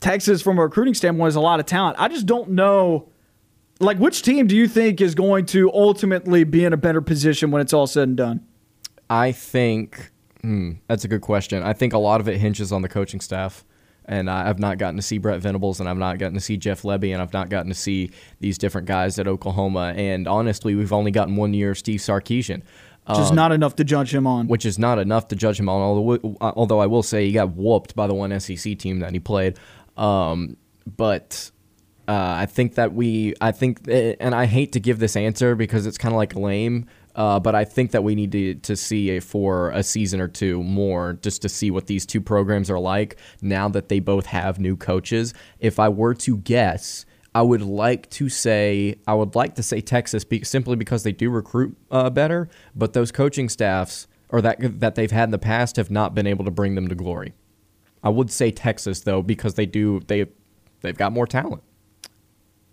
texas 0.00 0.42
from 0.42 0.58
a 0.58 0.62
recruiting 0.62 0.94
standpoint 0.94 1.28
has 1.28 1.36
a 1.36 1.40
lot 1.40 1.58
of 1.58 1.66
talent. 1.66 1.96
I 1.98 2.08
just 2.08 2.26
don't 2.26 2.50
know 2.50 3.08
like 3.80 3.98
which 3.98 4.22
team 4.22 4.46
do 4.46 4.54
you 4.54 4.68
think 4.68 5.00
is 5.00 5.16
going 5.16 5.46
to 5.46 5.72
ultimately 5.72 6.44
be 6.44 6.64
in 6.64 6.72
a 6.72 6.76
better 6.76 7.00
position 7.00 7.50
when 7.50 7.60
it's 7.60 7.72
all 7.72 7.88
said 7.88 8.06
and 8.06 8.16
done? 8.16 8.46
I 9.10 9.32
think 9.32 10.10
Hmm, 10.44 10.72
that's 10.88 11.06
a 11.06 11.08
good 11.08 11.22
question. 11.22 11.62
I 11.62 11.72
think 11.72 11.94
a 11.94 11.98
lot 11.98 12.20
of 12.20 12.28
it 12.28 12.36
hinges 12.36 12.70
on 12.70 12.82
the 12.82 12.88
coaching 12.88 13.20
staff. 13.20 13.64
And 14.04 14.28
I've 14.28 14.58
not 14.58 14.76
gotten 14.76 14.96
to 14.96 15.02
see 15.02 15.16
Brent 15.16 15.42
Venables, 15.42 15.80
and 15.80 15.88
I've 15.88 15.96
not 15.96 16.18
gotten 16.18 16.34
to 16.34 16.40
see 16.40 16.58
Jeff 16.58 16.82
Lebby, 16.82 17.14
and 17.14 17.22
I've 17.22 17.32
not 17.32 17.48
gotten 17.48 17.70
to 17.70 17.74
see 17.74 18.10
these 18.40 18.58
different 18.58 18.86
guys 18.86 19.18
at 19.18 19.26
Oklahoma. 19.26 19.94
And 19.96 20.28
honestly, 20.28 20.74
we've 20.74 20.92
only 20.92 21.10
gotten 21.10 21.36
one 21.36 21.54
year 21.54 21.70
of 21.70 21.78
Steve 21.78 22.00
Sarkisian. 22.00 22.60
Which 23.06 23.18
is 23.18 23.30
um, 23.30 23.36
not 23.36 23.52
enough 23.52 23.76
to 23.76 23.84
judge 23.84 24.14
him 24.14 24.26
on. 24.26 24.46
Which 24.46 24.66
is 24.66 24.78
not 24.78 24.98
enough 24.98 25.28
to 25.28 25.36
judge 25.36 25.58
him 25.58 25.70
on. 25.70 25.80
Although, 25.80 26.36
although 26.42 26.80
I 26.80 26.86
will 26.86 27.02
say 27.02 27.24
he 27.24 27.32
got 27.32 27.56
whooped 27.56 27.96
by 27.96 28.06
the 28.06 28.12
one 28.12 28.38
SEC 28.38 28.78
team 28.78 28.98
that 28.98 29.12
he 29.12 29.20
played. 29.20 29.58
Um, 29.96 30.58
but 30.86 31.50
uh, 32.06 32.12
I 32.12 32.44
think 32.44 32.74
that 32.74 32.92
we, 32.92 33.32
I 33.40 33.52
think, 33.52 33.88
eh, 33.88 34.16
and 34.20 34.34
I 34.34 34.44
hate 34.44 34.72
to 34.72 34.80
give 34.80 34.98
this 34.98 35.16
answer 35.16 35.54
because 35.54 35.86
it's 35.86 35.96
kind 35.96 36.12
of 36.12 36.18
like 36.18 36.36
lame, 36.36 36.88
uh, 37.14 37.38
but 37.38 37.54
I 37.54 37.64
think 37.64 37.92
that 37.92 38.02
we 38.02 38.14
need 38.14 38.32
to, 38.32 38.54
to 38.54 38.76
see 38.76 39.16
a, 39.16 39.20
for 39.20 39.70
a 39.70 39.82
season 39.82 40.20
or 40.20 40.28
two 40.28 40.62
more 40.62 41.14
just 41.22 41.42
to 41.42 41.48
see 41.48 41.70
what 41.70 41.86
these 41.86 42.04
two 42.04 42.20
programs 42.20 42.70
are 42.70 42.78
like 42.78 43.16
now 43.40 43.68
that 43.68 43.88
they 43.88 44.00
both 44.00 44.26
have 44.26 44.58
new 44.58 44.76
coaches. 44.76 45.32
If 45.60 45.78
I 45.78 45.88
were 45.88 46.14
to 46.14 46.38
guess, 46.38 47.06
I 47.34 47.42
would 47.42 47.62
like 47.62 48.10
to 48.10 48.28
say 48.28 48.96
I 49.06 49.14
would 49.14 49.34
like 49.34 49.54
to 49.56 49.62
say 49.62 49.80
Texas 49.80 50.24
be, 50.24 50.44
simply 50.44 50.76
because 50.76 51.02
they 51.02 51.12
do 51.12 51.30
recruit 51.30 51.76
uh, 51.90 52.10
better, 52.10 52.48
but 52.74 52.92
those 52.92 53.10
coaching 53.10 53.48
staffs 53.48 54.06
or 54.28 54.40
that 54.42 54.80
that 54.80 54.94
they've 54.94 55.10
had 55.10 55.24
in 55.24 55.30
the 55.30 55.38
past 55.38 55.76
have 55.76 55.90
not 55.90 56.14
been 56.14 56.26
able 56.26 56.44
to 56.44 56.50
bring 56.50 56.74
them 56.74 56.88
to 56.88 56.94
glory. 56.94 57.32
I 58.02 58.08
would 58.08 58.30
say 58.30 58.50
Texas 58.50 59.00
though 59.00 59.22
because 59.22 59.54
they 59.54 59.66
do 59.66 60.00
they 60.06 60.26
they've 60.82 60.96
got 60.96 61.12
more 61.12 61.26
talent. 61.26 61.62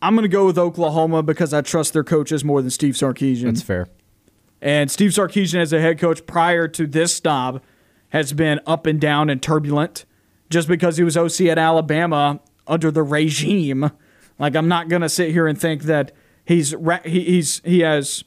I'm 0.03 0.15
going 0.15 0.23
to 0.23 0.29
go 0.29 0.47
with 0.47 0.57
Oklahoma 0.57 1.21
because 1.21 1.53
I 1.53 1.61
trust 1.61 1.93
their 1.93 2.03
coaches 2.03 2.43
more 2.43 2.61
than 2.61 2.71
Steve 2.71 2.95
Sarkisian. 2.95 3.43
That's 3.43 3.61
fair. 3.61 3.87
And 4.61 4.91
Steve 4.91 5.11
Sarkisian, 5.11 5.59
as 5.59 5.73
a 5.73 5.81
head 5.81 5.99
coach 5.99 6.25
prior 6.25 6.67
to 6.67 6.85
this 6.85 7.15
stop, 7.15 7.63
has 8.09 8.33
been 8.33 8.59
up 8.67 8.85
and 8.85 9.01
down 9.01 9.29
and 9.29 9.41
turbulent. 9.41 10.05
Just 10.49 10.67
because 10.67 10.97
he 10.97 11.03
was 11.03 11.15
OC 11.15 11.41
at 11.41 11.57
Alabama 11.57 12.41
under 12.67 12.91
the 12.91 13.03
regime, 13.03 13.91
like 14.37 14.55
I'm 14.55 14.67
not 14.67 14.89
gonna 14.89 15.09
sit 15.09 15.31
here 15.31 15.47
and 15.47 15.59
think 15.59 15.83
that 15.83 16.11
he's 16.43 16.75
he's 17.05 17.61
he 17.63 17.79
has 17.79 18.23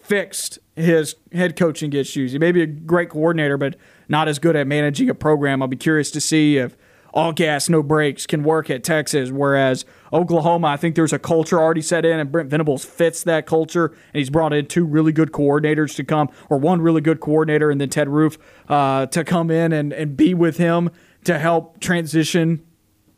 fixed 0.00 0.58
his 0.74 1.14
head 1.32 1.56
coaching 1.56 1.92
issues. 1.92 2.32
He 2.32 2.38
may 2.38 2.52
be 2.52 2.62
a 2.62 2.66
great 2.66 3.10
coordinator, 3.10 3.58
but 3.58 3.76
not 4.08 4.28
as 4.28 4.38
good 4.38 4.56
at 4.56 4.66
managing 4.66 5.10
a 5.10 5.14
program. 5.14 5.60
I'll 5.60 5.68
be 5.68 5.76
curious 5.76 6.10
to 6.12 6.20
see 6.20 6.56
if 6.56 6.76
all 7.12 7.32
gas, 7.32 7.68
no 7.68 7.82
brakes 7.82 8.26
can 8.26 8.42
work 8.42 8.70
at 8.70 8.82
Texas. 8.82 9.30
Whereas 9.30 9.84
Oklahoma, 10.12 10.68
I 10.68 10.76
think 10.76 10.94
there's 10.94 11.12
a 11.12 11.18
culture 11.18 11.58
already 11.58 11.82
set 11.82 12.04
in, 12.04 12.18
and 12.18 12.30
Brent 12.30 12.50
Venables 12.50 12.84
fits 12.84 13.22
that 13.24 13.46
culture. 13.46 13.86
And 13.86 14.18
he's 14.20 14.30
brought 14.30 14.52
in 14.52 14.66
two 14.66 14.84
really 14.84 15.12
good 15.12 15.32
coordinators 15.32 15.94
to 15.96 16.04
come, 16.04 16.30
or 16.48 16.58
one 16.58 16.80
really 16.80 17.00
good 17.00 17.20
coordinator, 17.20 17.70
and 17.70 17.80
then 17.80 17.90
Ted 17.90 18.08
Roof 18.08 18.38
uh, 18.68 19.06
to 19.06 19.24
come 19.24 19.50
in 19.50 19.72
and, 19.72 19.92
and 19.92 20.16
be 20.16 20.34
with 20.34 20.56
him 20.56 20.90
to 21.24 21.38
help 21.38 21.80
transition 21.80 22.64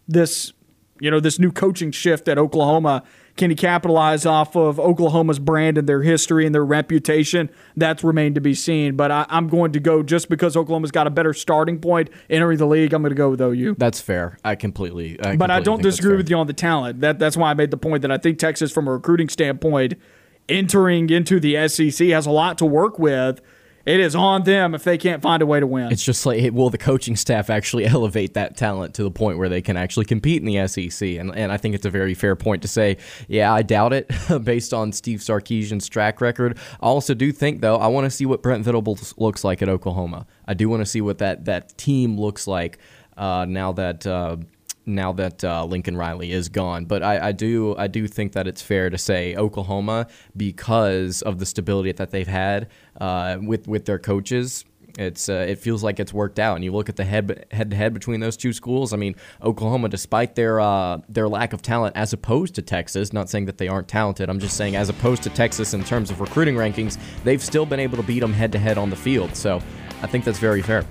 this 0.08 0.52
you 1.00 1.10
know, 1.10 1.20
this 1.20 1.38
new 1.38 1.50
coaching 1.50 1.90
shift 1.90 2.28
at 2.28 2.38
Oklahoma. 2.38 3.02
Can 3.36 3.48
he 3.48 3.56
capitalize 3.56 4.26
off 4.26 4.54
of 4.54 4.78
Oklahoma's 4.78 5.38
brand 5.38 5.78
and 5.78 5.88
their 5.88 6.02
history 6.02 6.44
and 6.44 6.54
their 6.54 6.64
reputation? 6.64 7.48
That's 7.76 8.04
remained 8.04 8.34
to 8.34 8.40
be 8.40 8.54
seen. 8.54 8.96
But 8.96 9.10
I, 9.10 9.26
am 9.30 9.48
going 9.48 9.72
to 9.72 9.80
go 9.80 10.02
just 10.02 10.28
because 10.28 10.56
Oklahoma's 10.56 10.90
got 10.90 11.06
a 11.06 11.10
better 11.10 11.32
starting 11.32 11.78
point 11.78 12.10
entering 12.28 12.58
the 12.58 12.66
league. 12.66 12.92
I'm 12.92 13.02
going 13.02 13.10
to 13.10 13.16
go 13.16 13.30
with 13.30 13.40
OU. 13.40 13.76
That's 13.78 14.00
fair. 14.00 14.38
I 14.44 14.56
completely. 14.56 15.12
I 15.12 15.36
but 15.36 15.48
completely 15.48 15.54
I 15.54 15.60
don't 15.60 15.82
disagree 15.82 16.16
with 16.16 16.28
you 16.28 16.36
on 16.36 16.48
the 16.48 16.52
talent. 16.52 17.00
That 17.00 17.18
that's 17.18 17.36
why 17.36 17.50
I 17.50 17.54
made 17.54 17.70
the 17.70 17.78
point 17.78 18.02
that 18.02 18.10
I 18.10 18.18
think 18.18 18.38
Texas, 18.38 18.70
from 18.70 18.86
a 18.86 18.92
recruiting 18.92 19.28
standpoint, 19.28 19.94
entering 20.48 21.08
into 21.08 21.40
the 21.40 21.66
SEC 21.68 22.08
has 22.08 22.26
a 22.26 22.30
lot 22.30 22.58
to 22.58 22.66
work 22.66 22.98
with 22.98 23.40
it 23.94 24.00
is 24.00 24.14
on 24.14 24.44
them 24.44 24.74
if 24.74 24.84
they 24.84 24.96
can't 24.96 25.20
find 25.20 25.42
a 25.42 25.46
way 25.46 25.58
to 25.58 25.66
win. 25.66 25.90
It's 25.90 26.04
just 26.04 26.24
like, 26.24 26.52
will 26.52 26.70
the 26.70 26.78
coaching 26.78 27.16
staff 27.16 27.50
actually 27.50 27.86
elevate 27.86 28.34
that 28.34 28.56
talent 28.56 28.94
to 28.94 29.02
the 29.02 29.10
point 29.10 29.38
where 29.38 29.48
they 29.48 29.60
can 29.60 29.76
actually 29.76 30.04
compete 30.04 30.40
in 30.40 30.46
the 30.46 30.66
SEC? 30.68 31.08
And, 31.08 31.34
and 31.34 31.50
I 31.50 31.56
think 31.56 31.74
it's 31.74 31.86
a 31.86 31.90
very 31.90 32.14
fair 32.14 32.36
point 32.36 32.62
to 32.62 32.68
say, 32.68 32.98
yeah, 33.26 33.52
I 33.52 33.62
doubt 33.62 33.92
it 33.92 34.10
based 34.44 34.72
on 34.72 34.92
Steve 34.92 35.18
Sarkisian's 35.18 35.88
track 35.88 36.20
record. 36.20 36.56
I 36.80 36.86
also 36.86 37.14
do 37.14 37.32
think, 37.32 37.60
though, 37.60 37.76
I 37.76 37.88
want 37.88 38.04
to 38.04 38.10
see 38.10 38.26
what 38.26 38.42
Brent 38.42 38.64
Venables 38.64 39.14
looks 39.18 39.42
like 39.42 39.60
at 39.60 39.68
Oklahoma. 39.68 40.26
I 40.46 40.54
do 40.54 40.68
want 40.68 40.82
to 40.82 40.86
see 40.86 41.00
what 41.00 41.18
that, 41.18 41.46
that 41.46 41.76
team 41.76 42.18
looks 42.18 42.46
like 42.46 42.78
uh, 43.16 43.44
now 43.48 43.72
that. 43.72 44.06
Uh, 44.06 44.36
now 44.86 45.12
that 45.12 45.44
uh, 45.44 45.64
Lincoln 45.64 45.96
Riley 45.96 46.32
is 46.32 46.48
gone. 46.48 46.84
But 46.84 47.02
I, 47.02 47.28
I, 47.28 47.32
do 47.32 47.76
I 47.76 47.86
do 47.86 48.06
think 48.06 48.32
that 48.32 48.46
it's 48.46 48.62
fair 48.62 48.90
to 48.90 48.98
say 48.98 49.36
Oklahoma 49.36 50.06
because 50.36 51.22
of 51.22 51.38
the 51.38 51.46
stability 51.46 51.92
that 51.92 52.10
they've 52.10 52.26
had 52.26 52.68
uh, 53.00 53.38
with 53.40 53.68
with 53.68 53.84
their 53.84 53.98
coaches. 53.98 54.64
It's 54.98 55.28
uh, 55.28 55.46
it 55.48 55.58
feels 55.58 55.84
like 55.84 56.00
it's 56.00 56.12
worked 56.12 56.38
out, 56.38 56.56
and 56.56 56.64
you 56.64 56.72
look 56.72 56.88
at 56.88 56.96
the 56.96 57.04
head 57.04 57.46
head 57.52 57.70
to 57.70 57.76
head 57.76 57.94
between 57.94 58.20
those 58.20 58.36
two 58.36 58.52
schools. 58.52 58.92
I 58.92 58.96
mean, 58.96 59.14
Oklahoma, 59.42 59.88
despite 59.88 60.34
their 60.34 60.60
uh, 60.60 60.98
their 61.08 61.28
lack 61.28 61.52
of 61.52 61.62
talent, 61.62 61.96
as 61.96 62.12
opposed 62.12 62.56
to 62.56 62.62
Texas, 62.62 63.12
not 63.12 63.30
saying 63.30 63.46
that 63.46 63.58
they 63.58 63.68
aren't 63.68 63.88
talented. 63.88 64.28
I'm 64.28 64.40
just 64.40 64.56
saying, 64.56 64.76
as 64.76 64.88
opposed 64.88 65.22
to 65.22 65.30
Texas 65.30 65.74
in 65.74 65.84
terms 65.84 66.10
of 66.10 66.20
recruiting 66.20 66.56
rankings, 66.56 66.98
they've 67.22 67.42
still 67.42 67.66
been 67.66 67.80
able 67.80 67.96
to 67.98 68.02
beat 68.02 68.20
them 68.20 68.32
head 68.32 68.50
to 68.52 68.58
head 68.58 68.78
on 68.78 68.90
the 68.90 68.96
field. 68.96 69.36
So 69.36 69.62
I 70.02 70.06
think 70.06 70.24
that's 70.24 70.38
very 70.40 70.62
fair. 70.62 70.84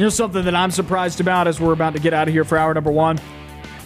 You 0.00 0.06
know 0.06 0.08
something 0.08 0.46
that 0.46 0.54
I'm 0.54 0.70
surprised 0.70 1.20
about 1.20 1.46
as 1.46 1.60
we're 1.60 1.74
about 1.74 1.92
to 1.92 2.00
get 2.00 2.14
out 2.14 2.26
of 2.26 2.32
here 2.32 2.42
for 2.42 2.56
hour 2.56 2.72
number 2.72 2.90
one. 2.90 3.20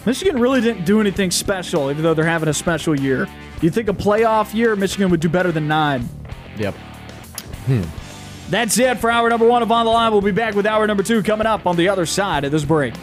Michigan 0.05 0.39
really 0.39 0.61
didn't 0.61 0.85
do 0.85 1.01
anything 1.01 1.29
special, 1.29 1.91
even 1.91 2.03
though 2.03 2.13
they're 2.13 2.23
having 2.23 2.47
a 2.47 2.53
special 2.53 2.97
year. 2.97 3.27
You 3.61 3.69
think 3.69 3.89
a 3.89 3.93
playoff 3.93 4.53
year, 4.53 4.77
Michigan 4.77 5.11
would 5.11 5.19
do 5.19 5.27
better 5.27 5.51
than 5.51 5.67
nine. 5.67 6.07
Yep. 6.55 6.73
Hmm. 7.65 7.81
That's 8.49 8.79
it 8.79 8.99
for 8.99 9.11
hour 9.11 9.29
number 9.29 9.45
one 9.45 9.61
of 9.61 9.69
On 9.73 9.85
the 9.85 9.91
Line. 9.91 10.13
We'll 10.13 10.21
be 10.21 10.31
back 10.31 10.55
with 10.55 10.65
hour 10.65 10.87
number 10.87 11.03
two 11.03 11.21
coming 11.21 11.47
up 11.47 11.67
on 11.67 11.75
the 11.75 11.89
other 11.89 12.05
side 12.05 12.45
of 12.45 12.51
this 12.53 12.63
break. 12.63 12.93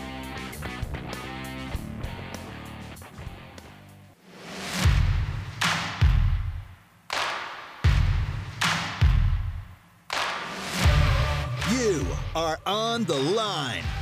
Are 12.35 12.59
on 12.67 13.05
the 13.05 13.15
line. 13.15 14.02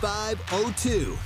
7502. 0.00 1.18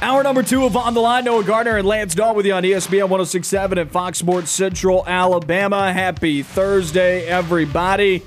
Hour 0.00 0.22
number 0.22 0.42
two 0.42 0.64
of 0.64 0.76
On 0.76 0.94
the 0.94 1.00
Line. 1.00 1.24
Noah 1.24 1.42
Gardner 1.42 1.76
and 1.76 1.86
Lance 1.86 2.14
Dawe 2.14 2.32
with 2.32 2.46
you 2.46 2.52
on 2.54 2.62
ESPN 2.62 3.08
1067 3.08 3.78
and 3.78 3.90
Fox 3.90 4.18
Sports 4.18 4.50
Central 4.50 5.04
Alabama. 5.06 5.92
Happy 5.92 6.42
Thursday, 6.42 7.26
everybody. 7.26 8.22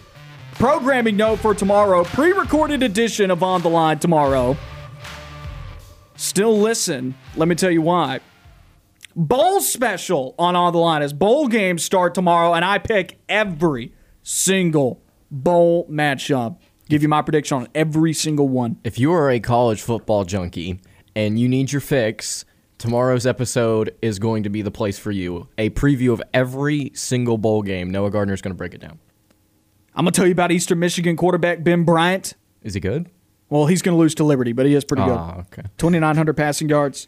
Programming 0.55 1.15
note 1.17 1.39
for 1.39 1.53
tomorrow 1.53 2.03
pre 2.03 2.31
recorded 2.31 2.83
edition 2.83 3.31
of 3.31 3.43
On 3.43 3.61
the 3.61 3.69
Line 3.69 3.99
tomorrow. 3.99 4.57
Still 6.17 6.57
listen. 6.59 7.15
Let 7.35 7.47
me 7.47 7.55
tell 7.55 7.71
you 7.71 7.81
why. 7.81 8.19
Bowl 9.15 9.61
special 9.61 10.35
on 10.37 10.55
On 10.55 10.73
the 10.73 10.79
Line 10.79 11.01
as 11.01 11.13
bowl 11.13 11.47
games 11.47 11.83
start 11.83 12.13
tomorrow, 12.13 12.53
and 12.53 12.65
I 12.65 12.77
pick 12.77 13.19
every 13.29 13.93
single 14.21 15.01
bowl 15.31 15.87
matchup. 15.89 16.57
Give 16.87 17.01
you 17.01 17.09
my 17.09 17.23
prediction 17.23 17.57
on 17.57 17.67
every 17.73 18.13
single 18.13 18.47
one. 18.47 18.77
If 18.83 18.99
you 18.99 19.11
are 19.11 19.31
a 19.31 19.39
college 19.39 19.81
football 19.81 20.23
junkie 20.23 20.79
and 21.15 21.39
you 21.39 21.49
need 21.49 21.71
your 21.71 21.81
fix, 21.81 22.45
tomorrow's 22.77 23.25
episode 23.25 23.95
is 24.03 24.19
going 24.19 24.43
to 24.43 24.49
be 24.49 24.61
the 24.61 24.69
place 24.69 24.99
for 24.99 25.09
you. 25.09 25.47
A 25.57 25.71
preview 25.71 26.13
of 26.13 26.21
every 26.31 26.91
single 26.93 27.39
bowl 27.39 27.63
game. 27.63 27.89
Noah 27.89 28.11
Gardner 28.11 28.35
is 28.35 28.41
going 28.41 28.53
to 28.53 28.57
break 28.57 28.75
it 28.75 28.81
down. 28.81 28.99
I'm 29.95 30.05
going 30.05 30.11
to 30.11 30.15
tell 30.15 30.27
you 30.27 30.33
about 30.33 30.51
Eastern 30.51 30.77
Michigan 30.77 31.15
quarterback 31.15 31.63
Ben 31.63 31.85
Bryant. 31.85 32.35
Is 32.61 32.75
he 32.75 32.79
good? 32.79 33.09
Well, 33.49 33.65
he's 33.65 33.81
going 33.81 33.95
to 33.95 33.99
lose 33.99 34.13
to 34.15 34.23
Liberty, 34.23 34.51
but 34.53 34.67
he 34.67 34.75
is 34.75 34.85
pretty 34.85 35.03
oh, 35.03 35.07
good. 35.07 35.17
Ah, 35.17 35.39
okay. 35.39 35.63
2,900 35.79 36.37
passing 36.37 36.69
yards. 36.69 37.07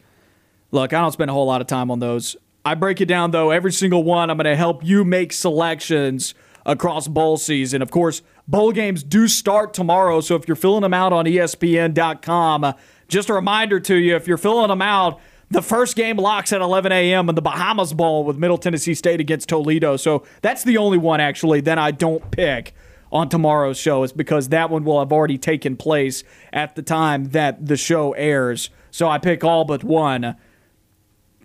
Look, 0.71 0.91
I 0.91 1.01
don't 1.01 1.11
spend 1.11 1.29
a 1.29 1.33
whole 1.33 1.45
lot 1.45 1.61
of 1.61 1.67
time 1.67 1.91
on 1.91 1.99
those. 1.99 2.35
I 2.65 2.73
break 2.73 2.99
it 2.99 3.05
down, 3.05 3.29
though, 3.29 3.51
every 3.51 3.71
single 3.71 4.03
one. 4.03 4.31
I'm 4.31 4.37
going 4.37 4.45
to 4.45 4.55
help 4.55 4.83
you 4.83 5.05
make 5.05 5.33
selections 5.33 6.33
across 6.67 7.07
bowl 7.07 7.37
season. 7.37 7.81
Of 7.81 7.89
course, 7.89 8.21
bowl 8.47 8.71
games 8.71 9.01
do 9.01 9.27
start 9.27 9.73
tomorrow, 9.73 10.21
so 10.21 10.35
if 10.35 10.47
you're 10.47 10.55
filling 10.55 10.81
them 10.81 10.93
out 10.93 11.13
on 11.13 11.25
ESPN.com, 11.25 12.63
uh, 12.63 12.73
just 13.07 13.29
a 13.29 13.33
reminder 13.33 13.79
to 13.79 13.95
you 13.95 14.15
if 14.15 14.27
you're 14.27 14.37
filling 14.37 14.67
them 14.67 14.81
out, 14.81 15.19
the 15.49 15.61
first 15.61 15.95
game 15.95 16.17
locks 16.17 16.51
at 16.51 16.59
11 16.59 16.91
a.m. 16.91 17.29
in 17.29 17.35
the 17.35 17.41
Bahamas 17.41 17.93
Bowl 17.93 18.25
with 18.25 18.37
Middle 18.37 18.57
Tennessee 18.57 18.93
State 18.93 19.21
against 19.21 19.47
Toledo. 19.47 19.95
So 19.95 20.25
that's 20.41 20.65
the 20.65 20.75
only 20.77 20.97
one, 20.97 21.21
actually, 21.21 21.61
that 21.61 21.77
I 21.77 21.91
don't 21.91 22.29
pick 22.31 22.73
on 23.13 23.29
tomorrow's 23.29 23.79
show, 23.79 24.03
is 24.03 24.11
because 24.11 24.49
that 24.49 24.69
one 24.69 24.83
will 24.83 24.99
have 24.99 25.13
already 25.13 25.37
taken 25.37 25.77
place 25.77 26.25
at 26.51 26.75
the 26.75 26.81
time 26.81 27.29
that 27.29 27.65
the 27.65 27.77
show 27.77 28.11
airs. 28.11 28.69
So 28.91 29.07
I 29.07 29.19
pick 29.19 29.45
all 29.45 29.63
but 29.63 29.85
one. 29.85 30.35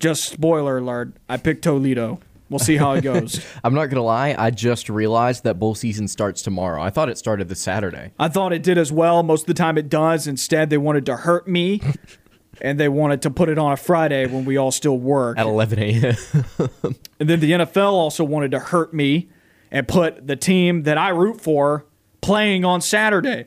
Just 0.01 0.25
spoiler 0.25 0.79
alert, 0.79 1.13
I 1.29 1.37
pick 1.37 1.63
Toledo. 1.63 2.19
We'll 2.53 2.59
see 2.59 2.77
how 2.77 2.93
it 2.93 3.01
goes. 3.01 3.45
I'm 3.65 3.75
not 3.75 3.87
gonna 3.87 4.03
lie. 4.03 4.35
I 4.39 4.51
just 4.51 4.89
realized 4.89 5.45
that 5.45 5.59
bowl 5.59 5.75
season 5.75 6.07
starts 6.07 6.43
tomorrow. 6.43 6.83
I 6.83 6.91
thought 6.91 7.09
it 7.09 7.19
started 7.19 7.49
this 7.49 7.61
Saturday. 7.61 8.13
I 8.19 8.29
thought 8.29 8.53
it 8.53 8.63
did 8.63 8.79
as 8.79 8.93
well. 8.93 9.23
Most 9.23 9.43
of 9.43 9.47
the 9.47 9.55
time 9.55 9.79
it 9.79 9.89
does. 9.89 10.27
Instead, 10.27 10.71
they 10.71 10.79
wanted 10.79 11.07
to 11.07 11.17
hurt 11.17 11.49
me, 11.49 11.81
and 12.61 12.79
they 12.79 12.89
wanted 12.89 13.23
to 13.23 13.31
put 13.31 13.49
it 13.49 13.59
on 13.59 13.73
a 13.73 13.77
Friday 13.77 14.27
when 14.27 14.45
we 14.45 14.57
all 14.57 14.71
still 14.71 14.99
work 14.99 15.39
at 15.39 15.47
11 15.47 15.79
a.m. 15.79 16.17
and 17.19 17.29
then 17.29 17.41
the 17.41 17.53
NFL 17.53 17.93
also 17.93 18.23
wanted 18.23 18.51
to 18.51 18.59
hurt 18.59 18.93
me 18.93 19.31
and 19.71 19.89
put 19.89 20.27
the 20.27 20.37
team 20.37 20.83
that 20.83 20.99
I 20.99 21.09
root 21.09 21.41
for 21.41 21.87
playing 22.21 22.65
on 22.65 22.81
Saturday, 22.81 23.47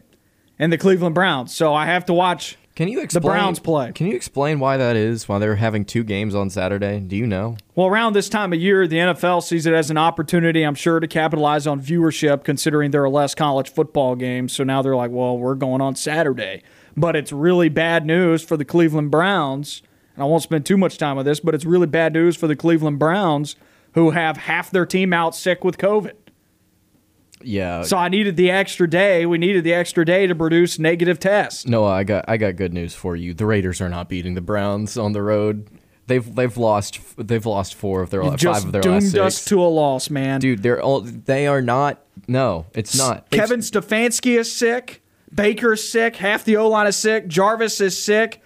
and 0.59 0.71
the 0.71 0.77
Cleveland 0.77 1.15
Browns. 1.15 1.55
So 1.55 1.73
I 1.73 1.85
have 1.85 2.05
to 2.05 2.13
watch 2.13 2.57
can 2.75 2.89
you 2.89 2.99
explain, 2.99 3.21
the 3.21 3.27
Browns 3.29 3.59
play. 3.59 3.91
Can 3.93 4.07
you 4.07 4.15
explain 4.15 4.59
why 4.59 4.75
that 4.75 4.97
is? 4.97 5.29
Why 5.29 5.39
they're 5.39 5.55
having 5.55 5.85
two 5.85 6.03
games 6.03 6.35
on 6.35 6.49
Saturday? 6.49 6.99
Do 6.99 7.15
you 7.15 7.25
know? 7.25 7.55
Well, 7.73 7.87
around 7.87 8.13
this 8.13 8.27
time 8.27 8.51
of 8.51 8.59
year, 8.59 8.85
the 8.85 8.97
NFL 8.97 9.43
sees 9.43 9.65
it 9.65 9.73
as 9.73 9.89
an 9.89 9.97
opportunity, 9.97 10.63
I'm 10.63 10.75
sure, 10.75 10.99
to 10.99 11.07
capitalize 11.07 11.65
on 11.65 11.79
viewership, 11.81 12.43
considering 12.43 12.91
there 12.91 13.03
are 13.03 13.09
less 13.09 13.33
college 13.33 13.69
football 13.69 14.15
games. 14.15 14.51
So 14.51 14.65
now 14.65 14.81
they're 14.81 14.95
like, 14.95 15.11
well, 15.11 15.37
we're 15.37 15.55
going 15.55 15.79
on 15.81 15.95
Saturday. 15.95 16.63
But 16.97 17.15
it's 17.15 17.31
really 17.31 17.69
bad 17.69 18.05
news 18.05 18.43
for 18.43 18.57
the 18.57 18.65
Cleveland 18.65 19.09
Browns. 19.09 19.81
And 20.15 20.23
I 20.23 20.25
won't 20.25 20.43
spend 20.43 20.65
too 20.65 20.77
much 20.77 20.97
time 20.97 21.17
on 21.17 21.23
this, 21.23 21.39
but 21.39 21.55
it's 21.55 21.65
really 21.65 21.87
bad 21.87 22.11
news 22.11 22.35
for 22.35 22.47
the 22.47 22.55
Cleveland 22.57 22.99
Browns, 22.99 23.55
who 23.93 24.11
have 24.11 24.35
half 24.35 24.69
their 24.69 24.85
team 24.85 25.13
out 25.13 25.33
sick 25.33 25.63
with 25.63 25.77
COVID. 25.77 26.13
Yeah. 27.41 27.83
So 27.83 27.97
I 27.97 28.09
needed 28.09 28.37
the 28.37 28.49
extra 28.49 28.89
day. 28.89 29.25
We 29.25 29.37
needed 29.37 29.63
the 29.63 29.73
extra 29.73 30.05
day 30.05 30.27
to 30.27 30.35
produce 30.35 30.79
negative 30.79 31.19
tests. 31.19 31.65
No, 31.65 31.85
I 31.85 32.03
got 32.03 32.25
I 32.27 32.37
got 32.37 32.55
good 32.55 32.73
news 32.73 32.93
for 32.93 33.15
you. 33.15 33.33
The 33.33 33.45
Raiders 33.45 33.81
are 33.81 33.89
not 33.89 34.09
beating 34.09 34.35
the 34.35 34.41
Browns 34.41 34.97
on 34.97 35.11
the 35.11 35.21
road. 35.21 35.67
They've 36.07 36.35
they've 36.35 36.55
lost 36.55 36.99
they've 37.17 37.45
lost 37.45 37.75
four 37.75 38.01
of 38.01 38.09
their 38.09 38.23
you 38.23 38.37
five 38.37 38.65
of 38.65 38.71
their 38.71 38.81
doomed 38.81 38.95
last 39.03 39.11
six. 39.11 39.19
us 39.19 39.45
to 39.45 39.61
a 39.61 39.65
loss, 39.65 40.09
man. 40.09 40.39
Dude, 40.39 40.63
they're 40.63 40.81
all 40.81 41.01
they 41.01 41.47
are 41.47 41.61
not. 41.61 42.03
No, 42.27 42.67
it's 42.73 42.97
not. 42.97 43.29
Kevin 43.31 43.59
Stefanski 43.59 44.39
is 44.39 44.51
sick. 44.51 45.03
Baker 45.33 45.73
is 45.73 45.89
sick. 45.89 46.15
Half 46.17 46.45
the 46.45 46.57
O 46.57 46.69
line 46.69 46.87
is 46.87 46.95
sick. 46.95 47.27
Jarvis 47.27 47.81
is 47.81 48.01
sick. 48.01 48.41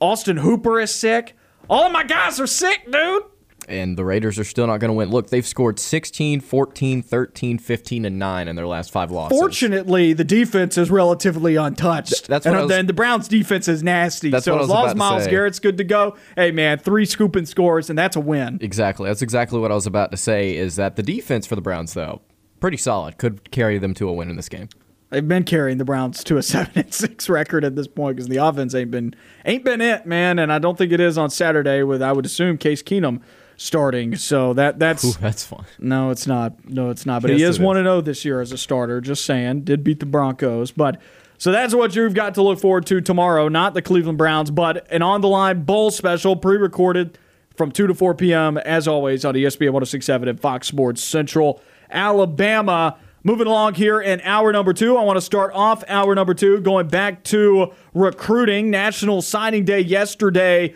Austin 0.00 0.38
Hooper 0.38 0.80
is 0.80 0.94
sick. 0.94 1.34
All 1.68 1.86
of 1.86 1.92
my 1.92 2.04
guys 2.04 2.40
are 2.40 2.46
sick, 2.46 2.90
dude. 2.90 3.22
And 3.70 3.96
the 3.96 4.04
Raiders 4.04 4.38
are 4.38 4.44
still 4.44 4.66
not 4.66 4.78
going 4.80 4.88
to 4.88 4.94
win. 4.94 5.10
Look, 5.10 5.30
they've 5.30 5.46
scored 5.46 5.78
16, 5.78 6.40
14, 6.40 7.02
13, 7.02 7.58
15, 7.58 8.04
and 8.04 8.18
9 8.18 8.48
in 8.48 8.56
their 8.56 8.66
last 8.66 8.90
five 8.90 9.10
losses. 9.10 9.38
Fortunately, 9.38 10.12
the 10.12 10.24
defense 10.24 10.76
is 10.76 10.90
relatively 10.90 11.56
untouched. 11.56 12.26
that's 12.28 12.46
and 12.46 12.54
what 12.54 12.60
I 12.60 12.62
was- 12.64 12.68
then 12.70 12.86
the 12.86 12.92
Browns' 12.92 13.28
defense 13.28 13.68
is 13.68 13.82
nasty. 13.82 14.30
That's 14.30 14.44
so 14.44 14.54
what 14.54 14.62
as 14.62 14.68
long 14.68 14.86
as 14.88 14.94
Myles. 14.94 15.26
Garrett's 15.28 15.58
good 15.60 15.78
to 15.78 15.84
go, 15.84 16.16
hey 16.36 16.50
man, 16.50 16.78
three 16.78 17.04
scooping 17.06 17.46
scores 17.46 17.88
and 17.88 17.98
that's 17.98 18.16
a 18.16 18.20
win. 18.20 18.58
Exactly. 18.60 19.08
That's 19.08 19.22
exactly 19.22 19.58
what 19.60 19.70
I 19.70 19.74
was 19.74 19.86
about 19.86 20.10
to 20.10 20.16
say 20.16 20.56
is 20.56 20.76
that 20.76 20.96
the 20.96 21.02
defense 21.02 21.46
for 21.46 21.54
the 21.54 21.62
Browns, 21.62 21.94
though, 21.94 22.20
pretty 22.58 22.76
solid. 22.76 23.18
Could 23.18 23.50
carry 23.50 23.78
them 23.78 23.94
to 23.94 24.08
a 24.08 24.12
win 24.12 24.30
in 24.30 24.36
this 24.36 24.48
game. 24.48 24.68
They've 25.10 25.26
been 25.26 25.42
carrying 25.44 25.78
the 25.78 25.84
Browns 25.84 26.22
to 26.24 26.36
a 26.36 26.42
seven 26.44 26.72
and 26.76 26.94
six 26.94 27.28
record 27.28 27.64
at 27.64 27.74
this 27.76 27.88
point 27.88 28.16
because 28.16 28.28
the 28.28 28.36
offense 28.36 28.74
ain't 28.74 28.90
been 28.90 29.14
ain't 29.44 29.64
been 29.64 29.80
it, 29.80 30.06
man. 30.06 30.38
And 30.38 30.52
I 30.52 30.58
don't 30.58 30.78
think 30.78 30.92
it 30.92 31.00
is 31.00 31.18
on 31.18 31.30
Saturday 31.30 31.82
with 31.82 32.00
I 32.02 32.12
would 32.12 32.26
assume 32.26 32.58
Case 32.58 32.82
Keenum 32.82 33.20
starting. 33.60 34.16
So 34.16 34.54
that 34.54 34.78
that's 34.78 35.04
Ooh, 35.04 35.12
that's 35.20 35.44
fun. 35.44 35.64
no, 35.78 36.10
it's 36.10 36.26
not. 36.26 36.68
No, 36.68 36.90
it's 36.90 37.04
not. 37.04 37.22
But 37.22 37.32
he 37.32 37.42
is 37.42 37.60
one 37.60 37.76
and 37.76 37.84
zero 37.84 38.00
this 38.00 38.24
year 38.24 38.40
as 38.40 38.52
a 38.52 38.58
starter. 38.58 39.00
Just 39.00 39.24
saying, 39.24 39.62
did 39.62 39.84
beat 39.84 40.00
the 40.00 40.06
Broncos, 40.06 40.72
but. 40.72 41.00
So 41.36 41.50
that's 41.52 41.74
what 41.74 41.96
you've 41.96 42.12
got 42.12 42.34
to 42.34 42.42
look 42.42 42.60
forward 42.60 42.84
to 42.88 43.00
tomorrow. 43.00 43.48
Not 43.48 43.72
the 43.72 43.80
Cleveland 43.80 44.18
Browns, 44.18 44.50
but 44.50 44.86
an 44.92 45.00
on 45.00 45.22
the 45.22 45.28
line 45.28 45.62
bowl 45.62 45.90
special 45.90 46.36
pre-recorded 46.36 47.16
from 47.56 47.72
2 47.72 47.86
to 47.86 47.94
4 47.94 48.14
p.m. 48.14 48.58
as 48.58 48.86
always 48.86 49.24
on 49.24 49.32
ESPN 49.32 49.70
1067 49.70 50.28
and 50.28 50.38
Fox 50.38 50.66
Sports 50.66 51.02
Central, 51.02 51.62
Alabama. 51.90 52.98
Moving 53.22 53.46
along 53.46 53.74
here 53.76 54.02
in 54.02 54.20
hour 54.20 54.52
number 54.52 54.74
two, 54.74 54.98
I 54.98 55.02
want 55.02 55.16
to 55.16 55.22
start 55.22 55.52
off 55.54 55.82
hour 55.88 56.14
number 56.14 56.34
two 56.34 56.60
going 56.60 56.88
back 56.88 57.24
to 57.24 57.72
recruiting. 57.94 58.70
National 58.70 59.22
Signing 59.22 59.64
Day 59.64 59.80
yesterday. 59.80 60.74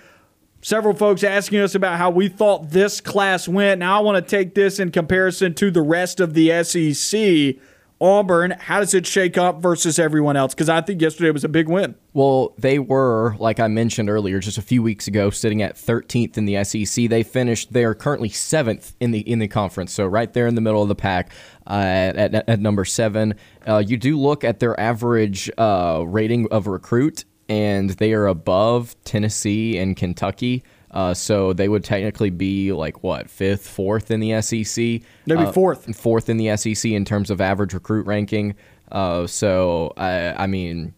Several 0.65 0.95
folks 0.95 1.23
asking 1.23 1.61
us 1.61 1.75
about 1.75 1.99
how 1.99 2.09
we 2.09 2.27
thought 2.29 2.71
this 2.71 2.99
class 2.99 3.47
went. 3.47 3.81
Now 3.81 3.99
I 3.99 4.03
want 4.03 4.17
to 4.17 4.27
take 4.27 4.55
this 4.55 4.81
in 4.81 4.93
comparison 4.93 5.53
to 5.57 5.71
the 5.71 5.83
rest 5.83 6.21
of 6.21 6.33
the 6.33 6.65
SEC. 6.65 7.63
Auburn, 8.01 8.53
how 8.53 8.81
does 8.81 8.95
it 8.95 9.07
shake 9.07 9.37
up 9.37 9.61
versus 9.61 9.99
everyone 9.99 10.39
else? 10.39 10.55
Because 10.55 10.71
I 10.71 10.81
think 10.81 11.03
yesterday 11.03 11.31
was 11.33 11.45
a 11.45 11.51
big 11.51 11.69
win. 11.69 11.97
Well, 12.15 12.55
they 12.57 12.79
were, 12.79 13.37
like 13.39 13.61
I 13.61 13.69
mentioned 13.69 14.09
earlier, 14.09 14.41
just 14.41 14.57
a 14.57 14.63
few 14.63 14.83
weeks 14.83 15.07
ago, 15.07 15.29
sitting 15.29 15.61
at 15.61 15.77
13th 15.77 16.39
in 16.39 16.47
the 16.47 16.65
SEC. 16.65 17.11
They 17.11 17.23
finished. 17.23 17.75
They 17.75 17.85
are 17.85 17.95
currently 17.95 18.31
seventh 18.31 18.95
in 19.01 19.11
the 19.11 19.21
in 19.21 19.41
the 19.41 19.49
conference, 19.49 19.93
so 19.93 20.07
right 20.07 20.33
there 20.33 20.47
in 20.47 20.55
the 20.55 20.63
middle 20.63 20.81
of 20.81 20.89
the 20.89 20.95
pack 20.95 21.31
uh, 21.67 21.75
at, 21.75 22.17
at, 22.17 22.49
at 22.49 22.61
number 22.61 22.87
seven. 22.87 23.35
Uh, 23.69 23.85
you 23.87 23.99
do 23.99 24.19
look 24.19 24.45
at 24.45 24.61
their 24.61 24.81
average 24.81 25.51
uh, 25.59 26.03
rating 26.07 26.49
of 26.51 26.69
recruit, 26.69 27.27
and 27.49 27.91
they 27.91 28.13
are 28.13 28.27
above 28.27 28.97
Tennessee 29.05 29.79
and 29.79 29.97
Kentucky. 29.97 30.63
Uh, 30.91 31.13
so 31.13 31.53
they 31.53 31.69
would 31.69 31.83
technically 31.83 32.31
be 32.31 32.73
like 32.73 33.03
what 33.03 33.29
fifth, 33.29 33.67
fourth 33.69 34.11
in 34.13 34.21
the 34.21 34.41
SEC. 34.41 34.77
They'd 34.77 35.03
be 35.27 35.35
Uh, 35.35 35.51
fourth. 35.53 35.97
fourth 35.97 36.29
in 36.29 36.37
the 36.37 36.57
SEC 36.57 36.93
in 36.93 37.05
terms 37.05 37.31
of 37.31 37.41
average 37.41 37.75
recruit 37.75 38.07
ranking. 38.07 38.55
Uh, 38.93 39.27
so 39.27 39.93
I, 39.97 40.45
I 40.45 40.47
mean, 40.47 40.95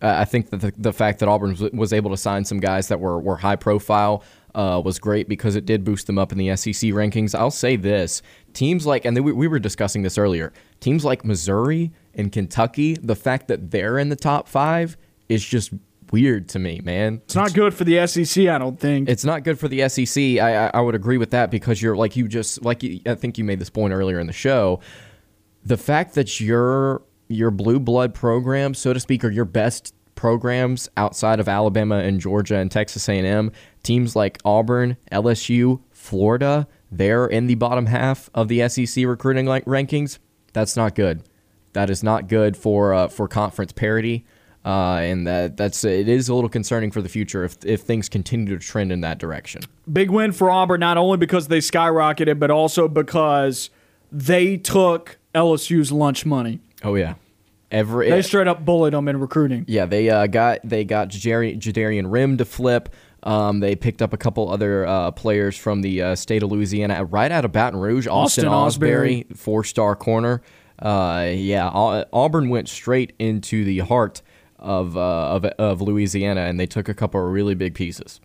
I 0.00 0.24
think 0.24 0.50
that 0.50 0.60
the, 0.60 0.72
the 0.76 0.92
fact 0.92 1.18
that 1.18 1.28
Auburn 1.28 1.50
was, 1.50 1.62
was 1.72 1.92
able 1.92 2.10
to 2.12 2.16
sign 2.16 2.44
some 2.44 2.60
guys 2.60 2.88
that 2.88 3.00
were, 3.00 3.18
were 3.18 3.36
high 3.36 3.56
profile 3.56 4.22
uh, 4.54 4.80
was 4.84 5.00
great 5.00 5.28
because 5.28 5.56
it 5.56 5.64
did 5.66 5.82
boost 5.82 6.06
them 6.06 6.16
up 6.16 6.30
in 6.30 6.38
the 6.38 6.54
SEC 6.56 6.90
rankings. 6.90 7.34
I'll 7.34 7.50
say 7.50 7.74
this 7.74 8.22
teams 8.52 8.86
like, 8.86 9.04
and 9.04 9.18
we, 9.24 9.32
we 9.32 9.48
were 9.48 9.58
discussing 9.58 10.02
this 10.02 10.16
earlier, 10.16 10.52
teams 10.78 11.04
like 11.04 11.24
Missouri 11.24 11.90
and 12.14 12.30
Kentucky, 12.30 12.94
the 13.02 13.16
fact 13.16 13.48
that 13.48 13.72
they're 13.72 13.98
in 13.98 14.10
the 14.10 14.16
top 14.16 14.46
five 14.46 14.96
is 15.28 15.44
just 15.44 15.72
weird 16.10 16.48
to 16.50 16.58
me, 16.58 16.80
man. 16.84 17.20
It's 17.24 17.34
not 17.34 17.54
good 17.54 17.74
for 17.74 17.84
the 17.84 18.06
SEC, 18.06 18.46
I 18.46 18.58
don't 18.58 18.78
think. 18.78 19.08
It's 19.08 19.24
not 19.24 19.42
good 19.44 19.58
for 19.58 19.68
the 19.68 19.88
SEC. 19.88 20.22
I, 20.38 20.66
I, 20.66 20.70
I 20.74 20.80
would 20.80 20.94
agree 20.94 21.18
with 21.18 21.30
that 21.30 21.50
because 21.50 21.82
you're 21.82 21.96
like 21.96 22.16
you 22.16 22.28
just 22.28 22.62
like 22.62 22.82
you, 22.82 23.00
I 23.06 23.14
think 23.14 23.38
you 23.38 23.44
made 23.44 23.58
this 23.58 23.70
point 23.70 23.92
earlier 23.92 24.20
in 24.20 24.26
the 24.26 24.32
show. 24.32 24.80
The 25.64 25.76
fact 25.76 26.14
that 26.14 26.40
your 26.40 27.02
your 27.28 27.50
blue 27.50 27.80
blood 27.80 28.14
program, 28.14 28.74
so 28.74 28.92
to 28.92 29.00
speak, 29.00 29.24
or 29.24 29.30
your 29.30 29.44
best 29.44 29.94
programs 30.14 30.88
outside 30.96 31.40
of 31.40 31.48
Alabama 31.48 31.96
and 31.96 32.20
Georgia 32.20 32.56
and 32.56 32.70
Texas 32.70 33.08
A&M, 33.08 33.50
teams 33.82 34.14
like 34.14 34.38
Auburn, 34.44 34.96
LSU, 35.10 35.80
Florida, 35.90 36.68
they're 36.92 37.26
in 37.26 37.46
the 37.46 37.56
bottom 37.56 37.86
half 37.86 38.30
of 38.34 38.48
the 38.48 38.68
SEC 38.68 39.04
recruiting 39.04 39.46
like 39.46 39.64
rankings. 39.64 40.18
That's 40.52 40.76
not 40.76 40.94
good. 40.94 41.24
That 41.72 41.90
is 41.90 42.04
not 42.04 42.28
good 42.28 42.56
for 42.56 42.94
uh, 42.94 43.08
for 43.08 43.26
conference 43.26 43.72
parity. 43.72 44.24
Uh, 44.64 44.94
and 45.02 45.26
that 45.26 45.58
that's 45.58 45.84
it 45.84 46.08
is 46.08 46.28
a 46.30 46.34
little 46.34 46.48
concerning 46.48 46.90
for 46.90 47.02
the 47.02 47.08
future 47.08 47.44
if 47.44 47.56
if 47.66 47.82
things 47.82 48.08
continue 48.08 48.46
to 48.58 48.64
trend 48.64 48.90
in 48.92 49.02
that 49.02 49.18
direction. 49.18 49.62
Big 49.92 50.10
win 50.10 50.32
for 50.32 50.50
Auburn, 50.50 50.80
not 50.80 50.96
only 50.96 51.18
because 51.18 51.48
they 51.48 51.58
skyrocketed, 51.58 52.38
but 52.38 52.50
also 52.50 52.88
because 52.88 53.68
they 54.10 54.56
took 54.56 55.18
LSU's 55.34 55.92
lunch 55.92 56.24
money. 56.24 56.60
Oh 56.82 56.94
yeah, 56.94 57.14
every 57.70 58.08
They 58.08 58.22
straight 58.22 58.48
up 58.48 58.64
bullied 58.64 58.94
them 58.94 59.06
in 59.08 59.20
recruiting. 59.20 59.66
yeah 59.68 59.84
they 59.84 60.08
uh, 60.08 60.26
got 60.28 60.60
they 60.64 60.84
got 60.84 61.08
Jadari- 61.10 61.58
Jadarian 61.58 62.10
Rim 62.10 62.38
to 62.38 62.46
flip. 62.46 62.88
Um, 63.22 63.60
they 63.60 63.74
picked 63.74 64.00
up 64.00 64.12
a 64.12 64.18
couple 64.18 64.50
other 64.50 64.86
uh, 64.86 65.10
players 65.10 65.56
from 65.56 65.80
the 65.82 66.00
uh, 66.02 66.14
state 66.14 66.42
of 66.42 66.50
Louisiana, 66.52 67.04
right 67.04 67.32
out 67.32 67.44
of 67.44 67.52
Baton 67.52 67.80
Rouge. 67.80 68.06
Austin, 68.06 68.46
Austin 68.46 68.80
Osbury. 68.88 69.24
Osbury, 69.26 69.36
four 69.36 69.64
star 69.64 69.94
corner. 69.96 70.40
Uh, 70.78 71.30
yeah, 71.34 71.68
Auburn 71.68 72.48
went 72.48 72.68
straight 72.68 73.12
into 73.18 73.64
the 73.64 73.78
heart 73.80 74.22
of, 74.64 74.96
uh, 74.96 75.00
of 75.00 75.44
of 75.44 75.80
Louisiana, 75.80 76.42
and 76.42 76.58
they 76.58 76.66
took 76.66 76.88
a 76.88 76.94
couple 76.94 77.24
of 77.24 77.32
really 77.32 77.54
big 77.54 77.74
pieces. 77.74 78.20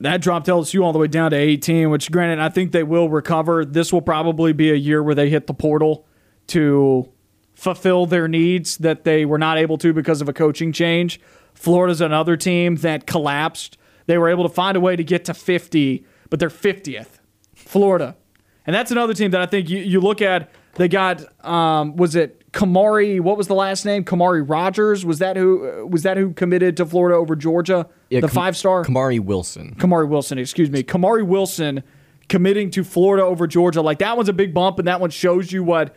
That 0.00 0.20
dropped 0.20 0.46
LSU 0.46 0.82
all 0.82 0.92
the 0.92 0.98
way 0.98 1.08
down 1.08 1.32
to 1.32 1.36
18, 1.36 1.90
which, 1.90 2.10
granted, 2.10 2.38
I 2.38 2.48
think 2.48 2.72
they 2.72 2.84
will 2.84 3.08
recover. 3.08 3.64
This 3.64 3.92
will 3.92 4.02
probably 4.02 4.52
be 4.52 4.70
a 4.70 4.76
year 4.76 5.02
where 5.02 5.14
they 5.14 5.28
hit 5.28 5.46
the 5.46 5.54
portal 5.54 6.06
to 6.48 7.10
fulfill 7.54 8.06
their 8.06 8.28
needs 8.28 8.78
that 8.78 9.02
they 9.02 9.24
were 9.24 9.38
not 9.38 9.58
able 9.58 9.76
to 9.78 9.92
because 9.92 10.20
of 10.20 10.28
a 10.28 10.32
coaching 10.32 10.72
change. 10.72 11.20
Florida's 11.52 12.00
another 12.00 12.36
team 12.36 12.76
that 12.76 13.06
collapsed. 13.06 13.76
They 14.06 14.16
were 14.16 14.28
able 14.28 14.44
to 14.44 14.54
find 14.54 14.76
a 14.76 14.80
way 14.80 14.94
to 14.94 15.02
get 15.02 15.24
to 15.24 15.34
50, 15.34 16.06
but 16.30 16.38
they're 16.38 16.48
50th. 16.48 17.18
Florida. 17.56 18.16
And 18.64 18.74
that's 18.74 18.92
another 18.92 19.14
team 19.14 19.32
that 19.32 19.40
I 19.40 19.46
think 19.46 19.68
you, 19.68 19.78
you 19.78 20.00
look 20.00 20.22
at. 20.22 20.50
They 20.74 20.86
got 20.86 21.44
um, 21.44 21.96
was 21.96 22.14
it 22.14 22.37
Kamari? 22.52 23.20
What 23.20 23.36
was 23.36 23.46
the 23.46 23.54
last 23.54 23.84
name? 23.84 24.04
Kamari 24.04 24.42
Rogers 24.48 25.04
was 25.04 25.18
that 25.18 25.36
who 25.36 25.68
uh, 25.82 25.86
was 25.86 26.02
that 26.02 26.16
who 26.16 26.32
committed 26.32 26.76
to 26.78 26.86
Florida 26.86 27.16
over 27.16 27.36
Georgia? 27.36 27.86
Yeah, 28.08 28.20
the 28.20 28.28
Kam- 28.28 28.34
five 28.34 28.56
star 28.56 28.84
Kamari 28.84 29.20
Wilson. 29.20 29.74
Kamari 29.78 30.08
Wilson, 30.08 30.38
excuse 30.38 30.70
me. 30.70 30.82
Kamari 30.82 31.26
Wilson 31.26 31.82
committing 32.28 32.70
to 32.70 32.84
Florida 32.84 33.24
over 33.24 33.46
Georgia. 33.46 33.82
Like 33.82 33.98
that 33.98 34.16
one's 34.16 34.28
a 34.28 34.32
big 34.32 34.54
bump, 34.54 34.78
and 34.78 34.88
that 34.88 35.00
one 35.00 35.10
shows 35.10 35.52
you 35.52 35.62
what 35.62 35.94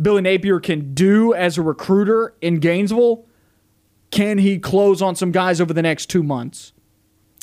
Billy 0.00 0.20
Napier 0.22 0.60
can 0.60 0.92
do 0.94 1.32
as 1.34 1.56
a 1.56 1.62
recruiter 1.62 2.34
in 2.42 2.60
Gainesville. 2.60 3.24
Can 4.10 4.38
he 4.38 4.58
close 4.58 5.00
on 5.02 5.16
some 5.16 5.32
guys 5.32 5.60
over 5.60 5.72
the 5.72 5.82
next 5.82 6.06
two 6.06 6.22
months? 6.22 6.72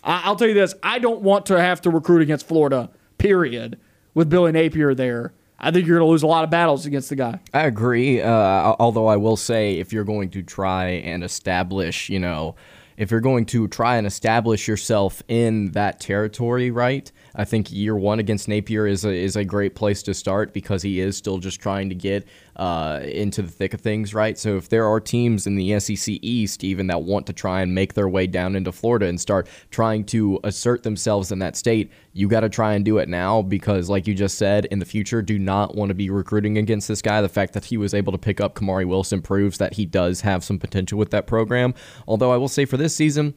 I- 0.04 0.22
I'll 0.26 0.36
tell 0.36 0.48
you 0.48 0.54
this: 0.54 0.76
I 0.84 1.00
don't 1.00 1.22
want 1.22 1.48
to 1.48 1.60
have 1.60 1.82
to 1.82 1.90
recruit 1.90 2.22
against 2.22 2.48
Florida. 2.48 2.92
Period. 3.18 3.80
With 4.16 4.30
Billy 4.30 4.52
Napier 4.52 4.94
there, 4.94 5.34
I 5.64 5.72
think 5.72 5.88
you're 5.88 5.98
going 5.98 6.08
to 6.08 6.12
lose 6.12 6.24
a 6.24 6.28
lot 6.28 6.44
of 6.44 6.50
battles 6.50 6.86
against 6.86 7.10
the 7.10 7.16
guy. 7.16 7.40
I 7.54 7.62
agree. 7.62 8.22
Uh, 8.22 8.76
although 8.80 9.08
I 9.08 9.16
will 9.16 9.38
say, 9.38 9.80
if 9.80 9.94
you're 9.94 10.04
going 10.04 10.30
to 10.32 10.44
try 10.44 10.88
and 10.88 11.24
establish, 11.24 12.10
you 12.10 12.20
know, 12.20 12.56
if 12.98 13.12
you're 13.12 13.22
going 13.22 13.46
to 13.48 13.70
try 13.70 13.96
and 13.96 14.06
establish 14.06 14.68
yourself 14.68 15.24
in 15.28 15.72
that 15.72 16.02
territory, 16.02 16.70
right? 16.70 17.10
I 17.36 17.46
think 17.46 17.72
year 17.72 17.96
one 17.96 18.20
against 18.20 18.48
Napier 18.48 18.86
is 18.86 19.06
a, 19.06 19.12
is 19.12 19.36
a 19.36 19.44
great 19.44 19.76
place 19.76 20.04
to 20.04 20.14
start 20.14 20.54
because 20.54 20.84
he 20.84 21.00
is 21.00 21.18
still 21.18 21.40
just 21.40 21.60
trying 21.60 21.90
to 21.90 21.96
get 21.96 22.28
uh, 22.56 23.00
into 23.04 23.42
the 23.42 23.50
thick 23.50 23.74
of 23.74 23.82
things, 23.82 24.14
right? 24.14 24.38
So 24.38 24.58
if 24.58 24.70
there 24.70 24.88
are 24.88 25.00
teams 25.00 25.48
in 25.48 25.56
the 25.56 25.80
SEC 25.80 26.20
East 26.22 26.64
even 26.64 26.88
that 26.88 27.02
want 27.02 27.26
to 27.28 27.34
try 27.34 27.62
and 27.62 27.74
make 27.74 27.96
their 27.96 28.08
way 28.08 28.28
down 28.28 28.56
into 28.56 28.72
Florida 28.72 29.08
and 29.08 29.20
start 29.20 29.48
trying 29.72 30.04
to 30.06 30.40
assert 30.44 30.84
themselves 30.84 31.32
in 31.32 31.40
that 31.40 31.58
state, 31.58 31.92
you 32.14 32.28
got 32.28 32.42
to 32.42 32.50
try 32.50 32.74
and 32.74 32.86
do 32.86 33.00
it 33.00 33.10
now 33.10 33.42
because, 33.42 33.90
like 33.90 34.06
you 34.06 34.14
just 34.14 34.38
said, 34.38 34.66
in 34.66 34.78
the 34.78 34.86
future, 34.86 35.22
do 35.24 35.40
not 35.40 35.76
want 35.76 35.90
to 35.90 35.96
be 35.96 36.12
recruiting 36.12 36.60
against 36.60 36.88
this 36.88 37.02
guy. 37.02 37.22
The 37.22 37.30
fact 37.30 37.54
that 37.54 37.66
he 37.66 37.78
was 37.78 37.96
able 37.96 38.12
to 38.12 38.20
pick 38.20 38.40
up 38.40 38.54
Kamari 38.54 38.88
Wilson 38.88 39.22
proves 39.22 39.58
that 39.58 39.74
he 39.74 39.86
does 39.86 40.22
have 40.22 40.44
some 40.44 40.60
potential 40.60 41.00
with 41.00 41.10
that 41.12 41.26
program. 41.26 41.74
Although 42.08 42.32
I 42.32 42.38
will 42.38 42.48
say 42.48 42.66
for 42.66 42.78
this 42.78 42.96
season, 42.96 43.34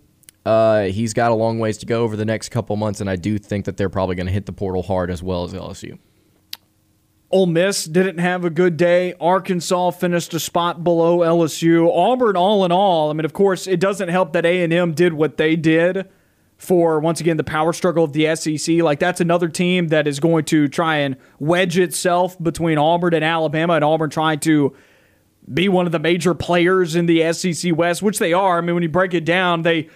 uh, 0.47 0.85
he's 0.85 1.13
got 1.13 1.33
a 1.33 1.35
long 1.35 1.59
ways 1.59 1.77
to 1.79 1.87
go 1.87 2.05
over 2.05 2.15
the 2.15 2.25
next 2.25 2.51
couple 2.51 2.77
months, 2.77 3.01
and 3.01 3.11
I 3.11 3.17
do 3.17 3.37
think 3.37 3.65
that 3.65 3.77
they're 3.77 3.89
probably 3.89 4.15
going 4.15 4.29
to 4.29 4.33
hit 4.33 4.47
the 4.47 4.53
portal 4.53 4.85
hard 4.85 5.11
as 5.11 5.21
well 5.21 5.43
as 5.43 5.53
LSU. 5.53 5.99
Ole 7.33 7.47
Miss 7.47 7.85
didn't 7.85 8.19
have 8.19 8.45
a 8.45 8.51
good 8.51 8.77
day. 8.77 9.15
Arkansas 9.21 9.91
finished 9.91 10.33
a 10.35 10.39
spot 10.39 10.85
below 10.85 11.19
LSU. 11.19 11.91
Auburn, 11.93 12.37
all 12.37 12.65
in 12.65 12.71
all, 12.71 13.11
I 13.11 13.15
mean, 13.15 13.25
of 13.25 13.33
course, 13.33 13.67
it 13.67 13.81
doesn't 13.81 14.09
help 14.09 14.35
that 14.35 14.47
A 14.47 14.63
and 14.63 14.73
M 14.73 14.95
did 14.95 15.15
what 15.15 15.37
they 15.37 15.57
did 15.57 16.09
for 16.57 17.01
once 17.01 17.21
again 17.21 17.37
the 17.37 17.45
power 17.45 17.73
struggle 17.73 18.05
of 18.05 18.13
the 18.13 18.35
SEC. 18.37 18.77
Like 18.77 19.01
that's 19.01 19.21
another 19.21 19.49
team 19.49 19.89
that 19.89 20.07
is 20.07 20.21
going 20.21 20.45
to 20.47 20.69
try 20.69 20.99
and 20.99 21.17
wedge 21.41 21.77
itself 21.77 22.41
between 22.41 22.79
Auburn 22.79 23.15
and 23.15 23.25
Alabama, 23.25 23.75
and 23.75 23.85
Auburn 23.85 24.11
trying 24.11 24.39
to 24.41 24.77
be 25.53 25.69
one 25.69 25.87
of 25.87 25.93
the 25.93 25.99
major 25.99 26.35
players 26.35 26.95
in 26.95 27.07
the 27.07 27.33
SEC 27.33 27.77
West, 27.77 28.01
which 28.01 28.21
they 28.21 28.33
are. 28.33 28.59
I 28.59 28.61
mean, 28.61 28.75
when 28.75 28.85
you 28.85 28.89
break 28.89 29.13
it 29.13 29.25
down, 29.25 29.63
they 29.63 29.89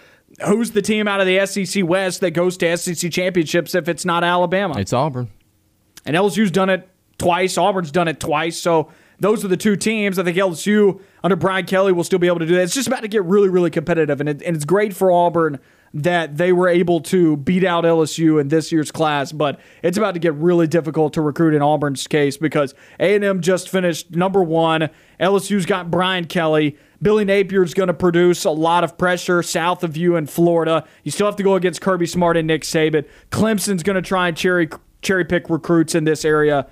who's 0.45 0.71
the 0.71 0.81
team 0.81 1.07
out 1.07 1.19
of 1.19 1.27
the 1.27 1.45
SEC 1.45 1.85
West 1.85 2.21
that 2.21 2.31
goes 2.31 2.57
to 2.57 2.77
SEC 2.77 3.11
championships 3.11 3.75
if 3.75 3.87
it's 3.87 4.05
not 4.05 4.23
Alabama? 4.23 4.79
It's 4.79 4.93
Auburn. 4.93 5.29
And 6.05 6.15
LSU's 6.15 6.51
done 6.51 6.69
it 6.69 6.87
twice. 7.17 7.57
Auburn's 7.57 7.91
done 7.91 8.07
it 8.07 8.19
twice. 8.19 8.57
So 8.59 8.91
those 9.19 9.45
are 9.45 9.47
the 9.47 9.57
two 9.57 9.75
teams. 9.75 10.17
I 10.17 10.23
think 10.23 10.37
LSU 10.37 10.99
under 11.23 11.35
Brian 11.35 11.65
Kelly 11.65 11.91
will 11.91 12.03
still 12.03 12.19
be 12.19 12.27
able 12.27 12.39
to 12.39 12.45
do 12.45 12.55
that. 12.55 12.63
It's 12.63 12.73
just 12.73 12.87
about 12.87 13.01
to 13.01 13.07
get 13.07 13.23
really, 13.23 13.49
really 13.49 13.69
competitive, 13.69 14.19
and, 14.19 14.27
it, 14.27 14.41
and 14.41 14.55
it's 14.55 14.65
great 14.65 14.95
for 14.95 15.11
Auburn 15.11 15.59
that 15.93 16.37
they 16.37 16.53
were 16.53 16.69
able 16.69 17.01
to 17.01 17.37
beat 17.37 17.63
out 17.63 17.83
LSU 17.83 18.39
in 18.39 18.47
this 18.47 18.71
year's 18.71 18.91
class. 18.91 19.31
But 19.31 19.59
it's 19.83 19.97
about 19.97 20.13
to 20.13 20.19
get 20.19 20.33
really 20.35 20.67
difficult 20.67 21.13
to 21.13 21.21
recruit 21.21 21.53
in 21.53 21.61
Auburn's 21.61 22.07
case 22.07 22.37
because 22.37 22.73
A&M 22.99 23.41
just 23.41 23.69
finished 23.69 24.11
number 24.11 24.41
one. 24.43 24.89
LSU's 25.19 25.65
got 25.65 25.91
Brian 25.91 26.25
Kelly. 26.25 26.77
Billy 27.01 27.25
Napier's 27.25 27.73
going 27.73 27.87
to 27.87 27.93
produce 27.93 28.45
a 28.45 28.51
lot 28.51 28.83
of 28.83 28.97
pressure 28.97 29.41
south 29.41 29.83
of 29.83 29.97
you 29.97 30.15
in 30.15 30.27
Florida. 30.27 30.87
You 31.03 31.11
still 31.11 31.25
have 31.25 31.35
to 31.37 31.43
go 31.43 31.55
against 31.55 31.81
Kirby 31.81 32.05
Smart 32.05 32.37
and 32.37 32.47
Nick 32.47 32.61
Saban. 32.61 33.05
Clemson's 33.31 33.83
going 33.83 33.95
to 33.95 34.01
try 34.01 34.27
and 34.27 34.37
cherry 34.37 34.69
cherry 35.01 35.25
pick 35.25 35.49
recruits 35.49 35.95
in 35.95 36.03
this 36.03 36.23
area. 36.23 36.67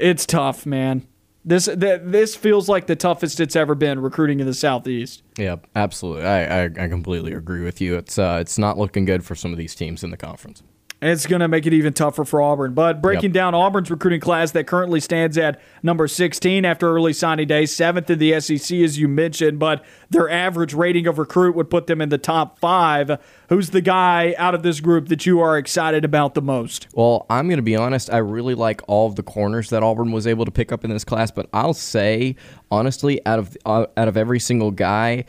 It's 0.00 0.26
tough, 0.26 0.66
man. 0.66 1.06
This 1.48 1.66
th- 1.66 2.00
this 2.02 2.34
feels 2.34 2.68
like 2.68 2.88
the 2.88 2.96
toughest 2.96 3.38
it's 3.38 3.54
ever 3.54 3.76
been 3.76 4.00
recruiting 4.00 4.40
in 4.40 4.46
the 4.46 4.54
southeast. 4.54 5.22
Yeah, 5.38 5.56
absolutely. 5.76 6.24
I, 6.24 6.64
I, 6.64 6.64
I 6.64 6.88
completely 6.88 7.32
agree 7.32 7.62
with 7.62 7.80
you. 7.80 7.96
It's 7.96 8.18
uh, 8.18 8.38
it's 8.40 8.58
not 8.58 8.76
looking 8.76 9.04
good 9.04 9.24
for 9.24 9.36
some 9.36 9.52
of 9.52 9.58
these 9.58 9.76
teams 9.76 10.02
in 10.02 10.10
the 10.10 10.16
conference. 10.16 10.64
And 10.98 11.10
it's 11.10 11.26
going 11.26 11.40
to 11.40 11.48
make 11.48 11.66
it 11.66 11.74
even 11.74 11.92
tougher 11.92 12.24
for 12.24 12.40
Auburn. 12.40 12.72
But 12.72 13.02
breaking 13.02 13.24
Yep. 13.30 13.32
down 13.34 13.54
Auburn's 13.54 13.90
recruiting 13.90 14.18
class 14.20 14.52
that 14.52 14.66
currently 14.66 14.98
stands 14.98 15.36
at 15.36 15.60
number 15.82 16.08
16 16.08 16.64
after 16.64 16.88
early 16.90 17.12
signing 17.12 17.46
day, 17.46 17.66
seventh 17.66 18.08
in 18.08 18.18
the 18.18 18.40
SEC, 18.40 18.82
as 18.82 18.98
you 18.98 19.06
mentioned, 19.06 19.58
but 19.58 19.84
their 20.08 20.30
average 20.30 20.72
rating 20.72 21.06
of 21.06 21.18
recruit 21.18 21.54
would 21.54 21.68
put 21.68 21.86
them 21.86 22.00
in 22.00 22.08
the 22.08 22.16
top 22.16 22.58
five. 22.58 23.10
Who's 23.50 23.70
the 23.70 23.82
guy 23.82 24.34
out 24.38 24.54
of 24.54 24.62
this 24.62 24.80
group 24.80 25.08
that 25.08 25.26
you 25.26 25.38
are 25.40 25.58
excited 25.58 26.02
about 26.02 26.32
the 26.32 26.40
most? 26.40 26.86
Well, 26.94 27.26
I'm 27.28 27.46
going 27.46 27.58
to 27.58 27.62
be 27.62 27.76
honest. 27.76 28.10
I 28.10 28.16
really 28.18 28.54
like 28.54 28.80
all 28.88 29.06
of 29.06 29.16
the 29.16 29.22
corners 29.22 29.68
that 29.68 29.82
Auburn 29.82 30.12
was 30.12 30.26
able 30.26 30.46
to 30.46 30.50
pick 30.50 30.72
up 30.72 30.82
in 30.82 30.88
this 30.90 31.04
class, 31.04 31.30
but 31.30 31.46
I'll 31.52 31.74
say 31.74 32.36
honestly, 32.70 33.20
out 33.26 33.38
of 33.38 33.56
uh, 33.66 33.84
out 33.98 34.08
of 34.08 34.16
every 34.16 34.40
single 34.40 34.70
guy, 34.70 35.26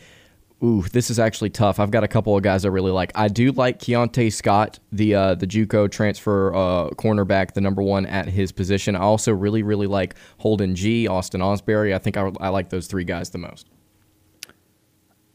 ooh, 0.63 0.81
this 0.91 1.09
is 1.09 1.19
actually 1.19 1.49
tough. 1.49 1.79
I've 1.79 1.91
got 1.91 2.03
a 2.03 2.07
couple 2.07 2.35
of 2.35 2.43
guys 2.43 2.65
I 2.65 2.69
really 2.69 2.91
like. 2.91 3.11
I 3.15 3.27
do 3.27 3.51
like 3.51 3.79
Keionta 3.79 4.31
Scott, 4.31 4.79
the 4.91 5.15
uh, 5.15 5.35
the 5.35 5.47
JUCO 5.47 5.91
transfer 5.91 6.53
uh, 6.53 6.89
cornerback, 6.91 7.53
the 7.53 7.61
number 7.61 7.81
one 7.81 8.05
at 8.05 8.27
his 8.27 8.51
position. 8.51 8.95
I 8.95 8.99
also 8.99 9.31
really 9.31 9.63
really 9.63 9.87
like 9.87 10.15
Holden 10.39 10.75
G, 10.75 11.07
Austin 11.07 11.41
Osbury. 11.41 11.93
I 11.93 11.99
think 11.99 12.17
I, 12.17 12.31
I 12.39 12.49
like 12.49 12.69
those 12.69 12.87
three 12.87 13.03
guys 13.03 13.29
the 13.29 13.37
most. 13.37 13.67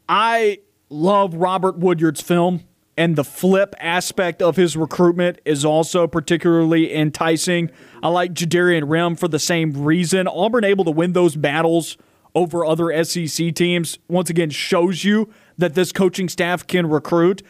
I 0.09 0.59
love 0.89 1.33
Robert 1.33 1.79
Woodyard's 1.79 2.21
film, 2.21 2.65
and 2.97 3.15
the 3.15 3.23
flip 3.23 3.73
aspect 3.79 4.41
of 4.41 4.57
his 4.57 4.75
recruitment 4.75 5.39
is 5.45 5.63
also 5.63 6.07
particularly 6.07 6.93
enticing. 6.93 7.71
I 8.01 8.09
like 8.09 8.33
Jadarian 8.33 8.89
Rim 8.89 9.15
for 9.15 9.27
the 9.29 9.39
same 9.39 9.85
reason. 9.85 10.27
Auburn 10.27 10.65
able 10.65 10.83
to 10.85 10.91
win 10.91 11.13
those 11.13 11.35
battles 11.35 11.97
over 12.35 12.65
other 12.65 13.03
SEC 13.03 13.53
teams 13.53 13.99
once 14.07 14.29
again 14.29 14.49
shows 14.49 15.03
you 15.03 15.31
that 15.57 15.75
this 15.75 15.91
coaching 15.91 16.29
staff 16.29 16.65
can 16.65 16.87
recruit. 16.87 17.43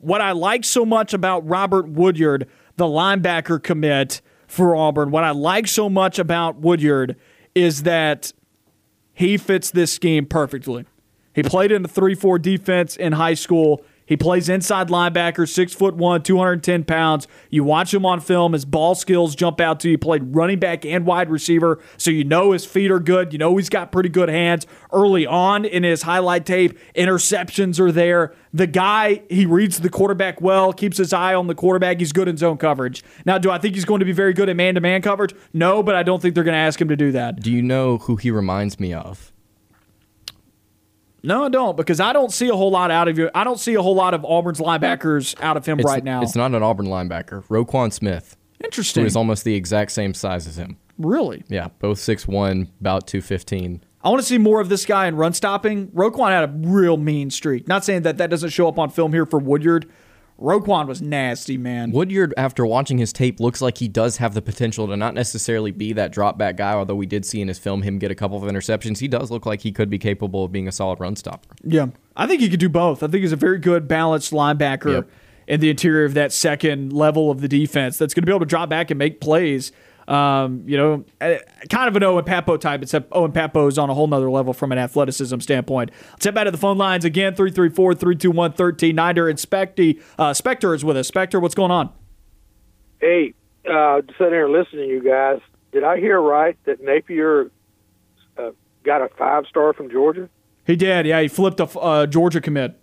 What 0.00 0.20
I 0.20 0.32
like 0.32 0.64
so 0.64 0.84
much 0.84 1.12
about 1.14 1.46
Robert 1.46 1.88
Woodyard, 1.88 2.48
the 2.76 2.86
linebacker 2.86 3.62
commit 3.62 4.20
for 4.46 4.74
Auburn, 4.74 5.10
what 5.10 5.24
I 5.24 5.30
like 5.30 5.66
so 5.66 5.88
much 5.88 6.18
about 6.18 6.56
Woodyard 6.56 7.16
is 7.54 7.82
that 7.82 8.32
he 9.14 9.36
fits 9.36 9.70
this 9.70 9.92
scheme 9.92 10.26
perfectly. 10.26 10.86
He 11.34 11.42
played 11.42 11.72
in 11.72 11.84
a 11.84 11.88
3 11.88 12.14
4 12.14 12.38
defense 12.38 12.96
in 12.96 13.12
high 13.12 13.34
school. 13.34 13.84
He 14.12 14.16
plays 14.18 14.50
inside 14.50 14.88
linebacker, 14.88 15.48
six 15.48 15.72
foot 15.72 15.94
one, 15.94 16.22
210 16.22 16.84
pounds. 16.84 17.26
You 17.48 17.64
watch 17.64 17.94
him 17.94 18.04
on 18.04 18.20
film, 18.20 18.52
his 18.52 18.66
ball 18.66 18.94
skills 18.94 19.34
jump 19.34 19.58
out 19.58 19.80
to 19.80 19.88
you. 19.88 19.94
He 19.94 19.96
played 19.96 20.36
running 20.36 20.58
back 20.58 20.84
and 20.84 21.06
wide 21.06 21.30
receiver, 21.30 21.78
so 21.96 22.10
you 22.10 22.22
know 22.22 22.52
his 22.52 22.66
feet 22.66 22.90
are 22.90 23.00
good. 23.00 23.32
You 23.32 23.38
know 23.38 23.56
he's 23.56 23.70
got 23.70 23.90
pretty 23.90 24.10
good 24.10 24.28
hands. 24.28 24.66
Early 24.92 25.26
on 25.26 25.64
in 25.64 25.82
his 25.82 26.02
highlight 26.02 26.44
tape, 26.44 26.78
interceptions 26.94 27.80
are 27.80 27.90
there. 27.90 28.34
The 28.52 28.66
guy, 28.66 29.22
he 29.30 29.46
reads 29.46 29.80
the 29.80 29.88
quarterback 29.88 30.42
well, 30.42 30.74
keeps 30.74 30.98
his 30.98 31.14
eye 31.14 31.32
on 31.32 31.46
the 31.46 31.54
quarterback. 31.54 31.98
He's 31.98 32.12
good 32.12 32.28
in 32.28 32.36
zone 32.36 32.58
coverage. 32.58 33.02
Now, 33.24 33.38
do 33.38 33.50
I 33.50 33.56
think 33.56 33.76
he's 33.76 33.86
going 33.86 34.00
to 34.00 34.04
be 34.04 34.12
very 34.12 34.34
good 34.34 34.50
at 34.50 34.56
man 34.56 34.74
to 34.74 34.82
man 34.82 35.00
coverage? 35.00 35.34
No, 35.54 35.82
but 35.82 35.94
I 35.94 36.02
don't 36.02 36.20
think 36.20 36.34
they're 36.34 36.44
going 36.44 36.52
to 36.52 36.58
ask 36.58 36.78
him 36.78 36.88
to 36.88 36.96
do 36.96 37.12
that. 37.12 37.40
Do 37.40 37.50
you 37.50 37.62
know 37.62 37.96
who 37.96 38.16
he 38.16 38.30
reminds 38.30 38.78
me 38.78 38.92
of? 38.92 39.31
No, 41.22 41.44
I 41.44 41.48
don't, 41.48 41.76
because 41.76 42.00
I 42.00 42.12
don't 42.12 42.32
see 42.32 42.48
a 42.48 42.56
whole 42.56 42.70
lot 42.70 42.90
out 42.90 43.06
of 43.08 43.16
you. 43.16 43.30
I 43.34 43.44
don't 43.44 43.60
see 43.60 43.74
a 43.74 43.82
whole 43.82 43.94
lot 43.94 44.12
of 44.14 44.24
Auburn's 44.24 44.58
linebackers 44.58 45.40
out 45.40 45.56
of 45.56 45.64
him 45.64 45.78
It's, 45.78 45.86
right 45.86 46.02
now. 46.02 46.22
it's 46.22 46.34
not 46.34 46.52
an 46.54 46.62
Auburn 46.62 46.86
linebacker. 46.86 47.44
Roquan 47.46 47.92
Smith, 47.92 48.36
Interesting. 48.62 49.06
is 49.06 49.14
almost 49.14 49.44
the 49.44 49.54
exact 49.54 49.92
same 49.92 50.14
size 50.14 50.46
as 50.48 50.58
him. 50.58 50.78
really? 50.98 51.44
Yeah, 51.48 51.68
both 51.78 51.98
six 51.98 52.24
6'1", 52.26 52.68
about 52.80 53.06
215. 53.06 53.82
I 54.04 54.08
want 54.08 54.20
to 54.20 54.26
see 54.26 54.38
more 54.38 54.60
of 54.60 54.68
this 54.68 54.84
guy 54.84 55.06
in 55.06 55.14
run 55.14 55.32
stopping. 55.32 55.86
Roquan 55.88 56.30
had 56.30 56.42
a 56.48 56.52
real 56.68 56.96
mean 56.96 57.30
streak. 57.30 57.68
Not 57.68 57.84
saying 57.84 58.02
that 58.02 58.18
that 58.18 58.30
doesn't 58.30 58.50
show 58.50 58.66
up 58.66 58.76
on 58.78 58.90
film 58.90 59.12
here 59.12 59.24
for 59.24 59.38
Woodyard. 59.38 59.88
Roquan 60.42 60.86
was 60.86 61.00
nasty, 61.00 61.56
man. 61.56 61.92
Woodyard, 61.92 62.34
after 62.36 62.66
watching 62.66 62.98
his 62.98 63.12
tape, 63.12 63.38
looks 63.40 63.62
like 63.62 63.78
he 63.78 63.88
does 63.88 64.16
have 64.18 64.34
the 64.34 64.42
potential 64.42 64.86
to 64.88 64.96
not 64.96 65.14
necessarily 65.14 65.70
be 65.70 65.92
that 65.92 66.12
drop 66.12 66.36
back 66.36 66.56
guy, 66.56 66.72
although 66.72 66.94
we 66.96 67.06
did 67.06 67.24
see 67.24 67.40
in 67.40 67.48
his 67.48 67.58
film 67.58 67.82
him 67.82 67.98
get 67.98 68.10
a 68.10 68.14
couple 68.14 68.36
of 68.36 68.42
interceptions. 68.44 68.98
He 68.98 69.08
does 69.08 69.30
look 69.30 69.46
like 69.46 69.60
he 69.60 69.72
could 69.72 69.88
be 69.88 69.98
capable 69.98 70.44
of 70.44 70.52
being 70.52 70.66
a 70.68 70.72
solid 70.72 71.00
run 71.00 71.16
stopper. 71.16 71.54
Yeah. 71.64 71.86
I 72.16 72.26
think 72.26 72.40
he 72.40 72.48
could 72.48 72.60
do 72.60 72.68
both. 72.68 73.02
I 73.02 73.06
think 73.06 73.22
he's 73.22 73.32
a 73.32 73.36
very 73.36 73.58
good 73.58 73.86
balanced 73.88 74.32
linebacker 74.32 74.92
Yep. 74.92 75.10
in 75.46 75.60
the 75.60 75.70
interior 75.70 76.04
of 76.04 76.14
that 76.14 76.32
second 76.32 76.92
level 76.92 77.30
of 77.30 77.40
the 77.40 77.48
defense 77.48 77.96
that's 77.96 78.12
going 78.12 78.22
to 78.22 78.26
be 78.26 78.32
able 78.32 78.40
to 78.40 78.46
drop 78.46 78.68
back 78.68 78.90
and 78.90 78.98
make 78.98 79.20
plays. 79.20 79.72
Um, 80.08 80.64
you 80.66 80.76
know, 80.76 81.04
eh, 81.20 81.38
kind 81.70 81.88
of 81.88 81.96
an 81.96 82.02
Owen 82.02 82.24
Pappoe 82.24 82.56
type, 82.56 82.82
except 82.82 83.08
Owen 83.12 83.32
Pappoe 83.32 83.66
is 83.68 83.78
on 83.78 83.88
a 83.90 83.94
whole 83.94 84.06
nother 84.06 84.30
level 84.30 84.52
from 84.52 84.72
an 84.72 84.78
athleticism 84.78 85.38
standpoint. 85.40 85.90
Let's 86.12 86.24
head 86.24 86.34
back 86.34 86.44
to 86.44 86.50
the 86.50 86.58
phone 86.58 86.78
lines 86.78 87.04
again 87.04 87.34
334 87.34 87.94
321 87.94 88.50
1390. 88.50 89.30
And 89.30 89.38
Specty, 89.38 90.02
uh, 90.18 90.34
Spectre 90.34 90.74
is 90.74 90.84
with 90.84 90.96
us. 90.96 91.08
Spectre, 91.08 91.38
what's 91.38 91.54
going 91.54 91.70
on? 91.70 91.90
Hey, 93.00 93.34
uh, 93.70 94.02
sitting 94.18 94.32
here 94.32 94.48
listening 94.48 94.88
to 94.88 94.94
you 94.94 95.02
guys, 95.02 95.40
did 95.72 95.84
I 95.84 95.98
hear 95.98 96.20
right 96.20 96.56
that 96.64 96.82
Napier 96.82 97.50
uh, 98.36 98.50
got 98.84 99.02
a 99.02 99.08
five 99.16 99.46
star 99.46 99.72
from 99.72 99.90
Georgia? 99.90 100.28
He 100.66 100.76
did. 100.76 101.06
Yeah, 101.06 101.20
he 101.20 101.28
flipped 101.28 101.60
a 101.60 101.64
uh, 101.78 102.06
Georgia 102.06 102.40
commit. 102.40 102.78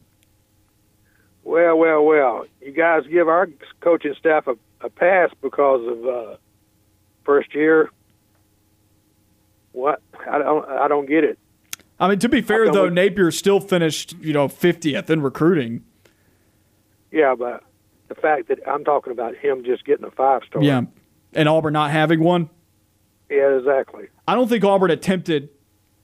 Well, 1.43 1.77
well, 1.77 2.03
well. 2.03 2.45
You 2.61 2.71
guys 2.71 3.03
give 3.09 3.27
our 3.27 3.49
coaching 3.79 4.13
staff 4.19 4.47
a, 4.47 4.55
a 4.81 4.89
pass 4.89 5.31
because 5.41 5.87
of 5.87 6.05
uh, 6.05 6.37
first 7.29 7.53
year. 7.53 7.91
What? 9.71 10.01
I 10.27 10.39
don't. 10.39 10.67
I 10.67 10.87
don't 10.87 11.07
get 11.07 11.23
it. 11.23 11.37
I 11.99 12.07
mean, 12.07 12.17
to 12.19 12.29
be 12.29 12.41
fair, 12.41 12.71
though, 12.71 12.85
we- 12.85 12.89
Napier 12.89 13.29
still 13.29 13.59
finished, 13.59 14.15
you 14.19 14.33
know, 14.33 14.47
50th 14.47 15.09
in 15.11 15.21
recruiting. 15.21 15.83
Yeah, 17.11 17.35
but 17.37 17.63
the 18.07 18.15
fact 18.15 18.47
that 18.47 18.59
I'm 18.67 18.83
talking 18.83 19.11
about 19.11 19.35
him 19.35 19.63
just 19.63 19.85
getting 19.85 20.05
a 20.05 20.11
five 20.11 20.41
star. 20.47 20.63
Yeah. 20.63 20.83
And 21.33 21.47
Auburn 21.47 21.73
not 21.73 21.91
having 21.91 22.21
one. 22.21 22.49
Yeah, 23.29 23.57
exactly. 23.57 24.07
I 24.27 24.33
don't 24.33 24.47
think 24.47 24.63
Auburn 24.63 24.89
attempted. 24.89 25.49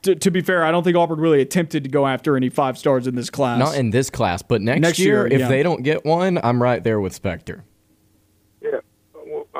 To, 0.03 0.13
to 0.13 0.29
be 0.29 0.41
fair, 0.41 0.63
I 0.63 0.69
don't 0.69 0.83
think 0.83 0.95
Auburn 0.95 1.19
really 1.19 1.41
attempted 1.41 1.83
to 1.85 1.89
go 1.89 2.05
after 2.05 2.37
any 2.37 2.49
five 2.49 2.77
stars 2.77 3.07
in 3.07 3.15
this 3.15 3.31
class. 3.31 3.57
Not 3.57 3.75
in 3.75 3.89
this 3.89 4.11
class, 4.11 4.43
but 4.43 4.61
next, 4.61 4.81
Next 4.81 4.99
year, 4.99 5.27
year, 5.27 5.27
if 5.27 5.39
yeah. 5.39 5.47
they 5.47 5.63
don't 5.63 5.81
get 5.81 6.05
one, 6.05 6.37
I'm 6.43 6.61
right 6.61 6.83
there 6.83 6.99
with 6.99 7.13
Spectre. 7.13 7.63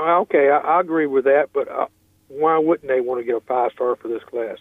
Yeah. 0.06 0.12
Well, 0.14 0.22
okay, 0.22 0.50
I, 0.50 0.58
I 0.58 0.82
agree 0.82 1.08
with 1.08 1.26
that, 1.26 1.50
but 1.54 1.68
uh, 1.70 1.88
why 2.28 2.58
wouldn't 2.58 2.88
they 2.88 3.02
want 3.02 3.20
to 3.22 3.26
get 3.26 3.36
a 3.36 3.42
five 3.42 3.72
star 3.74 3.96
for 3.96 4.08
this 4.08 4.24
class? 4.24 4.58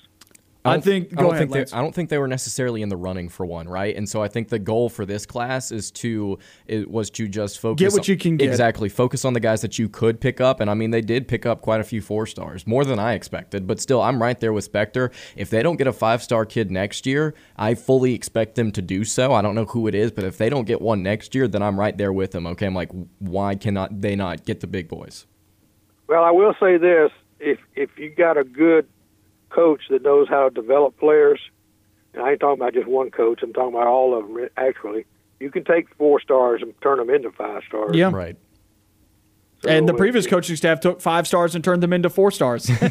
I 0.67 0.73
don't- 0.73 0.83
think. 0.83 1.09
I 1.13 1.21
don't 1.21 1.35
ahead, 1.35 1.51
think 1.53 1.69
they, 1.71 1.77
I 1.77 1.83
don't 1.83 1.95
think 1.95 2.09
they 2.09 2.17
were 2.17 2.27
necessarily 2.27 2.81
in 2.81 2.89
the 2.89 2.97
running 2.97 3.29
for 3.29 3.45
one, 3.45 3.69
right? 3.69 3.95
And 3.95 4.09
so 4.09 4.23
I 4.23 4.29
think 4.29 4.49
the 4.49 4.59
goal 4.59 4.89
for 4.89 5.05
this 5.05 5.27
class 5.27 5.71
is 5.71 5.91
to 5.91 6.39
it 6.67 6.91
was 6.91 7.11
to 7.11 7.29
just 7.29 7.59
focus 7.61 7.81
Get 7.85 7.93
what 7.93 8.09
on- 8.09 8.13
you 8.13 8.17
can 8.17 8.39
get. 8.39 8.49
exactly 8.49 8.89
focus 8.89 9.27
on 9.27 9.35
the 9.35 9.41
guys 9.41 9.61
that 9.61 9.79
you 9.79 9.91
could 9.91 10.23
pick 10.23 10.41
up. 10.41 10.61
And 10.61 10.71
I 10.71 10.75
mean, 10.75 10.91
they 10.91 11.03
did 11.03 11.29
pick 11.29 11.45
up 11.45 11.61
quite 11.61 11.83
a 11.83 11.85
few 11.85 12.01
four 12.01 12.25
stars, 12.27 12.67
more 12.67 12.87
than 12.87 12.99
I 12.99 13.13
expected. 13.13 13.67
But 13.67 13.79
still, 13.79 14.01
I'm 14.01 14.23
right 14.23 14.41
there 14.41 14.55
with 14.55 14.65
Spectre. 14.65 15.11
If 15.37 15.51
they 15.51 15.63
don't 15.63 15.77
get 15.77 15.87
a 15.87 15.93
five 15.93 16.23
star 16.23 16.47
kid 16.47 16.71
next 16.71 17.05
year, 17.05 17.35
I 17.59 17.75
fully 17.75 18.15
expect 18.15 18.55
them 18.55 18.73
to 18.73 18.81
do 18.81 19.05
so. 19.05 19.35
I 19.35 19.43
don't 19.43 19.55
know 19.55 19.67
who 19.67 19.87
it 19.87 19.95
is, 19.95 20.13
but 20.13 20.25
if 20.25 20.39
they 20.39 20.49
don't 20.49 20.65
get 20.65 20.81
one 20.81 21.03
next 21.03 21.35
year, 21.35 21.47
then 21.47 21.63
I'm 21.63 21.79
right 21.79 21.95
there 21.99 22.11
with 22.13 22.31
them. 22.31 22.47
Okay, 22.47 22.65
I'm 22.65 22.75
like, 22.75 22.91
why 23.19 23.55
cannot 23.55 24.01
they 24.01 24.17
not 24.17 24.47
get 24.47 24.61
the 24.61 24.67
big 24.67 24.89
boys? 24.89 25.27
Well, 26.07 26.23
I 26.23 26.31
will 26.31 26.55
say 26.61 26.77
this: 26.77 27.11
if 27.41 27.59
if 27.75 27.91
you 27.99 28.11
got 28.11 28.37
a 28.37 28.45
good 28.45 28.87
coach 29.51 29.83
that 29.91 30.03
knows 30.03 30.29
how 30.29 30.49
to 30.49 30.55
develop 30.55 30.99
players, 30.99 31.41
and 32.13 32.23
I 32.23 32.33
ain't 32.33 32.41
talking 32.41 32.61
about 32.61 32.75
just 32.75 32.87
one 32.89 33.11
coach, 33.11 33.41
I'm 33.43 33.53
talking 33.53 33.75
about 33.75 33.87
all 33.87 34.19
of 34.19 34.27
them. 34.27 34.49
Actually, 34.57 35.07
you 35.41 35.51
can 35.51 35.65
take 35.65 35.95
four 35.97 36.21
stars 36.21 36.63
and 36.63 36.75
turn 36.83 36.99
them 36.99 37.11
into 37.11 37.31
five 37.31 37.63
stars. 37.67 37.97
yeah. 37.97 38.11
Right. 38.13 38.37
So 39.63 39.71
And 39.71 39.89
the 39.89 39.95
previous 39.95 40.27
coaching 40.27 40.57
staff 40.57 40.81
took 40.81 41.01
five 41.01 41.27
stars 41.27 41.55
and 41.55 41.65
turned 41.65 41.83
them 41.83 41.95
into 41.95 42.11
four 42.11 42.31
stars. 42.31 42.71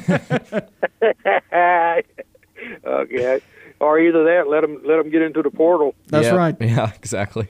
okay, 2.85 3.39
or 3.79 3.99
either 3.99 4.23
that, 4.23 4.45
let 4.47 4.61
them 4.61 4.81
let 4.83 4.97
them 4.97 5.11
get 5.11 5.21
into 5.21 5.43
the 5.43 5.51
portal. 5.51 5.93
That's 6.07 6.25
Yeah, 6.25 6.35
right. 6.35 6.55
Yeah, 6.59 6.91
exactly. 6.95 7.47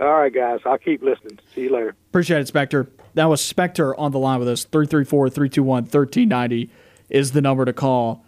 All 0.00 0.12
right, 0.12 0.32
guys. 0.32 0.60
I'll 0.66 0.78
keep 0.78 1.02
listening. 1.02 1.38
See 1.54 1.62
you 1.62 1.70
later. 1.70 1.96
Appreciate 2.10 2.40
it, 2.40 2.48
Spectre. 2.48 2.90
That 3.14 3.26
was 3.26 3.42
Spectre 3.42 3.98
on 3.98 4.12
the 4.12 4.18
line 4.18 4.38
with 4.38 4.48
us. 4.48 4.64
334 4.64 5.30
321 5.30 5.84
1390 5.84 6.70
is 7.08 7.32
the 7.32 7.40
number 7.40 7.64
to 7.64 7.72
call. 7.72 8.24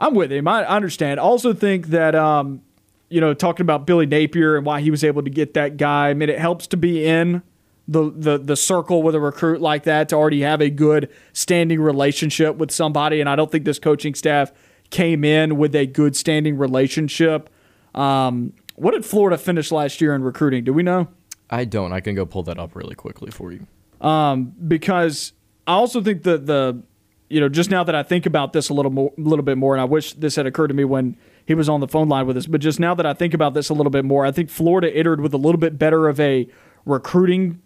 I'm 0.00 0.14
with 0.14 0.32
him. 0.32 0.48
I 0.48 0.64
understand. 0.64 1.20
Also 1.20 1.52
think 1.52 1.88
that, 1.88 2.16
um, 2.16 2.62
you 3.08 3.20
know, 3.20 3.34
talking 3.34 3.62
about 3.62 3.86
Billy 3.86 4.06
Napier 4.06 4.56
and 4.56 4.66
why 4.66 4.80
he 4.80 4.90
was 4.90 5.04
able 5.04 5.22
to 5.22 5.30
get 5.30 5.54
that 5.54 5.76
guy, 5.76 6.08
I 6.08 6.14
mean, 6.14 6.28
it 6.28 6.40
helps 6.40 6.66
to 6.68 6.76
be 6.76 7.06
in 7.06 7.42
the, 7.86 8.12
the, 8.14 8.38
the 8.38 8.56
circle 8.56 9.02
with 9.02 9.14
a 9.14 9.20
recruit 9.20 9.60
like 9.60 9.84
that 9.84 10.08
to 10.08 10.16
already 10.16 10.40
have 10.40 10.60
a 10.60 10.70
good 10.70 11.08
standing 11.32 11.80
relationship 11.80 12.56
with 12.56 12.72
somebody. 12.72 13.20
And 13.20 13.28
I 13.28 13.36
don't 13.36 13.50
think 13.50 13.64
this 13.64 13.78
coaching 13.78 14.14
staff 14.14 14.50
came 14.90 15.24
in 15.24 15.56
with 15.56 15.74
a 15.76 15.86
good 15.86 16.16
standing 16.16 16.58
relationship. 16.58 17.48
Um, 17.94 18.54
what 18.82 18.94
did 18.94 19.04
Florida 19.04 19.38
finish 19.38 19.70
last 19.70 20.00
year 20.00 20.12
in 20.12 20.24
recruiting? 20.24 20.64
Do 20.64 20.72
we 20.72 20.82
know? 20.82 21.06
I 21.48 21.64
don't. 21.64 21.92
I 21.92 22.00
can 22.00 22.16
go 22.16 22.26
pull 22.26 22.42
that 22.44 22.58
up 22.58 22.74
really 22.74 22.96
quickly 22.96 23.30
for 23.30 23.52
you. 23.52 23.66
Um, 24.00 24.52
because 24.66 25.34
I 25.68 25.74
also 25.74 26.02
think 26.02 26.24
that 26.24 26.46
the, 26.46 26.82
you 27.30 27.40
know, 27.40 27.48
just 27.48 27.70
now 27.70 27.84
that 27.84 27.94
I 27.94 28.02
think 28.02 28.26
about 28.26 28.52
this 28.52 28.70
a 28.70 28.74
little 28.74 28.90
more, 28.90 29.12
a 29.16 29.20
little 29.20 29.44
bit 29.44 29.56
more, 29.56 29.72
and 29.72 29.80
I 29.80 29.84
wish 29.84 30.14
this 30.14 30.34
had 30.34 30.46
occurred 30.46 30.68
to 30.68 30.74
me 30.74 30.84
when 30.84 31.16
he 31.46 31.54
was 31.54 31.68
on 31.68 31.78
the 31.78 31.86
phone 31.86 32.08
line 32.08 32.26
with 32.26 32.36
us, 32.36 32.46
but 32.46 32.60
just 32.60 32.80
now 32.80 32.92
that 32.96 33.06
I 33.06 33.14
think 33.14 33.34
about 33.34 33.54
this 33.54 33.68
a 33.68 33.74
little 33.74 33.90
bit 33.90 34.04
more, 34.04 34.26
I 34.26 34.32
think 34.32 34.50
Florida 34.50 34.92
entered 34.92 35.20
with 35.20 35.32
a 35.32 35.38
little 35.38 35.60
bit 35.60 35.78
better 35.78 36.08
of 36.08 36.18
a 36.18 36.48
recruiting. 36.84 37.62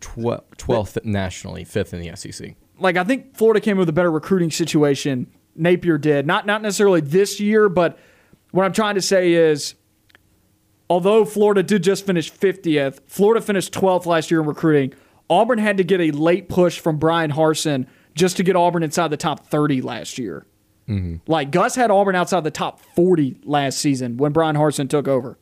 Twelfth 0.00 0.98
nationally, 1.04 1.64
fifth 1.64 1.92
in 1.92 2.00
the 2.00 2.14
SEC. 2.14 2.54
Like 2.78 2.96
I 2.96 3.02
think 3.02 3.36
Florida 3.36 3.60
came 3.60 3.76
with 3.76 3.88
a 3.88 3.92
better 3.92 4.10
recruiting 4.10 4.52
situation. 4.52 5.32
Napier 5.56 5.98
did 5.98 6.26
not 6.26 6.46
not 6.46 6.62
necessarily 6.62 7.00
this 7.00 7.40
year, 7.40 7.68
but 7.68 7.98
what 8.52 8.64
I'm 8.64 8.72
trying 8.72 8.94
to 8.96 9.02
say 9.02 9.32
is 9.32 9.74
although 10.88 11.24
Florida 11.24 11.62
did 11.62 11.82
just 11.82 12.06
finish 12.06 12.32
50th, 12.32 13.00
Florida 13.06 13.44
finished 13.44 13.72
12th 13.72 14.06
last 14.06 14.30
year 14.30 14.40
in 14.40 14.46
recruiting. 14.46 14.94
Auburn 15.30 15.58
had 15.58 15.76
to 15.78 15.84
get 15.84 16.00
a 16.00 16.10
late 16.10 16.48
push 16.48 16.78
from 16.78 16.98
Bryan 16.98 17.32
Harsin 17.32 17.86
just 18.14 18.36
to 18.36 18.42
get 18.42 18.56
Auburn 18.56 18.82
inside 18.82 19.08
the 19.08 19.16
top 19.16 19.46
30 19.46 19.80
last 19.82 20.18
year. 20.18 20.46
Mm-hmm. 20.88 21.16
Like 21.26 21.50
Gus 21.50 21.74
had 21.74 21.90
Auburn 21.90 22.14
outside 22.14 22.44
the 22.44 22.50
top 22.50 22.80
40 22.94 23.38
last 23.44 23.78
season 23.78 24.16
when 24.16 24.32
Bryan 24.32 24.56
Harsin 24.56 24.88
took 24.88 25.08
over. 25.08 25.38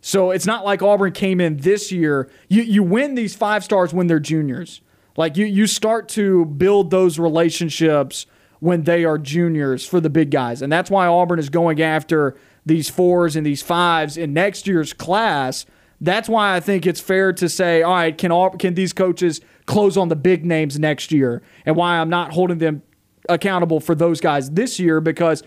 So 0.00 0.30
it's 0.30 0.46
not 0.46 0.64
like 0.64 0.82
Auburn 0.82 1.12
came 1.12 1.40
in 1.40 1.58
this 1.58 1.90
year. 1.90 2.30
You 2.48 2.62
you 2.62 2.82
win 2.82 3.14
these 3.14 3.34
five 3.34 3.64
stars 3.64 3.94
when 3.94 4.06
they're 4.06 4.20
juniors. 4.20 4.80
Like 5.16 5.36
you 5.36 5.46
you 5.46 5.66
start 5.66 6.08
to 6.10 6.44
build 6.44 6.90
those 6.90 7.18
relationships 7.18 8.26
when 8.60 8.84
they 8.84 9.04
are 9.04 9.18
juniors 9.18 9.86
for 9.86 10.00
the 10.00 10.10
big 10.10 10.30
guys. 10.30 10.62
And 10.62 10.72
that's 10.72 10.90
why 10.90 11.06
Auburn 11.06 11.38
is 11.38 11.48
going 11.48 11.80
after 11.80 12.36
these 12.66 12.88
fours 12.88 13.36
and 13.36 13.44
these 13.44 13.62
fives 13.62 14.16
in 14.16 14.32
next 14.32 14.66
year's 14.66 14.92
class. 14.92 15.66
That's 16.00 16.28
why 16.28 16.54
I 16.54 16.60
think 16.60 16.86
it's 16.86 17.00
fair 17.00 17.32
to 17.32 17.48
say, 17.48 17.82
all 17.82 17.94
right, 17.94 18.16
can 18.16 18.32
all, 18.32 18.50
can 18.50 18.74
these 18.74 18.92
coaches 18.92 19.40
close 19.66 19.96
on 19.96 20.08
the 20.08 20.16
big 20.16 20.44
names 20.44 20.78
next 20.78 21.12
year? 21.12 21.42
And 21.64 21.76
why 21.76 21.98
I'm 21.98 22.10
not 22.10 22.32
holding 22.32 22.58
them 22.58 22.82
accountable 23.28 23.80
for 23.80 23.94
those 23.94 24.20
guys 24.20 24.50
this 24.50 24.78
year 24.78 25.00
because 25.00 25.42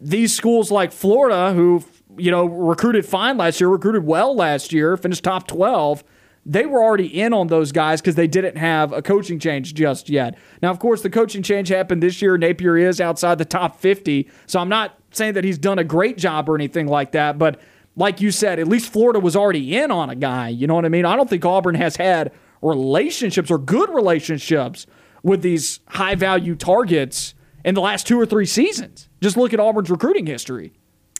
these 0.00 0.34
schools 0.34 0.70
like 0.70 0.92
Florida, 0.92 1.52
who 1.52 1.84
you 2.16 2.30
know 2.30 2.44
recruited 2.44 3.06
fine 3.06 3.36
last 3.36 3.60
year, 3.60 3.68
recruited 3.68 4.04
well 4.04 4.34
last 4.34 4.72
year, 4.72 4.96
finished 4.96 5.24
top 5.24 5.46
twelve. 5.46 6.04
They 6.44 6.66
were 6.66 6.82
already 6.82 7.06
in 7.20 7.32
on 7.32 7.46
those 7.46 7.70
guys 7.70 8.00
because 8.00 8.16
they 8.16 8.26
didn't 8.26 8.56
have 8.56 8.92
a 8.92 9.00
coaching 9.00 9.38
change 9.38 9.74
just 9.74 10.10
yet. 10.10 10.36
Now, 10.60 10.70
of 10.72 10.80
course, 10.80 11.02
the 11.02 11.10
coaching 11.10 11.40
change 11.40 11.68
happened 11.68 12.02
this 12.02 12.20
year. 12.20 12.36
Napier 12.36 12.76
is 12.76 13.00
outside 13.00 13.38
the 13.38 13.44
top 13.44 13.78
50. 13.78 14.28
So 14.46 14.58
I'm 14.58 14.68
not 14.68 14.98
saying 15.12 15.34
that 15.34 15.44
he's 15.44 15.58
done 15.58 15.78
a 15.78 15.84
great 15.84 16.18
job 16.18 16.48
or 16.48 16.54
anything 16.54 16.86
like 16.86 17.12
that, 17.12 17.38
but 17.38 17.60
like 17.96 18.20
you 18.20 18.30
said, 18.30 18.58
at 18.58 18.66
least 18.66 18.92
Florida 18.92 19.20
was 19.20 19.36
already 19.36 19.76
in 19.76 19.90
on 19.90 20.10
a 20.10 20.16
guy. 20.16 20.48
You 20.48 20.66
know 20.66 20.74
what 20.74 20.84
I 20.84 20.88
mean? 20.88 21.04
I 21.04 21.16
don't 21.16 21.28
think 21.28 21.44
Auburn 21.44 21.74
has 21.74 21.96
had 21.96 22.32
relationships 22.62 23.50
or 23.50 23.58
good 23.58 23.90
relationships 23.90 24.86
with 25.22 25.42
these 25.42 25.80
high 25.88 26.14
value 26.14 26.54
targets 26.54 27.34
in 27.64 27.74
the 27.74 27.80
last 27.80 28.06
two 28.06 28.18
or 28.18 28.26
three 28.26 28.46
seasons. 28.46 29.08
Just 29.20 29.36
look 29.36 29.52
at 29.52 29.60
Auburn's 29.60 29.90
recruiting 29.90 30.26
history. 30.26 30.72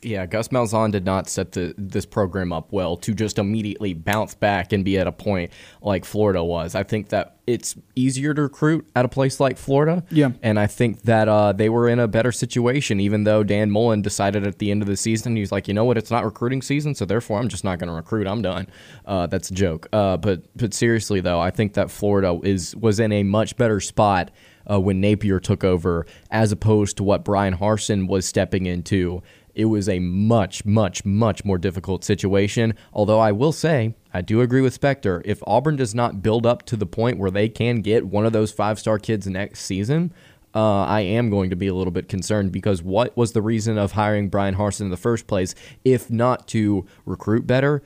Yeah, 0.03 0.27
Gus 0.27 0.49
Malzahn 0.49 0.91
did 0.91 1.05
not 1.05 1.29
set 1.29 1.53
the, 1.53 1.75
this 1.79 2.05
program 2.05 2.53
up 2.53 2.73
well 2.73 2.97
to 2.99 3.15
just 3.15 3.39
immediately 3.39 3.95
bounce 3.95 4.35
back 4.35 4.73
and 4.73 4.85
be 4.85 4.99
at 4.99 5.07
a 5.07 5.13
point 5.13 5.53
like 5.81 6.05
Florida 6.05 6.43
was. 6.43 6.75
I 6.75 6.83
think 6.83 7.11
that 7.11 7.37
it's 7.47 7.77
easier 7.95 8.35
to 8.35 8.43
recruit 8.43 8.89
at 8.97 9.05
a 9.05 9.09
place 9.09 9.39
like 9.39 9.57
Florida. 9.59 10.05
Yeah. 10.11 10.31
And 10.43 10.59
I 10.59 10.67
think 10.67 11.03
that 11.03 11.29
uh, 11.29 11.53
they 11.53 11.69
were 11.69 11.89
in 11.89 11.99
a 11.99 12.09
better 12.09 12.33
situation, 12.33 12.99
even 12.99 13.25
though 13.25 13.45
Dan 13.45 13.71
Mullen 13.71 14.03
decided 14.03 14.47
at 14.47 14.59
the 14.59 14.71
end 14.71 14.83
of 14.83 14.89
the 14.89 14.97
season, 14.97 15.37
he's 15.37 15.53
like, 15.53 15.69
you 15.69 15.75
know 15.75 15.85
what, 15.85 15.97
it's 15.99 16.11
not 16.11 16.25
recruiting 16.25 16.63
season, 16.63 16.95
so 16.95 17.05
therefore 17.05 17.39
I'm 17.39 17.49
just 17.49 17.65
not 17.65 17.79
going 17.79 17.89
to 17.89 17.95
recruit. 17.95 18.27
I'm 18.27 18.43
done. 18.43 18.67
Uh, 19.07 19.27
that's 19.29 19.51
a 19.51 19.55
joke. 19.55 19.89
Uh, 19.93 20.17
but 20.17 20.45
but 20.57 20.75
seriously 20.75 21.21
though, 21.21 21.41
I 21.41 21.51
think 21.51 21.75
that 21.75 21.91
Florida 21.91 22.39
is 22.43 22.75
was 22.77 22.99
in 22.99 23.13
a 23.13 23.23
much 23.23 23.57
better 23.57 23.81
spot 23.81 24.31
uh, 24.71 24.81
when 24.81 25.01
Napier 25.01 25.41
took 25.41 25.65
over, 25.65 26.07
as 26.31 26.53
opposed 26.53 26.97
to 26.99 27.05
what 27.05 27.25
Bryan 27.25 27.57
Harsin 27.57 28.07
was 28.09 28.27
stepping 28.27 28.67
into 28.67 29.23
it 29.55 29.67
was 29.67 29.89
a 29.89 29.99
much, 29.99 30.65
much, 30.65 31.05
much 31.05 31.45
more 31.45 31.59
difficult 31.59 32.05
situation. 32.05 32.75
Although 32.93 33.19
I 33.19 33.33
will 33.33 33.53
say, 33.53 33.95
I 34.15 34.21
do 34.21 34.41
agree 34.41 34.61
with 34.61 34.75
Spectre. 34.75 35.23
If 35.25 35.43
Auburn 35.47 35.77
does 35.77 35.95
not 35.95 36.23
build 36.23 36.47
up 36.47 36.65
to 36.67 36.77
the 36.77 36.87
point 36.87 37.19
where 37.19 37.31
they 37.31 37.49
can 37.49 37.81
get 37.81 38.07
one 38.07 38.27
of 38.27 38.33
those 38.33 38.53
five 38.53 38.79
star 38.79 38.99
kids 38.99 39.27
next 39.27 39.61
season, 39.61 40.13
uh, 40.55 40.83
I 40.83 41.01
am 41.01 41.31
going 41.31 41.51
to 41.51 41.57
be 41.57 41.67
a 41.67 41.75
little 41.75 41.91
bit 41.91 42.09
concerned 42.09 42.53
because 42.53 42.83
what 42.83 43.17
was 43.17 43.33
the 43.33 43.43
reason 43.43 43.79
of 43.79 43.93
hiring 43.93 44.29
Bryan 44.29 44.57
Harsin 44.57 44.83
in 44.83 44.91
the 44.91 44.97
first 44.97 45.27
place, 45.27 45.55
if 45.85 46.11
not 46.11 46.47
to 46.49 46.87
recruit 47.07 47.47
better, 47.47 47.83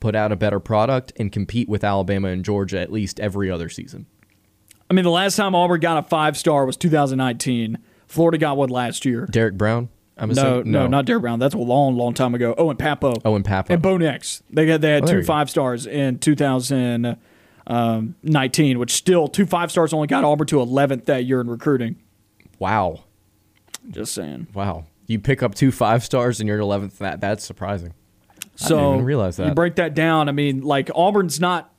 put 0.00 0.16
out 0.16 0.32
a 0.32 0.36
better 0.36 0.58
product, 0.58 1.12
and 1.16 1.30
compete 1.30 1.68
with 1.68 1.84
Alabama 1.84 2.28
and 2.28 2.44
Georgia 2.44 2.80
at 2.80 2.90
least 2.90 3.20
every 3.20 3.50
other 3.50 3.68
season? 3.68 4.06
I 4.88 4.94
mean, 4.94 5.04
the 5.04 5.10
last 5.10 5.36
time 5.36 5.54
Auburn 5.54 5.78
got 5.80 5.98
a 5.98 6.08
five 6.08 6.36
star 6.36 6.66
was 6.66 6.76
2019. 6.76 7.78
Florida 8.08 8.38
got 8.38 8.56
one 8.56 8.70
last 8.70 9.04
year. 9.04 9.26
Derek 9.26 9.56
Brown? 9.56 9.88
I'm 10.20 10.30
no, 10.30 10.62
no, 10.62 10.82
no, 10.82 10.86
not 10.86 11.06
Derek 11.06 11.22
Brown. 11.22 11.38
That's 11.38 11.54
a 11.54 11.58
long, 11.58 11.96
long 11.96 12.12
time 12.12 12.34
ago. 12.34 12.54
Oh, 12.58 12.68
and 12.68 12.78
Pappoe. 12.78 13.14
Oh, 13.24 13.36
and 13.36 13.44
Pappoe. 13.44 13.72
And 13.72 13.82
Bo 13.82 13.96
Nix. 13.96 14.42
They 14.50 14.66
got 14.66 14.82
they 14.82 14.90
had 14.90 15.04
oh, 15.04 15.06
two 15.06 15.22
five 15.22 15.48
stars 15.48 15.86
in 15.86 16.18
2019, 16.18 18.78
which 18.78 18.92
still 18.92 19.28
two 19.28 19.46
five 19.46 19.70
stars 19.70 19.94
only 19.94 20.06
got 20.06 20.24
Auburn 20.24 20.46
to 20.48 20.56
11th 20.56 21.06
that 21.06 21.24
year 21.24 21.40
in 21.40 21.48
recruiting. 21.48 21.96
Wow. 22.58 23.04
Just 23.88 24.12
saying. 24.12 24.48
Wow. 24.52 24.84
You 25.06 25.18
pick 25.18 25.42
up 25.42 25.54
two 25.54 25.72
five 25.72 26.04
stars 26.04 26.38
and 26.38 26.46
you're 26.48 26.58
11th. 26.58 26.98
That 26.98 27.22
that's 27.22 27.44
surprising. 27.44 27.94
So 28.56 28.76
I 28.76 28.80
didn't 28.80 28.94
even 28.94 29.06
realize 29.06 29.38
that. 29.38 29.48
You 29.48 29.54
break 29.54 29.76
that 29.76 29.94
down. 29.94 30.28
I 30.28 30.32
mean, 30.32 30.60
like 30.60 30.90
Auburn's 30.94 31.40
not. 31.40 31.72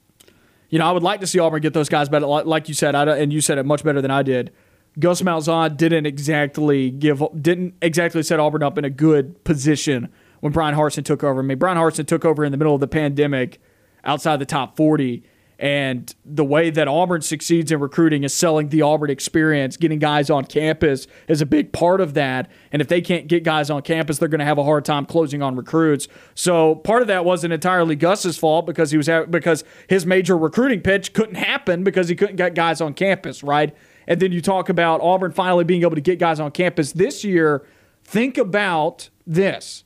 You 0.70 0.80
know, 0.80 0.88
I 0.88 0.92
would 0.94 1.04
like 1.04 1.20
to 1.20 1.28
see 1.28 1.38
Auburn 1.38 1.62
get 1.62 1.74
those 1.74 1.89
guys 1.89 2.10
better. 2.10 2.26
Like 2.26 2.70
you 2.70 2.74
said, 2.74 2.96
I, 2.96 3.18
and 3.18 3.34
you 3.34 3.42
said 3.42 3.58
it 3.58 3.66
much 3.66 3.84
better 3.84 4.02
than 4.02 4.10
I 4.10 4.24
did. 4.24 4.54
Gus 5.00 5.22
Malzahn 5.22 5.78
didn't 5.78 6.06
exactly 6.06 6.92
give 6.92 7.24
didn't 7.42 7.76
exactly 7.82 8.24
set 8.24 8.39
Auburn 8.39 8.64
up 8.64 8.78
in 8.78 8.86
a 8.86 8.89
good 8.89 9.44
position 9.44 10.10
when 10.42 10.52
Bryan 10.52 10.76
Harsin 10.76 11.06
took 11.06 11.24
over. 11.24 11.39
I 11.39 11.44
mean, 11.44 11.58
Bryan 11.58 11.78
Harsin 11.78 12.06
took 12.06 12.26
over 12.26 12.44
in 12.44 12.52
the 12.52 12.58
middle 12.58 12.76
of 12.76 12.82
the 12.82 12.88
pandemic, 12.88 13.62
outside 14.04 14.38
the 14.38 14.46
top 14.46 14.76
forty, 14.76 15.24
and 15.58 16.14
the 16.26 16.44
way 16.44 16.72
that 16.72 16.89
Auburn 16.89 17.22
succeeds 17.22 17.72
in 17.72 17.80
recruiting 17.80 18.24
is 18.24 18.34
selling 18.34 18.68
the 18.68 18.82
Auburn 18.82 19.10
experience. 19.10 19.78
Getting 19.78 20.00
guys 20.00 20.30
on 20.30 20.44
campus 20.44 21.08
is 21.30 21.39
a 21.39 21.46
big 21.46 21.72
part 21.72 22.02
of 22.02 22.14
that. 22.16 22.52
And 22.74 22.82
if 22.82 22.88
they 22.88 23.00
can't 23.00 23.28
get 23.28 23.44
guys 23.44 23.70
on 23.70 23.84
campus, 23.84 24.18
they're 24.18 24.28
going 24.28 24.39
to 24.39 24.46
have 24.46 24.58
a 24.58 24.64
hard 24.64 24.84
time 24.84 25.06
closing 25.06 25.42
on 25.42 25.56
recruits. 25.56 26.08
So 26.36 26.76
part 26.76 27.02
of 27.02 27.08
that 27.08 27.24
wasn't 27.24 27.54
entirely 27.54 27.96
Gus's 27.96 28.38
fault 28.38 28.66
because 28.66 28.92
he 28.92 28.98
was 28.98 29.08
because 29.30 29.64
his 29.88 30.06
major 30.06 30.38
recruiting 30.38 30.82
pitch 30.82 31.14
couldn't 31.14 31.36
happen 31.36 31.84
because 31.84 32.10
he 32.10 32.16
couldn't 32.16 32.38
get 32.38 32.56
guys 32.56 32.82
on 32.82 32.94
campus, 32.94 33.42
right? 33.42 33.74
And 34.08 34.20
then 34.20 34.32
you 34.32 34.41
talk 34.41 34.70
about 34.70 35.02
Auburn 35.02 35.32
finally 35.32 35.64
being 35.64 35.82
able 35.82 35.95
to 35.95 36.02
get 36.02 36.20
guys 36.20 36.39
on 36.39 36.52
campus 36.52 36.91
this 36.91 37.24
year. 37.24 37.66
Think 38.04 38.38
about 38.38 39.10
this. 39.26 39.84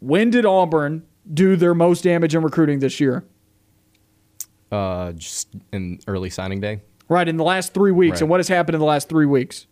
When 0.00 0.30
did 0.30 0.46
Auburn 0.46 1.04
do 1.32 1.56
their 1.56 1.74
most 1.74 2.04
damage 2.04 2.34
in 2.34 2.42
recruiting 2.42 2.78
this 2.78 3.00
year? 3.00 3.24
Uh, 4.70 5.12
just 5.12 5.48
in 5.72 6.00
early 6.06 6.30
signing 6.30 6.60
day. 6.60 6.80
Right, 7.08 7.28
in 7.28 7.36
the 7.36 7.44
last 7.44 7.72
three 7.72 7.92
weeks. 7.92 8.14
Right. 8.14 8.22
And 8.22 8.30
what 8.30 8.40
has 8.40 8.48
happened 8.48 8.74
in 8.74 8.80
the 8.80 8.86
last 8.86 9.08
three 9.08 9.26
weeks? 9.26 9.66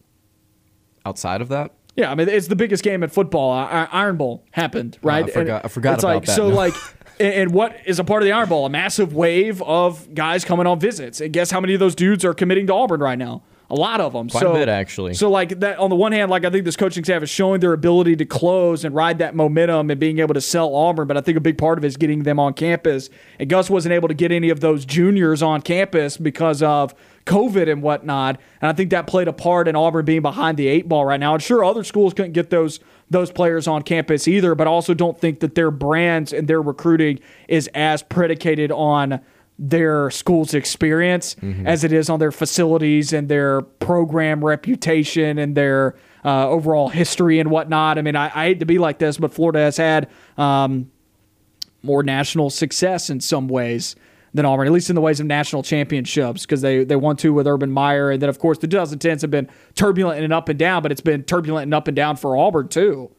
Outside 1.04 1.40
of 1.40 1.48
that? 1.48 1.72
Yeah, 1.96 2.10
I 2.10 2.14
mean, 2.14 2.28
it's 2.28 2.48
the 2.48 2.56
biggest 2.56 2.82
game 2.82 3.02
in 3.02 3.10
football. 3.10 3.52
Iron 3.52 4.16
Bowl 4.16 4.44
happened, 4.50 4.98
right? 5.02 5.24
I 5.24 5.30
forgot, 5.30 5.64
I 5.64 5.68
forgot 5.68 5.94
it's 5.94 6.04
about 6.04 6.14
like, 6.14 6.24
that. 6.24 6.36
So, 6.36 6.48
like, 6.48 6.74
and 7.20 7.52
what 7.52 7.76
is 7.86 7.98
a 7.98 8.04
part 8.04 8.22
of 8.22 8.26
the 8.26 8.32
Iron 8.32 8.48
Bowl? 8.48 8.66
A 8.66 8.70
massive 8.70 9.14
wave 9.14 9.62
of 9.62 10.14
guys 10.14 10.44
coming 10.44 10.66
on 10.66 10.80
visits. 10.80 11.20
And 11.20 11.32
guess 11.32 11.50
how 11.50 11.60
many 11.60 11.74
of 11.74 11.80
those 11.80 11.94
dudes 11.94 12.24
are 12.24 12.34
committing 12.34 12.66
to 12.68 12.74
Auburn 12.74 13.00
right 13.00 13.18
now? 13.18 13.42
a 13.70 13.74
lot 13.74 14.00
of 14.00 14.12
them. 14.12 14.28
Quite 14.28 14.40
so, 14.40 14.52
a 14.52 14.54
bit, 14.54 14.68
actually. 14.68 15.14
So 15.14 15.30
like 15.30 15.60
that 15.60 15.78
on 15.78 15.90
the 15.90 15.96
one 15.96 16.12
hand, 16.12 16.30
like 16.30 16.44
I 16.44 16.50
think 16.50 16.64
this 16.64 16.76
coaching 16.76 17.02
staff 17.02 17.22
is 17.22 17.30
showing 17.30 17.60
their 17.60 17.72
ability 17.72 18.16
to 18.16 18.24
close 18.24 18.84
and 18.84 18.94
ride 18.94 19.18
that 19.18 19.34
momentum 19.34 19.90
and 19.90 19.98
being 19.98 20.18
able 20.18 20.34
to 20.34 20.40
sell 20.40 20.74
Auburn. 20.74 21.08
But 21.08 21.16
I 21.16 21.20
think 21.20 21.38
a 21.38 21.40
big 21.40 21.58
part 21.58 21.78
of 21.78 21.84
it 21.84 21.88
is 21.88 21.96
getting 21.96 22.22
them 22.24 22.38
on 22.38 22.54
campus. 22.54 23.08
And 23.38 23.48
Gus 23.48 23.70
wasn't 23.70 23.94
able 23.94 24.08
to 24.08 24.14
get 24.14 24.32
any 24.32 24.50
of 24.50 24.60
those 24.60 24.84
juniors 24.84 25.42
on 25.42 25.62
campus 25.62 26.16
because 26.16 26.62
of 26.62 26.94
COVID 27.26 27.70
and 27.70 27.82
whatnot. 27.82 28.38
And 28.60 28.68
I 28.68 28.74
think 28.74 28.90
that 28.90 29.06
played 29.06 29.28
a 29.28 29.32
part 29.32 29.66
in 29.66 29.76
Auburn 29.76 30.04
being 30.04 30.22
behind 30.22 30.58
the 30.58 30.68
eight 30.68 30.88
ball 30.88 31.06
right 31.06 31.20
now. 31.20 31.34
And 31.34 31.42
sure, 31.42 31.64
other 31.64 31.84
schools 31.84 32.12
couldn't 32.12 32.32
get 32.32 32.50
those 32.50 32.80
those 33.14 33.30
players 33.30 33.66
on 33.66 33.82
campus 33.82 34.28
either, 34.28 34.54
but 34.54 34.66
I 34.66 34.70
also 34.70 34.92
don't 34.92 35.18
think 35.18 35.40
that 35.40 35.54
their 35.54 35.70
brands 35.70 36.32
and 36.32 36.48
their 36.48 36.60
recruiting 36.60 37.20
is 37.48 37.70
as 37.74 38.02
predicated 38.02 38.70
on 38.72 39.20
their 39.56 40.10
school's 40.10 40.52
experience 40.52 41.36
as 41.64 41.84
it 41.84 41.92
is 41.92 42.10
on 42.10 42.18
their 42.18 42.32
facilities 42.32 43.12
and 43.12 43.28
their 43.28 43.62
program 43.62 44.44
reputation 44.44 45.38
and 45.38 45.56
their 45.56 45.94
uh, 46.24 46.48
overall 46.48 46.88
history 46.88 47.38
and 47.38 47.50
whatnot. 47.50 47.98
I 47.98 48.02
mean, 48.02 48.16
I, 48.16 48.26
I 48.34 48.46
hate 48.46 48.60
to 48.60 48.66
be 48.66 48.78
like 48.78 48.98
this, 48.98 49.16
but 49.16 49.32
Florida 49.32 49.60
has 49.60 49.76
had 49.76 50.10
um, 50.36 50.90
more 51.84 52.02
national 52.02 52.50
success 52.50 53.10
in 53.10 53.20
some 53.20 53.46
ways 53.46 53.94
than 54.34 54.44
Auburn, 54.44 54.66
at 54.66 54.72
least 54.72 54.90
in 54.90 54.96
the 54.96 55.00
ways 55.00 55.20
of 55.20 55.26
national 55.26 55.62
championships, 55.62 56.42
because 56.42 56.60
they, 56.60 56.84
they 56.84 56.96
won 56.96 57.16
two 57.16 57.32
with 57.32 57.46
Urban 57.46 57.70
Meyer. 57.70 58.10
And 58.10 58.20
then, 58.20 58.28
of 58.28 58.38
course, 58.40 58.58
the 58.58 58.66
2010s 58.68 59.22
have 59.22 59.30
been 59.30 59.48
turbulent 59.76 60.22
and 60.22 60.32
up 60.32 60.48
and 60.48 60.58
down, 60.58 60.82
but 60.82 60.90
it's 60.92 61.00
been 61.00 61.22
turbulent 61.22 61.62
and 61.64 61.72
up 61.74 61.86
and 61.88 61.94
down 61.94 62.16
for 62.16 62.36
Auburn, 62.36 62.68
too. 62.68 63.10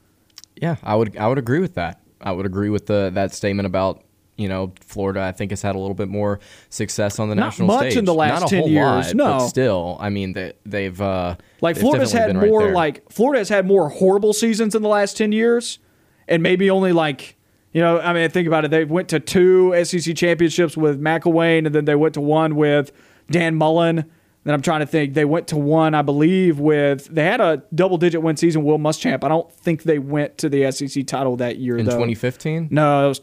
Yeah, 0.61 0.75
I 0.83 0.95
would 0.95 1.17
I 1.17 1.27
would 1.27 1.37
agree 1.37 1.59
with 1.59 1.73
that. 1.75 2.01
I 2.21 2.31
would 2.31 2.45
agree 2.45 2.69
with 2.69 2.85
the 2.85 3.11
that 3.13 3.33
statement 3.33 3.65
about 3.65 4.03
you 4.37 4.47
know 4.47 4.73
Florida. 4.81 5.21
I 5.21 5.31
think 5.33 5.51
has 5.51 5.61
had 5.61 5.75
a 5.75 5.79
little 5.79 5.95
bit 5.95 6.07
more 6.07 6.39
success 6.69 7.19
on 7.19 7.27
the 7.29 7.35
Not 7.35 7.47
national 7.47 7.67
much 7.67 7.79
stage. 7.79 7.97
in 7.97 8.05
the 8.05 8.13
last 8.13 8.39
Not 8.41 8.47
a 8.47 8.55
10 8.55 8.59
whole 8.59 8.69
years, 8.69 9.07
lot, 9.07 9.15
no. 9.15 9.25
but 9.39 9.47
still, 9.47 9.97
I 9.99 10.09
mean 10.09 10.31
they, 10.33 10.53
they've 10.65 10.99
uh, 11.01 11.35
Like 11.59 11.75
they've 11.75 11.81
Florida's 11.81 12.13
had 12.13 12.35
right 12.37 12.47
more 12.49 12.63
there. 12.63 12.71
like 12.73 13.11
Florida 13.11 13.39
has 13.39 13.49
had 13.49 13.65
more 13.67 13.89
horrible 13.89 14.31
seasons 14.31 14.75
in 14.75 14.81
the 14.81 14.87
last 14.87 15.17
ten 15.17 15.33
years, 15.33 15.79
and 16.27 16.41
maybe 16.41 16.69
only 16.69 16.93
like 16.93 17.34
you 17.75 17.81
know 17.81 17.99
I 17.99 18.13
mean 18.13 18.29
think 18.29 18.47
about 18.47 18.63
it. 18.63 18.71
They 18.71 18.85
went 18.85 19.09
to 19.09 19.19
two 19.19 19.75
SEC 19.83 20.15
championships 20.15 20.77
with 20.77 20.99
McElwain, 20.99 21.65
and 21.65 21.75
then 21.75 21.83
they 21.83 21.95
went 21.95 22.13
to 22.13 22.21
one 22.21 22.55
with 22.55 22.93
Dan 23.29 23.55
Mullen. 23.55 24.09
Then 24.45 24.53
I'm 24.53 24.61
trying 24.61 24.79
to 24.79 24.85
think. 24.85 25.15
They 25.15 25.25
went 25.25 25.47
to 25.49 25.57
one, 25.57 25.93
I 25.93 26.01
believe, 26.01 26.59
with 26.59 27.07
they 27.07 27.25
had 27.25 27.41
a 27.41 27.63
double 27.73 27.97
digit 27.97 28.21
win 28.21 28.37
season. 28.37 28.63
Will 28.63 28.77
Muschamp. 28.77 29.23
I 29.23 29.27
don't 29.27 29.51
think 29.51 29.83
they 29.83 29.99
went 29.99 30.37
to 30.37 30.49
the 30.49 30.71
SEC 30.71 31.05
title 31.05 31.35
that 31.37 31.57
year 31.57 31.77
in 31.77 31.85
though. 31.85 31.91
2015. 31.93 32.69
No, 32.71 33.05
it 33.05 33.09
was 33.09 33.19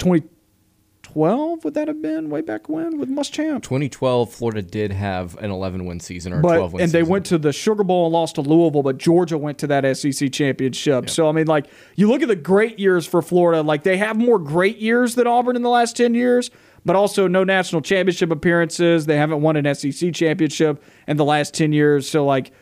2012. 1.13 1.65
Would 1.65 1.75
that 1.75 1.89
have 1.89 2.01
been 2.01 2.31
way 2.31 2.41
back 2.41 2.69
when 2.69 2.99
with 2.99 3.11
Muschamp? 3.11 3.63
2012, 3.63 4.33
Florida 4.33 4.63
did 4.63 4.93
have 4.93 5.37
an 5.39 5.51
11 5.51 5.85
win 5.85 6.01
season 6.01 6.33
or 6.33 6.39
a 6.39 6.43
but 6.43 6.57
12 6.57 6.73
win 6.73 6.83
and 6.83 6.91
season. 6.91 7.05
they 7.05 7.11
went 7.11 7.27
to 7.27 7.39
the 7.39 7.53
Sugar 7.53 7.85
Bowl 7.85 8.07
and 8.07 8.13
lost 8.13 8.37
to 8.37 8.41
Louisville, 8.41 8.83
but 8.83 8.99
Georgia 8.99 9.37
went 9.37 9.59
to 9.59 9.67
that 9.67 9.97
SEC 9.97 10.33
championship. 10.33 11.11
So 11.11 11.29
I 11.29 11.33
mean, 11.33 11.47
like 11.47 11.67
you 11.97 12.09
look 12.09 12.23
at 12.23 12.29
the 12.29 12.37
great 12.37 12.79
years 12.79 13.07
for 13.07 13.21
Florida, 13.21 13.63
like 13.63 13.83
they 13.83 13.99
have 13.99 14.17
more 14.17 14.39
great 14.39 14.79
years 14.79 15.15
than 15.15 15.27
Auburn 15.27 15.57
in 15.57 15.63
the 15.63 15.71
last 15.71 15.97
ten 15.97 16.15
years, 16.15 16.51
but 16.85 16.97
also 16.97 17.29
no 17.29 17.45
national 17.45 17.83
championship 17.83 18.31
appearances. 18.31 19.07
They 19.07 19.17
haven't 19.17 19.43
won 19.43 19.57
an 19.57 19.75
SEC 19.75 20.15
championship 20.15 20.83
in 21.07 21.17
the 21.19 21.25
last 21.25 21.55
ten 21.55 21.73
years. 21.73 22.09
So 22.09 22.25
like. 22.25 22.53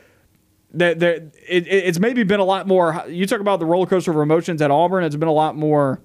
That, 0.73 1.01
that 1.01 1.35
it, 1.49 1.67
it's 1.67 1.99
maybe 1.99 2.23
been 2.23 2.39
a 2.39 2.45
lot 2.45 2.69
more. 2.69 3.05
You 3.09 3.27
talk 3.27 3.41
about 3.41 3.59
the 3.59 3.67
roller 3.67 3.87
coaster 3.87 4.13
of 4.13 4.19
emotions 4.19 4.63
at 4.63 4.71
Auburn. 4.71 5.03
It's 5.03 5.17
been 5.17 5.27
a 5.27 5.33
lot 5.33 5.57
more 5.57 6.01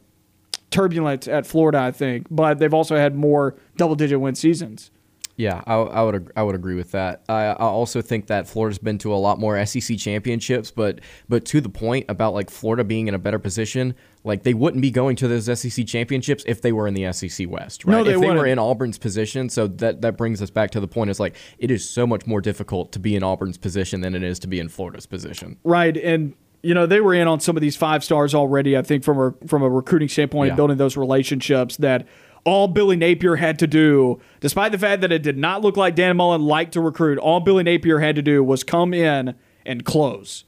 turbulent 0.76 1.28
at 1.28 1.48
Florida, 1.48 1.80
I 1.80 1.92
think. 1.92 2.28
But 2.30 2.60
they've 2.60 2.74
also 2.74 2.96
had 2.98 3.16
more 3.16 3.56
double-digit 3.78 4.20
win 4.20 4.36
seasons. 4.36 4.92
Yeah, 5.38 5.62
I, 5.68 5.76
I 5.76 6.02
would 6.02 6.16
ag- 6.16 6.32
I 6.38 6.44
would 6.44 6.56
agree 6.56 6.76
with 6.76 6.92
that. 6.92 7.24
I, 7.28 7.48
I 7.48 7.56
also 7.56 8.02
think 8.02 8.28
that 8.28 8.48
Florida's 8.48 8.78
been 8.78 8.98
to 9.00 9.14
a 9.14 9.18
lot 9.18 9.38
more 9.38 9.64
SEC 9.66 9.98
championships, 9.98 10.72
but 10.72 11.02
but 11.28 11.44
to 11.48 11.60
the 11.60 11.68
point 11.68 12.06
about 12.08 12.34
like 12.34 12.50
Florida 12.50 12.86
being 12.86 13.10
in 13.10 13.14
a 13.14 13.20
better 13.20 13.38
position, 13.38 13.96
like 14.24 14.44
they 14.44 14.54
wouldn't 14.54 14.82
be 14.82 14.92
going 14.92 15.18
to 15.18 15.28
those 15.28 15.60
SEC 15.60 15.86
championships 15.86 16.46
if 16.48 16.62
they 16.62 16.72
were 16.72 16.88
in 16.88 16.94
the 16.94 17.12
SEC 17.12 17.50
West, 17.50 17.84
right? 17.84 17.98
No, 17.98 18.04
they 18.06 18.14
if 18.14 18.22
they 18.22 18.28
were 18.28 18.36
wouldn't. 18.36 18.48
in 18.54 18.60
Auburn's 18.60 18.98
position, 18.98 19.50
so 19.50 19.68
that 19.68 20.02
that 20.04 20.16
brings 20.16 20.42
us 20.42 20.50
back 20.50 20.72
to 20.72 20.80
the 20.80 20.88
point. 20.88 21.10
Is 21.10 21.20
like 21.20 21.36
it 21.58 21.70
is 21.70 21.88
so 21.90 22.08
much 22.08 22.26
more 22.26 22.40
difficult 22.40 22.94
to 22.94 23.00
be 23.00 23.18
in 23.18 23.22
Auburn's 23.22 23.58
position 23.58 24.00
than 24.00 24.16
it 24.16 24.24
is 24.24 24.40
to 24.40 24.48
be 24.48 24.62
in 24.62 24.70
Florida's 24.70 25.06
position. 25.06 25.58
Right, 25.66 25.98
and 25.98 26.34
you 26.66 26.74
know 26.74 26.86
they 26.86 27.00
were 27.02 27.14
in 27.14 27.28
on 27.28 27.40
some 27.40 27.56
of 27.56 27.62
these 27.62 27.76
five 27.76 28.04
stars 28.04 28.34
already. 28.34 28.76
I 28.78 28.82
think 28.82 29.04
from 29.04 29.20
a 29.20 29.48
from 29.48 29.62
a 29.62 29.70
recruiting 29.70 30.10
standpoint, 30.10 30.50
Yeah. 30.52 30.56
building 30.56 30.78
those 30.78 30.98
relationships 30.98 31.78
that 31.78 32.08
all 32.44 32.68
Billy 32.68 32.96
Napier 32.96 33.38
had 33.38 33.58
to 33.60 33.68
do, 33.68 34.20
despite 34.40 34.72
the 34.72 34.78
fact 34.78 35.02
that 35.02 35.12
it 35.12 35.24
did 35.24 35.38
not 35.38 35.62
look 35.62 35.78
like 35.78 35.96
Dan 35.96 36.18
Mullen 36.18 36.42
liked 36.42 36.74
to 36.74 36.82
recruit, 36.82 37.18
all 37.18 37.40
Billy 37.40 37.64
Napier 37.64 38.00
had 38.00 38.16
to 38.16 38.22
do 38.22 38.44
was 38.44 38.64
come 38.64 38.94
in 38.94 39.34
and 39.66 39.84
close, 39.84 40.44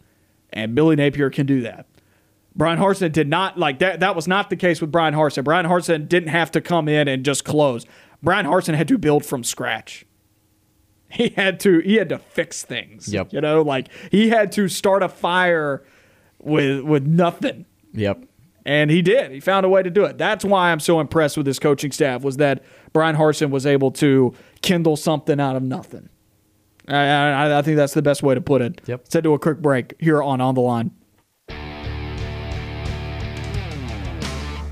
and 0.53 0.75
Billy 0.75 0.95
Napier 0.95 1.29
can 1.29 1.45
do 1.45 1.61
that. 1.61 1.87
Bryan 2.55 2.79
Harsin 2.79 3.11
did 3.11 3.27
not 3.27 3.57
like 3.59 3.79
that. 3.79 3.99
That 3.99 4.15
was 4.15 4.27
not 4.27 4.49
the 4.49 4.55
case 4.55 4.81
with 4.81 4.91
Bryan 4.91 5.13
Harsin. 5.13 5.43
Bryan 5.43 5.65
Harsin 5.67 6.07
didn't 6.09 6.29
have 6.29 6.49
to 6.51 6.61
come 6.61 6.87
in 6.87 7.07
and 7.07 7.23
just 7.23 7.45
close. 7.45 7.85
Bryan 8.23 8.45
Harsin 8.47 8.73
had 8.75 8.87
to 8.87 8.97
build 8.97 9.23
from 9.25 9.43
scratch. 9.43 10.05
He 11.09 11.29
had 11.29 11.59
to 11.61 11.79
he 11.79 11.95
had 11.95 12.09
to 12.09 12.17
fix 12.17 12.63
things. 12.63 13.13
Yep. 13.13 13.31
You 13.31 13.41
know, 13.41 13.61
like 13.61 13.87
he 14.11 14.29
had 14.29 14.51
to 14.53 14.67
start 14.67 15.03
a 15.03 15.07
fire 15.09 15.83
with 16.47 16.81
with 16.81 17.05
nothing. 17.05 17.65
Yep. 17.93 18.23
And 18.65 18.91
he 18.91 19.01
did. 19.01 19.31
He 19.31 19.39
found 19.39 19.65
a 19.65 19.69
way 19.69 19.81
to 19.81 19.89
do 19.89 20.03
it. 20.03 20.17
That's 20.17 20.43
why 20.43 20.71
I'm 20.71 20.81
so 20.81 20.99
impressed 20.99 21.37
with 21.37 21.47
his 21.47 21.57
coaching 21.57 21.91
staff 21.93 22.21
was 22.21 22.35
that 22.37 22.63
Bryan 22.91 23.15
Harsin 23.15 23.49
was 23.49 23.65
able 23.65 23.91
to 23.91 24.33
kindle 24.61 24.97
something 24.97 25.39
out 25.39 25.55
of 25.55 25.63
nothing. 25.63 26.09
I, 26.87 26.95
I, 26.95 27.59
I 27.59 27.61
think 27.61 27.77
that's 27.77 27.93
the 27.93 28.01
best 28.01 28.23
way 28.23 28.35
to 28.35 28.41
put 28.41 28.61
it. 28.61 28.81
Yep. 28.85 28.99
Let's 29.03 29.13
head 29.13 29.23
to 29.23 29.33
a 29.33 29.39
quick 29.39 29.59
break 29.61 29.93
here 29.99 30.21
on 30.21 30.41
On 30.41 30.53
the 30.53 30.61
Line. 30.61 30.91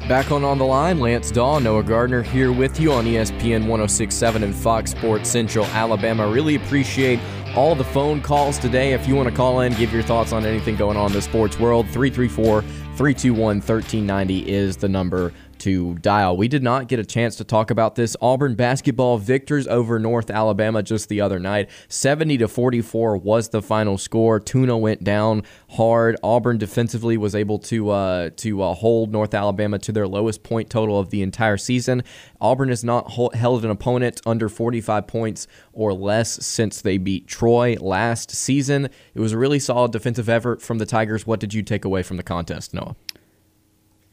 Back 0.08 0.32
on 0.32 0.44
On 0.44 0.60
the 0.60 0.66
Line, 0.66 1.00
Lance 1.00 1.32
Dawe, 1.32 1.58
Noah 1.60 1.82
Gardner 1.82 2.22
here 2.22 2.52
with 2.52 2.80
you 2.80 2.92
on 2.94 3.06
ESPN 3.06 3.66
1067 3.66 4.44
and 4.44 4.54
Fox 4.54 4.92
Sports 4.92 5.30
Central 5.30 5.66
Alabama. 5.68 6.28
Really 6.28 6.56
appreciate 6.56 7.20
all 7.56 7.74
the 7.74 7.84
phone 7.84 8.22
calls 8.22 8.60
today. 8.60 8.94
If 8.94 9.08
you 9.08 9.16
want 9.16 9.30
to 9.30 9.36
call 9.36 9.62
in, 9.62 9.74
give 9.74 9.94
your 9.94 10.04
thoughts 10.04 10.34
on 10.34 10.46
anything 10.46 10.76
going 10.76 10.98
on 10.98 11.08
in 11.08 11.14
the 11.14 11.22
sports 11.22 11.58
world, 11.60 11.86
334 11.88 12.62
321 12.62 13.38
1390 13.38 14.50
is 14.50 14.78
the 14.78 14.90
number 14.90 15.34
to 15.66 15.96
dial. 15.96 16.38
We 16.38 16.48
did 16.48 16.62
not 16.62 16.88
get 16.88 17.00
a 17.00 17.04
chance 17.04 17.36
to 17.38 17.44
talk 17.44 17.72
about 17.72 17.96
this 17.96 18.16
Auburn 18.22 18.54
basketball 18.54 19.18
victors 19.18 19.66
over 19.66 19.98
North 19.98 20.30
Alabama 20.30 20.84
just 20.84 21.10
the 21.10 21.22
other 21.22 21.40
night. 21.40 21.72
70 21.88 22.38
to 22.38 22.48
44 22.48 23.18
was 23.18 23.50
the 23.50 23.64
final 23.64 23.98
score. 23.98 24.40
Tuna 24.40 24.78
went 24.78 25.04
down 25.04 25.42
hard. 25.72 26.18
Auburn 26.22 26.60
defensively 26.60 27.18
was 27.18 27.34
able 27.34 27.58
to 27.58 27.90
uh, 27.90 28.30
to 28.38 28.62
uh, 28.62 28.76
hold 28.76 29.12
North 29.12 29.34
Alabama 29.34 29.80
to 29.80 29.92
their 29.92 30.08
lowest 30.08 30.44
point 30.44 30.70
total 30.70 31.00
of 31.00 31.10
the 31.10 31.24
entire 31.24 31.58
season. 31.58 32.04
Auburn 32.40 32.70
has 32.70 32.84
not 32.84 33.14
hol- 33.14 33.32
held 33.34 33.66
an 33.66 33.72
opponent 33.72 34.22
under 34.24 34.48
45 34.48 35.08
points 35.08 35.48
or 35.74 35.94
less 35.94 36.46
since 36.46 36.80
they 36.80 37.00
beat 37.00 37.26
Troy 37.26 37.76
last 37.82 38.30
season. 38.30 38.86
It 39.16 39.20
was 39.20 39.32
a 39.32 39.38
really 39.40 39.58
solid 39.58 39.92
defensive 39.92 40.30
effort 40.30 40.62
from 40.62 40.78
the 40.78 40.86
Tigers. 40.86 41.26
What 41.26 41.40
did 41.40 41.56
you 41.56 41.64
take 41.64 41.86
away 41.86 42.04
from 42.04 42.18
the 42.18 42.24
contest, 42.24 42.72
Noah? 42.72 42.96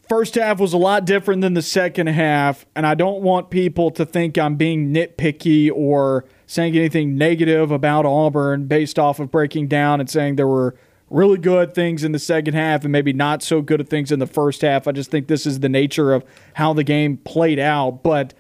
First 0.09 0.35
half 0.35 0.59
was 0.59 0.73
a 0.73 0.79
lot 0.79 1.05
different 1.05 1.43
than 1.43 1.55
the 1.55 1.63
second 1.63 2.09
half, 2.09 2.67
and 2.75 2.87
I 2.87 2.95
don't 2.95 3.23
want 3.23 3.51
people 3.51 3.91
to 3.93 4.05
think 4.05 4.37
I'm 4.37 4.57
being 4.57 4.93
nitpicky 4.93 5.71
or 5.73 6.25
saying 6.47 6.77
anything 6.77 7.17
negative 7.17 7.71
about 7.71 8.05
Auburn 8.05 8.67
based 8.67 8.99
off 8.99 9.21
of 9.21 9.31
breaking 9.31 9.69
down 9.69 10.01
and 10.01 10.11
saying 10.11 10.37
there 10.37 10.49
were 10.49 10.75
really 11.09 11.39
good 11.39 11.75
things 11.75 12.05
in 12.05 12.13
the 12.13 12.19
second 12.19 12.55
half 12.55 12.83
and 12.83 12.91
maybe 12.91 13.13
not 13.13 13.43
so 13.43 13.63
good 13.63 13.81
of 13.81 13.89
things 13.89 14.11
in 14.11 14.19
the 14.19 14.27
first 14.27 14.63
half. 14.63 14.89
I 14.89 14.93
just 14.93 15.11
think 15.11 15.29
this 15.29 15.47
is 15.47 15.61
the 15.61 15.69
nature 15.69 16.13
of 16.13 16.25
how 16.55 16.73
the 16.73 16.85
game 16.85 17.19
played 17.19 17.59
out. 17.59 18.03
But 18.03 18.35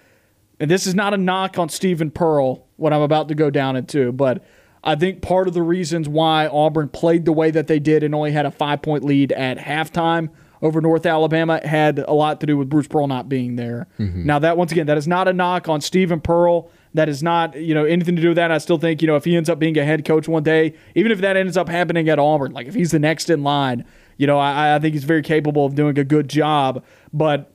and 0.58 0.70
this 0.70 0.86
is 0.86 0.94
not 0.94 1.14
a 1.14 1.16
knock 1.16 1.58
on 1.58 1.68
Steven 1.68 2.10
Pearl, 2.10 2.66
what 2.76 2.92
I'm 2.92 3.02
about 3.02 3.28
to 3.28 3.34
go 3.34 3.50
down 3.50 3.76
into, 3.76 4.12
but 4.12 4.44
I 4.84 4.94
think 4.96 5.22
part 5.22 5.48
of 5.48 5.54
the 5.54 5.62
reasons 5.62 6.08
why 6.08 6.48
Auburn 6.48 6.88
played 6.88 7.24
the 7.24 7.32
way 7.32 7.50
that 7.50 7.66
they 7.66 7.78
did 7.78 8.02
and 8.02 8.14
only 8.14 8.32
had 8.32 8.46
a 8.46 8.50
five 8.50 8.82
point 8.82 9.04
lead 9.04 9.32
at 9.32 9.58
halftime 9.58 10.30
over 10.62 10.80
North 10.80 11.04
Alabama 11.04 11.60
had 11.66 11.98
a 11.98 12.12
lot 12.12 12.40
to 12.40 12.46
do 12.46 12.56
with 12.56 12.70
Bruce 12.70 12.86
Pearl 12.86 13.08
not 13.08 13.28
being 13.28 13.56
there. 13.56 13.88
Mm-hmm. 13.98 14.24
Now 14.24 14.38
that 14.38 14.56
once 14.56 14.72
again, 14.72 14.86
that 14.86 14.96
is 14.96 15.08
not 15.08 15.28
a 15.28 15.32
knock 15.32 15.68
on 15.68 15.80
Steven 15.80 16.20
Pearl. 16.20 16.70
That 16.94 17.08
is 17.08 17.22
not, 17.22 17.56
you 17.56 17.74
know, 17.74 17.84
anything 17.84 18.16
to 18.16 18.22
do 18.22 18.28
with 18.28 18.36
that. 18.36 18.52
I 18.52 18.58
still 18.58 18.78
think, 18.78 19.02
you 19.02 19.08
know, 19.08 19.16
if 19.16 19.24
he 19.24 19.36
ends 19.36 19.48
up 19.48 19.58
being 19.58 19.76
a 19.76 19.84
head 19.84 20.04
coach 20.04 20.28
one 20.28 20.42
day, 20.42 20.74
even 20.94 21.10
if 21.10 21.20
that 21.20 21.36
ends 21.36 21.56
up 21.56 21.68
happening 21.68 22.08
at 22.08 22.18
Auburn, 22.18 22.52
like 22.52 22.68
if 22.68 22.74
he's 22.74 22.92
the 22.92 22.98
next 22.98 23.28
in 23.28 23.42
line, 23.42 23.84
you 24.18 24.26
know, 24.26 24.38
I, 24.38 24.76
I 24.76 24.78
think 24.78 24.94
he's 24.94 25.04
very 25.04 25.22
capable 25.22 25.66
of 25.66 25.74
doing 25.74 25.98
a 25.98 26.04
good 26.04 26.28
job. 26.28 26.84
But 27.12 27.52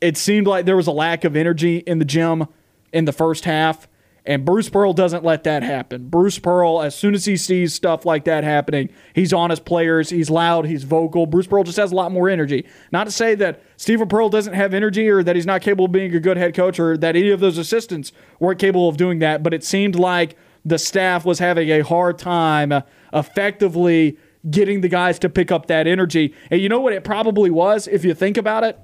it 0.00 0.16
seemed 0.16 0.46
like 0.46 0.66
there 0.66 0.76
was 0.76 0.88
a 0.88 0.92
lack 0.92 1.24
of 1.24 1.36
energy 1.36 1.78
in 1.78 2.00
the 2.00 2.04
gym 2.04 2.48
in 2.92 3.06
the 3.06 3.12
first 3.12 3.44
half. 3.44 3.88
And 4.24 4.44
Bruce 4.44 4.68
Pearl 4.68 4.92
doesn't 4.92 5.24
let 5.24 5.42
that 5.44 5.64
happen. 5.64 6.08
Bruce 6.08 6.38
Pearl, 6.38 6.80
as 6.80 6.94
soon 6.94 7.12
as 7.12 7.24
he 7.24 7.36
sees 7.36 7.74
stuff 7.74 8.06
like 8.06 8.24
that 8.24 8.44
happening, 8.44 8.88
he's 9.14 9.32
on 9.32 9.50
his 9.50 9.58
players. 9.58 10.10
He's 10.10 10.30
loud. 10.30 10.66
He's 10.66 10.84
vocal. 10.84 11.26
Bruce 11.26 11.48
Pearl 11.48 11.64
just 11.64 11.76
has 11.76 11.90
a 11.90 11.94
lot 11.96 12.12
more 12.12 12.28
energy. 12.28 12.64
Not 12.92 13.04
to 13.04 13.10
say 13.10 13.34
that 13.34 13.62
Steven 13.76 14.08
Pearl 14.08 14.28
doesn't 14.28 14.54
have 14.54 14.74
energy 14.74 15.08
or 15.08 15.24
that 15.24 15.34
he's 15.34 15.46
not 15.46 15.60
capable 15.60 15.86
of 15.86 15.92
being 15.92 16.14
a 16.14 16.20
good 16.20 16.36
head 16.36 16.54
coach 16.54 16.78
or 16.78 16.96
that 16.98 17.16
any 17.16 17.30
of 17.30 17.40
those 17.40 17.58
assistants 17.58 18.12
weren't 18.38 18.60
capable 18.60 18.88
of 18.88 18.96
doing 18.96 19.18
that, 19.18 19.42
but 19.42 19.52
it 19.52 19.64
seemed 19.64 19.96
like 19.96 20.36
the 20.64 20.78
staff 20.78 21.24
was 21.24 21.40
having 21.40 21.68
a 21.70 21.80
hard 21.80 22.16
time 22.16 22.70
uh, 22.70 22.82
effectively 23.12 24.16
getting 24.48 24.82
the 24.82 24.88
guys 24.88 25.18
to 25.18 25.28
pick 25.28 25.50
up 25.50 25.66
that 25.66 25.88
energy. 25.88 26.32
And 26.50 26.60
you 26.60 26.68
know 26.68 26.80
what 26.80 26.92
it 26.92 27.02
probably 27.02 27.50
was, 27.50 27.88
if 27.88 28.04
you 28.04 28.14
think 28.14 28.36
about 28.36 28.62
it? 28.62 28.78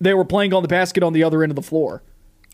They 0.00 0.12
were 0.12 0.24
playing 0.24 0.52
on 0.52 0.62
the 0.62 0.68
basket 0.68 1.02
on 1.02 1.14
the 1.14 1.22
other 1.22 1.42
end 1.42 1.50
of 1.50 1.56
the 1.56 1.62
floor. 1.62 2.02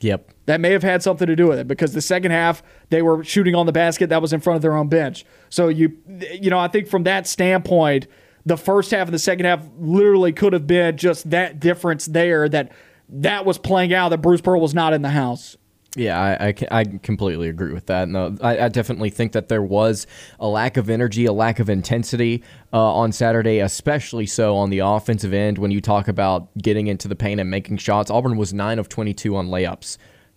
Yep. 0.00 0.32
That 0.46 0.60
may 0.60 0.72
have 0.72 0.82
had 0.82 1.02
something 1.02 1.26
to 1.26 1.36
do 1.36 1.46
with 1.48 1.58
it 1.58 1.66
because 1.66 1.92
the 1.92 2.02
second 2.02 2.30
half 2.30 2.62
they 2.90 3.02
were 3.02 3.24
shooting 3.24 3.54
on 3.54 3.66
the 3.66 3.72
basket 3.72 4.10
that 4.10 4.22
was 4.22 4.32
in 4.32 4.40
front 4.40 4.56
of 4.56 4.62
their 4.62 4.76
own 4.76 4.88
bench. 4.88 5.24
So 5.48 5.68
you 5.68 5.96
you 6.32 6.50
know, 6.50 6.58
I 6.58 6.68
think 6.68 6.86
from 6.88 7.04
that 7.04 7.26
standpoint, 7.26 8.06
the 8.44 8.56
first 8.56 8.90
half 8.90 9.08
and 9.08 9.14
the 9.14 9.18
second 9.18 9.46
half 9.46 9.66
literally 9.78 10.32
could 10.32 10.52
have 10.52 10.66
been 10.66 10.96
just 10.96 11.30
that 11.30 11.58
difference 11.60 12.06
there 12.06 12.48
that 12.48 12.72
that 13.08 13.44
was 13.44 13.58
playing 13.58 13.92
out 13.94 14.10
that 14.10 14.18
Bruce 14.18 14.40
Pearl 14.40 14.60
was 14.60 14.74
not 14.74 14.92
in 14.92 15.02
the 15.02 15.10
house. 15.10 15.56
Yeah, 15.96 16.20
I, 16.20 16.48
I, 16.48 16.54
I, 16.70 16.84
completely 16.84 17.48
agree 17.48 17.72
with 17.72 17.86
that. 17.86 18.06
No, 18.10 18.36
I, 18.42 18.66
I, 18.66 18.68
definitely 18.68 19.08
think 19.08 19.32
that 19.32 19.48
there 19.48 19.62
was 19.62 20.06
a 20.38 20.46
lack 20.46 20.76
of 20.76 20.90
energy, 20.90 21.24
a 21.24 21.32
lack 21.32 21.58
of 21.58 21.70
intensity 21.70 22.44
uh, 22.70 22.92
on 22.94 23.12
Saturday, 23.12 23.60
especially 23.60 24.26
so 24.26 24.56
on 24.56 24.68
the 24.68 24.80
offensive 24.80 25.32
end 25.32 25.56
when 25.56 25.70
you 25.70 25.80
talk 25.80 26.06
about 26.06 26.54
getting 26.58 26.86
into 26.86 27.08
the 27.08 27.16
paint 27.16 27.40
and 27.40 27.50
making 27.50 27.78
shots. 27.78 28.10
Auburn 28.10 28.36
was 28.36 28.52
9 28.52 28.78
of 28.78 28.90
22 28.90 29.34
on 29.36 29.48
layups. 29.48 29.96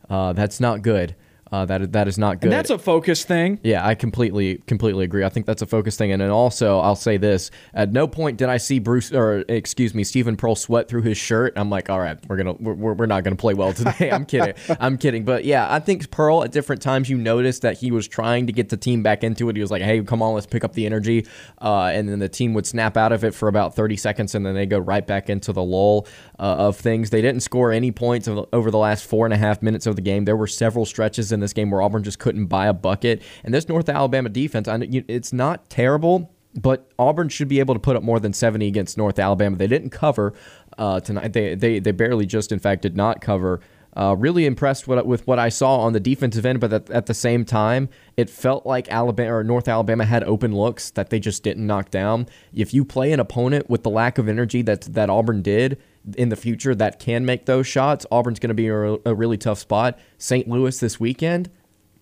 Uh, 0.10 0.32
that's 0.32 0.62
not 0.62 0.82
good. 0.82 1.14
Uh, 1.52 1.66
that 1.66 1.92
that 1.94 2.08
is 2.08 2.18
not 2.18 2.40
good. 2.40 2.48
And 2.48 2.54
that's 2.54 2.70
a 2.70 2.78
focus 2.78 3.24
thing. 3.24 3.60
Yeah, 3.64 3.86
I 3.86 3.96
completely 3.96 4.58
completely 4.68 5.06
agree. 5.06 5.24
I 5.24 5.30
think 5.30 5.46
that's 5.46 5.62
a 5.62 5.66
focus 5.66 5.98
thing. 5.98 6.12
And 6.12 6.22
then 6.22 6.30
also, 6.30 6.80
I'll 6.80 6.96
say 6.96 7.18
this: 7.18 7.50
at 7.74 7.92
no 7.92 8.08
point 8.08 8.38
did 8.38 8.50
I 8.50 8.58
see 8.58 8.80
Bruce 8.80 9.12
or 9.12 9.44
excuse 9.50 9.96
me, 9.96 10.04
Steven 10.04 10.36
Pearl 10.36 10.56
sweat 10.56 10.88
through 10.88 11.02
his 11.02 11.18
shirt. 11.18 11.54
I'm 11.56 11.70
like, 11.70 11.90
all 11.90 12.00
right, 12.00 12.18
we're 12.28 12.38
gonna 12.38 12.54
we're, 12.54 12.94
we're 12.94 13.06
not 13.08 13.24
gonna 13.24 13.36
play 13.36 13.54
well 13.54 13.74
today. 13.74 14.12
I'm 14.12 14.26
kidding. 14.26 14.54
I'm 14.80 14.98
kidding. 14.98 15.26
But 15.26 15.44
yeah, 15.46 15.72
I 15.72 15.80
think 15.80 16.12
Pearl 16.12 16.44
at 16.44 16.52
different 16.52 16.82
times 16.82 17.10
you 17.10 17.18
noticed 17.18 17.64
that 17.64 17.78
he 17.78 17.92
was 17.92 18.08
trying 18.08 18.46
to 18.48 18.54
get 18.54 18.70
the 18.70 18.78
team 18.78 19.02
back 19.02 19.24
into 19.24 19.50
it. 19.50 19.56
He 19.56 19.62
was 19.62 19.72
like, 19.72 19.82
hey, 19.82 20.04
come 20.04 20.22
on, 20.22 20.36
let's 20.36 20.48
pick 20.48 20.64
up 20.64 20.74
the 20.74 20.86
energy, 20.86 21.26
uh, 21.62 21.86
and 21.86 22.08
then 22.08 22.20
the 22.20 22.30
team 22.30 22.54
would 22.54 22.68
snap 22.68 22.96
out 22.96 23.12
of 23.12 23.24
it 23.24 23.34
for 23.34 23.48
about 23.48 23.76
30 23.76 23.98
seconds, 23.98 24.36
and 24.36 24.46
then 24.46 24.54
they 24.54 24.66
go 24.66 24.78
right 24.78 25.06
back 25.06 25.30
into 25.30 25.52
the 25.52 25.64
lull 25.64 26.08
uh, 26.38 26.44
of 26.44 26.78
things. 26.78 27.10
They 27.10 27.22
didn't 27.22 27.42
score 27.42 27.72
any 27.72 27.92
points 27.92 28.28
over 28.28 28.72
the 28.72 28.78
last 28.78 29.06
four 29.06 29.26
and 29.26 29.34
a 29.34 29.38
half 29.38 29.62
minutes 29.62 29.88
of 29.88 29.96
the 29.96 30.02
game. 30.02 30.26
There 30.26 30.38
were 30.38 30.48
several 30.48 30.86
stretches 30.86 31.32
in 31.32 31.39
this 31.40 31.54
game 31.54 31.72
where 31.72 31.82
Auburn 31.82 32.04
just 32.04 32.20
couldn't 32.20 32.48
buy 32.48 32.68
a 32.68 32.74
bucket. 32.74 33.22
And 33.44 33.54
this 33.54 33.68
North 33.68 33.90
Alabama 33.90 34.30
defense, 34.30 34.68
it's 34.70 35.34
not 35.34 35.70
terrible, 35.70 36.34
but 36.56 36.92
Auburn 36.98 37.30
should 37.30 37.48
be 37.48 37.60
able 37.60 37.74
to 37.74 37.80
put 37.80 37.96
up 37.96 38.04
more 38.04 38.20
than 38.20 38.34
70 38.34 38.68
against 38.68 38.98
North 38.98 39.20
Alabama. 39.20 39.58
They 39.58 39.68
didn't 39.68 39.92
cover 39.92 40.34
uh, 40.78 41.00
tonight. 41.00 41.34
They, 41.34 41.56
they 41.56 41.80
they 41.80 41.92
barely 41.92 42.26
just, 42.26 42.52
in 42.52 42.60
fact, 42.60 42.82
did 42.82 42.96
not 42.96 43.22
cover. 43.22 43.62
Uh, 43.98 44.16
really 44.18 44.46
impressed 44.46 44.88
with, 44.88 45.04
with 45.06 45.26
what 45.26 45.40
I 45.40 45.50
saw 45.50 45.80
on 45.80 45.94
the 45.94 46.00
defensive 46.00 46.46
end, 46.46 46.60
but 46.60 46.72
at, 46.72 46.90
at, 46.92 47.06
the 47.08 47.14
same 47.14 47.44
time, 47.44 47.90
it 48.18 48.30
felt 48.30 48.64
like 48.64 48.88
Alabama 48.90 49.38
or 49.38 49.44
North 49.44 49.68
Alabama 49.68 50.06
had 50.06 50.24
open 50.26 50.56
looks 50.56 50.92
that 50.92 51.10
they 51.10 51.20
just 51.20 51.42
didn't 51.42 51.66
knock 51.66 51.90
down. 51.90 52.28
If 52.54 52.72
you 52.72 52.86
play 52.86 53.12
an 53.12 53.20
opponent 53.20 53.68
with 53.68 53.82
the 53.82 53.90
lack 53.90 54.20
of 54.20 54.30
energy 54.30 54.62
that 54.62 54.82
that 54.82 55.10
Auburn 55.10 55.42
did 55.42 55.82
in 56.18 56.30
the 56.30 56.36
future, 56.36 56.76
that 56.76 57.00
can 57.00 57.26
make 57.26 57.46
those 57.46 57.68
shots, 57.68 58.06
Auburn's 58.12 58.40
going 58.40 58.50
to 58.50 58.54
be 58.54 58.68
a, 58.68 58.98
a 59.06 59.16
really 59.16 59.38
tough 59.38 59.60
spot. 59.60 60.00
St. 60.18 60.48
Louis 60.48 60.80
this 60.80 61.00
weekend 61.00 61.50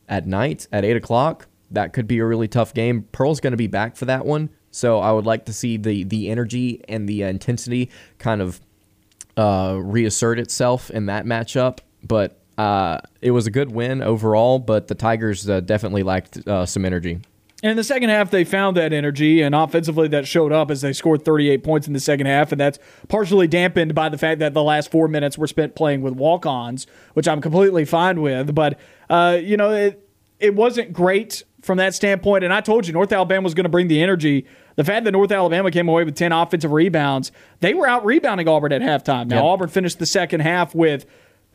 at 0.07 0.25
night 0.25 0.67
at 0.71 0.85
8 0.85 0.97
o'clock. 0.97 1.47
That 1.71 1.93
could 1.93 2.07
be 2.07 2.19
a 2.19 2.25
really 2.25 2.47
tough 2.47 2.73
game. 2.73 3.03
Pearl's 3.11 3.39
going 3.39 3.51
to 3.51 3.57
be 3.57 3.67
back 3.67 3.95
for 3.95 4.05
that 4.05 4.25
one. 4.25 4.49
So 4.71 4.99
I 4.99 5.11
would 5.11 5.25
like 5.25 5.45
to 5.45 5.53
see 5.53 5.77
the, 5.77 6.03
the 6.03 6.29
energy 6.29 6.81
and 6.87 7.07
the 7.07 7.23
intensity 7.23 7.89
kind 8.19 8.41
of 8.41 8.61
uh, 9.35 9.77
reassert 9.81 10.39
itself 10.39 10.89
in 10.89 11.07
that 11.07 11.25
matchup. 11.25 11.79
But 12.03 12.39
uh, 12.57 12.99
it 13.21 13.31
was 13.31 13.47
a 13.47 13.51
good 13.51 13.71
win 13.71 14.01
overall, 14.01 14.59
but 14.59 14.87
the 14.87 14.95
Tigers 14.95 15.49
uh, 15.49 15.59
definitely 15.59 16.03
lacked 16.03 16.47
uh, 16.47 16.65
some 16.65 16.85
energy. 16.85 17.19
And 17.63 17.71
in 17.71 17.77
the 17.77 17.83
second 17.83 18.09
half, 18.09 18.29
they 18.29 18.43
found 18.43 18.77
that 18.77 18.93
energy, 18.93 19.41
and 19.41 19.55
offensively, 19.55 20.07
that 20.09 20.27
showed 20.27 20.51
up 20.51 20.69
as 20.69 20.81
they 20.81 20.93
scored 20.93 21.25
38 21.25 21.63
points 21.63 21.87
in 21.87 21.93
the 21.93 21.99
second 21.99 22.27
half. 22.27 22.51
And 22.51 22.61
that's 22.61 22.77
partially 23.07 23.47
dampened 23.47 23.95
by 23.95 24.09
the 24.09 24.17
fact 24.17 24.39
that 24.39 24.53
the 24.53 24.61
last 24.61 24.91
four 24.91 25.07
minutes 25.07 25.39
were 25.39 25.47
spent 25.47 25.75
playing 25.75 26.01
with 26.01 26.13
walk 26.13 26.45
ons, 26.45 26.85
which 27.15 27.27
I'm 27.27 27.41
completely 27.41 27.83
fine 27.83 28.21
with. 28.21 28.53
But, 28.53 28.79
uh, 29.09 29.39
you 29.41 29.57
know, 29.57 29.71
it, 29.71 30.07
it 30.39 30.53
wasn't 30.53 30.93
great 30.93 31.43
from 31.63 31.79
that 31.79 31.95
standpoint. 31.95 32.43
And 32.43 32.53
I 32.53 32.61
told 32.61 32.85
you, 32.85 32.93
North 32.93 33.11
Alabama 33.11 33.43
was 33.43 33.55
going 33.55 33.63
to 33.63 33.69
bring 33.69 33.87
the 33.87 34.03
energy. 34.03 34.45
The 34.75 34.83
fact 34.83 35.05
that 35.05 35.11
North 35.11 35.31
Alabama 35.31 35.71
came 35.71 35.89
away 35.89 36.03
with 36.03 36.15
10 36.15 36.31
offensive 36.31 36.71
rebounds, 36.71 37.31
they 37.61 37.73
were 37.73 37.87
out 37.87 38.05
rebounding 38.05 38.47
Auburn 38.47 38.71
at 38.71 38.81
halftime. 38.81 39.27
Now, 39.27 39.37
yep. 39.37 39.45
Auburn 39.45 39.69
finished 39.69 39.97
the 39.97 40.05
second 40.05 40.41
half 40.41 40.75
with 40.75 41.07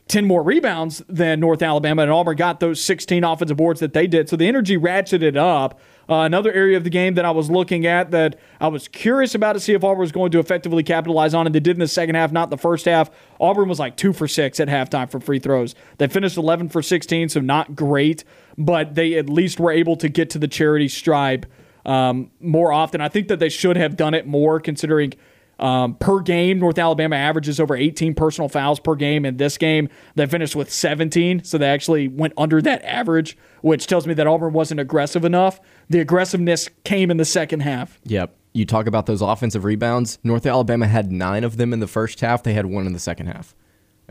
10 0.08 0.26
more 0.26 0.42
rebounds 0.42 1.02
than 1.08 1.40
North 1.40 1.62
Alabama, 1.62 2.02
and 2.02 2.10
Auburn 2.10 2.36
got 2.36 2.60
those 2.60 2.82
16 2.82 3.22
offensive 3.22 3.56
boards 3.56 3.80
that 3.80 3.92
they 3.92 4.06
did. 4.06 4.28
So 4.28 4.36
the 4.36 4.48
energy 4.48 4.76
ratcheted 4.76 5.36
up. 5.36 5.80
Uh, 6.08 6.22
another 6.22 6.52
area 6.52 6.76
of 6.76 6.84
the 6.84 6.90
game 6.90 7.14
that 7.14 7.24
I 7.24 7.30
was 7.30 7.50
looking 7.50 7.86
at 7.86 8.10
that 8.10 8.38
I 8.60 8.68
was 8.68 8.88
curious 8.88 9.34
about 9.34 9.54
to 9.54 9.60
see 9.60 9.72
if 9.72 9.84
Auburn 9.84 10.00
was 10.00 10.12
going 10.12 10.30
to 10.32 10.38
effectively 10.38 10.82
capitalize 10.82 11.34
on, 11.34 11.46
and 11.46 11.54
they 11.54 11.60
did 11.60 11.76
in 11.76 11.80
the 11.80 11.88
second 11.88 12.14
half, 12.16 12.32
not 12.32 12.50
the 12.50 12.58
first 12.58 12.86
half. 12.86 13.10
Auburn 13.40 13.68
was 13.68 13.78
like 13.78 13.96
two 13.96 14.12
for 14.12 14.26
six 14.26 14.58
at 14.60 14.68
halftime 14.68 15.10
for 15.10 15.20
free 15.20 15.38
throws. 15.38 15.74
They 15.98 16.08
finished 16.08 16.36
11 16.36 16.68
for 16.70 16.82
16, 16.82 17.30
so 17.30 17.40
not 17.40 17.76
great, 17.76 18.24
but 18.58 18.94
they 18.94 19.14
at 19.14 19.28
least 19.28 19.60
were 19.60 19.72
able 19.72 19.96
to 19.96 20.08
get 20.08 20.30
to 20.30 20.38
the 20.38 20.48
charity 20.48 20.88
stripe 20.88 21.46
um, 21.86 22.30
more 22.40 22.72
often. 22.72 23.00
I 23.00 23.08
think 23.08 23.28
that 23.28 23.38
they 23.38 23.48
should 23.48 23.76
have 23.76 23.96
done 23.96 24.14
it 24.14 24.26
more 24.26 24.60
considering– 24.60 25.14
um, 25.62 25.94
per 25.94 26.20
game, 26.20 26.58
North 26.58 26.78
Alabama 26.78 27.14
averages 27.14 27.60
over 27.60 27.76
18 27.76 28.14
personal 28.14 28.48
fouls 28.48 28.80
per 28.80 28.96
game. 28.96 29.24
In 29.24 29.36
this 29.36 29.56
game, 29.56 29.88
they 30.16 30.26
finished 30.26 30.56
with 30.56 30.72
17, 30.72 31.44
so 31.44 31.56
they 31.56 31.68
actually 31.68 32.08
went 32.08 32.34
under 32.36 32.60
that 32.62 32.84
average, 32.84 33.38
which 33.60 33.86
tells 33.86 34.06
me 34.06 34.12
that 34.14 34.26
Auburn 34.26 34.52
wasn't 34.52 34.80
aggressive 34.80 35.24
enough. 35.24 35.60
The 35.88 36.00
aggressiveness 36.00 36.68
came 36.84 37.12
in 37.12 37.16
the 37.16 37.24
second 37.24 37.60
half. 37.60 38.00
Yep. 38.04 38.36
You 38.54 38.66
talk 38.66 38.86
about 38.86 39.06
those 39.06 39.22
offensive 39.22 39.64
rebounds. 39.64 40.18
North 40.24 40.44
Alabama 40.46 40.86
had 40.86 41.12
nine 41.12 41.44
of 41.44 41.56
them 41.56 41.72
in 41.72 41.78
the 41.78 41.86
first 41.86 42.20
half. 42.20 42.42
They 42.42 42.54
had 42.54 42.66
one 42.66 42.86
in 42.86 42.92
the 42.92 42.98
second 42.98 43.28
half. 43.28 43.54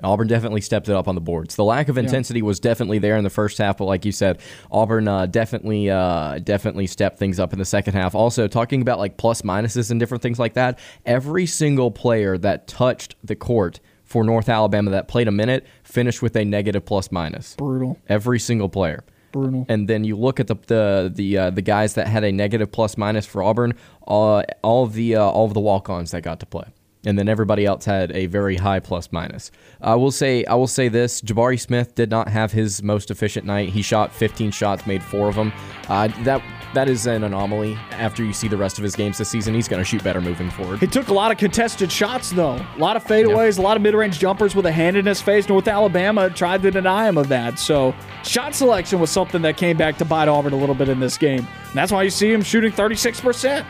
Auburn 0.03 0.27
definitely 0.27 0.61
stepped 0.61 0.89
it 0.89 0.95
up 0.95 1.07
on 1.07 1.15
the 1.15 1.21
boards. 1.21 1.55
The 1.55 1.63
lack 1.63 1.89
of 1.89 1.97
intensity 1.97 2.39
yeah. 2.39 2.45
was 2.45 2.59
definitely 2.59 2.99
there 2.99 3.17
in 3.17 3.23
the 3.23 3.29
first 3.29 3.57
half, 3.57 3.77
but 3.77 3.85
like 3.85 4.05
you 4.05 4.11
said, 4.11 4.39
Auburn 4.71 5.07
uh, 5.07 5.25
definitely 5.25 5.89
uh, 5.89 6.39
definitely 6.39 6.87
stepped 6.87 7.19
things 7.19 7.39
up 7.39 7.53
in 7.53 7.59
the 7.59 7.65
second 7.65 7.93
half. 7.93 8.15
Also, 8.15 8.47
talking 8.47 8.81
about 8.81 8.99
like 8.99 9.17
plus 9.17 9.41
minuses 9.41 9.91
and 9.91 9.99
different 9.99 10.21
things 10.21 10.39
like 10.39 10.53
that, 10.53 10.79
every 11.05 11.45
single 11.45 11.91
player 11.91 12.37
that 12.37 12.67
touched 12.67 13.15
the 13.23 13.35
court 13.35 13.79
for 14.03 14.23
North 14.23 14.49
Alabama 14.49 14.91
that 14.91 15.07
played 15.07 15.27
a 15.27 15.31
minute 15.31 15.65
finished 15.83 16.21
with 16.21 16.35
a 16.35 16.43
negative 16.43 16.85
plus 16.85 17.11
minus. 17.11 17.55
Brutal. 17.55 17.97
Every 18.09 18.39
single 18.39 18.69
player. 18.69 19.03
Brutal. 19.31 19.65
And 19.69 19.87
then 19.87 20.03
you 20.03 20.17
look 20.17 20.39
at 20.39 20.47
the 20.47 20.55
the 20.67 21.11
the 21.13 21.37
uh, 21.37 21.49
the 21.51 21.61
guys 21.61 21.93
that 21.93 22.07
had 22.07 22.23
a 22.23 22.31
negative 22.31 22.71
plus 22.71 22.97
minus 22.97 23.25
for 23.25 23.41
Auburn. 23.41 23.73
Uh, 24.05 24.43
all 24.61 24.83
of 24.83 24.93
the 24.93 25.15
uh, 25.15 25.23
all 25.23 25.45
of 25.45 25.53
the 25.53 25.61
walk 25.61 25.89
ons 25.89 26.11
that 26.11 26.23
got 26.23 26.39
to 26.41 26.45
play 26.45 26.65
and 27.05 27.17
then 27.17 27.27
everybody 27.27 27.65
else 27.65 27.85
had 27.85 28.11
a 28.11 28.27
very 28.27 28.55
high 28.55 28.79
plus 28.79 29.11
minus. 29.11 29.51
I 29.81 29.95
will 29.95 30.11
say 30.11 30.45
I 30.45 30.55
will 30.55 30.67
say 30.67 30.87
this: 30.87 31.21
Jabari 31.21 31.59
Smith 31.59 31.95
did 31.95 32.09
not 32.09 32.27
have 32.27 32.51
his 32.51 32.83
most 32.83 33.11
efficient 33.11 33.45
night. 33.45 33.69
He 33.69 33.81
shot 33.81 34.13
15 34.13 34.51
shots, 34.51 34.85
made 34.85 35.03
four 35.03 35.27
of 35.27 35.35
them. 35.35 35.51
Uh, 35.87 36.07
that 36.23 36.41
that 36.73 36.87
is 36.87 37.05
an 37.07 37.23
anomaly. 37.23 37.75
After 37.91 38.23
you 38.23 38.33
see 38.33 38.47
the 38.47 38.57
rest 38.57 38.77
of 38.77 38.83
his 38.83 38.95
games 38.95 39.17
this 39.17 39.29
season, 39.29 39.53
he's 39.53 39.67
going 39.67 39.81
to 39.81 39.85
shoot 39.85 40.03
better 40.03 40.21
moving 40.21 40.49
forward. 40.49 40.79
He 40.79 40.87
took 40.87 41.09
a 41.09 41.13
lot 41.13 41.31
of 41.31 41.37
contested 41.37 41.91
shots 41.91 42.31
though, 42.31 42.55
a 42.55 42.77
lot 42.77 42.95
of 42.95 43.03
fadeaways, 43.03 43.57
a 43.57 43.61
lot 43.61 43.75
of 43.77 43.83
mid-range 43.83 44.19
jumpers 44.19 44.55
with 44.55 44.65
a 44.65 44.71
hand 44.71 44.95
in 44.95 45.05
his 45.05 45.21
face. 45.21 45.49
North 45.49 45.67
Alabama 45.67 46.29
tried 46.29 46.61
to 46.61 46.71
deny 46.71 47.07
him 47.07 47.17
of 47.17 47.27
that. 47.29 47.59
So 47.59 47.93
shot 48.23 48.55
selection 48.55 48.99
was 48.99 49.09
something 49.09 49.41
that 49.41 49.57
came 49.57 49.77
back 49.77 49.97
to 49.97 50.05
bite 50.05 50.27
Auburn 50.27 50.53
a 50.53 50.57
little 50.57 50.75
bit 50.75 50.87
in 50.89 50.99
this 50.99 51.17
game. 51.17 51.39
And 51.39 51.73
that's 51.75 51.91
why 51.91 52.03
you 52.03 52.09
see 52.09 52.31
him 52.31 52.41
shooting 52.41 52.71
36 52.71 53.19
percent. 53.19 53.65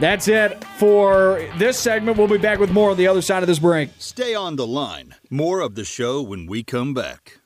That's 0.00 0.28
it 0.28 0.64
for 0.78 1.46
this 1.58 1.78
segment. 1.78 2.16
We'll 2.16 2.26
be 2.26 2.38
back 2.38 2.58
with 2.58 2.72
more 2.72 2.92
on 2.92 2.96
the 2.96 3.06
other 3.06 3.20
side 3.20 3.42
of 3.42 3.46
this 3.46 3.58
break. 3.58 3.90
Stay 3.98 4.34
on 4.34 4.56
the 4.56 4.66
line. 4.66 5.14
More 5.28 5.60
of 5.60 5.74
the 5.74 5.84
show 5.84 6.22
when 6.22 6.46
we 6.46 6.62
come 6.62 6.94
back. 6.94 7.39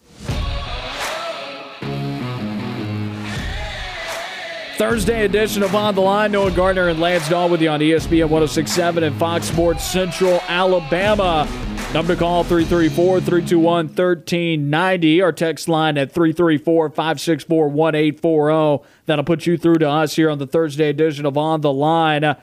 Thursday 4.77 5.25
edition 5.25 5.63
of 5.63 5.73
On 5.77 5.95
the 5.95 6.01
Line. 6.01 6.33
Noah 6.33 6.51
Gardner 6.51 6.89
and 6.89 6.99
Lance 6.99 7.29
Dawe 7.29 7.47
with 7.47 7.63
you 7.63 7.69
on 7.69 7.79
ESPN 7.79 8.29
1067 8.29 9.05
and 9.05 9.17
Fox 9.17 9.47
Sports 9.47 9.85
Central 9.85 10.41
Alabama. 10.49 11.47
Number 11.93 12.15
to 12.15 12.19
call 12.19 12.43
334 12.43 13.21
321 13.21 13.87
1390. 13.87 15.23
Our 15.23 15.31
text 15.31 15.69
line 15.69 15.97
at 15.97 16.11
334 16.11 16.91
564 16.91 17.69
1840. 17.69 18.85
That'll 19.07 19.25
put 19.25 19.47
you 19.47 19.57
through 19.57 19.79
to 19.79 19.89
us 19.89 20.17
here 20.17 20.29
on 20.29 20.39
the 20.39 20.47
Thursday 20.47 20.89
edition 20.89 21.25
of 21.25 21.39
On 21.39 21.61
the 21.61 21.73
Line. 21.73 22.37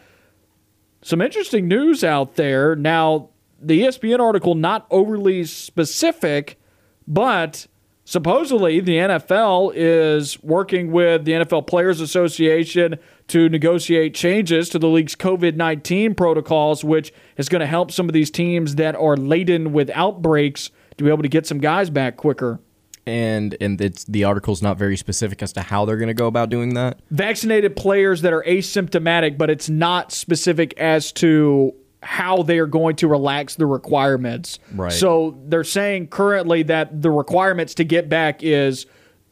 Some 1.01 1.21
interesting 1.21 1.67
news 1.67 2.01
out 2.01 2.35
there. 2.35 2.77
Now, 2.77 3.29
the 3.59 3.81
ESPN 3.81 4.19
article 4.19 4.55
not 4.55 4.87
overly 4.89 5.43
specific, 5.43 6.57
but 7.05 7.67
supposedly 8.11 8.81
the 8.81 8.97
NFL 8.97 9.71
is 9.73 10.41
working 10.43 10.91
with 10.91 11.23
the 11.23 11.31
NFL 11.31 11.65
Players 11.65 12.01
Association 12.01 12.99
to 13.27 13.47
negotiate 13.47 14.13
changes 14.13 14.67
to 14.67 14.77
the 14.77 14.87
league's 14.87 15.15
COVID 15.15 15.55
19 15.55 16.13
protocols, 16.15 16.83
which 16.83 17.13
is 17.37 17.47
going 17.47 17.61
to 17.61 17.65
help 17.65 17.89
some 17.89 18.09
of 18.09 18.13
these 18.13 18.29
teams 18.29 18.75
that 18.75 18.95
are 18.95 19.15
laden 19.15 19.71
with 19.71 19.89
outbreaks 19.91 20.71
to 20.97 21.05
be 21.05 21.09
able 21.09 21.23
to 21.23 21.29
get 21.29 21.47
some 21.47 21.59
guys 21.59 21.89
back 21.89 22.17
quicker. 22.17 22.59
and 23.07 23.55
and 23.61 23.79
it's 23.79 24.03
the 24.03 24.25
article's 24.25 24.61
not 24.61 24.77
very 24.77 24.97
specific 24.97 25.41
as 25.41 25.53
to 25.53 25.61
how 25.61 25.85
they're 25.85 25.97
going 25.97 26.07
to 26.07 26.13
go 26.13 26.27
about 26.27 26.49
doing 26.49 26.73
that. 26.73 26.99
Vaccinated 27.11 27.77
players 27.77 28.23
that 28.23 28.33
are 28.33 28.43
asymptomatic, 28.43 29.37
but 29.37 29.49
it's 29.49 29.69
not 29.69 30.11
specific 30.11 30.73
as 30.77 31.13
to 31.13 31.73
how 32.03 32.41
they 32.43 32.57
are 32.57 32.67
going 32.67 32.95
to 32.97 33.07
relax 33.07 33.55
the 33.55 33.65
requirements. 33.65 34.59
Right. 34.73 34.91
So 34.91 35.39
they're 35.45 35.63
saying 35.63 36.07
currently 36.07 36.63
that 36.63 37.01
the 37.01 37.11
requirements 37.11 37.75
to 37.75 37.83
get 37.83 38.09
back 38.09 38.41
is 38.43 38.85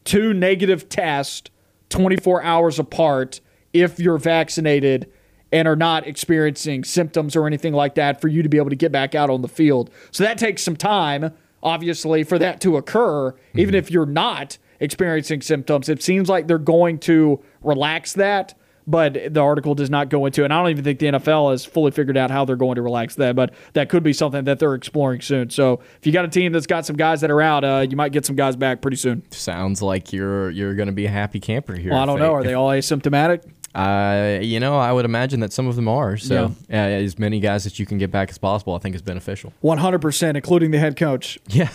two 0.03 0.33
negative 0.33 0.87
tests 0.89 1.49
24 1.89 2.43
hours 2.43 2.79
apart 2.79 3.41
if 3.73 3.99
you're 3.99 4.17
vaccinated 4.17 5.11
and 5.51 5.67
are 5.67 5.75
not 5.75 6.07
experiencing 6.07 6.83
symptoms 6.83 7.35
or 7.35 7.47
anything 7.47 7.73
like 7.73 7.95
that 7.95 8.21
for 8.21 8.27
you 8.27 8.43
to 8.43 8.49
be 8.49 8.57
able 8.57 8.69
to 8.69 8.75
get 8.75 8.91
back 8.91 9.15
out 9.15 9.29
on 9.29 9.41
the 9.41 9.47
field. 9.47 9.89
So 10.11 10.23
that 10.23 10.37
takes 10.37 10.61
some 10.61 10.75
time, 10.75 11.33
obviously, 11.63 12.23
for 12.23 12.37
that 12.37 12.61
to 12.61 12.77
occur, 12.77 13.33
even 13.55 13.69
mm-hmm. 13.69 13.75
if 13.75 13.91
you're 13.91 14.05
not 14.05 14.57
experiencing 14.79 15.41
symptoms. 15.41 15.89
It 15.89 16.03
seems 16.03 16.29
like 16.29 16.47
they're 16.47 16.57
going 16.57 16.99
to 16.99 17.43
relax 17.61 18.13
that, 18.13 18.53
but 18.89 19.13
the 19.33 19.39
article 19.39 19.75
does 19.75 19.89
not 19.89 20.09
go 20.09 20.25
into 20.25 20.41
it. 20.41 20.45
And 20.45 20.53
I 20.53 20.61
don't 20.61 20.71
even 20.71 20.83
think 20.83 20.99
the 20.99 21.05
NFL 21.07 21.51
has 21.51 21.63
fully 21.63 21.91
figured 21.91 22.17
out 22.17 22.31
how 22.31 22.43
they're 22.43 22.55
going 22.55 22.75
to 22.75 22.81
relax 22.81 23.15
that, 23.15 23.35
but 23.35 23.53
that 23.73 23.87
could 23.89 24.01
be 24.03 24.13
something 24.13 24.43
that 24.45 24.57
they're 24.59 24.73
exploring 24.73 25.21
soon. 25.21 25.49
So 25.51 25.81
if 25.99 26.07
you 26.07 26.11
got 26.11 26.25
a 26.25 26.29
team 26.29 26.51
that's 26.51 26.65
got 26.67 26.85
some 26.85 26.95
guys 26.95 27.21
that 27.21 27.29
are 27.29 27.41
out, 27.41 27.63
uh, 27.63 27.85
you 27.89 27.95
might 27.95 28.11
get 28.11 28.25
some 28.25 28.35
guys 28.35 28.55
back 28.55 28.81
pretty 28.81 28.97
soon. 28.97 29.21
Sounds 29.31 29.81
like 29.81 30.11
you're 30.11 30.49
you're 30.49 30.73
going 30.73 30.87
to 30.87 30.93
be 30.93 31.05
a 31.05 31.09
happy 31.09 31.39
camper 31.39 31.75
here. 31.75 31.91
Well, 31.91 32.01
I 32.01 32.05
don't 32.05 32.19
know. 32.19 32.33
Are 32.33 32.43
they 32.43 32.53
all 32.55 32.69
asymptomatic? 32.69 33.43
Uh, 33.75 34.39
you 34.41 34.59
know, 34.59 34.79
I 34.79 34.91
would 34.91 35.05
imagine 35.05 35.41
that 35.41 35.53
some 35.53 35.67
of 35.67 35.75
them 35.75 35.87
are. 35.87 36.17
So, 36.17 36.45
uh, 36.71 36.73
as 36.73 37.19
many 37.19 37.39
guys 37.39 37.65
that 37.65 37.77
you 37.77 37.85
can 37.85 37.99
get 37.99 38.09
back 38.09 38.31
as 38.31 38.39
possible, 38.39 38.73
I 38.73 38.79
think 38.79 38.95
is 38.95 39.03
beneficial. 39.03 39.53
100%, 39.63 40.35
including 40.35 40.71
the 40.71 40.79
head 40.79 40.95
coach. 40.97 41.37
Yeah. 41.47 41.69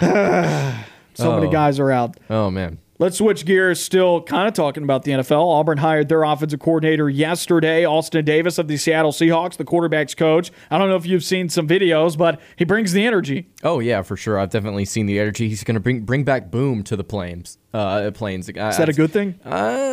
So 1.14 1.34
many 1.34 1.48
Oh. 1.48 1.50
guys 1.50 1.78
are 1.78 1.90
out. 1.90 2.16
oh 2.30 2.50
man. 2.50 2.78
Let's 3.02 3.18
switch 3.18 3.44
gears. 3.44 3.82
Still 3.82 4.22
kind 4.22 4.46
of 4.46 4.54
talking 4.54 4.84
about 4.84 5.02
the 5.02 5.10
NFL. 5.10 5.44
Auburn 5.44 5.78
hired 5.78 6.08
their 6.08 6.22
offensive 6.22 6.60
coordinator 6.60 7.10
yesterday, 7.10 7.84
Austin 7.84 8.24
Davis 8.24 8.58
of 8.58 8.68
the 8.68 8.76
Seattle 8.76 9.10
Seahawks, 9.10 9.56
the 9.56 9.64
quarterback's 9.64 10.14
coach. 10.14 10.52
I 10.70 10.78
don't 10.78 10.88
know 10.88 10.94
if 10.94 11.04
you've 11.04 11.24
seen 11.24 11.48
some 11.48 11.66
videos, 11.66 12.16
but 12.16 12.40
he 12.54 12.64
brings 12.64 12.92
the 12.92 13.04
energy. 13.04 13.48
Oh 13.64 13.80
yeah, 13.80 14.02
for 14.02 14.16
sure. 14.16 14.38
I've 14.38 14.50
definitely 14.50 14.84
seen 14.84 15.06
the 15.06 15.18
energy. 15.18 15.48
He's 15.48 15.64
going 15.64 15.74
to 15.74 15.80
bring 15.80 16.02
bring 16.02 16.22
back 16.22 16.52
boom 16.52 16.84
to 16.84 16.94
the 16.94 17.02
Plains. 17.02 17.58
Uh, 17.72 18.10
Plains. 18.10 18.48
Is 18.48 18.56
Is 18.56 18.76
that 18.76 18.88
a 18.88 18.92
good 18.92 19.12
thing? 19.12 19.38
Uh, 19.44 19.92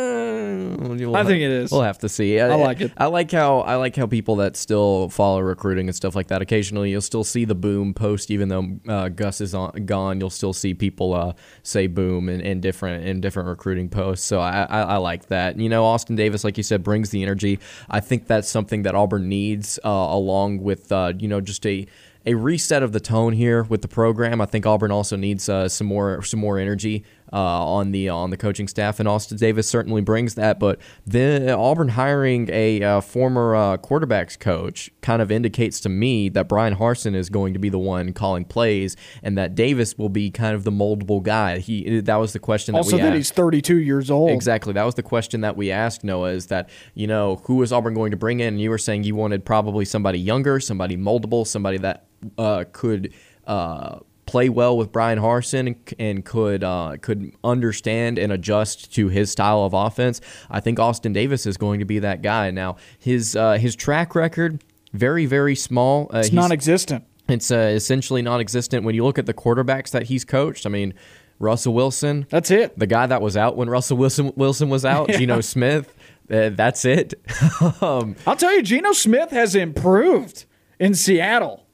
I 1.14 1.24
think 1.24 1.42
it 1.42 1.50
is. 1.50 1.72
We'll 1.72 1.82
have 1.82 1.98
to 2.00 2.08
see. 2.08 2.38
I, 2.38 2.54
like 2.54 2.80
it. 2.80 2.92
I 2.96 3.06
like 3.06 3.30
how 3.30 3.60
I 3.60 3.76
like 3.76 3.96
how 3.96 4.06
people 4.06 4.36
that 4.36 4.56
still 4.56 5.08
follow 5.08 5.40
recruiting 5.40 5.88
and 5.88 5.96
stuff 5.96 6.14
like 6.14 6.28
that. 6.28 6.42
Occasionally, 6.42 6.90
you'll 6.90 7.00
still 7.00 7.24
see 7.24 7.44
the 7.44 7.54
boom 7.54 7.94
post, 7.94 8.30
even 8.30 8.48
though 8.48 8.78
uh, 8.88 9.08
Gus 9.08 9.40
is 9.40 9.54
on, 9.54 9.86
gone. 9.86 10.20
You'll 10.20 10.30
still 10.30 10.52
see 10.52 10.74
people 10.74 11.14
uh, 11.14 11.32
say 11.62 11.86
boom 11.86 12.28
in, 12.28 12.40
in 12.40 12.60
different 12.60 13.06
in 13.06 13.20
different 13.20 13.48
recruiting 13.48 13.88
posts. 13.88 14.26
So 14.26 14.40
I, 14.40 14.62
I, 14.62 14.80
I 14.82 14.96
like 14.98 15.26
that. 15.28 15.58
You 15.58 15.68
know, 15.68 15.84
Austin 15.84 16.16
Davis, 16.16 16.44
like 16.44 16.56
you 16.56 16.62
said, 16.62 16.82
brings 16.82 17.10
the 17.10 17.22
energy. 17.22 17.58
I 17.88 18.00
think 18.00 18.26
that's 18.26 18.48
something 18.48 18.82
that 18.82 18.94
Auburn 18.94 19.28
needs, 19.28 19.78
uh, 19.84 19.88
along 19.88 20.62
with 20.62 20.92
uh, 20.92 21.14
you 21.18 21.28
know 21.28 21.40
just 21.40 21.64
a 21.66 21.86
a 22.26 22.34
reset 22.34 22.82
of 22.82 22.92
the 22.92 23.00
tone 23.00 23.32
here 23.32 23.62
with 23.64 23.82
the 23.82 23.88
program. 23.88 24.40
I 24.40 24.46
think 24.46 24.66
Auburn 24.66 24.90
also 24.90 25.16
needs 25.16 25.48
uh, 25.48 25.68
some 25.68 25.86
more 25.86 26.22
some 26.22 26.40
more 26.40 26.58
energy 26.58 27.04
uh, 27.32 27.64
on 27.64 27.92
the 27.92 28.08
on 28.08 28.30
the 28.30 28.36
coaching 28.36 28.68
staff, 28.68 28.98
and 28.98 29.08
Austin 29.08 29.38
Davis 29.38 29.68
certainly 29.68 30.02
brings 30.02 30.34
that. 30.34 30.58
But 30.58 30.78
then 31.06 31.48
Auburn 31.48 31.90
hiring 31.90 32.48
a 32.50 32.82
uh, 32.82 33.00
former 33.00 33.54
uh, 33.54 33.76
quarterbacks 33.76 34.38
coach 34.38 34.90
kind 35.00 35.22
of 35.22 35.30
indicates 35.30 35.80
to 35.80 35.88
me 35.88 36.28
that 36.30 36.48
Bryan 36.48 36.76
Harsin 36.76 37.14
is 37.14 37.30
going 37.30 37.52
to 37.52 37.58
be 37.58 37.68
the 37.68 37.78
one 37.78 38.12
calling 38.12 38.44
plays, 38.44 38.96
and 39.22 39.36
that 39.38 39.54
Davis 39.54 39.96
will 39.96 40.08
be 40.08 40.30
kind 40.30 40.54
of 40.54 40.64
the 40.64 40.72
moldable 40.72 41.22
guy. 41.22 41.58
He 41.58 42.00
that 42.00 42.16
was 42.16 42.32
the 42.32 42.38
question 42.38 42.72
that 42.72 42.78
Also, 42.78 42.96
we 42.96 43.02
that 43.02 43.08
asked. 43.08 43.16
he's 43.16 43.30
32 43.30 43.76
years 43.78 44.10
old. 44.10 44.30
Exactly. 44.30 44.72
That 44.72 44.84
was 44.84 44.94
the 44.94 45.02
question 45.02 45.40
that 45.42 45.56
we 45.56 45.70
asked 45.70 46.04
Noah 46.04 46.30
is 46.30 46.46
that, 46.46 46.68
you 46.94 47.06
know, 47.06 47.40
who 47.44 47.62
is 47.62 47.72
Auburn 47.72 47.94
going 47.94 48.10
to 48.10 48.16
bring 48.16 48.40
in? 48.40 48.48
And 48.54 48.60
you 48.60 48.70
were 48.70 48.78
saying 48.78 49.04
you 49.04 49.14
wanted 49.14 49.44
probably 49.44 49.84
somebody 49.84 50.18
younger, 50.18 50.60
somebody 50.60 50.96
moldable, 50.96 51.46
somebody 51.46 51.78
that 51.78 52.06
uh, 52.36 52.64
could 52.72 53.12
uh, 53.46 54.00
play 54.30 54.48
well 54.48 54.76
with 54.76 54.92
Bryan 54.92 55.18
Harsin 55.18 55.66
and, 55.66 55.76
and 55.98 56.24
could 56.24 56.62
uh, 56.62 56.96
could 57.00 57.32
understand 57.42 58.16
and 58.18 58.32
adjust 58.32 58.94
to 58.94 59.08
his 59.08 59.30
style 59.32 59.64
of 59.64 59.74
offense. 59.74 60.20
I 60.48 60.60
think 60.60 60.78
Austin 60.78 61.12
Davis 61.12 61.46
is 61.46 61.56
going 61.56 61.80
to 61.80 61.84
be 61.84 61.98
that 61.98 62.22
guy. 62.22 62.50
Now, 62.52 62.76
his 62.98 63.34
uh, 63.34 63.54
his 63.54 63.74
track 63.74 64.14
record 64.14 64.62
very 64.92 65.26
very 65.26 65.56
small. 65.56 66.08
Uh, 66.14 66.18
It's 66.18 66.32
non-existent. 66.32 67.04
It's 67.28 67.50
uh, 67.50 67.72
essentially 67.74 68.22
non-existent 68.22 68.84
when 68.84 68.94
you 68.94 69.04
look 69.04 69.18
at 69.18 69.26
the 69.26 69.34
quarterbacks 69.34 69.90
that 69.90 70.04
he's 70.04 70.24
coached. 70.24 70.64
I 70.66 70.68
mean, 70.68 70.94
Russell 71.38 71.74
Wilson, 71.74 72.26
That's 72.28 72.50
it. 72.50 72.78
the 72.78 72.86
guy 72.86 73.06
that 73.06 73.22
was 73.22 73.36
out 73.36 73.56
when 73.56 73.68
Russell 73.68 73.96
Wilson 73.96 74.32
Wilson 74.36 74.68
was 74.68 74.84
out, 74.84 75.08
Geno 75.18 75.40
Smith. 75.40 75.92
Uh, 76.30 76.50
that's 76.50 76.84
it. 76.84 77.14
um, 77.82 78.14
I'll 78.26 78.36
tell 78.36 78.54
you, 78.54 78.62
Geno 78.62 78.92
Smith 78.92 79.30
has 79.30 79.56
improved 79.56 80.44
in 80.78 80.94
Seattle. 80.94 81.66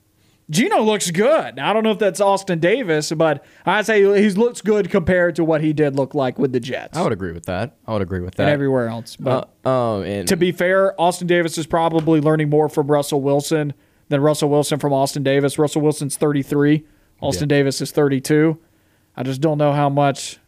Geno 0.48 0.80
looks 0.82 1.10
good. 1.10 1.56
Now, 1.56 1.70
I 1.70 1.72
don't 1.72 1.82
know 1.82 1.90
if 1.90 1.98
that's 1.98 2.20
Austin 2.20 2.60
Davis, 2.60 3.10
but 3.10 3.44
I'd 3.64 3.84
say 3.84 4.02
he 4.20 4.30
looks 4.30 4.60
good 4.60 4.90
compared 4.90 5.34
to 5.36 5.44
what 5.44 5.60
he 5.60 5.72
did 5.72 5.96
look 5.96 6.14
like 6.14 6.38
with 6.38 6.52
the 6.52 6.60
Jets 6.60 6.96
I 6.96 7.02
would 7.02 7.12
agree 7.12 7.32
with 7.32 7.46
that. 7.46 7.76
I 7.86 7.92
would 7.92 8.02
agree 8.02 8.20
with 8.20 8.38
and 8.38 8.46
that. 8.46 8.52
everywhere 8.52 8.88
else. 8.88 9.16
But 9.16 9.50
Uh, 9.64 9.96
um, 9.96 10.04
and 10.04 10.28
to 10.28 10.36
be 10.36 10.52
fair, 10.52 10.98
Austin 11.00 11.26
Davis 11.26 11.58
is 11.58 11.66
probably 11.66 12.20
learning 12.20 12.48
more 12.48 12.68
from 12.68 12.86
Russell 12.86 13.20
Wilson 13.20 13.74
than 14.08 14.20
Russell 14.20 14.48
Wilson 14.48 14.78
from 14.78 14.92
Austin 14.92 15.24
Davis. 15.24 15.58
Russell 15.58 15.82
Wilson's 15.82 16.16
33, 16.16 16.84
Austin 17.20 17.48
Davis 17.48 17.80
is 17.80 17.90
32. 17.90 18.58
I 19.16 19.24
just 19.24 19.40
don't 19.40 19.58
know 19.58 19.72
how 19.72 19.88
much 19.88 20.38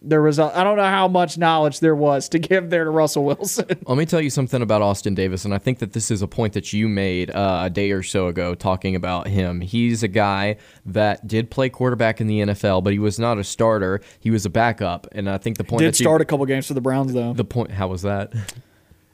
there 0.00 0.22
was. 0.22 0.38
I 0.38 0.62
don't 0.62 0.76
know 0.76 0.84
how 0.84 1.08
much 1.08 1.36
knowledge 1.38 1.80
there 1.80 1.94
was 1.96 2.28
to 2.30 2.38
give 2.38 2.70
there 2.70 2.84
to 2.84 2.90
Russell 2.90 3.24
Wilson. 3.24 3.66
let 3.86 3.98
me 3.98 4.06
tell 4.06 4.20
you 4.20 4.30
something 4.30 4.62
about 4.62 4.80
Austin 4.80 5.14
Davis, 5.14 5.44
and 5.44 5.52
I 5.52 5.58
think 5.58 5.80
that 5.80 5.92
this 5.92 6.10
is 6.10 6.22
a 6.22 6.28
point 6.28 6.52
that 6.52 6.72
you 6.72 6.88
made 6.88 7.30
uh, 7.30 7.62
a 7.64 7.70
day 7.70 7.90
or 7.90 8.02
so 8.02 8.28
ago 8.28 8.54
talking 8.54 8.94
about 8.94 9.26
him. 9.26 9.60
He's 9.60 10.02
a 10.02 10.08
guy 10.08 10.56
that 10.86 11.26
did 11.26 11.50
play 11.50 11.68
quarterback 11.68 12.20
in 12.20 12.26
the 12.28 12.40
NFL, 12.40 12.84
but 12.84 12.92
he 12.92 12.98
was 12.98 13.18
not 13.18 13.38
a 13.38 13.44
starter. 13.44 14.00
He 14.20 14.30
was 14.30 14.46
a 14.46 14.50
backup, 14.50 15.06
and 15.12 15.28
I 15.28 15.38
think 15.38 15.56
the 15.58 15.64
point 15.64 15.80
Did 15.80 15.94
that 15.94 16.00
you- 16.00 16.04
start 16.04 16.20
a 16.20 16.24
couple 16.24 16.46
games 16.46 16.66
for 16.68 16.74
the 16.74 16.80
Browns 16.80 17.12
though. 17.12 17.32
the 17.32 17.44
point. 17.44 17.72
How 17.72 17.88
was 17.88 18.02
that? 18.02 18.32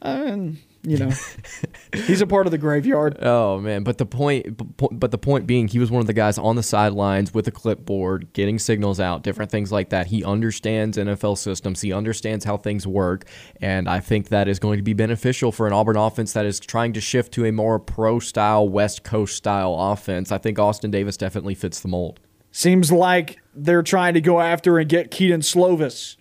and 0.02 0.59
you 0.85 0.98
know, 0.98 1.11
he's 1.94 2.20
a 2.20 2.27
part 2.27 2.47
of 2.47 2.51
the 2.51 2.59
graveyard. 2.59 3.16
Oh 3.20 3.59
man, 3.59 3.82
but 3.82 3.98
the 3.98 4.06
point, 4.06 4.61
but 4.77 5.11
the 5.11 5.19
point 5.19 5.47
being, 5.47 5.69
he 5.69 5.78
was 5.78 5.90
one 5.90 6.01
of 6.01 6.06
the 6.06 6.12
guys 6.12 6.39
on 6.39 6.56
the 6.56 6.62
sidelines 6.62 7.32
with 7.32 7.48
a 7.48 7.51
clipboard, 7.51 8.32
getting 8.32 8.59
signals 8.59 9.01
out, 9.01 9.23
different 9.23 9.51
things 9.51 9.73
like 9.73 9.90
that. 9.90 10.09
He 10.09 10.23
understands 10.23 10.98
NFL 10.98 11.39
systems. 11.39 11.81
He 11.81 11.93
understands 11.93 12.44
how 12.44 12.56
things 12.56 12.86
work, 12.86 13.24
and 13.61 13.89
I 13.89 14.01
think 14.01 14.28
that 14.28 14.47
is 14.47 14.59
going 14.59 14.78
to 14.78 14.82
be 14.82 14.93
beneficial 14.93 15.52
for 15.52 15.66
an 15.66 15.73
Auburn 15.73 15.97
offense 15.97 16.32
that 16.35 16.44
is 16.47 16.61
trying 16.61 16.93
to 16.93 17.01
shift 17.01 17.32
to 17.35 17.47
a 17.47 17.52
more 17.52 17.78
pro-style, 17.78 18.69
West 18.69 19.02
Coast 19.02 19.36
style 19.36 19.74
offense. 19.78 20.31
I 20.31 20.39
think 20.39 20.59
Austin 20.59 20.90
Davis 20.90 21.16
definitely 21.16 21.55
fits 21.55 21.81
the 21.81 21.89
mold. 21.89 22.20
Seems 22.51 22.93
like 22.93 23.40
they're 23.52 23.82
trying 23.82 24.15
to 24.15 24.20
go 24.20 24.40
after 24.40 24.78
and 24.78 24.89
get 24.89 25.11
Kedon 25.11 25.40
Slovis, 25.40 26.16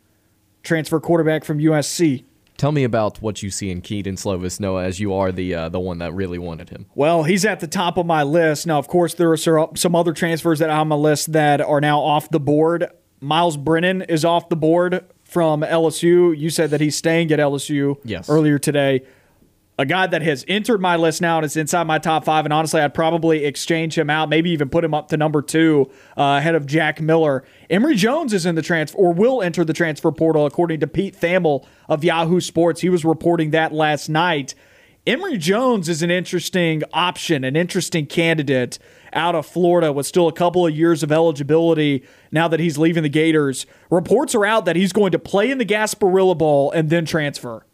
transfer 0.64 0.99
quarterback 0.99 1.44
from 1.44 1.60
USC. 1.60 2.23
Tell 2.64 2.72
me 2.72 2.85
about 2.85 3.22
what 3.22 3.44
you 3.44 3.49
see 3.49 3.72
in 3.72 3.81
Kedon 3.81 4.15
Slovis, 4.15 4.57
Noah, 4.57 4.85
as 4.85 4.98
you 4.98 5.14
are 5.14 5.34
the 5.34 5.53
uh, 5.53 5.68
the 5.68 5.81
one 5.81 5.98
that 5.98 6.14
really 6.14 6.38
wanted 6.40 6.69
him. 6.69 6.85
Well, 6.95 7.23
he's 7.23 7.44
at 7.44 7.60
the 7.60 7.68
top 7.68 7.98
of 7.98 8.06
my 8.06 8.23
list. 8.23 8.65
Now, 8.65 8.80
of 8.80 8.88
course, 8.88 9.15
there 9.15 9.34
are 9.34 9.35
some 9.76 9.95
other 9.98 10.14
transfers 10.14 10.60
that 10.60 10.69
are 10.69 10.80
on 10.80 10.88
my 10.88 10.95
list 10.95 11.34
that 11.34 11.60
are 11.60 11.81
now 11.81 11.99
off 11.99 12.30
the 12.30 12.40
board. 12.40 12.88
Myles 13.19 13.57
Brennan 13.57 14.03
is 14.03 14.23
off 14.23 14.48
the 14.48 14.56
board 14.56 15.03
from 15.26 15.61
LSU. 15.64 16.38
You 16.38 16.49
said 16.49 16.69
that 16.69 16.80
he's 16.80 16.95
staying 16.95 17.34
at 17.34 17.40
LSU 17.40 17.98
Yes. 18.06 18.30
earlier 18.30 18.57
today. 18.57 19.02
A 19.79 19.85
guy 19.87 20.05
that 20.05 20.21
has 20.21 20.45
entered 20.47 20.79
my 20.79 20.95
list 20.95 21.19
now 21.19 21.37
and 21.37 21.45
is 21.45 21.57
inside 21.57 21.85
my 21.85 21.97
top 21.97 22.25
five. 22.25 22.45
And 22.45 22.53
honestly, 22.53 22.79
I'd 22.79 22.93
probably 22.93 23.43
exchange 23.43 23.97
him 23.97 24.07
out, 24.07 24.29
maybe 24.29 24.51
even 24.51 24.69
put 24.69 24.83
him 24.83 24.93
up 24.93 25.07
to 25.09 25.17
number 25.17 25.41
two 25.41 25.89
uh, 26.15 26.37
ahead 26.37 26.53
of 26.53 26.67
Jack 26.67 27.01
Miller. 27.01 27.43
Emory 27.71 27.95
Jones 27.95 28.33
is 28.33 28.45
in 28.45 28.53
the 28.53 28.61
transfer 28.61 28.97
or 28.97 29.13
will 29.13 29.41
enter 29.41 29.65
the 29.65 29.73
transfer 29.73 30.11
portal, 30.11 30.45
according 30.45 30.79
to 30.81 30.87
Pete 30.87 31.15
Thamel 31.19 31.65
of 31.89 32.03
Yahoo 32.03 32.39
Sports. 32.39 32.81
He 32.81 32.89
was 32.89 33.03
reporting 33.03 33.49
that 33.51 33.73
last 33.73 34.09
night. 34.09 34.53
Emory 35.07 35.37
Jones 35.37 35.89
is 35.89 36.01
an 36.01 36.11
interesting 36.11 36.83
option, 36.93 37.43
an 37.43 37.55
interesting 37.55 38.05
candidate 38.05 38.79
out 39.11 39.35
of 39.35 39.45
Florida 39.45 39.91
with 39.91 40.05
still 40.05 40.27
a 40.27 40.33
couple 40.33 40.65
of 40.65 40.73
years 40.73 41.03
of 41.03 41.11
eligibility 41.11 42.05
now 42.31 42.47
that 42.47 42.59
he's 42.59 42.77
leaving 42.77 43.03
the 43.03 43.09
Gators. 43.09 43.65
Reports 43.89 44.33
are 44.33 44.45
out 44.45 44.65
that 44.65 44.75
he's 44.75 44.93
going 44.93 45.11
to 45.11 45.19
play 45.19 45.51
in 45.51 45.57
the 45.57 45.65
Gasparilla 45.65 46.37
Bowl 46.37 46.71
and 46.71 46.89
then 46.89 47.05
transfer. 47.05 47.65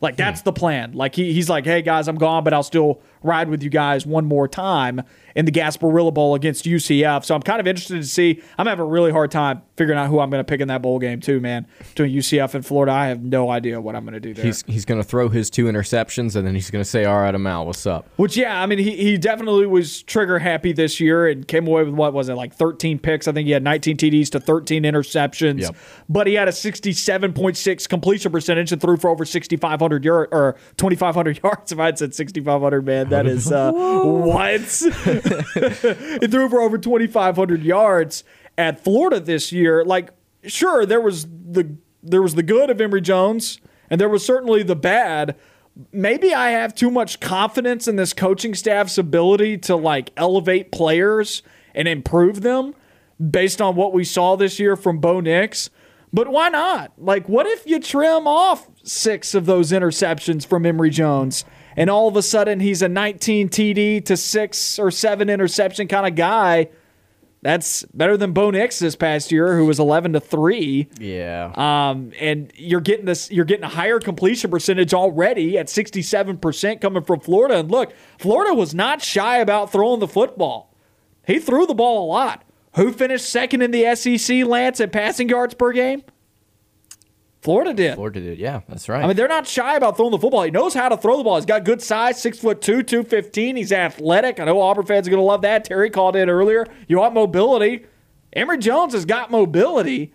Like 0.00 0.14
hmm. 0.14 0.18
that's 0.18 0.42
the 0.42 0.52
plan. 0.52 0.92
Like 0.92 1.14
he, 1.14 1.32
he's 1.32 1.48
like, 1.48 1.64
hey 1.64 1.82
guys, 1.82 2.08
I'm 2.08 2.16
gone, 2.16 2.44
but 2.44 2.52
I'll 2.52 2.62
still 2.62 3.00
ride 3.22 3.48
with 3.48 3.62
you 3.62 3.70
guys 3.70 4.06
one 4.06 4.24
more 4.24 4.48
time 4.48 5.02
in 5.34 5.44
the 5.44 5.52
Gasparilla 5.52 6.12
Bowl 6.12 6.34
against 6.34 6.64
UCF. 6.64 7.24
So 7.24 7.34
I'm 7.34 7.42
kind 7.42 7.60
of 7.60 7.66
interested 7.66 7.96
to 7.96 8.08
see. 8.08 8.42
I'm 8.56 8.66
having 8.66 8.84
a 8.84 8.88
really 8.88 9.10
hard 9.10 9.30
time 9.30 9.62
figuring 9.78 9.98
out 9.98 10.08
who 10.08 10.18
I'm 10.18 10.28
going 10.28 10.40
to 10.40 10.44
pick 10.44 10.60
in 10.60 10.68
that 10.68 10.82
bowl 10.82 10.98
game 10.98 11.20
too, 11.20 11.40
man. 11.40 11.66
Between 11.78 12.14
UCF 12.14 12.54
and 12.54 12.66
Florida, 12.66 12.92
I 12.92 13.06
have 13.06 13.22
no 13.22 13.50
idea 13.50 13.80
what 13.80 13.94
I'm 13.94 14.04
going 14.04 14.14
to 14.14 14.20
do 14.20 14.34
there. 14.34 14.44
He's 14.44 14.62
he's 14.66 14.84
going 14.84 15.00
to 15.00 15.06
throw 15.06 15.28
his 15.28 15.48
two 15.48 15.66
interceptions 15.66 16.36
and 16.36 16.46
then 16.46 16.54
he's 16.54 16.70
going 16.70 16.84
to 16.84 16.88
say, 16.88 17.04
"All 17.04 17.20
right, 17.20 17.34
I'm 17.34 17.46
out. 17.46 17.66
What's 17.66 17.86
up?" 17.86 18.08
Which, 18.16 18.36
yeah, 18.36 18.60
I 18.60 18.66
mean, 18.66 18.78
he, 18.78 18.96
he 18.96 19.16
definitely 19.16 19.66
was 19.66 20.02
trigger 20.02 20.38
happy 20.38 20.72
this 20.72 21.00
year 21.00 21.28
and 21.28 21.46
came 21.46 21.66
away 21.66 21.84
with 21.84 21.94
what 21.94 22.12
was 22.12 22.28
it, 22.28 22.34
like 22.34 22.52
13 22.52 22.98
picks? 22.98 23.28
I 23.28 23.32
think 23.32 23.46
he 23.46 23.52
had 23.52 23.62
19 23.62 23.96
TDs 23.96 24.30
to 24.30 24.40
13 24.40 24.82
interceptions. 24.82 25.62
Yep. 25.62 25.76
But 26.08 26.26
he 26.26 26.34
had 26.34 26.48
a 26.48 26.52
67.6 26.52 27.88
completion 27.88 28.32
percentage 28.32 28.72
and 28.72 28.80
threw 28.80 28.96
for 28.96 29.10
over 29.10 29.24
6,500 29.24 30.04
yard 30.04 30.28
or 30.32 30.56
2,500 30.76 31.40
yards. 31.44 31.72
If 31.72 31.78
I 31.78 31.86
had 31.86 31.98
said 31.98 32.14
6,500, 32.14 32.84
man, 32.84 33.08
that 33.10 33.26
is 33.26 33.52
uh, 33.52 33.72
what? 33.72 34.60
he 34.60 36.26
threw 36.26 36.48
for 36.48 36.60
over 36.60 36.78
2,500 36.78 37.62
yards 37.62 38.24
at 38.58 38.82
Florida 38.82 39.20
this 39.20 39.52
year. 39.52 39.84
Like, 39.84 40.10
sure, 40.44 40.84
there 40.84 41.00
was 41.00 41.24
the 41.24 41.76
there 42.02 42.20
was 42.20 42.34
the 42.34 42.42
good 42.42 42.68
of 42.68 42.80
Emory 42.80 43.00
Jones, 43.00 43.60
and 43.88 44.00
there 44.00 44.08
was 44.08 44.26
certainly 44.26 44.62
the 44.62 44.76
bad. 44.76 45.36
Maybe 45.92 46.34
I 46.34 46.50
have 46.50 46.74
too 46.74 46.90
much 46.90 47.20
confidence 47.20 47.86
in 47.86 47.96
this 47.96 48.12
coaching 48.12 48.54
staff's 48.54 48.98
ability 48.98 49.58
to 49.58 49.76
like 49.76 50.10
elevate 50.16 50.72
players 50.72 51.42
and 51.74 51.86
improve 51.86 52.40
them 52.42 52.74
based 53.30 53.62
on 53.62 53.76
what 53.76 53.92
we 53.92 54.04
saw 54.04 54.34
this 54.36 54.58
year 54.58 54.74
from 54.74 54.98
Bo 54.98 55.20
Nix. 55.20 55.70
But 56.12 56.28
why 56.28 56.48
not? 56.48 56.92
Like, 56.98 57.28
what 57.28 57.46
if 57.46 57.66
you 57.66 57.78
trim 57.78 58.26
off 58.26 58.68
six 58.82 59.34
of 59.34 59.46
those 59.46 59.70
interceptions 59.70 60.44
from 60.44 60.66
Emory 60.66 60.90
Jones, 60.90 61.44
and 61.76 61.88
all 61.88 62.08
of 62.08 62.16
a 62.16 62.22
sudden 62.22 62.58
he's 62.58 62.82
a 62.82 62.88
19 62.88 63.48
TD 63.50 64.04
to 64.06 64.16
six 64.16 64.78
or 64.80 64.90
seven 64.90 65.30
interception 65.30 65.86
kind 65.86 66.06
of 66.06 66.16
guy? 66.16 66.70
That's 67.40 67.84
better 67.94 68.16
than 68.16 68.32
Bo 68.32 68.50
Nix 68.50 68.80
this 68.80 68.96
past 68.96 69.30
year, 69.30 69.56
who 69.56 69.64
was 69.64 69.78
11 69.78 70.14
to 70.14 70.20
three. 70.20 70.88
Yeah. 70.98 71.52
Um, 71.54 72.12
and 72.18 72.52
you're 72.56 72.80
getting 72.80 73.04
this, 73.04 73.30
you're 73.30 73.44
getting 73.44 73.64
a 73.64 73.68
higher 73.68 74.00
completion 74.00 74.50
percentage 74.50 74.92
already 74.92 75.56
at 75.56 75.66
67% 75.66 76.80
coming 76.80 77.04
from 77.04 77.20
Florida. 77.20 77.58
And 77.58 77.70
look, 77.70 77.92
Florida 78.18 78.54
was 78.54 78.74
not 78.74 79.02
shy 79.02 79.38
about 79.38 79.70
throwing 79.70 80.00
the 80.00 80.08
football. 80.08 80.74
He 81.26 81.38
threw 81.38 81.66
the 81.66 81.74
ball 81.74 82.04
a 82.04 82.08
lot. 82.08 82.44
Who 82.74 82.92
finished 82.92 83.28
second 83.28 83.62
in 83.62 83.70
the 83.70 83.94
SEC, 83.94 84.44
Lance, 84.44 84.80
at 84.80 84.92
passing 84.92 85.28
yards 85.28 85.54
per 85.54 85.72
game? 85.72 86.02
Florida 87.40 87.72
did. 87.72 87.94
Florida 87.94 88.20
did. 88.20 88.38
Yeah, 88.38 88.62
that's 88.68 88.88
right. 88.88 89.02
I 89.02 89.06
mean, 89.06 89.16
they're 89.16 89.28
not 89.28 89.46
shy 89.46 89.76
about 89.76 89.96
throwing 89.96 90.10
the 90.10 90.18
football. 90.18 90.42
He 90.42 90.50
knows 90.50 90.74
how 90.74 90.88
to 90.88 90.96
throw 90.96 91.16
the 91.16 91.24
ball. 91.24 91.36
He's 91.36 91.46
got 91.46 91.64
good 91.64 91.80
size, 91.80 92.20
six 92.20 92.38
foot 92.38 92.60
two, 92.60 92.82
two 92.82 93.04
fifteen. 93.04 93.56
He's 93.56 93.70
athletic. 93.72 94.40
I 94.40 94.44
know 94.44 94.60
Auburn 94.60 94.86
fans 94.86 95.06
are 95.06 95.10
going 95.10 95.20
to 95.20 95.24
love 95.24 95.42
that. 95.42 95.64
Terry 95.64 95.90
called 95.90 96.16
in 96.16 96.28
earlier. 96.28 96.66
You 96.88 96.98
want 96.98 97.14
mobility? 97.14 97.86
Emory 98.32 98.58
Jones 98.58 98.92
has 98.92 99.04
got 99.04 99.30
mobility. 99.30 100.12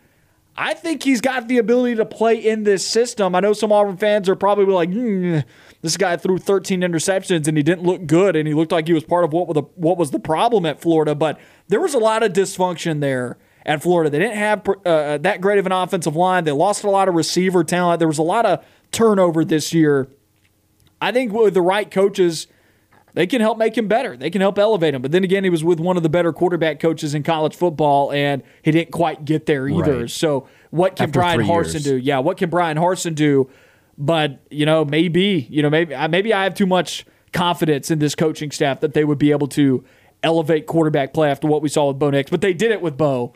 I 0.55 0.75
think 0.75 1.01
he's 1.01 1.21
got 1.21 1.47
the 1.47 1.57
ability 1.57 1.95
to 1.95 2.05
play 2.05 2.35
in 2.35 2.63
this 2.63 2.85
system. 2.85 3.33
I 3.33 3.39
know 3.39 3.53
some 3.53 3.71
Auburn 3.71 3.97
fans 3.97 4.29
are 4.29 4.35
probably 4.35 4.65
like, 4.65 4.91
hmm, 4.91 5.39
this 5.81 5.97
guy 5.97 6.15
threw 6.15 6.37
13 6.37 6.81
interceptions 6.81 7.47
and 7.47 7.57
he 7.57 7.63
didn't 7.63 7.83
look 7.83 8.05
good, 8.05 8.35
and 8.35 8.47
he 8.47 8.53
looked 8.53 8.71
like 8.71 8.85
he 8.85 8.93
was 8.93 9.03
part 9.03 9.23
of 9.23 9.33
what 9.33 9.47
was 9.47 9.55
the 9.55 9.63
what 9.75 9.97
was 9.97 10.11
the 10.11 10.19
problem 10.19 10.65
at 10.65 10.81
Florida. 10.81 11.15
But 11.15 11.39
there 11.69 11.79
was 11.79 11.93
a 11.93 11.99
lot 11.99 12.21
of 12.21 12.33
dysfunction 12.33 12.99
there 12.99 13.37
at 13.65 13.81
Florida. 13.81 14.09
They 14.09 14.19
didn't 14.19 14.37
have 14.37 14.67
uh, 14.85 15.17
that 15.19 15.41
great 15.41 15.59
of 15.59 15.65
an 15.65 15.71
offensive 15.71 16.15
line. 16.15 16.43
They 16.43 16.51
lost 16.51 16.83
a 16.83 16.89
lot 16.89 17.07
of 17.07 17.15
receiver 17.15 17.63
talent. 17.63 17.99
There 17.99 18.07
was 18.07 18.17
a 18.17 18.23
lot 18.23 18.45
of 18.45 18.63
turnover 18.91 19.45
this 19.45 19.73
year. 19.73 20.07
I 21.01 21.11
think 21.11 21.33
with 21.33 21.53
the 21.53 21.61
right 21.61 21.89
coaches, 21.89 22.47
they 23.13 23.27
can 23.27 23.41
help 23.41 23.57
make 23.57 23.77
him 23.77 23.87
better. 23.87 24.17
They 24.17 24.29
can 24.29 24.41
help 24.41 24.57
elevate 24.57 24.93
him. 24.93 25.01
But 25.01 25.11
then 25.11 25.23
again, 25.23 25.43
he 25.43 25.49
was 25.49 25.63
with 25.63 25.79
one 25.79 25.97
of 25.97 26.03
the 26.03 26.09
better 26.09 26.33
quarterback 26.33 26.79
coaches 26.79 27.13
in 27.13 27.23
college 27.23 27.55
football, 27.55 28.11
and 28.11 28.41
he 28.63 28.71
didn't 28.71 28.91
quite 28.91 29.23
get 29.25 29.45
there 29.45 29.67
either. 29.67 30.01
Right. 30.01 30.09
So 30.09 30.47
what 30.71 30.95
can 30.95 31.09
After 31.09 31.19
Bryan 31.19 31.41
Harsin 31.41 31.73
years. 31.73 31.83
do? 31.83 31.97
Yeah, 31.97 32.19
what 32.19 32.37
can 32.37 32.49
Bryan 32.49 32.77
Harsin 32.77 33.15
do? 33.15 33.49
But 33.97 34.39
you 34.49 34.65
know, 34.65 34.83
maybe 34.83 35.47
you 35.49 35.61
know, 35.61 35.69
maybe 35.69 35.95
maybe 36.09 36.33
I 36.33 36.43
have 36.45 36.55
too 36.55 36.65
much 36.65 37.05
confidence 37.31 37.91
in 37.91 37.99
this 37.99 38.15
coaching 38.15 38.49
staff 38.51 38.79
that 38.79 38.93
they 38.93 39.03
would 39.03 39.19
be 39.19 39.31
able 39.31 39.47
to 39.49 39.83
elevate 40.23 40.65
quarterback 40.65 41.13
play 41.13 41.29
after 41.29 41.47
what 41.47 41.61
we 41.61 41.69
saw 41.69 41.89
with 41.89 41.99
Bo 41.99 42.09
Nix. 42.09 42.31
But 42.31 42.41
they 42.41 42.53
did 42.53 42.71
it 42.71 42.81
with 42.81 42.97
Bo. 42.97 43.33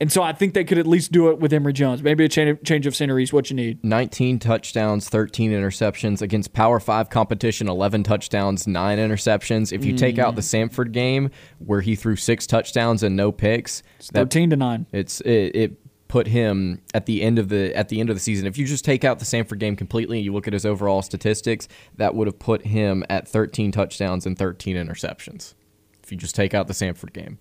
And 0.00 0.12
so 0.12 0.22
I 0.22 0.32
think 0.32 0.54
they 0.54 0.64
could 0.64 0.78
at 0.78 0.86
least 0.86 1.10
do 1.10 1.28
it 1.30 1.40
with 1.40 1.52
Emory 1.52 1.72
Jones. 1.72 2.02
Maybe 2.02 2.24
a 2.24 2.28
change 2.28 2.58
change 2.64 2.86
of 2.86 2.94
scenery 2.94 3.24
is 3.24 3.32
what 3.32 3.50
you 3.50 3.56
need. 3.56 3.82
19 3.82 4.38
touchdowns, 4.38 5.08
13 5.08 5.50
interceptions 5.50 6.22
against 6.22 6.52
Power 6.52 6.78
5 6.78 7.10
competition, 7.10 7.68
11 7.68 8.04
touchdowns, 8.04 8.66
9 8.66 8.98
interceptions. 8.98 9.72
If 9.72 9.84
you 9.84 9.96
take 9.96 10.18
out 10.18 10.36
the 10.36 10.42
mm. 10.42 10.70
Samford 10.70 10.92
game 10.92 11.30
where 11.58 11.80
he 11.80 11.96
threw 11.96 12.14
6 12.14 12.46
touchdowns 12.46 13.02
and 13.02 13.16
no 13.16 13.32
picks, 13.32 13.82
that 14.12 14.12
Thirteen 14.12 14.50
to 14.50 14.56
nine. 14.56 14.86
it's 14.92 15.20
it, 15.22 15.56
it 15.56 15.72
put 16.06 16.26
him 16.26 16.80
at 16.94 17.06
the 17.06 17.22
end 17.22 17.38
of 17.38 17.48
the 17.48 17.74
at 17.74 17.88
the 17.88 18.00
end 18.00 18.08
of 18.08 18.16
the 18.16 18.20
season. 18.20 18.46
If 18.46 18.56
you 18.56 18.66
just 18.66 18.84
take 18.84 19.04
out 19.04 19.18
the 19.18 19.24
Samford 19.24 19.58
game 19.58 19.76
completely 19.76 20.18
and 20.18 20.24
you 20.24 20.32
look 20.32 20.46
at 20.46 20.52
his 20.52 20.64
overall 20.64 21.02
statistics, 21.02 21.68
that 21.96 22.14
would 22.14 22.26
have 22.26 22.38
put 22.38 22.64
him 22.64 23.04
at 23.10 23.28
13 23.28 23.72
touchdowns 23.72 24.26
and 24.26 24.38
13 24.38 24.76
interceptions. 24.76 25.54
If 26.02 26.12
you 26.12 26.18
just 26.18 26.34
take 26.34 26.54
out 26.54 26.66
the 26.68 26.72
Samford 26.72 27.12
game. 27.12 27.38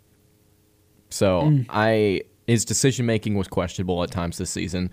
So 1.09 1.43
mm. 1.43 1.65
I 1.69 2.23
his 2.48 2.65
decision 2.65 3.06
making 3.06 3.36
was 3.36 3.48
questionable 3.48 4.02
at 4.03 4.10
times 4.10 4.38
this 4.38 4.49
season. 4.49 4.90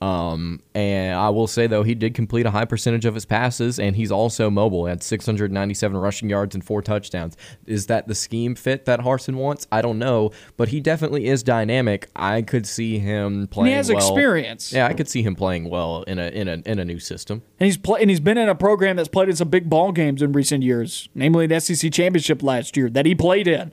Um, 0.00 0.60
and 0.74 1.18
I 1.18 1.30
will 1.30 1.48
say 1.48 1.66
though 1.66 1.82
he 1.82 1.94
did 1.94 2.14
complete 2.14 2.46
a 2.46 2.52
high 2.52 2.66
percentage 2.66 3.04
of 3.04 3.14
his 3.14 3.24
passes, 3.24 3.80
and 3.80 3.96
he's 3.96 4.12
also 4.12 4.48
mobile. 4.48 4.84
He 4.86 4.90
had 4.90 5.02
697 5.02 5.96
rushing 5.96 6.30
yards 6.30 6.54
and 6.54 6.64
four 6.64 6.82
touchdowns. 6.82 7.36
Is 7.66 7.86
that 7.86 8.06
the 8.06 8.14
scheme 8.14 8.54
fit 8.54 8.84
that 8.84 9.00
Harsin 9.00 9.34
wants? 9.34 9.66
I 9.72 9.82
don't 9.82 9.98
know, 9.98 10.30
but 10.56 10.68
he 10.68 10.80
definitely 10.80 11.26
is 11.26 11.42
dynamic. 11.42 12.08
I 12.14 12.42
could 12.42 12.66
see 12.66 12.98
him 12.98 13.48
playing. 13.48 13.68
he 13.68 13.72
has 13.72 13.88
well. 13.88 13.98
experience. 13.98 14.72
Yeah, 14.72 14.86
I 14.86 14.92
could 14.92 15.08
see 15.08 15.22
him 15.22 15.34
playing 15.34 15.68
well 15.68 16.04
in 16.04 16.18
a 16.20 16.28
in 16.28 16.46
a 16.46 16.62
in 16.64 16.78
a 16.78 16.84
new 16.84 17.00
system. 17.00 17.42
And 17.58 17.66
he's 17.66 17.76
play, 17.76 18.00
and 18.00 18.08
he's 18.08 18.20
been 18.20 18.38
in 18.38 18.48
a 18.48 18.54
program 18.54 18.96
that's 18.96 19.08
played 19.08 19.28
in 19.28 19.34
some 19.34 19.48
big 19.48 19.68
ball 19.68 19.90
games 19.90 20.22
in 20.22 20.32
recent 20.32 20.62
years, 20.62 21.08
namely 21.14 21.48
the 21.48 21.60
SEC 21.60 21.92
championship 21.92 22.42
last 22.42 22.76
year 22.76 22.88
that 22.90 23.04
he 23.04 23.16
played 23.16 23.48
in 23.48 23.72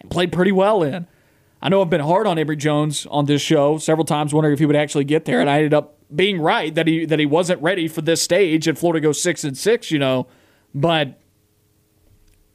and 0.00 0.10
played 0.10 0.32
pretty 0.32 0.52
well 0.52 0.82
in. 0.82 1.06
I 1.62 1.68
know 1.68 1.80
I've 1.80 1.90
been 1.90 2.00
hard 2.00 2.26
on 2.26 2.38
Emory 2.38 2.56
Jones 2.56 3.06
on 3.06 3.26
this 3.26 3.40
show 3.40 3.78
several 3.78 4.04
times, 4.04 4.34
wondering 4.34 4.52
if 4.52 4.58
he 4.58 4.66
would 4.66 4.74
actually 4.74 5.04
get 5.04 5.24
there, 5.26 5.40
and 5.40 5.48
I 5.48 5.58
ended 5.58 5.74
up 5.74 5.96
being 6.14 6.40
right 6.40 6.74
that 6.74 6.88
he 6.88 7.06
that 7.06 7.20
he 7.20 7.26
wasn't 7.26 7.62
ready 7.62 7.86
for 7.86 8.02
this 8.02 8.20
stage, 8.20 8.66
and 8.66 8.76
Florida 8.76 9.00
goes 9.00 9.22
six 9.22 9.44
and 9.44 9.56
six, 9.56 9.90
you 9.90 9.98
know. 9.98 10.26
But 10.74 11.20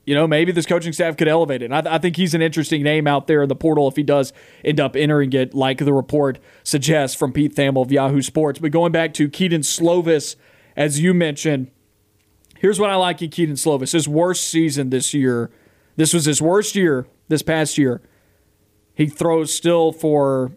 you 0.06 0.14
know, 0.14 0.28
maybe 0.28 0.52
this 0.52 0.66
coaching 0.66 0.94
staff 0.94 1.18
could 1.18 1.28
elevate 1.28 1.62
it. 1.62 1.72
I, 1.72 1.84
I 1.86 1.98
think 1.98 2.16
he's 2.16 2.34
an 2.34 2.42
interesting 2.42 2.84
name 2.84 3.08
out 3.08 3.28
there 3.28 3.44
in 3.44 3.50
the 3.50 3.56
portal 3.56 3.88
if 3.88 3.96
he 3.96 4.04
does 4.04 4.32
end 4.64 4.80
up 4.80 4.96
entering 4.96 5.34
it, 5.34 5.54
like 5.54 5.80
the 5.80 5.94
report 5.94 6.40
suggests 6.64 7.16
from 7.16 7.34
Pete 7.34 7.56
Thamel 7.56 7.82
of 7.82 7.92
Yahoo 7.92 8.22
Sports. 8.22 8.60
But 8.60 8.72
going 8.72 8.92
back 8.92 9.14
to 9.16 9.30
Kedon 9.30 9.62
Slovis, 9.62 10.36
as 10.78 11.00
you 11.02 11.14
mentioned, 11.14 11.72
here's 12.58 12.80
what 12.80 12.90
I 12.90 12.96
like 12.96 13.22
in 13.22 13.30
Kedon 13.30 13.56
Slovis. 13.56 13.94
His 13.94 14.08
worst 14.08 14.50
season 14.50 14.90
this 14.90 15.14
year. 15.14 15.50
This 15.98 16.14
was 16.14 16.26
his 16.26 16.42
worst 16.42 16.76
year 16.76 17.08
this 17.28 17.42
past 17.42 17.78
year. 17.78 18.02
He 18.98 19.06
throws 19.06 19.53
still 19.53 19.91
for 19.91 20.53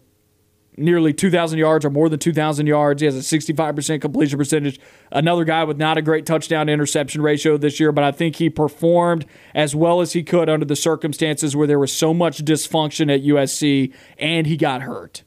nearly 0.75 1.13
2,000 1.13 1.59
yards 1.59 1.85
or 1.85 1.91
more 1.91 2.09
than 2.09 2.17
2,000 2.17 2.65
yards. 2.65 2.99
He 2.99 3.05
has 3.05 3.15
a 3.15 3.37
65% 3.37 4.01
completion 4.01 4.39
percentage. 4.39 4.79
Another 5.11 5.43
guy 5.43 5.63
with 5.63 5.77
not 5.77 5.99
a 5.99 6.01
great 6.01 6.25
touchdown 6.25 6.67
interception 6.67 7.21
ratio 7.21 7.55
this 7.55 7.79
year, 7.79 7.91
but 7.91 8.03
I 8.03 8.11
think 8.11 8.37
he 8.37 8.49
performed 8.49 9.27
as 9.53 9.75
well 9.75 10.01
as 10.01 10.13
he 10.13 10.23
could 10.23 10.49
under 10.49 10.65
the 10.65 10.75
circumstances 10.75 11.55
where 11.55 11.67
there 11.67 11.77
was 11.77 11.93
so 11.93 12.15
much 12.15 12.43
dysfunction 12.43 13.13
at 13.13 13.21
USC 13.21 13.93
and 14.17 14.47
he 14.47 14.57
got 14.57 14.81
hurt. 14.81 15.21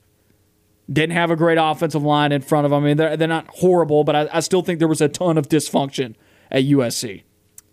Didn't 0.93 1.15
have 1.15 1.31
a 1.31 1.37
great 1.37 1.59
offensive 1.61 2.03
line 2.03 2.33
in 2.33 2.43
front 2.43 2.67
of 2.67 2.73
him. 2.73 2.83
I 2.83 2.87
mean, 2.89 2.97
they're, 2.97 3.17
they're 3.17 3.29
not 3.29 3.47
horrible, 3.47 4.03
but 4.03 4.17
I, 4.17 4.29
I 4.33 4.41
still 4.41 4.63
think 4.63 4.81
there 4.81 4.89
was 4.89 5.01
a 5.01 5.09
ton 5.09 5.39
of 5.39 5.49
dysfunction 5.49 6.17
at 6.51 6.65
USC. 6.65 7.23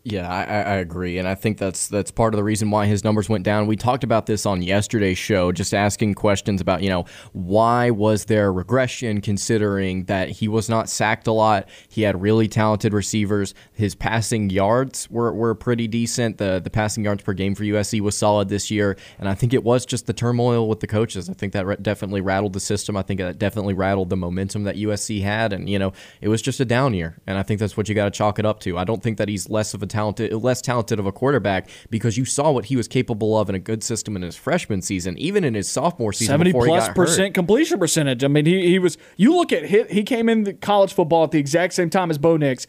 Yeah, 0.04 0.28
I, 0.28 0.42
I 0.42 0.76
agree, 0.78 1.20
and 1.20 1.28
I 1.28 1.36
think 1.36 1.60
that's 1.60 1.88
that's 1.88 2.10
part 2.10 2.34
of 2.34 2.40
the 2.40 2.44
reason 2.44 2.72
why 2.72 2.88
his 2.88 3.04
numbers 3.04 3.30
went 3.30 3.44
down. 3.44 3.68
We 3.68 3.76
talked 3.76 4.04
about 4.04 4.26
this 4.26 4.48
on 4.48 4.64
yesterday's 4.64 5.20
show, 5.20 5.52
just 5.52 5.76
asking 5.76 6.16
questions 6.16 6.60
about 6.60 6.82
you 6.82 6.90
know 6.90 7.06
why 7.34 7.92
was 7.92 8.26
there 8.26 8.52
regression, 8.52 9.22
considering 9.22 10.06
that 10.06 10.30
he 10.30 10.48
was 10.48 10.70
not 10.70 10.90
sacked 10.90 11.28
a 11.28 11.32
lot. 11.32 11.70
He 11.88 12.02
had 12.02 12.20
really 12.20 12.48
talented 12.48 12.94
receivers. 12.94 13.54
His 13.74 13.94
passing 13.94 14.50
yards 14.50 15.08
were, 15.12 15.32
were 15.34 15.54
pretty 15.54 15.88
decent. 15.88 16.40
The 16.40 16.60
the 16.60 16.72
passing 16.72 17.06
yards 17.06 17.22
per 17.22 17.34
game 17.34 17.54
for 17.54 17.64
USC 17.64 18.02
was 18.02 18.18
solid 18.18 18.50
this 18.50 18.72
year, 18.72 18.98
and 19.20 19.30
I 19.30 19.36
think 19.36 19.54
it 19.54 19.64
was 19.64 19.86
just 19.86 20.08
the 20.08 20.14
turmoil 20.14 20.68
with 20.68 20.80
the 20.80 20.88
coaches. 20.88 21.30
I 21.30 21.34
think 21.34 21.54
that 21.54 21.84
definitely 21.84 22.22
rattled 22.22 22.54
the 22.54 22.60
system. 22.60 22.98
I 22.98 23.04
think 23.04 23.20
that 23.20 23.38
definitely 23.38 23.76
rattled 23.76 24.10
the 24.10 24.18
momentum 24.18 24.64
that 24.64 24.78
USC 24.78 25.22
had, 25.22 25.54
and 25.54 25.70
you 25.70 25.78
know 25.78 25.94
it 26.22 26.30
was 26.30 26.42
just 26.42 26.60
a 26.60 26.66
down 26.66 26.96
year, 26.96 27.20
and 27.28 27.38
I 27.38 27.44
think 27.44 27.60
that's 27.60 27.78
what 27.78 27.88
you 27.88 27.94
got 27.94 28.06
to 28.06 28.12
chalk 28.12 28.40
it 28.40 28.48
up 28.48 28.62
to. 28.62 28.80
I 28.80 28.84
don't 28.84 29.04
think 29.04 29.20
that 29.20 29.30
he's 29.30 29.48
less 29.48 29.76
of 29.76 29.84
a 29.84 29.91
talented, 29.92 30.34
less 30.34 30.62
talented 30.62 30.98
of 30.98 31.06
a 31.06 31.12
quarterback 31.12 31.70
because 31.90 32.18
you 32.18 32.26
saw 32.26 32.52
what 32.52 32.66
he 32.66 32.76
was 32.76 32.88
capable 32.88 33.38
of 33.38 33.50
in 33.50 33.56
a 33.56 33.60
good 33.60 33.84
system 33.84 34.16
in 34.16 34.24
his 34.24 34.36
freshman 34.36 34.82
season, 34.82 35.18
even 35.18 35.44
in 35.44 35.54
his 35.54 35.70
sophomore 35.70 36.14
season. 36.14 36.34
Seventy 36.34 36.54
plus 36.54 36.90
percent 36.90 37.28
hurt. 37.28 37.34
completion 37.36 37.78
percentage. 37.78 38.24
I 38.24 38.28
mean, 38.28 38.46
he 38.46 38.68
he 38.68 38.80
was. 38.80 38.98
You 39.18 39.36
look 39.36 39.52
at 39.52 39.66
hit. 39.66 39.92
He 39.92 40.04
came 40.04 40.30
into 40.30 40.54
college 40.54 40.94
football 40.94 41.24
at 41.26 41.32
the 41.32 41.40
exact 41.40 41.74
same 41.74 41.90
time 41.90 42.10
as 42.10 42.18
Bo 42.18 42.38
Nix. 42.38 42.66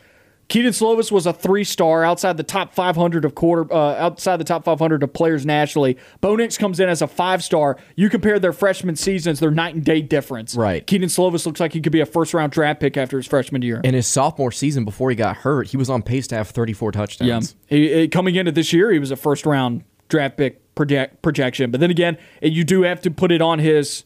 Kedon 0.49 0.73
Slovis 0.73 1.11
was 1.11 1.25
a 1.25 1.33
three 1.33 1.65
star 1.65 2.05
outside 2.05 2.37
the 2.37 2.43
top 2.43 2.75
500 2.75 3.25
of 3.25 3.35
quarter 3.35 3.73
uh, 3.73 3.95
outside 3.95 4.37
the 4.37 4.45
top 4.45 4.65
500 4.65 5.03
of 5.03 5.13
players 5.13 5.47
nationally. 5.47 5.97
Bo 6.21 6.37
Nix 6.37 6.59
comes 6.59 6.79
in 6.79 6.91
as 6.91 7.01
a 7.01 7.07
five 7.07 7.43
star. 7.43 7.79
You 7.97 8.11
compare 8.11 8.39
their 8.39 8.53
freshman 8.53 8.97
seasons, 8.97 9.41
they're 9.41 9.51
night 9.51 9.75
and 9.75 9.83
day 9.85 10.03
difference. 10.03 10.55
Right. 10.55 10.87
Kedon 10.87 11.09
Slovis 11.09 11.47
looks 11.47 11.59
like 11.59 11.73
he 11.73 11.81
could 11.81 11.93
be 11.93 12.01
a 12.01 12.07
first 12.07 12.35
round 12.35 12.53
draft 12.53 12.81
pick 12.81 12.97
after 12.99 13.17
his 13.17 13.27
freshman 13.27 13.63
year. 13.63 13.81
In 13.83 13.95
his 13.95 14.07
sophomore 14.07 14.53
season, 14.53 14.85
before 14.85 15.09
he 15.09 15.17
got 15.17 15.39
hurt, 15.39 15.69
he 15.69 15.77
was 15.79 15.89
on 15.89 16.03
pace 16.03 16.27
to 16.29 16.35
have 16.37 16.49
34 16.51 16.93
touchdowns. 16.93 17.55
Yeah. 17.69 17.77
He, 17.77 17.95
he- 18.01 18.09
coming 18.09 18.35
into 18.35 18.53
this 18.53 18.73
year, 18.75 18.91
he 18.91 18.99
was 18.99 19.11
a 19.11 19.17
first 19.17 19.47
round 19.47 19.85
draft 20.09 20.37
pick 20.37 20.75
project, 20.75 21.23
projection. 21.23 21.71
But 21.71 21.81
then 21.81 21.91
again, 21.91 22.19
you 22.43 22.65
do 22.65 22.83
have 22.83 23.01
to 23.03 23.11
put 23.11 23.33
it 23.33 23.41
on 23.41 23.59
his 23.59 24.05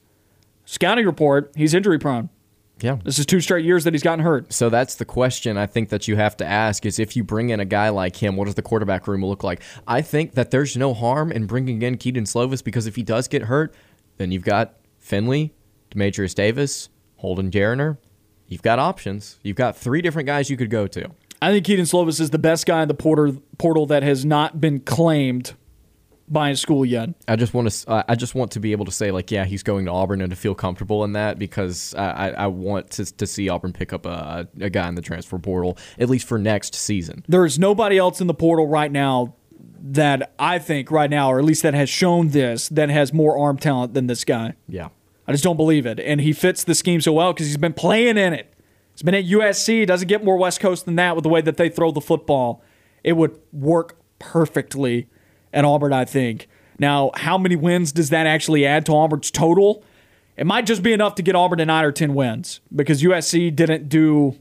scouting 0.64 1.06
report. 1.06 1.50
He's 1.56 1.74
injury 1.74 1.98
prone. 1.98 2.28
Yeah. 2.78 2.98
This 3.02 3.18
is 3.18 3.24
two 3.24 3.40
straight 3.40 3.64
years 3.64 3.84
that 3.84 3.94
he's 3.94 4.02
gotten 4.02 4.24
hurt. 4.24 4.52
So 4.52 4.68
that's 4.68 4.96
the 4.96 5.04
question 5.04 5.56
I 5.56 5.66
think 5.66 5.88
that 5.88 6.08
you 6.08 6.16
have 6.16 6.36
to 6.38 6.44
ask 6.44 6.84
is 6.84 6.98
if 6.98 7.16
you 7.16 7.24
bring 7.24 7.48
in 7.48 7.58
a 7.58 7.64
guy 7.64 7.88
like 7.88 8.16
him, 8.16 8.36
what 8.36 8.44
does 8.44 8.54
the 8.54 8.62
quarterback 8.62 9.08
room 9.08 9.24
look 9.24 9.42
like? 9.42 9.62
I 9.86 10.02
think 10.02 10.34
that 10.34 10.50
there's 10.50 10.76
no 10.76 10.92
harm 10.92 11.32
in 11.32 11.46
bringing 11.46 11.80
in 11.80 11.96
Kedon 11.96 12.24
Slovis 12.24 12.62
because 12.62 12.86
if 12.86 12.96
he 12.96 13.02
does 13.02 13.28
get 13.28 13.42
hurt, 13.42 13.74
then 14.18 14.30
you've 14.30 14.44
got 14.44 14.74
Finley, 14.98 15.54
Dematrius 15.90 16.34
Davis, 16.34 16.90
Holden 17.16 17.50
Geriner. 17.50 17.96
You've 18.46 18.62
got 18.62 18.78
options. 18.78 19.38
You've 19.42 19.56
got 19.56 19.76
three 19.76 20.02
different 20.02 20.26
guys 20.26 20.50
you 20.50 20.56
could 20.56 20.70
go 20.70 20.86
to. 20.86 21.10
I 21.40 21.52
think 21.52 21.64
Kedon 21.64 21.84
Slovis 21.86 22.20
is 22.20 22.30
the 22.30 22.38
best 22.38 22.66
guy 22.66 22.82
in 22.82 22.88
the 22.88 22.94
porter, 22.94 23.32
portal 23.58 23.86
that 23.86 24.02
has 24.02 24.24
not 24.24 24.60
been 24.60 24.80
claimed 24.80 25.54
by 26.28 26.50
a 26.50 26.56
school 26.56 26.84
yet. 26.84 27.10
I 27.28 27.36
just 27.36 27.54
want 27.54 27.70
to. 27.70 28.04
I 28.08 28.14
just 28.14 28.34
want 28.34 28.52
to 28.52 28.60
be 28.60 28.72
able 28.72 28.84
to 28.84 28.92
say 28.92 29.10
like, 29.10 29.30
yeah, 29.30 29.44
he's 29.44 29.62
going 29.62 29.86
to 29.86 29.92
Auburn 29.92 30.20
and 30.20 30.30
to 30.30 30.36
feel 30.36 30.54
comfortable 30.54 31.04
in 31.04 31.12
that 31.12 31.38
because 31.38 31.94
I, 31.94 32.04
I, 32.04 32.28
I 32.28 32.46
want 32.48 32.90
to, 32.92 33.04
to 33.16 33.26
see 33.26 33.48
Auburn 33.48 33.72
pick 33.72 33.92
up 33.92 34.06
a, 34.06 34.48
a 34.60 34.70
guy 34.70 34.88
in 34.88 34.94
the 34.94 35.02
transfer 35.02 35.38
portal 35.38 35.78
at 35.98 36.08
least 36.08 36.26
for 36.26 36.38
next 36.38 36.74
season. 36.74 37.24
There 37.28 37.44
is 37.44 37.58
nobody 37.58 37.98
else 37.98 38.20
in 38.20 38.26
the 38.26 38.34
portal 38.34 38.66
right 38.66 38.90
now 38.90 39.34
that 39.78 40.32
I 40.38 40.58
think 40.58 40.90
right 40.90 41.10
now, 41.10 41.30
or 41.30 41.38
at 41.38 41.44
least 41.44 41.62
that 41.62 41.74
has 41.74 41.88
shown 41.88 42.28
this, 42.28 42.68
that 42.70 42.88
has 42.88 43.12
more 43.12 43.38
arm 43.38 43.58
talent 43.58 43.94
than 43.94 44.06
this 44.06 44.24
guy. 44.24 44.54
Yeah. 44.68 44.88
I 45.28 45.32
just 45.32 45.44
don't 45.44 45.56
believe 45.56 45.86
it. 45.86 45.98
And 46.00 46.20
he 46.20 46.32
fits 46.32 46.64
the 46.64 46.74
scheme 46.74 47.00
so 47.00 47.12
well 47.12 47.32
because 47.32 47.46
he's 47.46 47.56
been 47.56 47.72
playing 47.72 48.16
in 48.16 48.32
it. 48.32 48.52
He's 48.92 49.02
been 49.02 49.14
at 49.14 49.24
USC. 49.24 49.86
Doesn't 49.86 50.08
get 50.08 50.24
more 50.24 50.36
West 50.36 50.60
Coast 50.60 50.86
than 50.86 50.96
that 50.96 51.14
with 51.16 51.22
the 51.22 51.28
way 51.28 51.40
that 51.40 51.56
they 51.56 51.68
throw 51.68 51.90
the 51.90 52.00
football. 52.00 52.62
It 53.04 53.12
would 53.12 53.38
work 53.52 53.98
perfectly 54.18 55.08
at 55.56 55.64
Auburn, 55.64 55.92
I 55.92 56.04
think. 56.04 56.46
Now, 56.78 57.10
how 57.14 57.36
many 57.38 57.56
wins 57.56 57.90
does 57.90 58.10
that 58.10 58.26
actually 58.26 58.64
add 58.66 58.86
to 58.86 58.92
Auburn's 58.92 59.30
total? 59.30 59.82
It 60.36 60.46
might 60.46 60.66
just 60.66 60.82
be 60.82 60.92
enough 60.92 61.14
to 61.16 61.22
get 61.22 61.34
Auburn 61.34 61.58
to 61.58 61.64
nine 61.66 61.84
or 61.84 61.90
10 61.90 62.14
wins 62.14 62.60
because 62.74 63.02
USC 63.02 63.54
didn't 63.56 63.88
do 63.88 64.36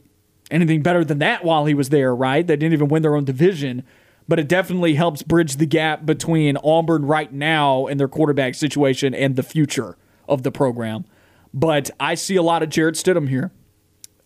anything 0.50 0.82
better 0.82 1.04
than 1.04 1.18
that 1.20 1.42
while 1.44 1.64
he 1.66 1.74
was 1.74 1.88
there, 1.88 2.14
right? 2.14 2.46
They 2.46 2.54
didn't 2.56 2.74
even 2.74 2.88
win 2.88 3.02
their 3.02 3.16
own 3.16 3.24
division. 3.24 3.82
But 4.28 4.38
it 4.38 4.48
definitely 4.48 4.94
helps 4.96 5.22
bridge 5.22 5.56
the 5.56 5.66
gap 5.66 6.04
between 6.04 6.56
Auburn 6.58 7.06
right 7.06 7.32
now 7.32 7.86
and 7.86 7.98
their 7.98 8.08
quarterback 8.08 8.54
situation 8.56 9.14
and 9.14 9.36
the 9.36 9.42
future 9.42 9.96
of 10.28 10.42
the 10.42 10.50
program. 10.52 11.04
But 11.54 11.90
I 11.98 12.16
see 12.16 12.36
a 12.36 12.42
lot 12.42 12.62
of 12.62 12.68
Jarrett 12.68 12.96
Stidham 12.96 13.28
here. 13.28 13.52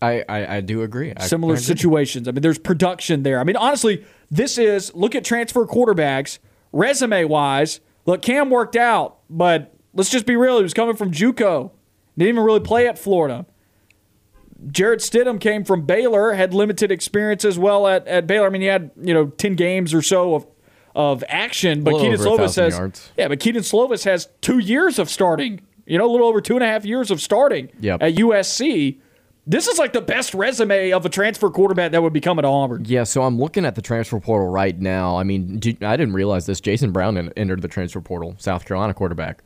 I, 0.01 0.25
I, 0.27 0.57
I 0.57 0.61
do 0.61 0.81
agree. 0.81 1.13
I- 1.15 1.27
Similar 1.27 1.53
I 1.53 1.57
agree. 1.57 1.63
situations. 1.65 2.27
I 2.27 2.31
mean, 2.31 2.41
there's 2.41 2.57
production 2.57 3.21
there. 3.23 3.39
I 3.39 3.43
mean, 3.43 3.55
honestly, 3.55 4.03
this 4.31 4.57
is 4.57 4.93
look 4.95 5.13
at 5.15 5.23
transfer 5.23 5.65
quarterbacks, 5.67 6.39
resume 6.71 7.25
wise. 7.25 7.79
Look, 8.05 8.21
Cam 8.21 8.49
worked 8.49 8.75
out, 8.75 9.17
but 9.29 9.73
let's 9.93 10.09
just 10.09 10.25
be 10.25 10.35
real. 10.35 10.57
He 10.57 10.63
was 10.63 10.73
coming 10.73 10.95
from 10.95 11.11
JUCO. 11.11 11.71
Didn't 12.17 12.29
even 12.29 12.43
really 12.43 12.59
play 12.59 12.87
at 12.87 12.97
Florida. 12.99 13.45
Jarrett 14.67 14.99
Stidham 14.99 15.39
came 15.39 15.63
from 15.63 15.85
Baylor, 15.85 16.33
had 16.33 16.53
limited 16.53 16.91
experience 16.91 17.43
as 17.45 17.57
well 17.57 17.87
at, 17.87 18.07
at 18.07 18.27
Baylor. 18.27 18.45
I 18.47 18.49
mean, 18.49 18.61
he 18.61 18.67
had 18.67 18.91
you 19.01 19.13
know 19.13 19.27
ten 19.27 19.55
games 19.55 19.93
or 19.93 20.01
so 20.01 20.35
of 20.35 20.45
of 20.93 21.23
action, 21.29 21.83
but 21.83 21.93
Kedon 21.99 22.19
Slovis 22.19 22.55
has 22.57 22.77
yards. 22.77 23.11
yeah, 23.17 23.27
but 23.27 23.39
Kedon 23.39 23.63
Slovis 23.63 24.03
has 24.05 24.27
two 24.41 24.59
years 24.59 24.99
of 24.99 25.09
starting. 25.09 25.61
You 25.87 25.97
know, 25.97 26.05
a 26.05 26.11
little 26.11 26.27
over 26.27 26.41
two 26.41 26.53
and 26.55 26.63
a 26.63 26.67
half 26.67 26.85
years 26.85 27.09
of 27.11 27.19
starting 27.21 27.69
Yep. 27.79 28.01
at 28.03 28.13
USC. 28.15 28.99
This 29.47 29.67
is 29.67 29.79
like 29.79 29.91
the 29.91 30.01
best 30.01 30.35
resume 30.35 30.91
of 30.91 31.03
a 31.03 31.09
transfer 31.09 31.49
quarterback 31.49 31.93
that 31.93 32.03
would 32.03 32.13
be 32.13 32.21
coming 32.21 32.43
to 32.43 32.47
Auburn. 32.47 32.85
Yeah, 32.85 33.03
so 33.03 33.23
I'm 33.23 33.39
looking 33.39 33.65
at 33.65 33.73
the 33.73 33.81
transfer 33.81 34.19
portal 34.19 34.49
right 34.49 34.79
now. 34.79 35.17
I 35.17 35.23
mean, 35.23 35.59
I 35.81 35.97
didn't 35.97 36.13
realize 36.13 36.45
this. 36.45 36.61
Jason 36.61 36.91
Brown 36.91 37.17
entered 37.35 37.63
the 37.63 37.67
transfer 37.67 38.01
portal, 38.01 38.35
South 38.37 38.65
Carolina 38.65 38.93
quarterback. 38.93 39.43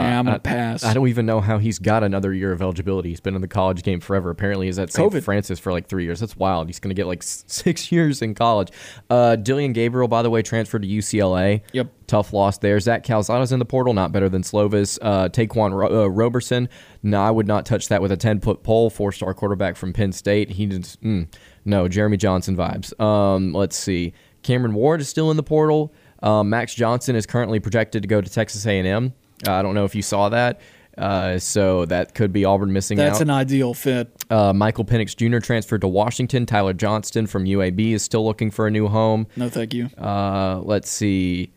Yeah, 0.00 0.18
I'm 0.18 0.24
gonna 0.24 0.36
I- 0.36 0.38
pass. 0.38 0.84
I 0.84 0.94
don't 0.94 1.06
even 1.08 1.26
know 1.26 1.40
how 1.40 1.58
he's 1.58 1.78
got 1.78 2.02
another 2.02 2.32
year 2.32 2.52
of 2.52 2.62
eligibility. 2.62 3.10
He's 3.10 3.20
been 3.20 3.34
in 3.34 3.40
the 3.40 3.48
college 3.48 3.82
game 3.82 4.00
forever. 4.00 4.30
Apparently, 4.30 4.66
he's 4.66 4.78
at 4.78 4.92
St. 4.92 5.12
COVID. 5.12 5.22
Francis 5.22 5.58
for 5.58 5.72
like 5.72 5.86
three 5.88 6.04
years. 6.04 6.20
That's 6.20 6.36
wild. 6.36 6.68
He's 6.68 6.78
going 6.80 6.90
to 6.90 6.94
get 6.94 7.06
like 7.06 7.22
s- 7.22 7.44
six 7.48 7.90
years 7.92 8.22
in 8.22 8.34
college. 8.34 8.70
Uh, 9.10 9.36
Dillon 9.36 9.72
Gabriel, 9.72 10.08
by 10.08 10.22
the 10.22 10.30
way, 10.30 10.42
transferred 10.42 10.82
to 10.82 10.88
UCLA. 10.88 11.62
Yep. 11.72 11.88
Tough 12.06 12.32
loss 12.32 12.58
there. 12.58 12.78
Zach 12.80 13.04
Calzada's 13.04 13.52
in 13.52 13.58
the 13.58 13.64
portal, 13.64 13.94
not 13.94 14.12
better 14.12 14.28
than 14.28 14.42
Slovis. 14.42 14.98
Uh, 15.00 15.28
Taquan 15.28 15.72
Ro- 15.72 16.04
uh, 16.04 16.06
Roberson, 16.08 16.68
no, 17.02 17.20
I 17.22 17.30
would 17.30 17.46
not 17.46 17.64
touch 17.64 17.88
that 17.88 18.02
with 18.02 18.12
a 18.12 18.16
10 18.16 18.40
foot 18.40 18.62
pole. 18.62 18.90
Four 18.90 19.12
star 19.12 19.32
quarterback 19.34 19.76
from 19.76 19.92
Penn 19.92 20.12
State. 20.12 20.50
He 20.50 20.66
did, 20.66 20.82
mm, 20.82 21.26
no, 21.64 21.88
Jeremy 21.88 22.16
Johnson 22.18 22.56
vibes. 22.56 22.98
Um, 23.00 23.52
let's 23.54 23.76
see. 23.76 24.12
Cameron 24.42 24.74
Ward 24.74 25.00
is 25.00 25.08
still 25.08 25.30
in 25.30 25.36
the 25.36 25.42
portal. 25.42 25.94
Um, 26.22 26.50
Max 26.50 26.74
Johnson 26.74 27.16
is 27.16 27.26
currently 27.26 27.60
projected 27.60 28.02
to 28.02 28.08
go 28.08 28.20
to 28.20 28.28
Texas 28.30 28.66
A&M. 28.66 29.12
Uh, 29.46 29.52
I 29.52 29.62
don't 29.62 29.74
know 29.74 29.84
if 29.84 29.94
you 29.94 30.02
saw 30.02 30.28
that. 30.30 30.60
Uh, 30.98 31.38
so 31.38 31.86
that 31.86 32.14
could 32.14 32.34
be 32.34 32.44
Auburn 32.44 32.70
missing 32.70 32.98
That's 32.98 33.16
out. 33.16 33.22
an 33.22 33.30
ideal 33.30 33.72
fit. 33.72 34.10
uh, 34.28 34.52
Michael 34.52 34.84
Penix 34.84 35.16
Jr. 35.16 35.38
transferred 35.38 35.80
to 35.80 35.88
Washington. 35.88 36.44
Tyler 36.44 36.74
Johnston 36.74 37.26
from 37.26 37.44
UAB 37.46 37.92
is 37.92 38.02
still 38.02 38.24
looking 38.26 38.50
for 38.50 38.66
a 38.66 38.70
new 38.70 38.88
home. 38.88 39.26
No, 39.36 39.48
thank 39.48 39.72
you. 39.72 39.86
Uh, 39.96 40.60
let's 40.62 40.90
see. 40.90 41.50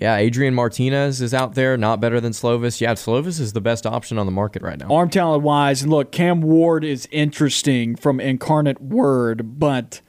Yeah, 0.00 0.16
Adrian 0.16 0.54
Martinez 0.54 1.20
is 1.20 1.32
out 1.32 1.54
there, 1.54 1.76
not 1.76 2.00
better 2.00 2.20
than 2.20 2.32
Slovis. 2.32 2.80
Yeah, 2.80 2.94
Slovis 2.94 3.38
is 3.38 3.52
the 3.52 3.60
best 3.60 3.86
option 3.86 4.18
on 4.18 4.26
the 4.26 4.32
market 4.32 4.60
right 4.62 4.78
now. 4.78 4.88
Arm 4.92 5.08
talent 5.10 5.42
wise, 5.44 5.82
and 5.82 5.90
look, 5.90 6.10
Cam 6.10 6.40
Ward 6.40 6.84
is 6.84 7.06
interesting 7.12 7.94
from 7.94 8.18
Incarnate 8.18 8.80
Word, 8.82 9.58
but 9.60 10.00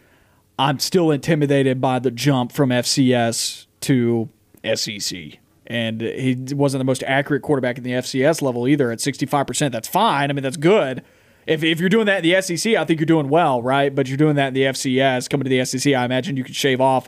I'm 0.57 0.79
still 0.79 1.11
intimidated 1.11 1.81
by 1.81 1.99
the 1.99 2.09
jump 2.11 2.51
from 2.51 2.69
FCS 2.69 3.67
to 3.81 4.29
SEC. 4.75 5.39
And 5.71 6.01
he 6.01 6.35
wasn't 6.51 6.81
the 6.81 6.85
most 6.85 7.01
accurate 7.03 7.43
quarterback 7.43 7.77
in 7.77 7.85
the 7.85 7.91
FCS 7.91 8.41
level 8.41 8.67
either 8.67 8.91
at 8.91 8.99
65%. 8.99 9.71
That's 9.71 9.87
fine. 9.87 10.29
I 10.29 10.33
mean, 10.33 10.43
that's 10.43 10.57
good. 10.57 11.01
If, 11.47 11.63
if 11.63 11.79
you're 11.79 11.87
doing 11.87 12.07
that 12.07 12.25
in 12.25 12.29
the 12.29 12.41
SEC, 12.41 12.75
I 12.75 12.83
think 12.83 12.99
you're 12.99 13.05
doing 13.05 13.29
well, 13.29 13.61
right? 13.61 13.95
But 13.95 14.09
you're 14.09 14.17
doing 14.17 14.35
that 14.35 14.49
in 14.49 14.53
the 14.53 14.63
FCS, 14.63 15.29
coming 15.29 15.45
to 15.45 15.49
the 15.49 15.63
SEC, 15.63 15.93
I 15.93 16.03
imagine 16.03 16.35
you 16.35 16.43
could 16.43 16.57
shave 16.57 16.81
off 16.81 17.07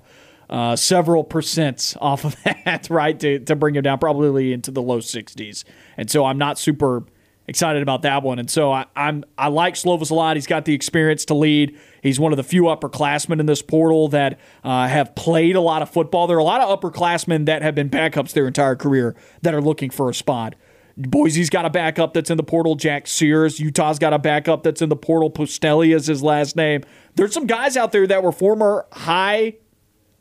uh, 0.49 0.77
several 0.77 1.26
percents 1.26 1.98
off 2.02 2.23
of 2.23 2.41
that, 2.44 2.88
right, 2.90 3.19
to, 3.19 3.40
to 3.40 3.53
bring 3.57 3.76
him 3.76 3.84
down 3.84 3.99
probably 3.99 4.53
into 4.53 4.72
the 4.72 4.81
low 4.81 4.99
60s. 4.99 5.65
And 5.98 6.10
so 6.10 6.23
I'm 6.23 6.38
not 6.38 6.57
super 6.57 7.03
excited 7.48 7.81
about 7.81 8.03
that 8.03 8.23
one. 8.23 8.40
And 8.40 8.49
so 8.49 8.72
I, 8.72 8.85
I'm 8.95 9.26
I 9.38 9.49
like 9.49 9.73
Slovis 9.73 10.10
a 10.10 10.15
lot. 10.15 10.38
He's 10.38 10.48
got 10.48 10.64
the 10.64 10.73
experience 10.73 11.26
to 11.26 11.34
lead. 11.34 11.77
He's 12.03 12.19
one 12.19 12.34
of 12.34 12.38
the 12.38 12.43
few 12.43 12.63
upperclassmen 12.63 13.39
in 13.39 13.45
this 13.45 13.61
portal 13.61 14.09
that 14.09 14.38
uh, 14.63 14.88
have 14.89 15.15
played 15.15 15.55
a 15.55 15.61
lot 15.61 15.81
of 15.81 15.89
football. 15.89 16.27
There 16.27 16.35
are 16.35 16.41
a 16.41 16.43
lot 16.43 16.59
of 16.59 16.80
upperclassmen 16.80 17.45
that 17.45 17.61
have 17.61 17.73
been 17.73 17.89
backups 17.89 18.34
their 18.34 18.45
entire 18.45 18.75
career 18.75 19.15
that 19.41 19.53
are 19.53 19.61
looking 19.61 19.89
for 19.89 20.09
a 20.09 20.13
spot. 20.13 20.55
Boise's 20.97 21.49
got 21.49 21.65
a 21.65 21.69
backup 21.69 22.13
that's 22.13 22.30
in 22.30 22.35
the 22.35 22.43
portal. 22.43 22.75
Jack 22.75 23.07
Sears. 23.07 23.59
Utah's 23.59 23.99
got 23.99 24.11
a 24.11 24.19
backup 24.19 24.63
that's 24.63 24.81
in 24.81 24.89
the 24.89 24.97
portal. 24.97 25.31
Costelli 25.31 25.95
is 25.95 26.05
his 26.07 26.21
last 26.21 26.57
name. 26.57 26.84
There's 27.15 27.34
some 27.34 27.47
guys 27.47 27.77
out 27.77 27.93
there 27.93 28.05
that 28.05 28.21
were 28.21 28.34
former 28.34 28.85
high 28.91 29.55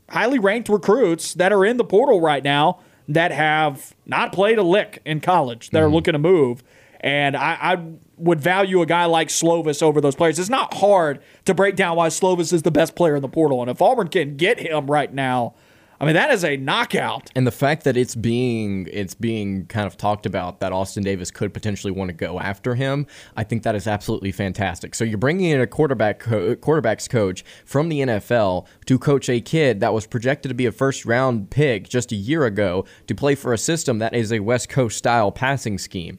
highly 0.09 0.38
ranked 0.38 0.68
recruits 0.68 1.34
that 1.34 1.52
are 1.52 1.64
in 1.64 1.78
the 1.78 1.84
portal 1.84 2.20
right 2.20 2.44
now 2.44 2.78
that 3.09 3.32
have 3.32 3.94
not 4.06 4.32
played 4.32 4.59
a 4.59 4.62
lick 4.62 5.00
in 5.04 5.20
college 5.20 5.70
that 5.70 5.82
are 5.82 5.88
looking 5.88 6.12
to 6.12 6.18
move. 6.18 6.62
And 7.00 7.36
I, 7.36 7.59
I 7.60 7.84
would 8.23 8.40
value 8.40 8.81
a 8.81 8.86
guy 8.86 9.05
like 9.05 9.28
Slovis 9.28 9.82
over 9.82 10.01
those 10.01 10.15
players. 10.15 10.39
It's 10.39 10.49
not 10.49 10.74
hard 10.74 11.20
to 11.44 11.55
break 11.55 11.77
down 11.77 11.97
why 11.97 12.09
Slovis 12.09 12.53
is 12.53 12.62
the 12.62 12.70
best 12.70 12.94
player 12.94 13.16
in 13.16 13.23
the 13.23 13.28
portal. 13.28 13.61
And 13.61 13.70
if 13.70 13.82
Auburn 13.82 14.09
can 14.09 14.36
get 14.36 14.61
him 14.61 14.86
right 14.86 15.12
now, 15.12 15.55
I 16.03 16.05
mean, 16.05 16.15
that 16.15 16.32
is 16.32 16.44
a 16.44 16.57
knockout. 16.57 17.31
And 17.36 17.47
the 17.47 17.53
fact 17.53 17.85
that 17.85 17.97
it's 17.97 18.16
being 18.16 18.89
it's 18.90 19.15
being 19.15 19.66
kind 19.66 19.86
of 19.86 19.97
talked 19.97 20.27
about 20.27 20.59
that 20.59 20.73
Austin 20.73 21.05
Davis 21.05 21.31
could 21.31 21.55
potentially 21.55 21.93
want 21.93 22.09
to 22.09 22.12
go 22.12 22.40
after 22.40 22.74
him, 22.74 23.07
I 23.36 23.44
think 23.44 23.62
that 23.62 23.77
is 23.77 23.86
absolutely 23.86 24.32
fantastic. 24.32 24.97
So 24.97 25.05
you're 25.05 25.16
bringing 25.16 25.51
in 25.51 25.61
a 25.61 25.66
quarterback 25.66 26.19
co- 26.19 26.57
quarterbacks 26.57 27.09
coach 27.09 27.44
from 27.65 27.89
the 27.89 28.01
NFL 28.01 28.66
to 28.86 28.99
coach 28.99 29.28
a 29.28 29.40
kid 29.40 29.78
that 29.78 29.94
was 29.94 30.09
projected 30.09 30.49
to 30.49 30.55
be 30.57 30.66
a 30.66 30.73
first 30.73 31.07
round 31.07 31.51
pick 31.51 31.89
just 31.89 32.11
a 32.11 32.16
year 32.16 32.47
ago 32.47 32.85
to 33.07 33.15
play 33.15 33.36
for 33.36 33.53
a 33.53 33.59
system 33.59 34.01
that 34.01 34.12
is 34.12 34.32
a 34.32 34.40
West 34.40 34.69
Coast 34.69 34.99
style 34.99 35.31
passing 35.31 35.78
scheme. 35.78 36.19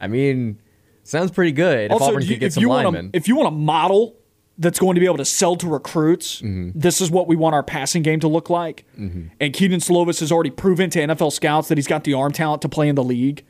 I 0.00 0.08
mean, 0.08 0.58
sounds 1.02 1.30
pretty 1.30 1.52
good. 1.52 1.86
if 1.86 1.92
Also, 1.92 2.06
Auburn 2.06 2.22
you- 2.22 2.28
could 2.28 2.40
get 2.40 2.46
if 2.46 2.52
some 2.54 2.60
you 2.62 2.68
want 2.68 2.84
linemen. 2.86 3.12
to, 3.12 3.16
if 3.16 3.28
you 3.28 3.36
want 3.36 3.48
a 3.48 3.56
model 3.56 4.16
that's 4.58 4.78
going 4.78 4.94
to 4.94 5.00
be 5.00 5.06
able 5.06 5.16
to 5.16 5.24
sell 5.24 5.56
to 5.56 5.66
recruits, 5.66 6.40
Mm-hmm. 6.42 6.78
this 6.78 7.00
is 7.00 7.10
what 7.10 7.26
we 7.26 7.36
want 7.36 7.54
our 7.54 7.62
passing 7.62 8.02
game 8.02 8.20
to 8.20 8.28
look 8.28 8.50
like. 8.50 8.84
And 8.96 9.52
Kedon 9.52 9.80
Slovis 9.80 10.20
has 10.20 10.30
already 10.30 10.50
proven 10.50 10.90
to 10.90 11.00
NFL 11.00 11.32
scouts 11.32 11.68
that 11.68 11.78
he's 11.78 11.86
got 11.86 12.04
the 12.04 12.14
arm 12.14 12.32
talent 12.32 12.62
to 12.62 12.68
play 12.68 12.88
in 12.88 12.94
the 12.94 13.02
league. 13.04 13.44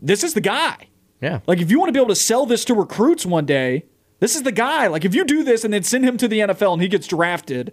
This 0.00 0.22
is 0.22 0.34
the 0.34 0.40
guy. 0.40 0.88
yeah. 1.20 1.40
Like, 1.46 1.60
if 1.60 1.70
you 1.70 1.78
want 1.78 1.88
to 1.88 1.92
be 1.92 1.98
able 1.98 2.08
to 2.14 2.20
sell 2.20 2.44
this 2.46 2.64
to 2.66 2.74
recruits 2.74 3.24
one 3.24 3.46
day, 3.46 3.84
This 4.18 4.34
is 4.34 4.42
the 4.44 4.52
guy. 4.52 4.86
Like, 4.86 5.04
if 5.04 5.14
you 5.14 5.24
do 5.24 5.44
this 5.44 5.62
and 5.62 5.72
then 5.74 5.82
send 5.82 6.04
him 6.04 6.16
to 6.16 6.26
the 6.26 6.40
NFL 6.40 6.72
and 6.74 6.80
he 6.82 6.88
gets 6.88 7.06
drafted 7.06 7.72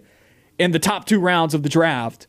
in 0.58 0.72
the 0.72 0.78
top 0.78 1.06
two 1.06 1.18
rounds 1.18 1.54
of 1.54 1.62
the 1.62 1.70
draft, 1.70 2.26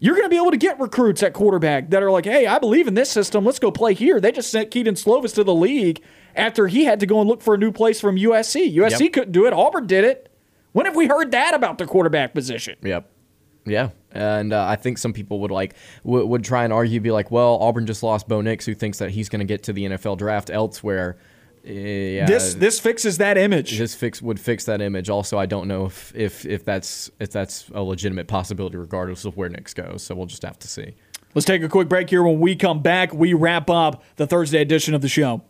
you're 0.00 0.14
going 0.14 0.24
to 0.26 0.30
be 0.30 0.36
able 0.36 0.50
to 0.52 0.56
get 0.56 0.78
recruits 0.78 1.22
at 1.22 1.32
quarterback 1.32 1.90
that 1.90 2.02
are 2.02 2.10
like, 2.10 2.24
hey, 2.24 2.46
I 2.46 2.58
believe 2.58 2.86
in 2.86 2.94
this 2.94 3.10
system. 3.10 3.44
Let's 3.44 3.58
go 3.58 3.70
play 3.70 3.94
here. 3.94 4.20
They 4.20 4.32
just 4.32 4.50
sent 4.50 4.70
Kedon 4.70 4.94
Slovis 4.94 5.34
to 5.34 5.44
the 5.44 5.54
league 5.54 6.02
after 6.36 6.68
he 6.68 6.84
had 6.84 7.00
to 7.00 7.06
go 7.06 7.20
and 7.20 7.28
look 7.28 7.42
for 7.42 7.54
a 7.54 7.58
new 7.58 7.72
place 7.72 8.00
from 8.00 8.16
USC. 8.16 8.74
USC 8.76 9.00
Yep. 9.00 9.12
couldn't 9.12 9.32
do 9.32 9.46
it. 9.46 9.52
Auburn 9.52 9.86
did 9.86 10.04
it. 10.04 10.30
When 10.72 10.86
have 10.86 10.94
we 10.94 11.06
heard 11.06 11.32
that 11.32 11.54
about 11.54 11.78
the 11.78 11.86
quarterback 11.86 12.34
position? 12.34 12.76
Yep. 12.82 13.10
Yeah, 13.66 13.90
and 14.12 14.54
uh, 14.54 14.64
I 14.64 14.76
think 14.76 14.96
some 14.96 15.12
people 15.12 15.40
would 15.40 15.50
like 15.50 15.74
would, 16.02 16.26
would 16.26 16.44
try 16.44 16.64
and 16.64 16.72
argue, 16.72 17.00
be 17.00 17.10
like, 17.10 17.30
"Well, 17.30 17.58
Auburn 17.60 17.84
just 17.84 18.02
lost 18.02 18.26
Bo 18.26 18.40
Nix, 18.40 18.64
who 18.64 18.74
thinks 18.74 18.96
that 18.98 19.10
he's 19.10 19.28
going 19.28 19.40
to 19.40 19.44
get 19.44 19.64
to 19.64 19.74
the 19.74 19.84
NFL 19.84 20.16
draft 20.16 20.48
elsewhere." 20.48 21.18
Yeah, 21.70 22.24
This 22.26 22.54
this 22.54 22.80
fixes 22.80 23.18
that 23.18 23.36
image. 23.36 23.76
this 23.78 23.94
fix 23.94 24.22
would 24.22 24.40
fix 24.40 24.64
that 24.64 24.80
image. 24.80 25.10
Also, 25.10 25.38
I 25.38 25.44
don't 25.46 25.68
know 25.68 25.84
if, 25.86 26.14
if 26.16 26.46
if 26.46 26.64
that's 26.64 27.10
if 27.20 27.30
that's 27.30 27.68
a 27.74 27.82
legitimate 27.82 28.26
possibility, 28.26 28.76
regardless 28.78 29.24
of 29.26 29.36
where 29.36 29.48
Nix 29.50 29.74
goes. 29.74 30.02
So 30.02 30.14
we'll 30.14 30.26
just 30.26 30.42
have 30.42 30.58
to 30.60 30.68
see. 30.68 30.94
Let's 31.34 31.44
take 31.44 31.62
a 31.62 31.68
quick 31.68 31.88
break 31.88 32.08
here. 32.08 32.22
When 32.22 32.40
we 32.40 32.56
come 32.56 32.80
back, 32.80 33.12
we 33.12 33.34
wrap 33.34 33.68
up 33.68 34.02
the 34.16 34.26
Thursday 34.26 34.62
edition 34.62 34.94
of 34.94 35.02
the 35.02 35.08
show. 35.08 35.42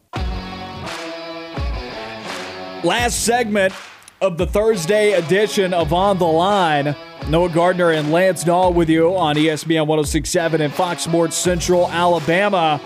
Last 2.84 3.24
segment 3.24 3.72
of 4.20 4.38
the 4.38 4.46
Thursday 4.46 5.12
edition 5.12 5.72
of 5.74 5.92
On 5.92 6.18
the 6.18 6.24
Line. 6.26 6.94
Noah 7.28 7.48
Gardner 7.50 7.90
and 7.90 8.10
Lance 8.12 8.42
Dawe 8.44 8.70
with 8.70 8.88
you 8.88 9.16
on 9.16 9.36
ESPN 9.36 9.86
1067 9.86 10.60
and 10.60 10.72
Fox 10.72 11.02
Sports 11.02 11.36
Central 11.36 11.88
Alabama. 11.90 12.80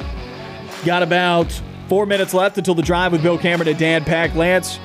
Got 0.85 1.03
about 1.03 1.61
four 1.93 2.07
minutes 2.07 2.33
left 2.33 2.57
until 2.57 2.75
the 2.75 2.81
drive 2.81 3.13
with 3.13 3.23
Bill 3.23 3.37
Cameron 3.37 3.69
and 3.69 3.79
Dan 3.79 4.03
Pack. 4.03 4.35
Lance, 4.35 4.81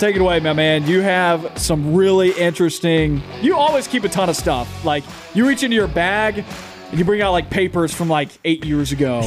take 0.00 0.16
it 0.16 0.20
away, 0.20 0.40
my 0.40 0.52
man. 0.52 0.84
You 0.88 1.00
have 1.00 1.56
some 1.56 1.94
really 1.94 2.32
interesting. 2.32 3.22
You 3.40 3.56
always 3.56 3.86
keep 3.86 4.02
a 4.02 4.08
ton 4.08 4.28
of 4.28 4.34
stuff. 4.34 4.84
Like 4.84 5.04
you 5.34 5.46
reach 5.46 5.62
into 5.62 5.76
your 5.76 5.86
bag 5.86 6.44
and 6.90 6.98
you 6.98 7.04
bring 7.04 7.22
out 7.22 7.30
like 7.30 7.48
papers 7.48 7.94
from 7.94 8.08
like 8.08 8.28
eight 8.44 8.64
years 8.64 8.90
ago. 8.90 9.22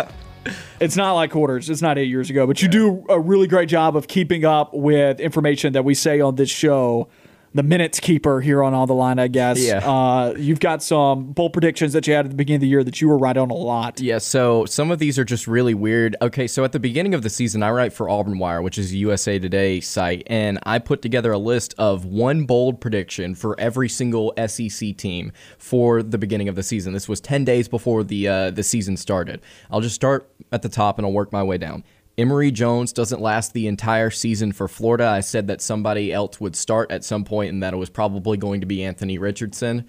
it's 0.80 0.96
not 0.96 1.12
like 1.12 1.32
quarters. 1.32 1.68
It's 1.68 1.82
not 1.82 1.98
eight 1.98 2.08
years 2.08 2.30
ago, 2.30 2.46
but 2.46 2.62
you 2.62 2.68
do 2.68 3.04
a 3.10 3.20
really 3.20 3.46
great 3.46 3.68
job 3.68 3.94
of 3.94 4.08
keeping 4.08 4.46
up 4.46 4.72
with 4.72 5.20
information 5.20 5.74
that 5.74 5.84
we 5.84 5.92
say 5.92 6.18
on 6.22 6.36
this 6.36 6.48
show. 6.48 7.08
The 7.54 7.62
minutes 7.62 7.98
keeper 7.98 8.40
here 8.40 8.62
on 8.62 8.74
all 8.74 8.86
the 8.86 8.94
line, 8.94 9.18
I 9.18 9.28
guess. 9.28 9.58
Yeah. 9.58 9.78
Uh, 9.78 10.34
you've 10.36 10.60
got 10.60 10.82
some 10.82 11.32
bold 11.32 11.52
predictions 11.52 11.94
that 11.94 12.06
you 12.06 12.14
had 12.14 12.26
at 12.26 12.30
the 12.30 12.36
beginning 12.36 12.56
of 12.56 12.60
the 12.62 12.68
year 12.68 12.84
that 12.84 13.00
you 13.00 13.08
were 13.08 13.16
right 13.16 13.36
on 13.36 13.50
a 13.50 13.54
lot. 13.54 14.00
Yeah, 14.00 14.18
so 14.18 14.66
some 14.66 14.90
of 14.90 14.98
these 14.98 15.18
are 15.18 15.24
just 15.24 15.46
really 15.46 15.74
weird. 15.74 16.14
Okay, 16.20 16.46
so 16.46 16.62
at 16.64 16.72
the 16.72 16.80
beginning 16.80 17.14
of 17.14 17.22
the 17.22 17.30
season, 17.30 17.62
I 17.62 17.70
write 17.70 17.92
for 17.92 18.10
Auburn 18.10 18.38
Wire, 18.38 18.60
which 18.60 18.76
is 18.76 18.92
a 18.92 18.96
USA 18.98 19.38
Today 19.38 19.80
site, 19.80 20.24
and 20.26 20.58
I 20.64 20.78
put 20.78 21.00
together 21.00 21.32
a 21.32 21.38
list 21.38 21.74
of 21.78 22.04
one 22.04 22.44
bold 22.44 22.80
prediction 22.80 23.34
for 23.34 23.58
every 23.58 23.88
single 23.88 24.34
SEC 24.46 24.96
team 24.96 25.32
for 25.56 26.02
the 26.02 26.18
beginning 26.18 26.48
of 26.48 26.54
the 26.54 26.62
season. 26.62 26.92
This 26.92 27.08
was 27.08 27.20
10 27.20 27.44
days 27.44 27.66
before 27.66 28.04
the 28.04 28.28
uh, 28.28 28.50
the 28.50 28.62
season 28.62 28.96
started. 28.96 29.40
I'll 29.70 29.80
just 29.80 29.94
start 29.94 30.30
at 30.52 30.62
the 30.62 30.68
top 30.68 30.98
and 30.98 31.06
I'll 31.06 31.12
work 31.12 31.32
my 31.32 31.42
way 31.42 31.58
down. 31.58 31.84
Emory 32.18 32.50
Jones 32.50 32.92
doesn't 32.92 33.20
last 33.20 33.52
the 33.52 33.68
entire 33.68 34.10
season 34.10 34.52
for 34.52 34.66
Florida. 34.66 35.06
I 35.06 35.20
said 35.20 35.46
that 35.46 35.62
somebody 35.62 36.12
else 36.12 36.40
would 36.40 36.56
start 36.56 36.90
at 36.90 37.04
some 37.04 37.24
point 37.24 37.52
and 37.52 37.62
that 37.62 37.72
it 37.72 37.76
was 37.76 37.88
probably 37.88 38.36
going 38.36 38.60
to 38.60 38.66
be 38.66 38.82
Anthony 38.84 39.18
Richardson 39.18 39.86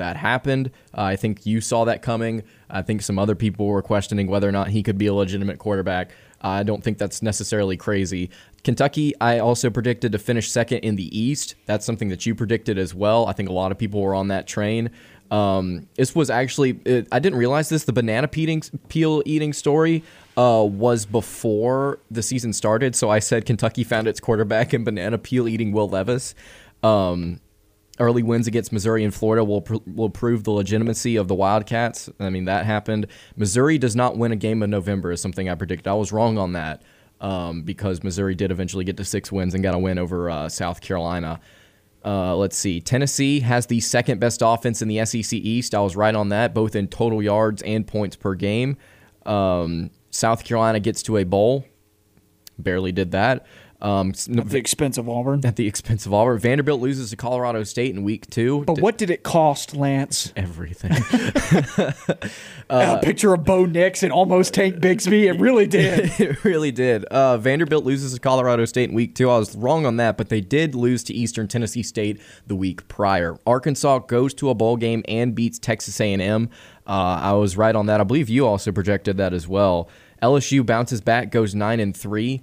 that 0.00 0.16
happened. 0.16 0.70
Uh, 0.96 1.02
I 1.02 1.16
think 1.16 1.46
you 1.46 1.60
saw 1.60 1.84
that 1.84 2.02
coming. 2.02 2.42
I 2.68 2.82
think 2.82 3.02
some 3.02 3.18
other 3.18 3.34
people 3.34 3.66
were 3.66 3.82
questioning 3.82 4.26
whether 4.26 4.48
or 4.48 4.52
not 4.52 4.68
he 4.68 4.82
could 4.82 4.98
be 4.98 5.06
a 5.06 5.14
legitimate 5.14 5.58
quarterback. 5.58 6.10
I 6.40 6.62
don't 6.62 6.82
think 6.82 6.96
that's 6.96 7.20
necessarily 7.22 7.76
crazy. 7.76 8.30
Kentucky, 8.64 9.12
I 9.20 9.38
also 9.38 9.68
predicted 9.68 10.12
to 10.12 10.18
finish 10.18 10.50
second 10.50 10.78
in 10.78 10.96
the 10.96 11.16
East. 11.16 11.54
That's 11.66 11.84
something 11.84 12.08
that 12.08 12.24
you 12.24 12.34
predicted 12.34 12.78
as 12.78 12.94
well. 12.94 13.26
I 13.26 13.34
think 13.34 13.50
a 13.50 13.52
lot 13.52 13.72
of 13.72 13.78
people 13.78 14.00
were 14.00 14.14
on 14.14 14.28
that 14.28 14.46
train. 14.46 14.90
Um, 15.30 15.86
this 15.94 16.14
was 16.14 16.30
actually, 16.30 16.80
it, 16.84 17.06
I 17.12 17.18
didn't 17.18 17.38
realize 17.38 17.68
this. 17.68 17.84
The 17.84 17.92
banana 17.92 18.26
peeling, 18.26 18.62
peel 18.88 19.22
eating 19.26 19.52
story 19.52 20.02
uh, 20.40 20.64
was 20.64 21.04
before 21.04 21.98
the 22.10 22.22
season 22.22 22.54
started. 22.54 22.96
So 22.96 23.10
I 23.10 23.18
said 23.18 23.44
Kentucky 23.44 23.84
found 23.84 24.08
its 24.08 24.20
quarterback 24.20 24.72
in 24.72 24.84
banana 24.84 25.18
peel 25.18 25.46
eating 25.46 25.70
Will 25.70 25.88
Levis. 25.88 26.34
Um, 26.82 27.40
early 27.98 28.22
wins 28.22 28.46
against 28.46 28.72
Missouri 28.72 29.04
and 29.04 29.14
Florida 29.14 29.44
will 29.44 29.60
pr- 29.60 29.84
will 29.84 30.08
prove 30.08 30.44
the 30.44 30.50
legitimacy 30.50 31.16
of 31.16 31.28
the 31.28 31.34
Wildcats. 31.34 32.08
I 32.18 32.30
mean 32.30 32.46
that 32.46 32.64
happened. 32.64 33.06
Missouri 33.36 33.76
does 33.76 33.94
not 33.94 34.16
win 34.16 34.32
a 34.32 34.36
game 34.36 34.62
in 34.62 34.70
November 34.70 35.12
is 35.12 35.20
something 35.20 35.50
I 35.50 35.54
predicted. 35.56 35.86
I 35.86 35.92
was 35.92 36.10
wrong 36.10 36.38
on 36.38 36.54
that 36.54 36.82
um, 37.20 37.60
because 37.60 38.02
Missouri 38.02 38.34
did 38.34 38.50
eventually 38.50 38.86
get 38.86 38.96
to 38.96 39.04
six 39.04 39.30
wins 39.30 39.52
and 39.52 39.62
got 39.62 39.74
a 39.74 39.78
win 39.78 39.98
over 39.98 40.30
uh, 40.30 40.48
South 40.48 40.80
Carolina. 40.80 41.38
Uh, 42.02 42.34
let's 42.34 42.56
see. 42.56 42.80
Tennessee 42.80 43.40
has 43.40 43.66
the 43.66 43.80
second 43.80 44.20
best 44.20 44.40
offense 44.42 44.80
in 44.80 44.88
the 44.88 45.04
SEC 45.04 45.34
East. 45.34 45.74
I 45.74 45.80
was 45.80 45.96
right 45.96 46.14
on 46.14 46.30
that, 46.30 46.54
both 46.54 46.74
in 46.74 46.88
total 46.88 47.22
yards 47.22 47.60
and 47.60 47.86
points 47.86 48.16
per 48.16 48.34
game. 48.34 48.78
Um, 49.26 49.90
South 50.10 50.44
Carolina 50.44 50.80
gets 50.80 51.02
to 51.04 51.16
a 51.16 51.24
bowl. 51.24 51.64
Barely 52.58 52.92
did 52.92 53.12
that. 53.12 53.46
Um, 53.82 54.10
At 54.36 54.50
the 54.50 54.58
expense 54.58 54.98
of 54.98 55.08
Auburn. 55.08 55.40
at 55.42 55.56
the 55.56 55.66
expense 55.66 56.04
of 56.04 56.12
Auburn. 56.12 56.38
Vanderbilt 56.38 56.82
loses 56.82 57.08
to 57.10 57.16
Colorado 57.16 57.64
State 57.64 57.94
in 57.94 58.02
week 58.02 58.28
two. 58.28 58.62
But 58.66 58.78
what 58.78 58.98
did 58.98 59.08
it 59.08 59.22
cost, 59.22 59.74
Lance? 59.74 60.34
Everything. 60.36 60.92
a 62.70 62.98
picture 63.02 63.32
of 63.32 63.44
Bo 63.44 63.64
Nix 63.64 64.02
and 64.02 64.12
almost 64.12 64.52
Tank 64.52 64.76
Bigsby. 64.76 65.32
It 65.32 65.40
really 65.40 65.66
did. 65.78 66.10
it 66.20 66.44
really 66.44 66.70
did. 66.72 67.06
Uh, 67.06 67.38
Vanderbilt 67.38 67.84
loses 67.84 68.12
to 68.12 68.20
Colorado 68.20 68.66
State 68.66 68.90
in 68.90 68.94
week 68.94 69.14
two. 69.14 69.30
I 69.30 69.38
was 69.38 69.56
wrong 69.56 69.86
on 69.86 69.96
that, 69.96 70.18
but 70.18 70.28
they 70.28 70.42
did 70.42 70.74
lose 70.74 71.02
to 71.04 71.14
Eastern 71.14 71.48
Tennessee 71.48 71.82
State 71.82 72.20
the 72.46 72.56
week 72.56 72.86
prior. 72.88 73.38
Arkansas 73.46 74.00
goes 74.00 74.34
to 74.34 74.50
a 74.50 74.54
bowl 74.54 74.76
game 74.76 75.02
and 75.08 75.34
beats 75.34 75.58
Texas 75.58 75.98
A&M. 76.02 76.50
Uh, 76.86 77.20
I 77.22 77.32
was 77.32 77.56
right 77.56 77.74
on 77.74 77.86
that. 77.86 78.00
I 78.00 78.04
believe 78.04 78.28
you 78.28 78.46
also 78.46 78.72
projected 78.72 79.16
that 79.18 79.32
as 79.32 79.46
well. 79.46 79.88
LSU 80.22 80.64
bounces 80.64 81.00
back, 81.00 81.30
goes 81.30 81.54
nine 81.54 81.80
and 81.80 81.96
three. 81.96 82.42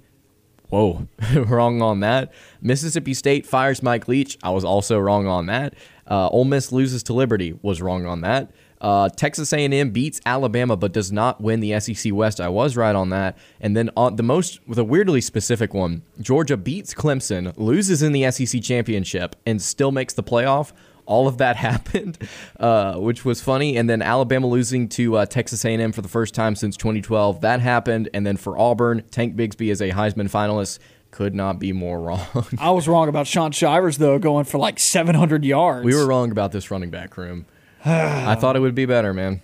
Whoa, 0.70 1.08
wrong 1.34 1.80
on 1.80 2.00
that. 2.00 2.32
Mississippi 2.60 3.14
State 3.14 3.46
fires 3.46 3.82
Mike 3.82 4.08
Leach. 4.08 4.36
I 4.42 4.50
was 4.50 4.64
also 4.64 4.98
wrong 4.98 5.26
on 5.26 5.46
that. 5.46 5.74
Uh, 6.06 6.28
Ole 6.28 6.44
Miss 6.44 6.72
loses 6.72 7.02
to 7.04 7.12
Liberty. 7.12 7.58
Was 7.62 7.80
wrong 7.80 8.06
on 8.06 8.20
that. 8.22 8.50
Uh, 8.80 9.08
Texas 9.08 9.52
A&M 9.52 9.90
beats 9.90 10.20
Alabama 10.24 10.76
but 10.76 10.92
does 10.92 11.10
not 11.10 11.40
win 11.40 11.60
the 11.60 11.78
SEC 11.80 12.12
West. 12.14 12.40
I 12.40 12.48
was 12.48 12.76
right 12.76 12.94
on 12.94 13.10
that. 13.10 13.36
And 13.60 13.76
then 13.76 13.90
on 13.96 14.16
the 14.16 14.22
most, 14.22 14.60
a 14.74 14.84
weirdly 14.84 15.20
specific 15.20 15.74
one, 15.74 16.02
Georgia 16.20 16.56
beats 16.56 16.94
Clemson, 16.94 17.52
loses 17.56 18.02
in 18.02 18.12
the 18.12 18.30
SEC 18.30 18.62
championship, 18.62 19.34
and 19.44 19.60
still 19.60 19.90
makes 19.90 20.14
the 20.14 20.22
playoff. 20.22 20.72
All 21.08 21.26
of 21.26 21.38
that 21.38 21.56
happened, 21.68 22.18
uh, 22.60 22.94
which 22.96 23.24
was 23.24 23.40
funny. 23.40 23.76
And 23.76 23.88
then 23.88 24.02
Alabama 24.02 24.46
losing 24.46 24.88
to 24.90 25.16
uh, 25.16 25.26
Texas 25.26 25.64
A&M 25.64 25.90
for 25.90 26.02
the 26.02 26.08
first 26.08 26.34
time 26.34 26.54
since 26.54 26.76
2012. 26.76 27.40
That 27.40 27.60
happened. 27.60 28.10
And 28.12 28.26
then 28.26 28.36
for 28.36 28.56
Auburn, 28.58 29.02
Tank 29.10 29.34
Bigsby 29.34 29.72
is 29.72 29.80
a 29.80 29.90
Heisman 29.90 30.30
finalist. 30.30 30.78
Could 31.10 31.34
not 31.34 31.58
be 31.58 31.72
more 31.72 31.98
wrong. 31.98 32.26
I 32.58 32.70
was 32.70 32.86
wrong 32.86 33.08
about 33.08 33.26
Shaun 33.26 33.50
Shivers, 33.50 33.96
though, 33.96 34.18
going 34.18 34.44
for 34.44 34.58
like 34.58 34.78
700 34.78 35.42
yards. 35.42 35.86
we 35.86 35.94
were 35.94 36.06
wrong 36.06 36.30
about 36.30 36.52
this 36.52 36.70
running 36.70 36.90
back 36.90 37.16
room. 37.16 37.46
I 37.84 38.34
thought 38.34 38.56
it 38.56 38.60
would 38.60 38.74
be 38.74 38.84
better, 38.84 39.14
man. 39.14 39.40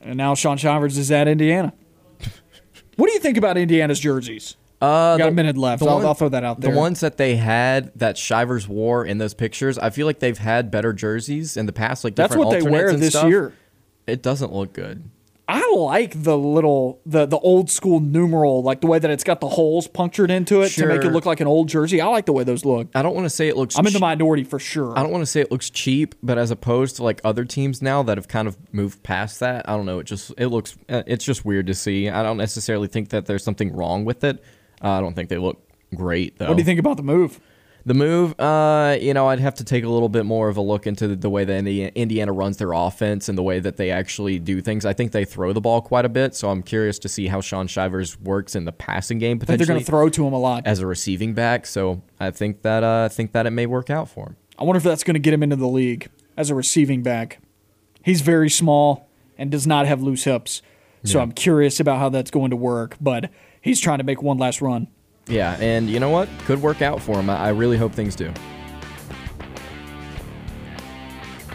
And 0.00 0.16
now 0.16 0.36
Shaun 0.36 0.56
Shivers 0.56 0.96
is 0.96 1.10
at 1.10 1.26
Indiana. 1.26 1.72
what 2.96 3.08
do 3.08 3.12
you 3.12 3.18
think 3.18 3.36
about 3.36 3.58
Indiana's 3.58 3.98
jerseys? 3.98 4.54
Uh, 4.80 5.16
Got 5.18 5.24
the- 5.24 5.28
a 5.28 5.32
minute 5.32 5.58
left. 5.58 5.82
I'll, 5.82 5.96
one- 5.96 6.06
I'll 6.06 6.14
throw 6.14 6.30
that 6.30 6.42
out 6.44 6.60
there. 6.60 6.72
The 6.72 6.78
ones 6.78 7.00
that 7.00 7.16
they 7.18 7.36
had 7.36 7.92
that 7.98 8.16
Shivers 8.16 8.66
wore 8.66 9.04
in 9.04 9.18
those 9.18 9.34
pictures, 9.34 9.78
I 9.78 9.90
feel 9.90 10.06
like 10.06 10.20
they've 10.20 10.38
had 10.38 10.70
better 10.70 10.92
jerseys 10.92 11.56
in 11.56 11.66
the 11.66 11.72
past. 11.72 12.02
Like 12.04 12.14
That's 12.14 12.34
what 12.36 12.50
they 12.50 12.62
wear 12.62 12.94
this 12.96 13.10
stuff. 13.14 13.28
year. 13.28 13.52
It 14.06 14.22
doesn't 14.22 14.52
look 14.52 14.72
good. 14.72 15.10
I 15.52 15.68
like 15.76 16.22
the 16.22 16.38
little 16.38 17.00
the 17.04 17.26
the 17.26 17.38
old 17.38 17.70
school 17.70 17.98
numeral, 17.98 18.62
like 18.62 18.80
the 18.82 18.86
way 18.86 19.00
that 19.00 19.10
it's 19.10 19.24
got 19.24 19.40
the 19.40 19.48
holes 19.48 19.88
punctured 19.88 20.30
into 20.30 20.62
it 20.62 20.68
to 20.70 20.86
make 20.86 21.02
it 21.02 21.10
look 21.10 21.26
like 21.26 21.40
an 21.40 21.48
old 21.48 21.68
jersey. 21.68 22.00
I 22.00 22.06
like 22.06 22.24
the 22.26 22.32
way 22.32 22.44
those 22.44 22.64
look. 22.64 22.86
I 22.94 23.02
don't 23.02 23.16
want 23.16 23.24
to 23.24 23.30
say 23.30 23.48
it 23.48 23.56
looks. 23.56 23.76
I'm 23.76 23.84
in 23.84 23.92
the 23.92 23.98
minority 23.98 24.44
for 24.44 24.60
sure. 24.60 24.96
I 24.96 25.02
don't 25.02 25.10
want 25.10 25.22
to 25.22 25.26
say 25.26 25.40
it 25.40 25.50
looks 25.50 25.68
cheap, 25.68 26.14
but 26.22 26.38
as 26.38 26.52
opposed 26.52 26.96
to 26.96 27.02
like 27.02 27.20
other 27.24 27.44
teams 27.44 27.82
now 27.82 28.04
that 28.04 28.16
have 28.16 28.28
kind 28.28 28.46
of 28.46 28.56
moved 28.72 29.02
past 29.02 29.40
that, 29.40 29.68
I 29.68 29.76
don't 29.76 29.86
know. 29.86 29.98
It 29.98 30.04
just 30.04 30.32
it 30.38 30.46
looks 30.48 30.76
uh, 30.88 31.02
it's 31.08 31.24
just 31.24 31.44
weird 31.44 31.66
to 31.66 31.74
see. 31.74 32.08
I 32.08 32.22
don't 32.22 32.36
necessarily 32.36 32.86
think 32.86 33.08
that 33.08 33.26
there's 33.26 33.42
something 33.42 33.74
wrong 33.74 34.04
with 34.04 34.22
it. 34.22 34.44
Uh, 34.82 34.90
I 34.90 35.00
don't 35.00 35.14
think 35.14 35.28
they 35.28 35.38
look 35.38 35.62
great 35.94 36.38
though. 36.38 36.48
What 36.48 36.56
do 36.56 36.60
you 36.60 36.66
think 36.66 36.80
about 36.80 36.96
the 36.96 37.02
move? 37.02 37.40
The 37.86 37.94
move, 37.94 38.38
uh, 38.38 38.98
you 39.00 39.14
know, 39.14 39.28
I'd 39.28 39.40
have 39.40 39.54
to 39.54 39.64
take 39.64 39.84
a 39.84 39.88
little 39.88 40.10
bit 40.10 40.26
more 40.26 40.50
of 40.50 40.58
a 40.58 40.60
look 40.60 40.86
into 40.86 41.08
the, 41.08 41.16
the 41.16 41.30
way 41.30 41.46
that 41.46 41.66
Indiana 41.66 42.30
runs 42.30 42.58
their 42.58 42.72
offense 42.72 43.26
and 43.30 43.38
the 43.38 43.42
way 43.42 43.58
that 43.58 43.78
they 43.78 43.90
actually 43.90 44.38
do 44.38 44.60
things. 44.60 44.84
I 44.84 44.92
think 44.92 45.12
they 45.12 45.24
throw 45.24 45.54
the 45.54 45.62
ball 45.62 45.80
quite 45.80 46.04
a 46.04 46.10
bit, 46.10 46.34
so 46.34 46.50
I'm 46.50 46.62
curious 46.62 46.98
to 46.98 47.08
see 47.08 47.28
how 47.28 47.40
Shaun 47.40 47.66
Shivers 47.68 48.20
works 48.20 48.54
in 48.54 48.66
the 48.66 48.72
passing 48.72 49.18
game 49.18 49.40
think 49.40 49.56
they're 49.56 49.66
going 49.66 49.80
to 49.80 49.86
throw 49.86 50.10
to 50.10 50.26
him 50.26 50.34
a 50.34 50.38
lot. 50.38 50.66
as 50.66 50.80
a 50.80 50.86
receiving 50.86 51.32
back. 51.32 51.64
So 51.64 52.02
I 52.20 52.30
think 52.30 52.60
that 52.62 52.84
uh, 52.84 53.04
I 53.06 53.08
think 53.08 53.32
that 53.32 53.46
it 53.46 53.50
may 53.50 53.64
work 53.64 53.88
out 53.88 54.10
for 54.10 54.26
him. 54.26 54.36
I 54.58 54.64
wonder 54.64 54.76
if 54.76 54.82
that's 54.84 55.02
going 55.02 55.14
to 55.14 55.20
get 55.20 55.32
him 55.32 55.42
into 55.42 55.56
the 55.56 55.66
league 55.66 56.10
as 56.36 56.50
a 56.50 56.54
receiving 56.54 57.02
back. 57.02 57.38
He's 58.04 58.20
very 58.20 58.50
small 58.50 59.08
and 59.38 59.50
does 59.50 59.66
not 59.66 59.86
have 59.86 60.02
loose 60.02 60.24
hips. 60.24 60.60
So 61.02 61.18
I'm 61.18 61.32
curious 61.32 61.80
about 61.80 61.98
how 61.98 62.10
that's 62.10 62.30
going 62.30 62.50
to 62.50 62.56
work, 62.56 62.98
but 63.00 63.30
he's 63.60 63.80
trying 63.80 63.98
to 63.98 64.04
make 64.04 64.22
one 64.22 64.38
last 64.38 64.60
run. 64.60 64.88
Yeah, 65.26 65.56
and 65.60 65.88
you 65.88 66.00
know 66.00 66.10
what? 66.10 66.28
Could 66.46 66.60
work 66.60 66.82
out 66.82 67.00
for 67.00 67.18
him. 67.18 67.30
I, 67.30 67.50
really 67.50 67.76
hope 67.76 67.92
things 67.92 68.16
do. 68.16 68.32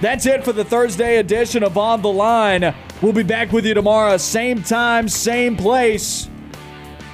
That's 0.01 0.25
it 0.25 0.43
for 0.43 0.53
the 0.53 0.63
Thursday 0.63 1.17
edition 1.17 1.63
of 1.63 1.77
On 1.77 2.01
the 2.01 2.11
Line. 2.11 2.73
We'll 3.01 3.13
be 3.13 3.23
back 3.23 3.51
with 3.51 3.65
you 3.65 3.73
tomorrow, 3.73 4.17
same 4.17 4.63
time, 4.63 5.09
same 5.09 5.57
place. 5.57 6.29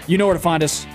You 0.07 0.17
know 0.17 0.27
where 0.27 0.35
to 0.35 0.41
find 0.41 0.63
us. 0.63 0.85